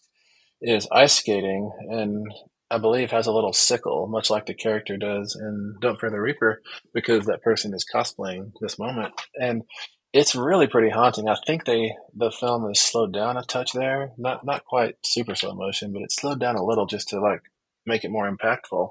is 0.61 0.87
ice 0.91 1.13
skating 1.13 1.71
and 1.89 2.27
I 2.69 2.77
believe 2.77 3.11
has 3.11 3.27
a 3.27 3.33
little 3.33 3.51
sickle, 3.51 4.07
much 4.07 4.29
like 4.29 4.45
the 4.45 4.53
character 4.53 4.95
does 4.95 5.35
in 5.35 5.75
Don't 5.81 5.99
Fear 5.99 6.11
the 6.11 6.21
Reaper, 6.21 6.61
because 6.93 7.25
that 7.25 7.41
person 7.41 7.73
is 7.73 7.85
cosplaying 7.93 8.53
this 8.61 8.79
moment. 8.79 9.13
And 9.35 9.63
it's 10.14 10.36
really 10.36 10.68
pretty 10.68 10.89
haunting. 10.89 11.28
I 11.30 11.36
think 11.45 11.66
they 11.66 11.95
the 12.16 12.32
film 12.32 12.70
is 12.70 12.80
slowed 12.80 13.14
down 13.14 13.38
a 13.38 13.43
touch 13.43 13.72
there. 13.74 14.12
Not 14.18 14.45
not 14.45 14.66
quite 14.66 14.95
super 15.05 15.36
slow 15.36 15.53
motion, 15.53 15.93
but 15.93 16.01
it's 16.01 16.16
slowed 16.16 16.39
down 16.39 16.55
a 16.55 16.64
little 16.64 16.86
just 16.86 17.09
to 17.09 17.20
like 17.22 17.41
make 17.86 18.03
it 18.03 18.12
more 18.12 18.30
impactful. 18.30 18.89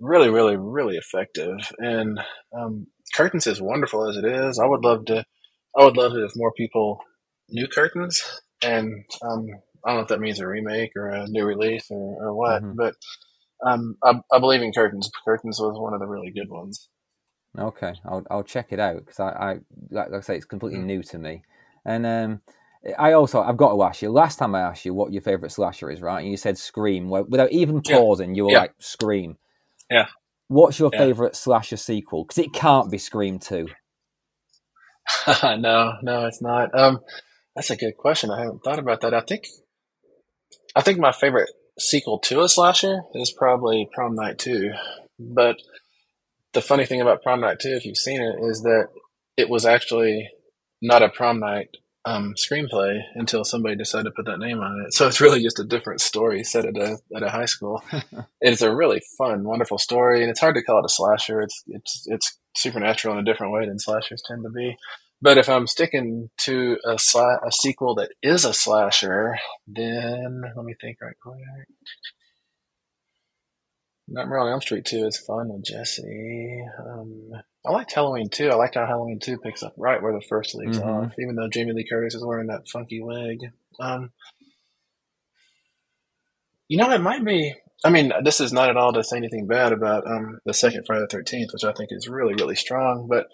Really, 0.00 0.28
really, 0.30 0.56
really 0.56 0.96
effective. 0.96 1.72
And 1.78 2.20
um, 2.56 2.86
Curtains 3.14 3.46
is 3.46 3.60
wonderful 3.60 4.08
as 4.08 4.16
it 4.16 4.24
is. 4.24 4.58
I 4.58 4.66
would 4.66 4.84
love 4.84 5.06
to. 5.06 5.24
I 5.78 5.84
would 5.84 5.96
love 5.96 6.12
it 6.12 6.24
if 6.24 6.32
more 6.36 6.52
people 6.52 7.00
knew 7.50 7.68
Curtains, 7.68 8.22
and 8.62 9.04
um, 9.22 9.46
I 9.84 9.90
don't 9.90 9.96
know 9.96 10.02
if 10.02 10.08
that 10.08 10.20
means 10.20 10.40
a 10.40 10.46
remake 10.46 10.92
or 10.96 11.08
a 11.08 11.26
new 11.28 11.44
release 11.44 11.86
or, 11.90 12.16
or 12.28 12.34
what. 12.34 12.62
Mhm. 12.62 12.76
But 12.76 12.94
um, 13.64 13.96
I, 14.02 14.20
I 14.32 14.38
believe 14.38 14.62
in 14.62 14.72
Curtains. 14.72 15.10
Curtains 15.24 15.60
was 15.60 15.78
one 15.78 15.92
of 15.94 16.00
the 16.00 16.06
really 16.06 16.30
good 16.30 16.48
ones. 16.48 16.88
Okay, 17.58 17.94
I'll 18.04 18.24
I'll 18.30 18.42
check 18.42 18.68
it 18.72 18.80
out 18.80 18.96
because 18.98 19.20
I, 19.20 19.28
I 19.30 19.52
like, 19.90 20.10
like 20.10 20.12
I 20.14 20.20
say 20.20 20.36
it's 20.36 20.44
completely 20.44 20.78
Mm. 20.80 20.86
new 20.86 21.02
to 21.04 21.18
me, 21.18 21.42
and 21.84 22.06
um, 22.06 22.40
I 22.98 23.12
also 23.12 23.40
I've 23.42 23.56
got 23.56 23.74
to 23.74 23.82
ask 23.82 24.02
you. 24.02 24.10
Last 24.10 24.38
time 24.38 24.54
I 24.54 24.60
asked 24.60 24.84
you 24.84 24.94
what 24.94 25.12
your 25.12 25.22
favorite 25.22 25.52
slasher 25.52 25.90
is, 25.90 26.00
right? 26.02 26.20
And 26.20 26.30
you 26.30 26.36
said 26.36 26.58
Scream. 26.58 27.08
Well, 27.08 27.24
without 27.24 27.52
even 27.52 27.80
Yeah. 27.86 27.94
pausing, 27.94 28.34
you 28.34 28.44
were 28.44 28.52
Yeah. 28.52 28.58
like 28.60 28.74
Scream. 28.78 29.38
Yeah. 29.90 30.06
What's 30.48 30.78
your 30.78 30.90
Yeah. 30.92 30.98
favorite 30.98 31.34
slasher 31.36 31.76
sequel? 31.76 32.24
Because 32.24 32.38
it 32.38 32.52
can't 32.52 32.90
be 32.90 32.98
Scream 32.98 33.38
Two. 33.38 33.68
no, 35.42 35.94
no, 36.02 36.26
it's 36.26 36.42
not. 36.42 36.78
Um, 36.78 37.00
that's 37.54 37.70
a 37.70 37.76
good 37.76 37.96
question. 37.96 38.30
I 38.30 38.40
haven't 38.40 38.62
thought 38.64 38.78
about 38.78 39.00
that. 39.00 39.14
I 39.14 39.20
think, 39.20 39.44
I 40.74 40.82
think 40.82 40.98
my 40.98 41.12
favorite 41.12 41.50
sequel 41.78 42.18
to 42.20 42.42
a 42.42 42.48
slasher 42.48 43.00
is 43.14 43.32
probably 43.32 43.88
Prom 43.92 44.14
Night 44.14 44.38
Two. 44.38 44.72
But 45.18 45.56
the 46.56 46.62
funny 46.62 46.86
thing 46.86 47.02
about 47.02 47.22
Prom 47.22 47.40
Night 47.40 47.60
Two, 47.60 47.74
if 47.74 47.84
you've 47.84 47.98
seen 47.98 48.20
it, 48.20 48.36
is 48.42 48.62
that 48.62 48.88
it 49.36 49.50
was 49.50 49.66
actually 49.66 50.30
not 50.80 51.02
a 51.02 51.10
prom 51.10 51.38
night 51.38 51.68
um, 52.06 52.34
screenplay 52.34 53.00
until 53.14 53.44
somebody 53.44 53.76
decided 53.76 54.04
to 54.04 54.10
put 54.10 54.24
that 54.26 54.38
name 54.38 54.60
on 54.60 54.84
it. 54.86 54.94
So 54.94 55.06
it's 55.06 55.20
really 55.20 55.42
just 55.42 55.60
a 55.60 55.64
different 55.64 56.00
story 56.00 56.44
set 56.44 56.64
at 56.64 56.76
a 56.76 56.98
at 57.14 57.22
a 57.22 57.28
high 57.28 57.44
school. 57.44 57.82
it's 58.40 58.62
a 58.62 58.74
really 58.74 59.02
fun, 59.18 59.44
wonderful 59.44 59.78
story, 59.78 60.22
and 60.22 60.30
it's 60.30 60.40
hard 60.40 60.54
to 60.54 60.62
call 60.62 60.78
it 60.78 60.86
a 60.86 60.88
slasher. 60.88 61.42
It's 61.42 61.62
it's 61.66 62.04
it's 62.06 62.38
supernatural 62.56 63.14
in 63.14 63.20
a 63.20 63.30
different 63.30 63.52
way 63.52 63.66
than 63.66 63.78
slashers 63.78 64.22
tend 64.26 64.42
to 64.44 64.50
be. 64.50 64.76
But 65.20 65.38
if 65.38 65.48
I'm 65.48 65.66
sticking 65.66 66.30
to 66.42 66.78
a 66.84 66.94
a 66.94 67.52
sequel 67.52 67.94
that 67.96 68.12
is 68.22 68.44
a 68.46 68.54
slasher, 68.54 69.36
then 69.66 70.42
let 70.56 70.64
me 70.64 70.74
think 70.80 70.98
right 71.02 71.16
quick. 71.22 71.36
Nightmare 74.08 74.38
on 74.38 74.48
Elm 74.52 74.60
Street 74.60 74.84
2 74.84 75.06
is 75.06 75.18
fun 75.18 75.48
with 75.48 75.64
Jesse. 75.64 76.64
Um, 76.78 77.30
I 77.66 77.72
liked 77.72 77.92
Halloween 77.92 78.28
2. 78.28 78.48
I 78.50 78.54
liked 78.54 78.76
how 78.76 78.86
Halloween 78.86 79.18
2 79.18 79.38
picks 79.38 79.62
up 79.64 79.74
right 79.76 80.00
where 80.00 80.12
the 80.12 80.24
first 80.28 80.54
leaves 80.54 80.78
Mhm. 80.78 80.86
off, 81.06 81.12
even 81.18 81.34
though 81.34 81.48
Jamie 81.48 81.72
Lee 81.72 81.86
Curtis 81.88 82.14
is 82.14 82.24
wearing 82.24 82.46
that 82.46 82.68
funky 82.68 83.00
wig. 83.02 83.38
Um, 83.80 84.12
you 86.68 86.78
know, 86.78 86.90
it 86.92 87.00
might 87.00 87.24
be 87.24 87.54
I 87.84 87.90
mean, 87.90 88.10
this 88.24 88.40
is 88.40 88.52
not 88.54 88.70
at 88.70 88.76
all 88.76 88.92
to 88.94 89.04
say 89.04 89.18
anything 89.18 89.46
bad 89.46 89.72
about 89.72 90.06
um, 90.06 90.40
the 90.46 90.54
second 90.54 90.84
Friday 90.86 91.02
the 91.02 91.08
Thirteenth, 91.08 91.52
which 91.52 91.62
I 91.62 91.72
think 91.72 91.90
is 91.92 92.08
really 92.08 92.34
really 92.34 92.56
strong, 92.56 93.06
but 93.08 93.26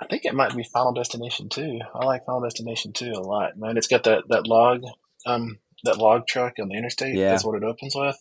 I 0.00 0.06
think 0.06 0.24
it 0.24 0.34
might 0.34 0.56
be 0.56 0.64
Final 0.64 0.92
Destination 0.92 1.48
2. 1.48 1.78
I 1.94 2.04
like 2.06 2.24
Final 2.24 2.40
Destination 2.40 2.92
2 2.92 3.12
a 3.14 3.20
lot, 3.20 3.56
man. 3.56 3.76
It's 3.76 3.86
got 3.86 4.04
that 4.04 4.24
that 4.30 4.46
log, 4.46 4.82
um, 5.26 5.58
that 5.84 5.98
log 5.98 6.26
truck 6.26 6.54
on 6.58 6.68
the 6.68 6.76
interstate. 6.76 7.14
Yeah. 7.16 7.30
That's 7.32 7.44
what 7.44 7.56
it 7.56 7.64
opens 7.64 7.94
with, 7.94 8.16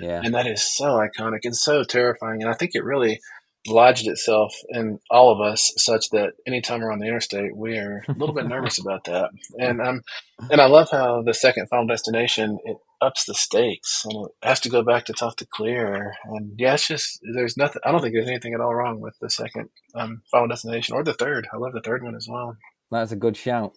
Yeah. 0.00 0.20
and 0.24 0.34
that 0.34 0.46
is 0.46 0.62
so 0.62 0.98
iconic 1.00 1.40
and 1.44 1.56
so 1.56 1.84
terrifying. 1.84 2.42
And 2.42 2.50
I 2.50 2.54
think 2.54 2.72
it 2.74 2.84
really 2.84 3.20
lodged 3.66 4.06
itself 4.06 4.54
in 4.68 4.98
all 5.10 5.32
of 5.32 5.40
us, 5.40 5.72
such 5.78 6.10
that 6.10 6.32
anytime 6.46 6.80
we're 6.80 6.92
on 6.92 6.98
the 6.98 7.06
interstate, 7.06 7.56
we 7.56 7.78
are 7.78 8.04
a 8.08 8.12
little 8.12 8.34
bit 8.34 8.46
nervous 8.46 8.78
about 8.78 9.04
that. 9.04 9.30
And 9.58 9.80
um, 9.80 10.02
and 10.50 10.60
I 10.60 10.66
love 10.66 10.88
how 10.90 11.22
the 11.22 11.32
second 11.34 11.68
Final 11.68 11.86
Destination 11.86 12.58
it 12.64 12.76
ups 13.00 13.24
the 13.24 13.34
stakes 13.34 14.02
and 14.04 14.26
it 14.26 14.32
has 14.46 14.60
to 14.60 14.68
go 14.70 14.82
back 14.82 15.04
to 15.06 15.12
tough 15.12 15.36
to 15.36 15.46
clear. 15.46 16.14
And 16.24 16.52
yeah, 16.58 16.74
it's 16.74 16.86
just 16.88 17.20
there's 17.34 17.56
nothing. 17.56 17.80
I 17.84 17.90
don't 17.92 18.00
think 18.02 18.14
there's 18.14 18.28
anything 18.28 18.52
at 18.54 18.60
all 18.60 18.74
wrong 18.74 19.00
with 19.00 19.14
the 19.20 19.30
second 19.30 19.68
um, 19.94 20.22
Final 20.30 20.48
Destination 20.48 20.94
or 20.94 21.02
the 21.04 21.14
third. 21.14 21.46
I 21.52 21.56
love 21.56 21.72
the 21.72 21.80
third 21.82 22.02
one 22.02 22.14
as 22.16 22.26
well. 22.30 22.56
That's 22.90 23.12
a 23.12 23.16
good 23.16 23.36
shout. 23.36 23.72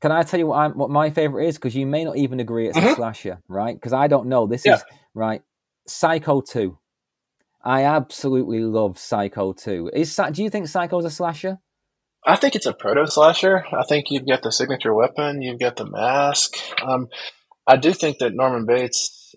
Can 0.00 0.12
I 0.12 0.22
tell 0.22 0.38
you 0.38 0.46
what, 0.46 0.58
I'm, 0.58 0.78
what 0.78 0.90
my 0.90 1.10
favorite 1.10 1.48
is? 1.48 1.56
Because 1.56 1.74
you 1.74 1.84
may 1.84 2.04
not 2.04 2.16
even 2.16 2.38
agree 2.38 2.68
it's 2.68 2.78
a 2.78 2.80
Mhm. 2.80 2.94
slasher, 2.94 3.40
right? 3.48 3.74
Because 3.74 3.92
I 3.92 4.06
don't 4.06 4.28
know. 4.28 4.46
This 4.46 4.64
Yeah. 4.64 4.76
is 4.76 4.84
right. 5.18 5.42
Psycho 5.86 6.40
two. 6.40 6.78
I 7.62 7.84
absolutely 7.84 8.60
love 8.60 8.98
Psycho 8.98 9.52
two. 9.52 9.90
Is 9.92 10.18
do 10.32 10.42
you 10.42 10.50
think 10.50 10.68
Psycho's 10.68 11.04
a 11.04 11.10
slasher? 11.10 11.58
I 12.26 12.36
think 12.36 12.54
it's 12.56 12.66
a 12.66 12.72
proto 12.72 13.06
slasher. 13.06 13.64
I 13.72 13.84
think 13.88 14.06
you've 14.10 14.26
got 14.26 14.42
the 14.42 14.52
signature 14.52 14.94
weapon, 14.94 15.42
you've 15.42 15.60
got 15.60 15.76
the 15.76 15.86
mask. 15.86 16.56
Um, 16.82 17.08
I 17.66 17.76
do 17.76 17.92
think 17.92 18.18
that 18.18 18.34
Norman 18.34 18.66
Bates 18.66 19.34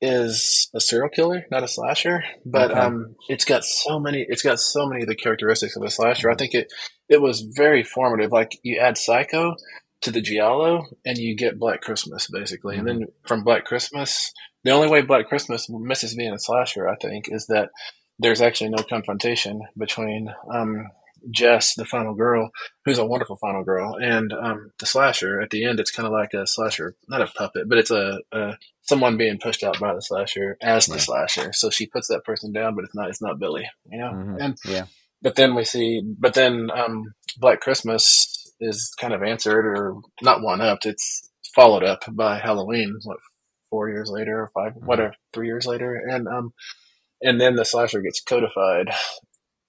is 0.00 0.68
a 0.74 0.80
serial 0.80 1.08
killer, 1.08 1.44
not 1.50 1.62
a 1.62 1.68
slasher, 1.68 2.24
but 2.44 2.70
Okay. 2.72 2.80
um, 2.80 3.14
it's 3.28 3.44
got 3.44 3.64
so 3.64 4.00
many. 4.00 4.26
It's 4.28 4.42
got 4.42 4.58
so 4.60 4.86
many 4.86 5.02
of 5.02 5.08
the 5.08 5.14
characteristics 5.14 5.76
of 5.76 5.82
a 5.82 5.90
slasher. 5.90 6.30
I 6.30 6.34
think 6.34 6.54
it 6.54 6.72
it 7.08 7.20
was 7.22 7.40
very 7.56 7.84
formative. 7.84 8.32
Like 8.32 8.58
you 8.62 8.78
add 8.78 8.98
Psycho 8.98 9.54
to 10.02 10.10
the 10.10 10.20
Giallo, 10.20 10.84
and 11.04 11.18
you 11.18 11.34
get 11.36 11.58
Black 11.58 11.80
Christmas 11.80 12.28
basically, 12.28 12.76
and 12.76 12.86
then 12.86 13.06
from 13.26 13.44
Black 13.44 13.64
Christmas, 13.64 14.32
the 14.64 14.70
only 14.70 14.88
way 14.88 15.02
Black 15.02 15.28
Christmas 15.28 15.68
misses 15.68 16.14
being 16.14 16.32
a 16.32 16.38
slasher, 16.38 16.88
I 16.88 16.96
think, 16.96 17.26
is 17.28 17.46
that 17.46 17.70
there's 18.18 18.40
actually 18.42 18.70
no 18.70 18.82
confrontation 18.82 19.62
between 19.76 20.32
um, 20.52 20.88
Jess, 21.30 21.74
the 21.74 21.84
final 21.84 22.14
girl, 22.14 22.50
who's 22.84 22.98
a 22.98 23.06
wonderful 23.06 23.36
final 23.36 23.62
girl, 23.64 23.96
and 23.96 24.32
um, 24.32 24.72
the 24.80 24.86
slasher. 24.86 25.40
At 25.40 25.50
the 25.50 25.64
end, 25.64 25.78
it's 25.80 25.90
kind 25.90 26.06
of 26.06 26.12
like 26.12 26.34
a 26.34 26.46
slasher, 26.46 26.94
not 27.08 27.22
a 27.22 27.26
puppet, 27.26 27.68
but 27.68 27.78
it's 27.78 27.90
a, 27.90 28.18
a 28.32 28.56
someone 28.82 29.16
being 29.16 29.38
pushed 29.38 29.62
out 29.62 29.78
by 29.80 29.94
the 29.94 30.02
slasher 30.02 30.56
as 30.60 30.86
the 30.86 30.98
slasher. 30.98 31.52
So 31.52 31.70
she 31.70 31.86
puts 31.86 32.08
that 32.08 32.24
person 32.24 32.52
down, 32.52 32.74
but 32.74 32.84
it's 32.84 32.94
not 32.94 33.08
it's 33.08 33.22
not 33.22 33.38
Billy, 33.38 33.68
you 33.90 33.98
know. 33.98 34.10
Mhm. 34.12 34.36
And 34.40 34.58
Yeah. 34.64 34.86
but 35.22 35.36
then 35.36 35.54
we 35.54 35.64
see, 35.64 36.02
but 36.04 36.34
then 36.34 36.70
um, 36.74 37.14
Black 37.38 37.60
Christmas 37.60 38.31
is 38.62 38.94
kind 38.98 39.12
of 39.12 39.22
answered 39.22 39.66
or 39.66 39.96
not 40.22 40.42
one 40.42 40.60
up. 40.60 40.80
It's 40.84 41.28
followed 41.54 41.84
up 41.84 42.04
by 42.10 42.38
Halloween. 42.38 42.98
What 43.04 43.18
four 43.70 43.88
years 43.88 44.10
later 44.10 44.42
or 44.42 44.50
5 44.54 44.74
Mhm. 44.74 44.86
whatever, 44.86 45.14
three 45.32 45.46
years 45.46 45.66
later, 45.66 45.94
and 45.94 46.28
um, 46.28 46.52
and 47.22 47.40
then 47.40 47.56
the 47.56 47.64
slasher 47.64 48.00
gets 48.02 48.20
codified. 48.22 48.90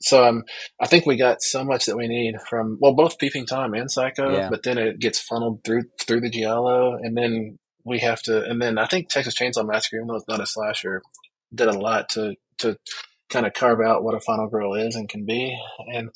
So 0.02 0.28
um, 0.28 0.44
I 0.82 0.88
think 0.88 1.06
we 1.06 1.16
got 1.16 1.42
so 1.42 1.64
much 1.64 1.86
that 1.86 1.96
we 1.96 2.10
need 2.10 2.36
from 2.50 2.78
well, 2.82 2.94
both 2.94 3.18
Peeping 3.18 3.46
Tom 3.46 3.74
and 3.74 3.90
Psycho, 3.90 4.34
Yeah. 4.36 4.50
but 4.50 4.64
then 4.64 4.78
it 4.78 5.00
gets 5.00 5.20
funneled 5.20 5.64
through 5.64 5.84
through 6.02 6.20
the 6.22 6.30
Giallo, 6.30 6.96
and 7.02 7.16
then 7.16 7.58
we 7.86 8.00
have 8.00 8.22
to, 8.24 8.44
and 8.44 8.62
then 8.62 8.78
I 8.78 8.86
think 8.86 9.08
Texas 9.08 9.36
Chainsaw 9.36 9.66
Massacre, 9.66 9.98
even 9.98 10.08
though 10.08 10.16
it's 10.16 10.28
not 10.28 10.42
a 10.42 10.46
slasher, 10.46 11.02
did 11.56 11.70
a 11.70 11.80
lot 11.80 12.10
to 12.10 12.36
to 12.60 12.78
kind 13.30 13.46
of 13.46 13.54
carve 13.54 13.80
out 13.80 14.04
what 14.04 14.14
a 14.16 14.20
final 14.20 14.48
girl 14.50 14.74
is 14.74 14.96
and 14.98 15.08
can 15.08 15.26
be, 15.26 15.58
and 15.94 16.10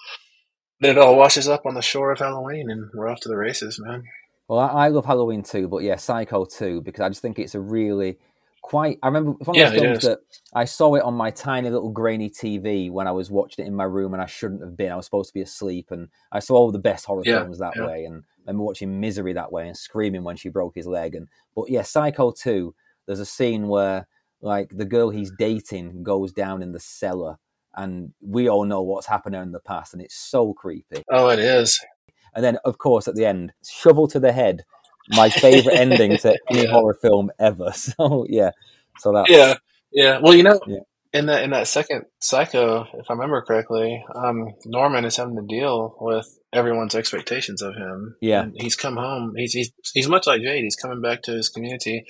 then 0.79 0.97
it 0.97 0.99
all 0.99 1.17
washes 1.17 1.47
up 1.47 1.65
on 1.65 1.75
the 1.75 1.81
shore 1.81 2.11
of 2.11 2.19
Halloween, 2.19 2.69
and 2.69 2.89
we're 2.93 3.09
off 3.09 3.21
to 3.21 3.29
the 3.29 3.37
races, 3.37 3.79
man. 3.79 4.03
Well, 4.47 4.59
I, 4.59 4.85
I 4.85 4.87
love 4.89 5.05
Halloween 5.05 5.43
too, 5.43 5.67
but 5.67 5.83
yeah, 5.83 5.95
Psycho 5.97 6.45
too 6.45 6.81
because 6.81 7.01
I 7.01 7.09
just 7.09 7.21
think 7.21 7.39
it's 7.39 7.55
a 7.55 7.59
really 7.59 8.17
quite. 8.61 8.97
I 9.03 9.07
remember 9.07 9.31
one 9.31 9.57
of 9.57 9.59
Yeah, 9.59 9.61
those 9.61 9.73
films 9.73 9.99
that 10.01 10.19
I 10.53 10.65
saw 10.65 10.95
it 10.95 11.03
on 11.03 11.15
my 11.15 11.31
tiny 11.31 11.69
little 11.69 11.89
grainy 11.89 12.29
TV 12.29 12.89
when 12.91 13.07
I 13.07 13.11
was 13.11 13.29
watching 13.31 13.65
it 13.65 13.67
in 13.67 13.75
my 13.75 13.83
room, 13.83 14.13
and 14.13 14.21
I 14.21 14.25
shouldn't 14.27 14.61
have 14.61 14.77
been. 14.77 14.91
I 14.91 14.95
was 14.95 15.05
supposed 15.05 15.29
to 15.29 15.33
be 15.33 15.41
asleep, 15.41 15.91
and 15.91 16.07
I 16.31 16.39
saw 16.39 16.55
all 16.55 16.71
the 16.71 16.79
best 16.79 17.05
horror 17.05 17.25
Yeah, 17.25 17.33
films 17.33 17.59
that 17.59 17.77
yeah. 17.77 17.79
way, 17.79 18.05
and 18.05 18.23
I 18.47 18.51
remember 18.51 18.63
watching 18.65 18.99
Misery 19.01 19.33
that 19.33 19.51
way 19.51 19.67
and 19.67 19.75
screaming 19.75 20.23
when 20.23 20.37
she 20.37 20.49
broke 20.49 20.75
his 20.75 20.87
leg. 20.87 21.15
And 21.15 21.27
but 21.55 21.69
yeah, 21.69 21.81
Psycho 21.81 22.31
two. 22.31 22.73
There's 23.05 23.19
a 23.21 23.25
scene 23.25 23.67
where 23.67 24.07
like 24.41 24.71
the 24.75 24.85
girl 24.85 25.09
he's 25.09 25.31
dating 25.31 26.03
goes 26.03 26.31
down 26.31 26.61
in 26.61 26.71
the 26.71 26.79
cellar, 26.79 27.37
and 27.77 28.11
we 28.21 28.49
all 28.49 28.65
know 28.65 28.81
what's 28.81 29.07
happened 29.07 29.35
in 29.35 29.51
the 29.53 29.59
past, 29.61 29.93
and 29.93 30.01
it's 30.01 30.15
so 30.15 30.53
creepy. 30.53 31.03
Oh, 31.11 31.29
it 31.29 31.39
is. 31.39 31.79
And 32.35 32.43
then, 32.43 32.57
of 32.65 32.77
course, 32.77 33.07
at 33.07 33.15
the 33.15 33.25
end, 33.25 33.53
shovel 33.65 34.07
to 34.09 34.19
the 34.19 34.31
head. 34.33 34.63
My 35.09 35.29
favorite 35.29 35.75
ending 35.75 36.17
to 36.17 36.37
any 36.49 36.63
Yeah. 36.63 36.71
horror 36.71 36.97
film 37.01 37.31
ever. 37.39 37.71
So 37.73 38.25
yeah, 38.27 38.51
so 38.99 39.13
that 39.13 39.29
Yeah, 39.29 39.55
yeah. 39.91 40.19
Well, 40.21 40.35
you 40.35 40.43
know, 40.43 40.59
Yeah. 40.67 40.79
in 41.13 41.27
that 41.27 41.43
in 41.43 41.51
that 41.51 41.67
second 41.67 42.03
Psycho, 42.19 42.85
if 42.93 43.05
I 43.09 43.13
remember 43.13 43.41
correctly, 43.41 44.03
um, 44.13 44.53
Norman 44.65 45.05
is 45.05 45.15
having 45.15 45.37
to 45.37 45.43
deal 45.47 45.95
with 46.01 46.27
everyone's 46.51 46.93
expectations 46.95 47.61
of 47.61 47.75
him. 47.75 48.17
Yeah. 48.21 48.41
and 48.43 48.53
he's 48.59 48.75
come 48.75 48.97
home. 48.97 49.33
He's 49.37 49.53
he's 49.53 49.71
he's 49.93 50.09
much 50.09 50.27
like 50.27 50.41
Jade. 50.41 50.63
He's 50.63 50.75
coming 50.75 51.01
back 51.01 51.21
to 51.23 51.31
his 51.31 51.47
community 51.49 52.05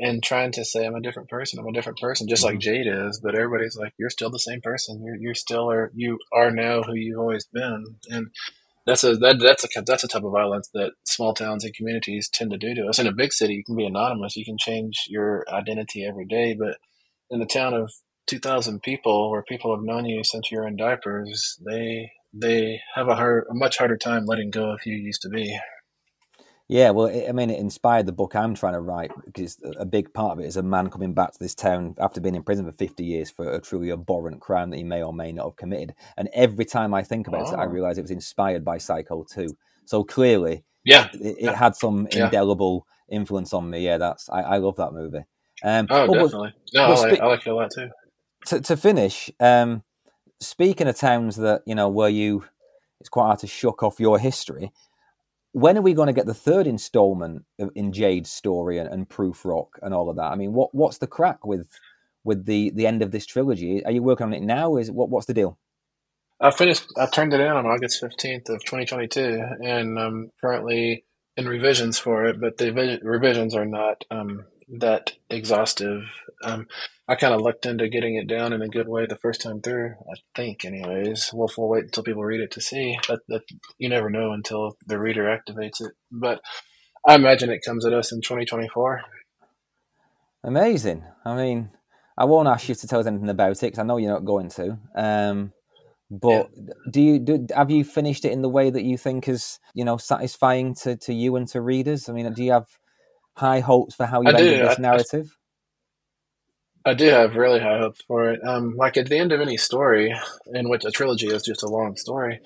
and 0.00 0.22
trying 0.22 0.52
to 0.52 0.64
say, 0.64 0.86
"I'm 0.86 0.94
a 0.94 1.00
different 1.00 1.28
person. 1.28 1.58
I'm 1.58 1.66
a 1.66 1.72
different 1.72 2.00
person," 2.00 2.26
just 2.26 2.42
like 2.42 2.54
mm-hmm. 2.54 2.60
Jade 2.60 2.86
is. 2.86 3.20
But 3.22 3.34
everybody's 3.34 3.76
like, 3.76 3.92
"You're 3.98 4.10
still 4.10 4.30
the 4.30 4.38
same 4.38 4.60
person. 4.60 5.04
You're 5.04 5.16
you're 5.16 5.34
still 5.34 5.70
are 5.70 5.92
you 5.94 6.18
are 6.32 6.50
now 6.50 6.82
who 6.82 6.94
you've 6.94 7.18
always 7.18 7.46
been." 7.52 7.96
And 8.08 8.30
that's 8.86 9.04
a 9.04 9.16
that, 9.16 9.38
that's 9.38 9.64
a 9.64 9.82
that's 9.82 10.04
a 10.04 10.08
type 10.08 10.24
of 10.24 10.32
violence 10.32 10.70
that 10.74 10.92
small 11.04 11.34
towns 11.34 11.64
and 11.64 11.74
communities 11.74 12.28
tend 12.28 12.50
to 12.50 12.58
do 12.58 12.74
to 12.74 12.86
us. 12.86 12.98
In 12.98 13.06
a 13.06 13.12
big 13.12 13.32
city, 13.32 13.54
you 13.54 13.64
can 13.64 13.76
be 13.76 13.86
anonymous, 13.86 14.36
you 14.36 14.44
can 14.44 14.58
change 14.58 15.06
your 15.08 15.44
identity 15.52 16.04
every 16.04 16.24
day, 16.24 16.54
but 16.58 16.78
in 17.30 17.40
a 17.42 17.46
town 17.46 17.74
of 17.74 17.92
two 18.26 18.38
thousand 18.38 18.82
people, 18.82 19.30
where 19.30 19.42
people 19.42 19.74
have 19.74 19.84
known 19.84 20.06
you 20.06 20.24
since 20.24 20.50
you're 20.50 20.66
in 20.66 20.76
diapers, 20.76 21.58
they 21.64 22.10
they 22.32 22.80
have 22.94 23.08
a 23.08 23.16
hard, 23.16 23.44
a 23.50 23.54
much 23.54 23.78
harder 23.78 23.96
time 23.96 24.24
letting 24.24 24.50
go 24.50 24.70
of 24.70 24.80
who 24.82 24.90
you 24.90 24.96
used 24.96 25.22
to 25.22 25.28
be. 25.28 25.58
Yeah. 26.70 26.90
Well, 26.90 27.06
it, 27.06 27.28
I 27.28 27.32
mean, 27.32 27.50
it 27.50 27.58
inspired 27.58 28.06
the 28.06 28.12
book 28.12 28.34
I'm 28.36 28.54
trying 28.54 28.74
to 28.74 28.80
write 28.80 29.10
because 29.24 29.58
a 29.76 29.84
big 29.84 30.12
part 30.14 30.32
of 30.32 30.40
it 30.44 30.46
is 30.46 30.56
a 30.56 30.62
man 30.62 30.88
coming 30.88 31.12
back 31.14 31.32
to 31.32 31.38
this 31.38 31.54
town 31.54 31.94
after 31.98 32.20
being 32.20 32.34
in 32.34 32.42
prison 32.42 32.64
for 32.64 32.72
50 32.72 33.04
years 33.04 33.30
for 33.30 33.50
a 33.52 33.60
truly 33.60 33.90
abhorrent 33.90 34.40
crime 34.40 34.70
that 34.70 34.76
he 34.76 34.84
may 34.84 35.02
or 35.02 35.12
may 35.12 35.32
not 35.32 35.44
have 35.46 35.56
committed. 35.56 35.94
And 36.16 36.28
every 36.32 36.64
time 36.64 36.94
I 36.94 37.02
think 37.02 37.26
about 37.28 37.52
it, 37.52 37.56
I 37.58 37.64
Oh. 37.64 37.68
realize 37.68 37.98
it 37.98 38.02
was 38.02 38.10
inspired 38.10 38.64
by 38.64 38.78
Psycho 38.78 39.24
2. 39.24 39.48
So 39.84 40.04
clearly, 40.04 40.62
Yeah. 40.84 41.08
it, 41.14 41.36
it 41.48 41.54
had 41.54 41.74
some 41.76 42.06
Yeah. 42.12 42.26
indelible 42.26 42.86
influence 43.08 43.52
on 43.52 43.68
me. 43.68 43.80
Yeah, 43.84 43.98
that's 43.98 44.30
I, 44.30 44.42
I 44.42 44.56
love 44.58 44.76
that 44.76 44.92
movie. 44.92 45.24
Um, 45.64 45.86
Oh, 45.90 46.06
but- 46.06 46.14
definitely. 46.14 46.54
No, 46.74 46.82
I 46.84 46.88
like, 46.88 47.14
spe- 47.14 47.20
I 47.22 47.26
like 47.26 47.46
it 47.46 47.50
a 47.50 47.54
lot 47.54 47.70
too. 47.74 47.90
to, 48.46 48.60
to 48.60 48.76
finish, 48.76 49.30
um, 49.40 49.82
speaking 50.38 50.86
of 50.88 50.96
towns 50.96 51.36
that 51.36 51.62
you 51.66 51.74
know 51.74 51.88
where 51.88 52.08
you, 52.08 52.44
it's 53.00 53.08
quite 53.08 53.26
hard 53.26 53.38
to 53.40 53.46
shuck 53.46 53.82
off 53.82 53.98
your 54.00 54.18
history. 54.18 54.70
When 55.52 55.76
are 55.76 55.82
we 55.82 55.94
going 55.94 56.06
to 56.06 56.12
get 56.12 56.26
the 56.26 56.34
third 56.34 56.66
installment 56.66 57.44
in 57.74 57.92
Jade's 57.92 58.30
story 58.30 58.78
and, 58.78 58.88
and 58.88 59.08
Proofrock 59.08 59.68
and 59.82 59.92
all 59.92 60.08
of 60.08 60.16
that? 60.16 60.30
I 60.30 60.36
mean, 60.36 60.52
what 60.52 60.74
what's 60.74 60.98
the 60.98 61.06
crack 61.06 61.44
with 61.44 61.68
with 62.24 62.46
the 62.46 62.70
the 62.70 62.86
end 62.86 63.02
of 63.02 63.10
this 63.10 63.26
trilogy? 63.26 63.84
Are 63.84 63.90
you 63.90 64.02
working 64.02 64.26
on 64.26 64.32
it 64.32 64.42
now? 64.42 64.76
Is 64.76 64.90
what 64.90 65.10
what's 65.10 65.26
the 65.26 65.34
deal? 65.34 65.58
I 66.40 66.50
finished. 66.50 66.86
I 66.96 67.06
turned 67.06 67.34
it 67.34 67.40
in 67.40 67.48
on 67.48 67.66
August 67.66 68.00
fifteenth 68.00 68.48
of 68.48 68.64
twenty 68.64 68.86
twenty 68.86 69.08
two, 69.08 69.42
and 69.62 69.98
I'm 69.98 70.30
currently 70.40 71.04
in 71.36 71.48
revisions 71.48 71.98
for 71.98 72.26
it. 72.26 72.40
But 72.40 72.58
the 72.58 73.00
revisions 73.02 73.54
are 73.54 73.66
not 73.66 74.04
um, 74.10 74.44
that 74.78 75.12
exhaustive. 75.28 76.02
Um, 76.44 76.66
I 77.08 77.16
kind 77.16 77.34
of 77.34 77.40
looked 77.40 77.66
into 77.66 77.88
getting 77.88 78.14
it 78.14 78.28
down 78.28 78.52
in 78.52 78.62
a 78.62 78.68
good 78.68 78.88
way 78.88 79.06
the 79.06 79.16
first 79.16 79.40
time 79.40 79.60
through. 79.60 79.94
I 80.10 80.14
think, 80.36 80.64
anyways. 80.64 81.30
We'll, 81.32 81.50
we'll 81.58 81.68
wait 81.68 81.84
until 81.84 82.04
people 82.04 82.24
read 82.24 82.40
it 82.40 82.52
to 82.52 82.60
see. 82.60 82.98
That 83.08 83.20
that 83.28 83.42
you 83.78 83.88
never 83.88 84.10
know 84.10 84.32
until 84.32 84.76
the 84.86 84.98
reader 84.98 85.24
activates 85.24 85.80
it. 85.80 85.92
But 86.10 86.40
I 87.06 87.14
imagine 87.14 87.50
it 87.50 87.64
comes 87.66 87.84
at 87.84 87.92
us 87.92 88.12
in 88.12 88.20
twenty 88.20 88.44
twenty 88.44 88.68
four. 88.68 89.02
Amazing. 90.44 91.04
I 91.24 91.34
mean, 91.34 91.70
I 92.16 92.24
won't 92.24 92.48
ask 92.48 92.68
you 92.68 92.74
to 92.74 92.86
tell 92.86 93.00
us 93.00 93.06
anything 93.06 93.28
about 93.28 93.52
it 93.52 93.60
because 93.60 93.78
I 93.78 93.82
know 93.82 93.96
you're 93.96 94.12
not 94.12 94.24
going 94.24 94.48
to. 94.50 94.78
Um, 94.94 95.52
but 96.10 96.50
do 96.90 97.00
you 97.00 97.18
do? 97.18 97.46
Have 97.54 97.70
you 97.70 97.84
finished 97.84 98.24
it 98.24 98.32
in 98.32 98.42
the 98.42 98.48
way 98.48 98.70
that 98.70 98.82
you 98.82 98.96
think 98.96 99.28
is 99.28 99.58
you 99.74 99.84
know 99.84 99.96
satisfying 99.96 100.74
to, 100.76 100.96
to 100.96 101.12
you 101.12 101.36
and 101.36 101.46
to 101.48 101.60
readers? 101.60 102.08
I 102.08 102.12
mean, 102.12 102.32
do 102.32 102.42
you 102.42 102.52
have 102.52 102.66
high 103.40 103.60
hopes 103.60 103.94
for 103.94 104.06
how 104.06 104.20
you 104.22 104.28
I 104.28 104.38
ended 104.38 104.60
this 104.60 104.68
I- 104.68 104.78
I- 104.78 104.82
narrative? 104.82 105.36
I 106.84 106.94
do 106.94 107.06
have 107.08 107.36
really 107.36 107.60
high 107.60 107.78
hopes 107.78 108.00
for 108.06 108.30
it. 108.30 108.40
Um, 108.42 108.74
like 108.74 108.96
at 108.96 109.08
the 109.08 109.18
end 109.18 109.32
of 109.32 109.40
any 109.40 109.58
story, 109.58 110.14
in 110.54 110.70
which 110.70 110.84
a 110.86 110.90
trilogy 110.90 111.26
is 111.26 111.42
just 111.42 111.62
a 111.62 111.68
long 111.68 111.94
story, 111.96 112.40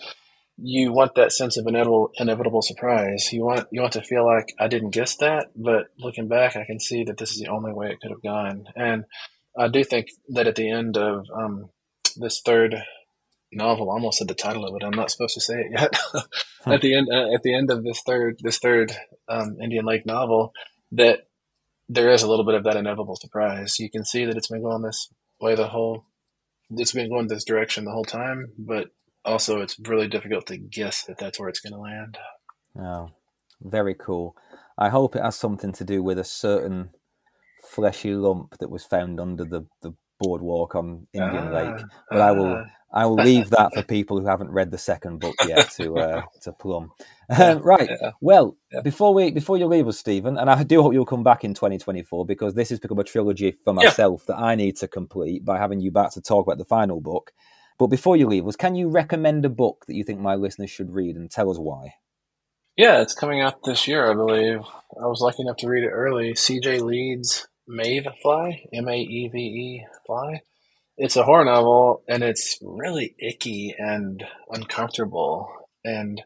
you 0.56 0.92
want 0.92 1.14
that 1.14 1.30
sense 1.32 1.56
of 1.56 1.66
inevitable 1.68 2.10
inevitable 2.16 2.62
surprise. 2.62 3.32
You 3.32 3.44
want 3.44 3.68
you 3.70 3.80
want 3.80 3.92
to 3.92 4.02
feel 4.02 4.24
like 4.26 4.52
I 4.58 4.66
didn't 4.66 4.90
guess 4.90 5.16
that, 5.16 5.50
but 5.54 5.86
looking 5.98 6.26
back, 6.26 6.56
I 6.56 6.64
can 6.64 6.80
see 6.80 7.04
that 7.04 7.16
this 7.16 7.30
is 7.30 7.38
the 7.40 7.48
only 7.48 7.72
way 7.72 7.90
it 7.90 8.00
could 8.00 8.10
have 8.10 8.22
gone. 8.22 8.66
And 8.74 9.04
I 9.56 9.68
do 9.68 9.84
think 9.84 10.08
that 10.30 10.48
at 10.48 10.56
the 10.56 10.68
end 10.70 10.96
of 10.96 11.26
um, 11.32 11.70
this 12.16 12.40
third 12.40 12.74
novel, 13.52 13.90
I 13.90 13.94
almost 13.94 14.18
said 14.18 14.28
the 14.28 14.34
title 14.34 14.66
of 14.66 14.74
it. 14.74 14.84
I'm 14.84 14.98
not 14.98 15.12
supposed 15.12 15.34
to 15.34 15.40
say 15.40 15.60
it 15.60 15.72
yet. 15.78 15.96
at 16.66 16.80
the 16.80 16.96
end, 16.96 17.08
uh, 17.12 17.32
at 17.34 17.42
the 17.44 17.54
end 17.54 17.70
of 17.70 17.84
this 17.84 18.00
third, 18.02 18.38
this 18.42 18.58
third 18.58 18.92
um, 19.28 19.58
Indian 19.62 19.84
Lake 19.84 20.06
novel, 20.06 20.52
that 20.94 21.28
there 21.88 22.10
is 22.10 22.22
a 22.22 22.28
little 22.28 22.44
bit 22.44 22.54
of 22.54 22.64
that 22.64 22.76
inevitable 22.76 23.16
surprise. 23.16 23.78
You 23.78 23.90
can 23.90 24.04
see 24.04 24.24
that 24.24 24.36
it's 24.36 24.48
been 24.48 24.62
going 24.62 24.82
this 24.82 25.08
way 25.40 25.54
the 25.54 25.68
whole. 25.68 26.06
It's 26.70 26.92
been 26.92 27.10
going 27.10 27.28
this 27.28 27.44
direction 27.44 27.84
the 27.84 27.92
whole 27.92 28.04
time, 28.04 28.52
but 28.58 28.88
also 29.24 29.60
it's 29.60 29.78
really 29.78 30.08
difficult 30.08 30.46
to 30.46 30.56
guess 30.56 31.04
that 31.04 31.18
that's 31.18 31.38
where 31.38 31.48
it's 31.48 31.60
going 31.60 31.74
to 31.74 31.78
land. 31.78 32.18
Oh, 32.78 33.10
very 33.60 33.94
cool. 33.94 34.34
I 34.78 34.88
hope 34.88 35.14
it 35.14 35.22
has 35.22 35.36
something 35.36 35.72
to 35.72 35.84
do 35.84 36.02
with 36.02 36.18
a 36.18 36.24
certain 36.24 36.90
fleshy 37.62 38.14
lump 38.14 38.58
that 38.58 38.70
was 38.70 38.84
found 38.84 39.20
under 39.20 39.44
the, 39.44 39.66
the 39.82 39.94
boardwalk 40.20 40.74
on 40.74 41.06
Indian 41.12 41.48
ah, 41.48 41.52
Lake. 41.52 41.84
But 42.10 42.20
ah. 42.20 42.26
I 42.26 42.32
will 42.32 42.54
ah. 42.54 42.64
I 42.94 43.06
will 43.06 43.16
leave 43.24 43.50
that 43.50 43.74
for 43.74 43.82
people 43.82 44.18
who 44.18 44.26
haven't 44.26 44.50
read 44.50 44.70
the 44.70 44.78
second 44.78 45.18
book 45.18 45.34
yet 45.46 45.70
to 45.72 45.96
uh, 45.98 46.22
to 46.42 46.52
plumb. 46.52 46.92
Um, 47.28 47.58
right. 47.62 47.88
Yeah. 47.90 48.12
Well, 48.20 48.56
yeah. 48.72 48.80
before 48.80 49.12
we 49.12 49.32
before 49.32 49.58
you 49.58 49.66
leave 49.66 49.88
us, 49.88 49.98
Stephen, 49.98 50.38
and 50.38 50.48
I 50.48 50.62
do 50.62 50.80
hope 50.80 50.94
you'll 50.94 51.04
come 51.04 51.24
back 51.24 51.44
in 51.44 51.52
2024 51.52 52.24
because 52.24 52.54
this 52.54 52.70
has 52.70 52.80
become 52.80 52.98
a 52.98 53.04
trilogy 53.04 53.52
for 53.64 53.74
myself 53.74 54.24
yeah. 54.28 54.36
that 54.36 54.42
I 54.42 54.54
need 54.54 54.76
to 54.78 54.88
complete 54.88 55.44
by 55.44 55.58
having 55.58 55.80
you 55.80 55.90
back 55.90 56.12
to 56.12 56.22
talk 56.22 56.46
about 56.46 56.58
the 56.58 56.64
final 56.64 57.00
book. 57.00 57.32
But 57.76 57.88
before 57.88 58.16
you 58.16 58.28
leave 58.28 58.46
us, 58.46 58.54
can 58.54 58.76
you 58.76 58.88
recommend 58.88 59.44
a 59.44 59.48
book 59.48 59.84
that 59.88 59.96
you 59.96 60.04
think 60.04 60.20
my 60.20 60.36
listeners 60.36 60.70
should 60.70 60.92
read 60.92 61.16
and 61.16 61.28
tell 61.28 61.50
us 61.50 61.58
why? 61.58 61.94
Yeah, 62.76 63.02
it's 63.02 63.14
coming 63.14 63.40
out 63.40 63.62
this 63.64 63.88
year, 63.88 64.10
I 64.10 64.14
believe. 64.14 64.60
I 65.00 65.06
was 65.06 65.20
lucky 65.20 65.42
enough 65.42 65.58
to 65.58 65.68
read 65.68 65.84
it 65.84 65.90
early. 65.90 66.34
C.J. 66.34 66.80
Leade 66.80 67.26
Maeve 67.66 68.08
Fly, 68.22 68.64
M 68.72 68.88
A 68.88 68.96
E 68.96 69.28
V 69.32 69.38
E 69.38 69.86
Fly. 70.06 70.42
It's 70.96 71.16
a 71.16 71.24
horror 71.24 71.44
novel, 71.44 72.02
and 72.08 72.22
it's 72.22 72.58
really 72.62 73.14
icky 73.18 73.74
and 73.76 74.24
uncomfortable, 74.50 75.48
and 75.84 76.22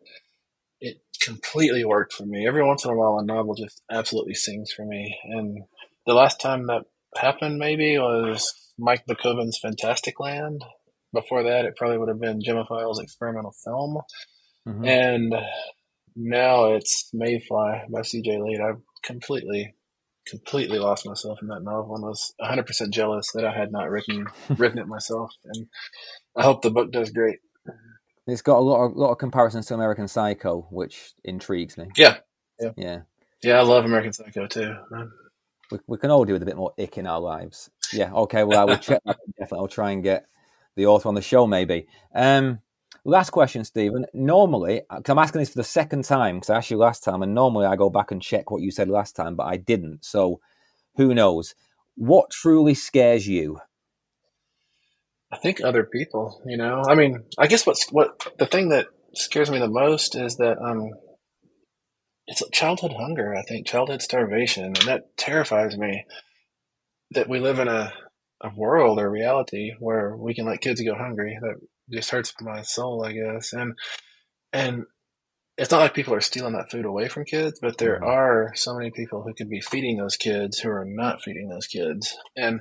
it 0.81 0.99
completely 1.23 1.85
worked 1.85 2.13
for 2.13 2.27
me. 2.27 2.47
Every 2.47 2.65
once 2.65 2.85
in 2.85 2.91
a 2.91 2.95
while, 2.97 3.19
a 3.19 3.25
novel 3.25 3.55
just 3.55 3.83
absolutely 3.91 4.35
sings 4.35 4.71
for 4.71 4.85
me. 4.85 5.19
And 5.25 5.63
the 6.07 6.15
last 6.15 6.41
time 6.41 6.67
that 6.67 6.83
happened, 7.17 7.59
maybe, 7.59 7.99
was 7.99 8.55
Mike 8.79 9.05
Bockoven's 9.07 9.59
Fantastic 9.59 10.21
Land. 10.21 10.63
Before 11.15 11.43
that, 11.43 11.65
it 11.65 11.77
probably 11.77 11.99
would 11.99 12.09
have 12.09 12.21
been 12.21 12.43
Gemma 12.43 12.67
Files's 12.69 13.03
experimental 13.03 13.55
film. 13.65 13.99
Mm-hmm. 14.69 14.85
And 14.85 15.35
now 16.15 16.75
it's 16.75 17.09
Maeve 17.15 17.45
Fly 17.49 17.87
by 17.91 18.01
CJ 18.01 18.45
Leade. 18.45 18.61
I've 18.61 18.83
completely 19.03 19.75
completely 20.29 20.79
lost 20.79 21.07
myself 21.07 21.39
in 21.43 21.49
that 21.49 21.63
novel 21.63 21.97
and 21.97 22.05
was 22.05 22.35
100% 22.41 22.91
jealous 22.91 23.31
that 23.33 23.45
I 23.45 23.53
had 23.53 23.73
not 23.73 23.91
written 23.91 24.27
written 24.57 24.79
it 24.79 24.87
myself. 24.87 25.33
And 25.45 25.67
I 26.37 26.43
hope 26.43 26.63
the 26.63 26.71
book 26.71 26.93
does 26.93 27.11
great. 27.11 27.39
It's 28.27 28.43
got 28.43 28.59
a 28.59 28.61
lot 28.61 28.85
of 28.85 28.97
lot 28.97 29.13
of 29.13 29.19
comparisons 29.19 29.67
to 29.67 29.75
American 29.75 30.07
Psycho, 30.07 30.67
which 30.71 31.13
intrigues 31.25 31.79
me. 31.79 31.89
Yeah, 31.97 32.19
yeah, 32.61 32.71
yeah. 32.77 33.01
Yeah, 33.43 33.59
I 33.59 33.63
love 33.63 33.85
American 33.85 34.13
Psycho 34.13 34.47
too. 34.47 34.75
We, 35.71 35.79
we 35.87 35.99
can 35.99 36.11
all 36.11 36.25
do 36.25 36.35
with 36.35 36.43
a 36.43 36.47
bit 36.47 36.57
more 36.57 36.75
ick 36.79 36.99
in 36.99 37.07
our 37.07 37.21
lives. 37.21 37.71
Yeah. 37.93 38.13
Okay. 38.13 38.45
Well, 38.45 38.61
I 38.61 38.65
will 38.65 38.77
check. 38.77 39.03
Definitely, 39.07 39.59
I'll 39.59 39.69
try 39.69 39.93
and 39.93 40.03
get 40.03 40.27
the 40.77 40.87
author 40.87 41.09
on 41.09 41.15
the 41.15 41.23
show. 41.23 41.47
Maybe. 41.47 41.87
Um, 42.15 42.61
Last 43.05 43.31
question, 43.31 43.65
Stephen. 43.65 44.07
Normally, 44.13 44.83
because 44.95 45.11
I'm 45.11 45.19
asking 45.19 45.41
this 45.41 45.51
for 45.51 45.59
the 45.59 45.65
second 45.65 46.05
time, 46.05 46.37
because 46.37 46.51
I 46.51 46.57
asked 46.59 46.71
you 46.71 46.77
last 46.77 47.05
time, 47.05 47.23
and 47.23 47.35
normally 47.35 47.67
I 47.67 47.77
go 47.77 47.91
back 47.91 48.11
and 48.11 48.21
check 48.21 48.51
what 48.51 48.63
you 48.63 48.71
said 48.71 48.89
last 48.89 49.17
time, 49.17 49.35
but 49.35 49.45
I 49.45 49.57
didn't. 49.57 50.05
So 50.05 50.41
who 50.97 51.15
knows? 51.15 51.55
What 51.97 52.31
truly 52.31 52.75
scares 52.75 53.27
you? 53.27 53.61
I 55.33 55.39
think 55.39 55.63
other 55.63 55.85
people, 55.85 56.43
you 56.47 56.57
know. 56.57 56.83
I 56.89 56.95
mean, 56.95 57.25
I 57.39 57.47
guess 57.47 57.67
what's 57.67 57.89
what 57.91 58.27
the 58.39 58.47
thing 58.47 58.71
that 58.71 58.87
scares 59.15 59.51
me 59.51 59.59
the 59.59 59.69
most 59.69 60.17
is 60.17 60.37
that 60.37 60.59
um 60.59 60.91
it's 62.27 62.43
childhood 62.53 62.93
hunger, 62.93 63.35
I 63.35 63.43
think, 63.43 63.67
childhood 63.67 64.03
starvation, 64.03 64.65
and 64.65 64.77
that 64.87 65.17
terrifies 65.17 65.77
me 65.77 66.05
that 67.13 67.29
we 67.29 67.41
live 67.41 67.59
in 67.59 67.69
a 67.69 67.93
a 68.43 68.51
world 68.57 69.01
or 69.01 69.11
reality 69.11 69.73
where 69.81 70.17
we 70.17 70.35
can 70.35 70.47
let 70.47 70.61
kids 70.61 70.81
go 70.83 70.95
hungry. 70.95 71.39
That 71.41 71.57
just 71.91 72.11
hurts 72.11 72.35
my 72.41 72.63
soul, 72.63 73.05
I 73.05 73.13
guess. 73.13 73.53
And 73.53 73.75
and 74.53 74.85
it's 75.57 75.71
not 75.71 75.81
like 75.81 75.95
people 75.95 76.15
are 76.15 76.21
stealing 76.21 76.53
that 76.53 76.71
food 76.71 76.85
away 76.85 77.09
from 77.09 77.25
kids, 77.25 77.59
but 77.61 77.79
there 77.79 77.97
mm-hmm. 77.97 78.09
are 78.09 78.53
so 78.55 78.77
many 78.77 78.91
people 78.91 79.23
who 79.23 79.35
could 79.35 79.51
be 79.51 79.61
feeding 79.61 79.97
those 79.97 80.17
kids 80.17 80.61
who 80.61 80.71
are 80.71 80.85
not 80.87 81.23
feeding 81.23 81.49
those 81.49 81.67
kids. 81.67 82.17
And 82.37 82.61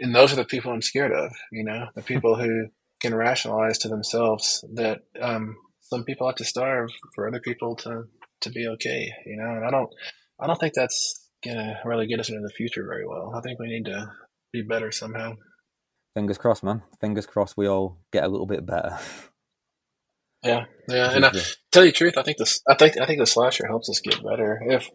and 0.00 0.14
those 0.14 0.32
are 0.32 0.36
the 0.36 0.44
people 0.44 0.72
I'm 0.72 0.82
scared 0.82 1.12
of, 1.12 1.32
you 1.50 1.64
know, 1.64 1.86
the 1.94 2.02
people 2.12 2.36
who 2.36 2.66
can 3.00 3.14
rationalize 3.14 3.78
to 3.78 3.88
themselves 3.88 4.64
that 4.74 5.00
um, 5.20 5.56
some 5.80 6.04
people 6.04 6.26
have 6.26 6.36
to 6.36 6.44
starve 6.44 6.90
for 7.14 7.28
other 7.28 7.40
people 7.40 7.76
to 7.76 8.04
to 8.42 8.50
be 8.50 8.66
okay, 8.66 9.10
you 9.26 9.36
know. 9.36 9.50
And 9.56 9.64
I 9.64 9.70
don't 9.70 9.90
I 10.40 10.46
don't 10.46 10.58
think 10.58 10.74
that's 10.74 11.28
gonna 11.44 11.80
really 11.84 12.06
get 12.06 12.20
us 12.20 12.28
into 12.28 12.42
the 12.42 12.52
future 12.54 12.84
very 12.86 13.06
well. 13.06 13.32
I 13.34 13.40
think 13.40 13.58
we 13.58 13.68
need 13.68 13.84
to 13.86 14.10
be 14.52 14.62
better 14.62 14.92
somehow. 14.92 15.34
Fingers 16.14 16.38
crossed, 16.38 16.62
man. 16.62 16.82
Fingers 17.00 17.26
crossed 17.26 17.56
we 17.56 17.68
all 17.68 17.98
get 18.12 18.24
a 18.24 18.28
little 18.28 18.46
bit 18.46 18.64
better. 18.64 18.98
Yeah, 20.44 20.66
yeah. 20.90 21.10
And 21.10 21.24
I, 21.24 21.30
tell 21.72 21.86
you 21.86 21.90
the 21.90 21.96
truth, 21.96 22.18
I 22.18 22.22
think 22.22 22.36
this, 22.36 22.60
I 22.68 22.74
think, 22.74 23.00
I 23.00 23.06
think 23.06 23.18
the 23.18 23.24
slasher 23.24 23.66
helps 23.66 23.88
us 23.88 24.00
get 24.00 24.22
better. 24.22 24.60
If 24.66 24.90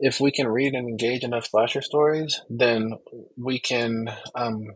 if 0.00 0.20
we 0.20 0.32
can 0.32 0.48
read 0.48 0.74
and 0.74 0.88
engage 0.88 1.22
enough 1.22 1.46
slasher 1.46 1.82
stories, 1.82 2.40
then 2.50 2.94
we 3.36 3.60
can 3.60 4.08
um, 4.34 4.66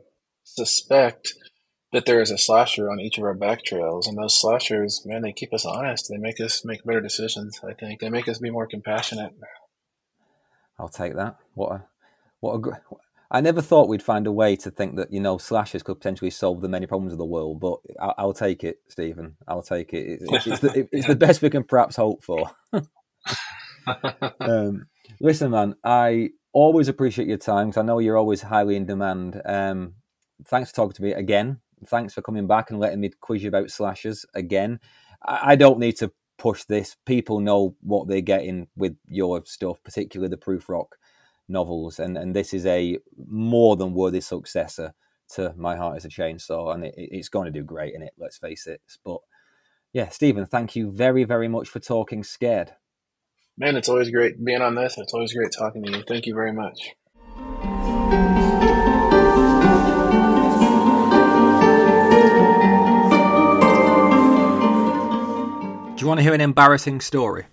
suspect 0.45 1.35
that 1.93 2.07
there 2.07 2.21
is 2.21 2.31
a 2.31 2.39
slasher 2.39 2.91
on 2.91 3.01
each 3.01 3.19
of 3.19 3.25
our 3.25 3.35
back 3.35 3.65
trails, 3.65 4.07
and 4.07 4.17
those 4.17 4.41
slashers, 4.41 5.03
man, 5.05 5.23
they 5.23 5.33
keep 5.33 5.53
us 5.53 5.67
honest. 5.67 6.09
They 6.09 6.17
make 6.17 6.41
us 6.41 6.65
make 6.65 6.85
better 6.85 7.01
decisions. 7.01 7.61
I 7.63 7.75
think 7.75 8.01
they 8.01 8.09
make 8.09 8.29
us 8.29 8.39
be 8.39 8.51
more 8.51 8.67
compassionate. 8.67 9.33
I'll 10.79 10.89
take 10.89 11.17
that. 11.17 11.37
What 11.55 11.73
a 11.73 11.85
what 12.41 12.55
a 12.55 12.59
I 13.35 13.41
never 13.41 13.63
thought 13.63 13.89
we'd 13.89 14.03
find 14.03 14.27
a 14.27 14.33
way 14.33 14.57
to 14.57 14.71
think 14.71 14.97
that 14.97 15.11
you 15.11 15.19
know 15.19 15.39
slashes 15.39 15.83
could 15.83 15.97
potentially 15.97 16.31
solve 16.31 16.61
the 16.61 16.69
many 16.69 16.87
problems 16.87 17.13
of 17.13 17.19
the 17.19 17.25
world, 17.25 17.61
but 17.61 17.79
I'll, 17.99 18.15
I'll 18.19 18.33
take 18.35 18.63
it, 18.63 18.81
Stephen. 18.89 19.37
I'll 19.49 19.63
take 19.63 19.95
it. 19.95 20.21
It's, 20.21 20.47
it's, 20.47 20.61
the, 20.61 20.89
it's 20.93 21.07
the, 21.07 21.17
best 21.17 21.41
we 21.41 21.49
can 21.49 21.65
perhaps 21.65 21.97
hope 21.97 22.23
for. 22.23 22.51
um, 24.41 24.87
listen, 25.19 25.51
man, 25.51 25.75
I 25.83 26.31
always 26.53 26.89
appreciate 26.89 27.27
your 27.27 27.39
time 27.39 27.69
because 27.69 27.81
I 27.81 27.87
know 27.87 28.01
you're 28.01 28.19
always 28.19 28.43
highly 28.43 28.77
in 28.77 28.85
demand. 28.85 29.41
Um, 29.47 29.95
thanks 30.47 30.69
for 30.69 30.77
talking 30.77 30.97
to 30.97 31.03
me 31.03 31.13
again. 31.13 31.59
Thanks 31.87 32.13
for 32.13 32.21
coming 32.21 32.47
back 32.47 32.71
and 32.71 32.79
letting 32.79 33.01
me 33.01 33.13
quiz 33.23 33.43
you 33.43 33.49
about 33.49 33.71
slashes 33.71 34.27
again. 34.35 34.79
I, 35.25 35.53
I 35.53 35.57
don't 35.57 35.79
need 35.79 35.97
to 35.97 36.13
push 36.37 36.65
this. 36.65 36.97
People 37.07 37.41
know 37.41 37.77
what 37.81 38.09
they're 38.09 38.21
getting 38.21 38.69
with 38.77 38.95
your 39.07 39.43
stuff, 39.47 39.83
particularly 39.83 40.29
the 40.29 40.37
Proofrock 40.37 40.89
novels, 41.53 42.01
and 42.01 42.17
and 42.19 42.35
this 42.35 42.53
is 42.53 42.67
a 42.67 42.99
more 43.29 43.77
than 43.77 43.95
worthy 43.95 44.21
successor 44.21 44.95
to 45.35 45.55
My 45.57 45.77
Heart 45.77 45.99
Is 45.99 46.05
a 46.05 46.09
Chainsaw, 46.09 46.75
and 46.75 46.85
it, 46.85 46.95
it's 46.97 47.29
going 47.29 47.47
to 47.47 47.59
do 47.59 47.63
great 47.63 47.95
in 47.95 48.03
it. 48.03 48.13
Let's 48.19 48.39
face 48.39 48.67
it. 48.67 48.81
But 49.05 49.21
yeah, 49.93 50.09
Stephen, 50.09 50.47
thank 50.47 50.75
you 50.75 50.91
very 50.91 51.25
very 51.25 51.49
much 51.49 51.69
for 51.69 51.79
talking 51.79 52.25
scared. 52.25 52.73
Man, 53.59 53.77
it's 53.77 53.89
always 53.89 54.11
great 54.11 54.43
being 54.43 54.63
on 54.63 54.75
this. 54.75 54.97
It's 54.99 55.13
always 55.13 55.35
great 55.35 55.53
talking 55.57 55.85
to 55.85 55.93
you. 55.93 56.03
Thank 56.09 56.27
you 56.27 56.35
very 56.35 56.53
much. 56.53 56.95
Do 65.95 66.07
you 66.07 66.09
want 66.09 66.19
to 66.19 66.25
hear 66.25 66.35
an 66.35 66.41
embarrassing 66.41 67.01
story? 67.01 67.47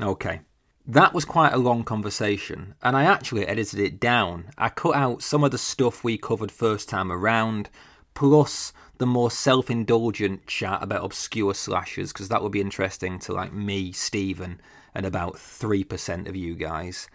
Okay. 0.00 0.40
That 0.86 1.14
was 1.14 1.24
quite 1.24 1.52
a 1.52 1.58
long 1.58 1.84
conversation, 1.84 2.74
and 2.82 2.96
I 2.96 3.04
actually 3.04 3.46
edited 3.46 3.78
it 3.78 4.00
down. 4.00 4.46
I 4.58 4.68
cut 4.68 4.96
out 4.96 5.22
some 5.22 5.44
of 5.44 5.52
the 5.52 5.58
stuff 5.58 6.02
we 6.02 6.18
covered 6.18 6.50
first 6.50 6.88
time 6.88 7.12
around, 7.12 7.70
plus 8.14 8.72
the 8.98 9.06
more 9.06 9.30
self 9.30 9.70
indulgent 9.70 10.48
chat 10.48 10.82
about 10.82 11.04
obscure 11.04 11.54
slashers, 11.54 12.12
because 12.12 12.28
that 12.30 12.42
would 12.42 12.50
be 12.50 12.60
interesting 12.60 13.20
to 13.20 13.32
like 13.32 13.52
me, 13.52 13.92
Stephen, 13.92 14.60
and 14.92 15.06
about 15.06 15.34
3% 15.36 16.28
of 16.28 16.34
you 16.34 16.56
guys. 16.56 17.08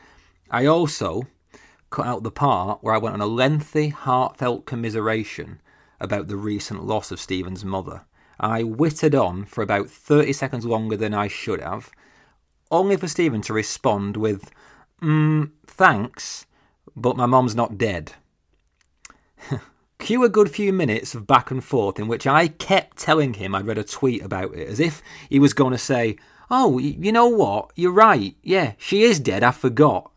I 0.50 0.66
also 0.66 1.24
cut 1.90 2.06
out 2.06 2.24
the 2.24 2.32
part 2.32 2.82
where 2.82 2.94
I 2.94 3.00
went 3.00 3.16
on 3.16 3.22
a 3.22 3.26
lengthy, 3.26 3.90
heartfelt 3.90 4.66
commiseration 4.66 5.60
about 6.00 6.30
the 6.30 6.38
recent 6.38 6.86
loss 6.86 7.12
of 7.12 7.20
Stephen's 7.20 7.66
mother. 7.66 8.06
I 8.40 8.64
wittered 8.64 9.14
on 9.14 9.44
for 9.44 9.62
about 9.62 9.90
30 9.90 10.32
seconds 10.32 10.66
longer 10.66 10.96
than 10.96 11.14
I 11.14 11.28
should 11.28 11.60
have 11.60 11.92
only 12.72 12.98
for 12.98 13.08
Stephen 13.08 13.42
to 13.42 13.54
respond 13.54 14.18
with, 14.18 14.52
mm, 15.02 15.52
thanks, 15.66 16.46
but 16.96 17.18
my 17.18 17.26
mom's 17.26 17.56
not 17.56 17.78
dead. 17.78 18.14
Cue 20.00 20.24
a 20.24 20.30
good 20.30 20.52
few 20.52 20.72
minutes 20.72 21.16
of 21.16 21.28
back 21.28 21.52
and 21.52 21.64
forth 21.64 22.00
in 22.00 22.08
which 22.08 22.28
I 22.28 22.48
kept 22.48 22.98
telling 22.98 23.34
him 23.34 23.56
I'd 23.56 23.68
read 23.68 23.78
a 23.78 23.84
tweet 23.84 24.24
about 24.24 24.56
it, 24.56 24.68
as 24.68 24.80
if 24.80 25.02
he 25.30 25.40
was 25.40 25.54
going 25.54 25.72
to 25.72 25.78
say, 25.78 26.18
Oh, 26.50 26.78
you 26.78 27.12
know 27.12 27.28
what? 27.28 27.72
You're 27.76 27.92
right. 27.92 28.36
Yeah, 28.42 28.74
she 28.78 29.04
is 29.04 29.20
dead. 29.20 29.44
I 29.44 29.52
forgot. 29.52 30.12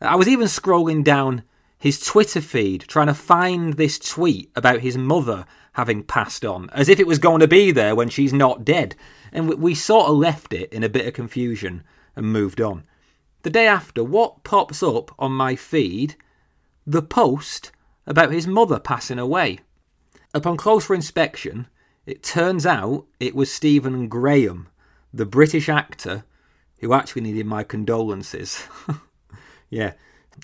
I 0.00 0.16
was 0.16 0.28
even 0.28 0.46
scrolling 0.46 1.04
down 1.04 1.44
his 1.78 2.00
Twitter 2.00 2.40
feed 2.40 2.82
trying 2.82 3.06
to 3.06 3.14
find 3.14 3.74
this 3.74 3.98
tweet 3.98 4.50
about 4.56 4.80
his 4.80 4.98
mother 4.98 5.46
having 5.78 6.02
passed 6.02 6.44
on, 6.44 6.68
as 6.72 6.88
if 6.88 6.98
it 6.98 7.06
was 7.06 7.20
going 7.20 7.38
to 7.38 7.46
be 7.46 7.70
there 7.70 7.94
when 7.94 8.08
she's 8.08 8.32
not 8.32 8.64
dead. 8.64 8.96
And 9.32 9.48
we, 9.48 9.54
we 9.54 9.74
sort 9.76 10.08
of 10.08 10.16
left 10.16 10.52
it 10.52 10.72
in 10.72 10.82
a 10.82 10.88
bit 10.88 11.06
of 11.06 11.14
confusion 11.14 11.84
and 12.16 12.26
moved 12.26 12.60
on. 12.60 12.82
The 13.42 13.50
day 13.50 13.68
after, 13.68 14.02
what 14.02 14.42
pops 14.42 14.82
up 14.82 15.14
on 15.20 15.30
my 15.30 15.54
feed? 15.54 16.16
The 16.84 17.00
post 17.00 17.70
about 18.08 18.32
his 18.32 18.44
mother 18.44 18.80
passing 18.80 19.20
away. 19.20 19.60
Upon 20.34 20.56
closer 20.56 20.96
inspection, 20.96 21.68
it 22.06 22.24
turns 22.24 22.66
out 22.66 23.06
it 23.20 23.36
was 23.36 23.52
Stephen 23.52 24.08
Graham, 24.08 24.66
the 25.14 25.26
British 25.26 25.68
actor 25.68 26.24
who 26.80 26.92
actually 26.92 27.22
needed 27.22 27.46
my 27.46 27.62
condolences. 27.62 28.64
yeah, 29.70 29.92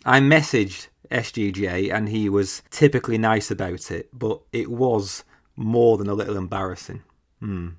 I 0.05 0.21
messaged 0.21 0.87
SGJ 1.11 1.93
and 1.93 2.09
he 2.09 2.29
was 2.29 2.63
typically 2.71 3.19
nice 3.19 3.51
about 3.51 3.91
it, 3.91 4.09
but 4.13 4.41
it 4.53 4.71
was 4.71 5.25
more 5.57 5.97
than 5.97 6.09
a 6.09 6.15
little 6.15 6.37
embarrassing. 6.37 7.03
Hmm. 7.41 7.71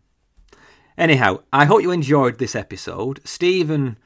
Anyhow, 0.97 1.41
I 1.51 1.65
hope 1.65 1.81
you 1.81 1.91
enjoyed 1.91 2.37
this 2.37 2.55
episode. 2.55 3.19
Stephen 3.25 3.97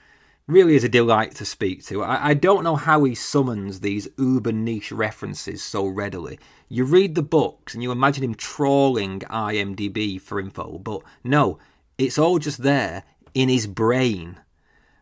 really 0.48 0.76
is 0.76 0.84
a 0.84 0.90
delight 0.90 1.36
to 1.36 1.46
speak 1.46 1.86
to. 1.86 2.04
I, 2.04 2.30
I, 2.30 2.34
don't 2.34 2.64
know 2.64 2.76
how 2.76 3.04
he 3.04 3.14
summons 3.14 3.80
these 3.80 4.08
uber 4.18 4.52
niche 4.52 4.91
references 4.91 5.62
so 5.62 5.86
readily. 5.86 6.40
You 6.68 6.86
read 6.86 7.14
the 7.14 7.22
books 7.22 7.76
and 7.76 7.84
you 7.84 7.91
imagine 7.91 8.24
him 8.24 8.34
trawling 8.34 9.20
IMDb 9.20 10.20
for 10.20 10.40
info, 10.40 10.80
but 10.80 11.02
no, 11.24 11.60
it's 12.00 12.18
all 12.18 12.40
just 12.40 12.64
there 12.64 13.04
in 13.36 13.50
his 13.50 13.68
brain. 13.68 14.40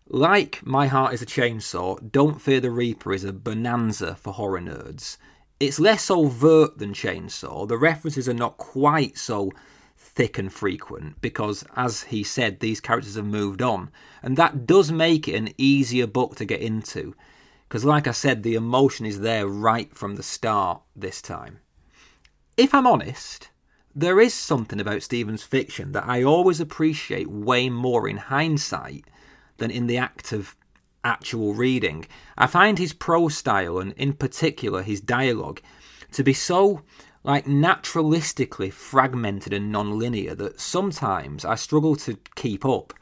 Like 0.09 0.65
My 0.65 0.87
Heart 0.87 1.15
is 1.15 1.21
a 1.21 1.25
Chainsaw, 1.25 1.99
Don't 2.13 2.41
Fear 2.41 2.61
the 2.61 2.71
Reaper 2.71 3.11
is 3.11 3.25
a 3.25 3.33
bonanza 3.33 4.15
for 4.15 4.31
horror 4.31 4.61
nerds. 4.61 5.17
It's 5.59 5.81
less 5.81 6.09
overt 6.09 6.77
than 6.77 6.93
Chainsaw, 6.93 7.67
the 7.67 7.77
references 7.77 8.29
are 8.29 8.33
not 8.33 8.55
quite 8.55 9.17
so 9.17 9.51
thick 9.97 10.37
and 10.37 10.51
frequent 10.51 11.19
because, 11.19 11.65
as 11.75 12.03
he 12.03 12.23
said, 12.23 12.61
these 12.61 12.79
characters 12.79 13.15
have 13.15 13.25
moved 13.25 13.61
on. 13.61 13.89
And 14.23 14.37
that 14.37 14.65
does 14.65 14.93
make 14.93 15.27
it 15.27 15.35
an 15.35 15.49
easier 15.57 16.07
book 16.07 16.37
to 16.37 16.45
get 16.45 16.61
into 16.61 17.13
because, 17.67 17.83
like 17.83 18.07
I 18.07 18.11
said, 18.11 18.43
the 18.43 18.55
emotion 18.55 19.05
is 19.05 19.19
there 19.19 19.45
right 19.45 19.93
from 19.93 20.15
the 20.15 20.23
start 20.23 20.83
this 20.95 21.21
time. 21.21 21.59
If 22.55 22.73
I'm 22.73 22.87
honest, 22.87 23.49
there 23.93 24.21
is 24.21 24.33
something 24.33 24.79
about 24.79 25.03
Stephen's 25.03 25.43
fiction 25.43 25.91
that 25.91 26.07
I 26.07 26.23
always 26.23 26.61
appreciate 26.61 27.29
way 27.29 27.69
more 27.69 28.07
in 28.07 28.15
hindsight 28.15 29.03
than 29.57 29.71
in 29.71 29.87
the 29.87 29.97
act 29.97 30.31
of 30.31 30.55
actual 31.03 31.53
reading. 31.53 32.05
I 32.37 32.47
find 32.47 32.77
his 32.77 32.93
prose 32.93 33.37
style, 33.37 33.79
and 33.79 33.93
in 33.93 34.13
particular 34.13 34.81
his 34.81 35.01
dialogue, 35.01 35.61
to 36.11 36.23
be 36.23 36.33
so 36.33 36.81
like 37.23 37.45
naturalistically 37.45 38.71
fragmented 38.71 39.51
and 39.51 39.71
non-linear 39.71 40.33
that 40.35 40.61
sometimes 40.61 41.43
I 41.43 41.55
struggle 41.55 41.95
to 41.97 42.17
keep 42.35 42.65
up. 42.65 42.93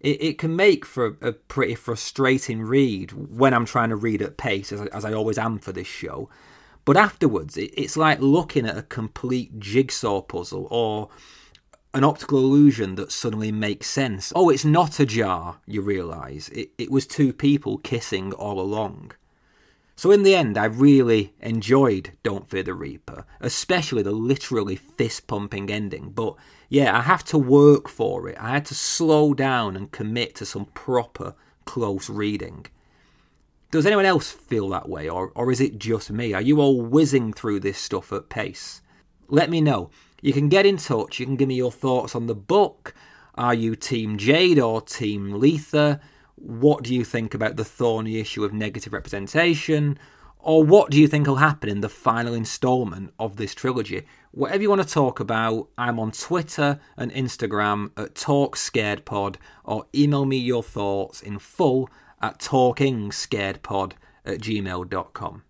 It, 0.00 0.22
it 0.22 0.38
can 0.38 0.56
make 0.56 0.86
for 0.86 1.18
a, 1.20 1.28
a, 1.28 1.32
pretty 1.32 1.74
frustrating 1.74 2.62
read 2.62 3.12
when 3.12 3.52
I'm 3.52 3.66
trying 3.66 3.90
to 3.90 3.96
read 3.96 4.22
at 4.22 4.38
pace, 4.38 4.72
as, 4.72 4.80
as 4.88 5.04
I 5.04 5.12
always 5.12 5.36
am 5.36 5.58
for 5.58 5.72
this 5.72 5.86
show. 5.86 6.30
But 6.86 6.96
afterwards, 6.96 7.56
it, 7.56 7.72
it's 7.76 7.96
like 7.96 8.20
looking 8.20 8.66
at 8.66 8.78
a 8.78 8.82
complete 8.82 9.58
jigsaw 9.58 10.22
puzzle 10.22 10.66
or 10.70 11.10
an 11.94 12.04
optical 12.04 12.38
illusion 12.38 12.96
that 12.96 13.12
suddenly 13.12 13.52
makes 13.52 13.88
sense. 13.88 14.32
Oh, 14.34 14.50
it's 14.50 14.64
not 14.64 14.98
a 14.98 15.06
jar, 15.06 15.58
you 15.64 15.80
realise. 15.80 16.48
It, 16.48 16.70
it 16.76 16.90
was 16.90 17.06
two 17.06 17.32
people 17.32 17.78
kissing 17.78 18.32
all 18.32 18.60
along. 18.60 19.12
So, 19.96 20.10
in 20.10 20.24
the 20.24 20.34
end, 20.34 20.58
I 20.58 20.64
really 20.64 21.34
enjoyed 21.40 22.10
Don't 22.24 22.48
Fear 22.48 22.64
the 22.64 22.74
Reaper, 22.74 23.24
especially 23.40 24.02
the 24.02 24.10
literally 24.10 24.74
fist 24.74 25.28
pumping 25.28 25.70
ending. 25.70 26.10
But 26.10 26.34
yeah, 26.68 26.98
I 26.98 27.02
have 27.02 27.22
to 27.26 27.38
work 27.38 27.88
for 27.88 28.28
it. 28.28 28.36
I 28.40 28.50
had 28.50 28.66
to 28.66 28.74
slow 28.74 29.32
down 29.32 29.76
and 29.76 29.92
commit 29.92 30.34
to 30.36 30.46
some 30.46 30.64
proper 30.74 31.36
close 31.64 32.10
reading. 32.10 32.66
Does 33.70 33.86
anyone 33.86 34.04
else 34.04 34.32
feel 34.32 34.68
that 34.70 34.88
way, 34.88 35.08
or, 35.08 35.30
or 35.36 35.52
is 35.52 35.60
it 35.60 35.78
just 35.78 36.10
me? 36.10 36.32
Are 36.32 36.42
you 36.42 36.60
all 36.60 36.82
whizzing 36.82 37.32
through 37.32 37.60
this 37.60 37.78
stuff 37.78 38.12
at 38.12 38.28
pace? 38.28 38.82
Let 39.28 39.48
me 39.48 39.60
know. 39.60 39.90
You 40.24 40.32
can 40.32 40.48
get 40.48 40.64
in 40.64 40.78
touch. 40.78 41.20
You 41.20 41.26
can 41.26 41.36
give 41.36 41.48
me 41.48 41.54
your 41.56 41.70
thoughts 41.70 42.14
on 42.14 42.28
the 42.28 42.34
book. 42.34 42.94
Are 43.34 43.52
you 43.52 43.76
Team 43.76 44.16
Jade 44.16 44.58
or 44.58 44.80
Team 44.80 45.32
Letha? 45.32 46.00
What 46.36 46.82
do 46.82 46.94
you 46.94 47.04
think 47.04 47.34
about 47.34 47.56
the 47.56 47.64
thorny 47.64 48.18
issue 48.18 48.42
of 48.42 48.54
negative 48.54 48.94
representation? 48.94 49.98
Or 50.38 50.64
what 50.64 50.90
do 50.90 50.98
you 50.98 51.08
think 51.08 51.26
will 51.26 51.36
happen 51.36 51.68
in 51.68 51.82
the 51.82 51.90
final 51.90 52.32
instalment 52.32 53.12
of 53.18 53.36
this 53.36 53.54
trilogy? 53.54 54.06
Whatever 54.30 54.62
you 54.62 54.70
want 54.70 54.80
to 54.80 54.88
talk 54.88 55.20
about, 55.20 55.68
I'm 55.76 56.00
on 56.00 56.10
Twitter 56.10 56.80
and 56.96 57.12
Instagram 57.12 57.90
at 57.94 58.14
TalkScaredPod 58.14 59.36
or 59.62 59.84
email 59.94 60.24
me 60.24 60.38
your 60.38 60.62
thoughts 60.62 61.20
in 61.20 61.38
full 61.38 61.90
at 62.22 62.38
talkingscaredpod 62.38 63.92
at 64.24 64.38
gmail.com. 64.38 65.42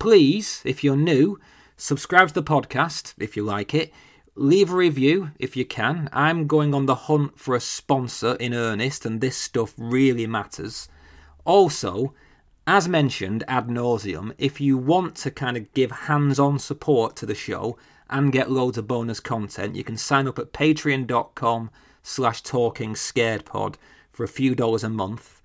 Please, 0.00 0.62
if 0.64 0.82
you're 0.82 0.96
new, 0.96 1.38
subscribe 1.76 2.26
to 2.26 2.34
the 2.34 2.42
podcast 2.42 3.14
if 3.18 3.36
you 3.36 3.44
like 3.44 3.72
it 3.72 3.92
leave 4.36 4.70
a 4.70 4.76
review 4.76 5.30
if 5.38 5.56
you 5.56 5.64
can. 5.64 6.08
I'm 6.12 6.46
going 6.46 6.74
on 6.74 6.86
the 6.86 6.94
hunt 6.94 7.38
for 7.38 7.54
a 7.54 7.60
sponsor 7.60 8.34
in 8.34 8.54
earnest, 8.54 9.06
and 9.06 9.20
this 9.20 9.36
stuff 9.36 9.74
really 9.78 10.26
matters. 10.26 10.88
Also, 11.44 12.14
as 12.66 12.88
mentioned 12.88 13.44
ad 13.48 13.68
nauseum, 13.68 14.34
if 14.38 14.60
you 14.60 14.76
want 14.76 15.14
to 15.16 15.30
kind 15.30 15.56
of 15.56 15.72
give 15.72 15.90
hands 15.90 16.38
on 16.38 16.58
support 16.58 17.16
to 17.16 17.26
the 17.26 17.34
show 17.34 17.78
and 18.10 18.32
get 18.32 18.50
loads 18.50 18.76
of 18.78 18.86
bonus 18.86 19.20
content, 19.20 19.74
you 19.74 19.82
can 19.82 19.96
sign 19.96 20.28
up 20.28 20.38
at 20.38 20.52
patreon.com 20.52 21.70
slash 22.02 22.42
talking 22.42 22.94
scared 22.94 23.44
pod 23.44 23.78
for 24.12 24.22
a 24.22 24.28
few 24.28 24.54
dollars 24.54 24.84
a 24.84 24.88
month 24.88 25.35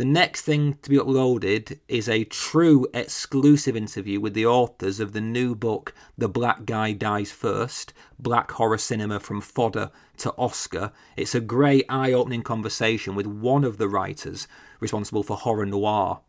the 0.00 0.06
next 0.06 0.40
thing 0.40 0.78
to 0.80 0.88
be 0.88 0.96
uploaded 0.96 1.78
is 1.86 2.08
a 2.08 2.24
true 2.24 2.86
exclusive 2.94 3.76
interview 3.76 4.18
with 4.18 4.32
the 4.32 4.46
authors 4.46 4.98
of 4.98 5.12
the 5.12 5.20
new 5.20 5.54
book, 5.54 5.92
The 6.16 6.26
Black 6.26 6.64
Guy 6.64 6.92
Dies 6.92 7.30
First 7.30 7.92
Black 8.18 8.50
Horror 8.52 8.78
Cinema 8.78 9.20
from 9.20 9.42
Fodder 9.42 9.90
to 10.16 10.32
Oscar. 10.38 10.92
It's 11.18 11.34
a 11.34 11.40
great 11.42 11.84
eye 11.90 12.14
opening 12.14 12.42
conversation 12.42 13.14
with 13.14 13.26
one 13.26 13.62
of 13.62 13.76
the 13.76 13.90
writers 13.90 14.48
responsible 14.80 15.22
for 15.22 15.36
horror 15.36 15.66
noir. 15.66 16.22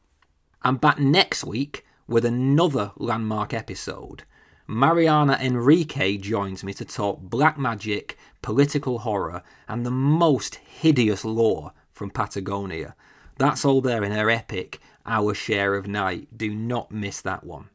I'm 0.64 0.76
back 0.76 1.00
next 1.00 1.46
week 1.46 1.86
with 2.10 2.26
another 2.26 2.92
landmark 2.98 3.54
episode. 3.54 4.24
Mariana 4.68 5.40
Enriquez 5.42 6.20
joins 6.20 6.62
me 6.66 6.74
to 6.74 6.84
talk 6.84 7.22
black 7.22 7.58
magic, 7.58 8.18
political 8.42 9.00
horror, 9.00 9.44
and 9.70 9.86
the 9.86 9.92
most 9.92 10.56
hideous 10.56 11.24
lore 11.24 11.72
from 11.94 12.10
Patagonia. 12.10 12.96
That's 13.42 13.66
all 13.66 13.82
there 13.82 14.04
in 14.04 14.12
her 14.12 14.30
epic 14.30 14.80
Our 15.04 15.34
Share 15.34 15.74
of 15.74 15.88
Night. 15.88 16.28
Do 16.38 16.54
not 16.54 16.92
miss 16.92 17.22
that 17.22 17.44
one. 17.44 17.70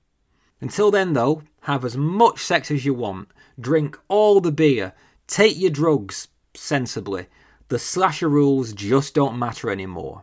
Until 0.60 0.93
then, 0.93 1.14
though, 1.14 1.43
have 1.62 1.84
as 1.84 1.97
much 1.97 2.38
sex 2.38 2.70
as 2.70 2.84
you 2.84 2.94
want, 2.94 3.30
drink 3.59 3.98
all 4.06 4.40
the 4.40 4.52
beer, 4.52 4.93
take 5.26 5.59
your 5.59 5.72
drugs 5.72 6.28
sensibly. 6.55 7.26
The 7.66 7.80
slasher 7.80 8.28
rules 8.28 8.72
just 8.74 9.12
don't 9.12 9.40
matter 9.40 9.68
anymore. 9.68 10.22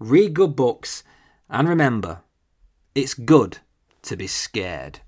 Read 0.00 0.34
good 0.34 0.56
books, 0.56 1.04
and 1.48 1.68
remember, 1.68 2.22
it's 2.92 3.14
good 3.14 3.58
to 4.02 4.16
be 4.16 4.26
scared. 4.26 4.98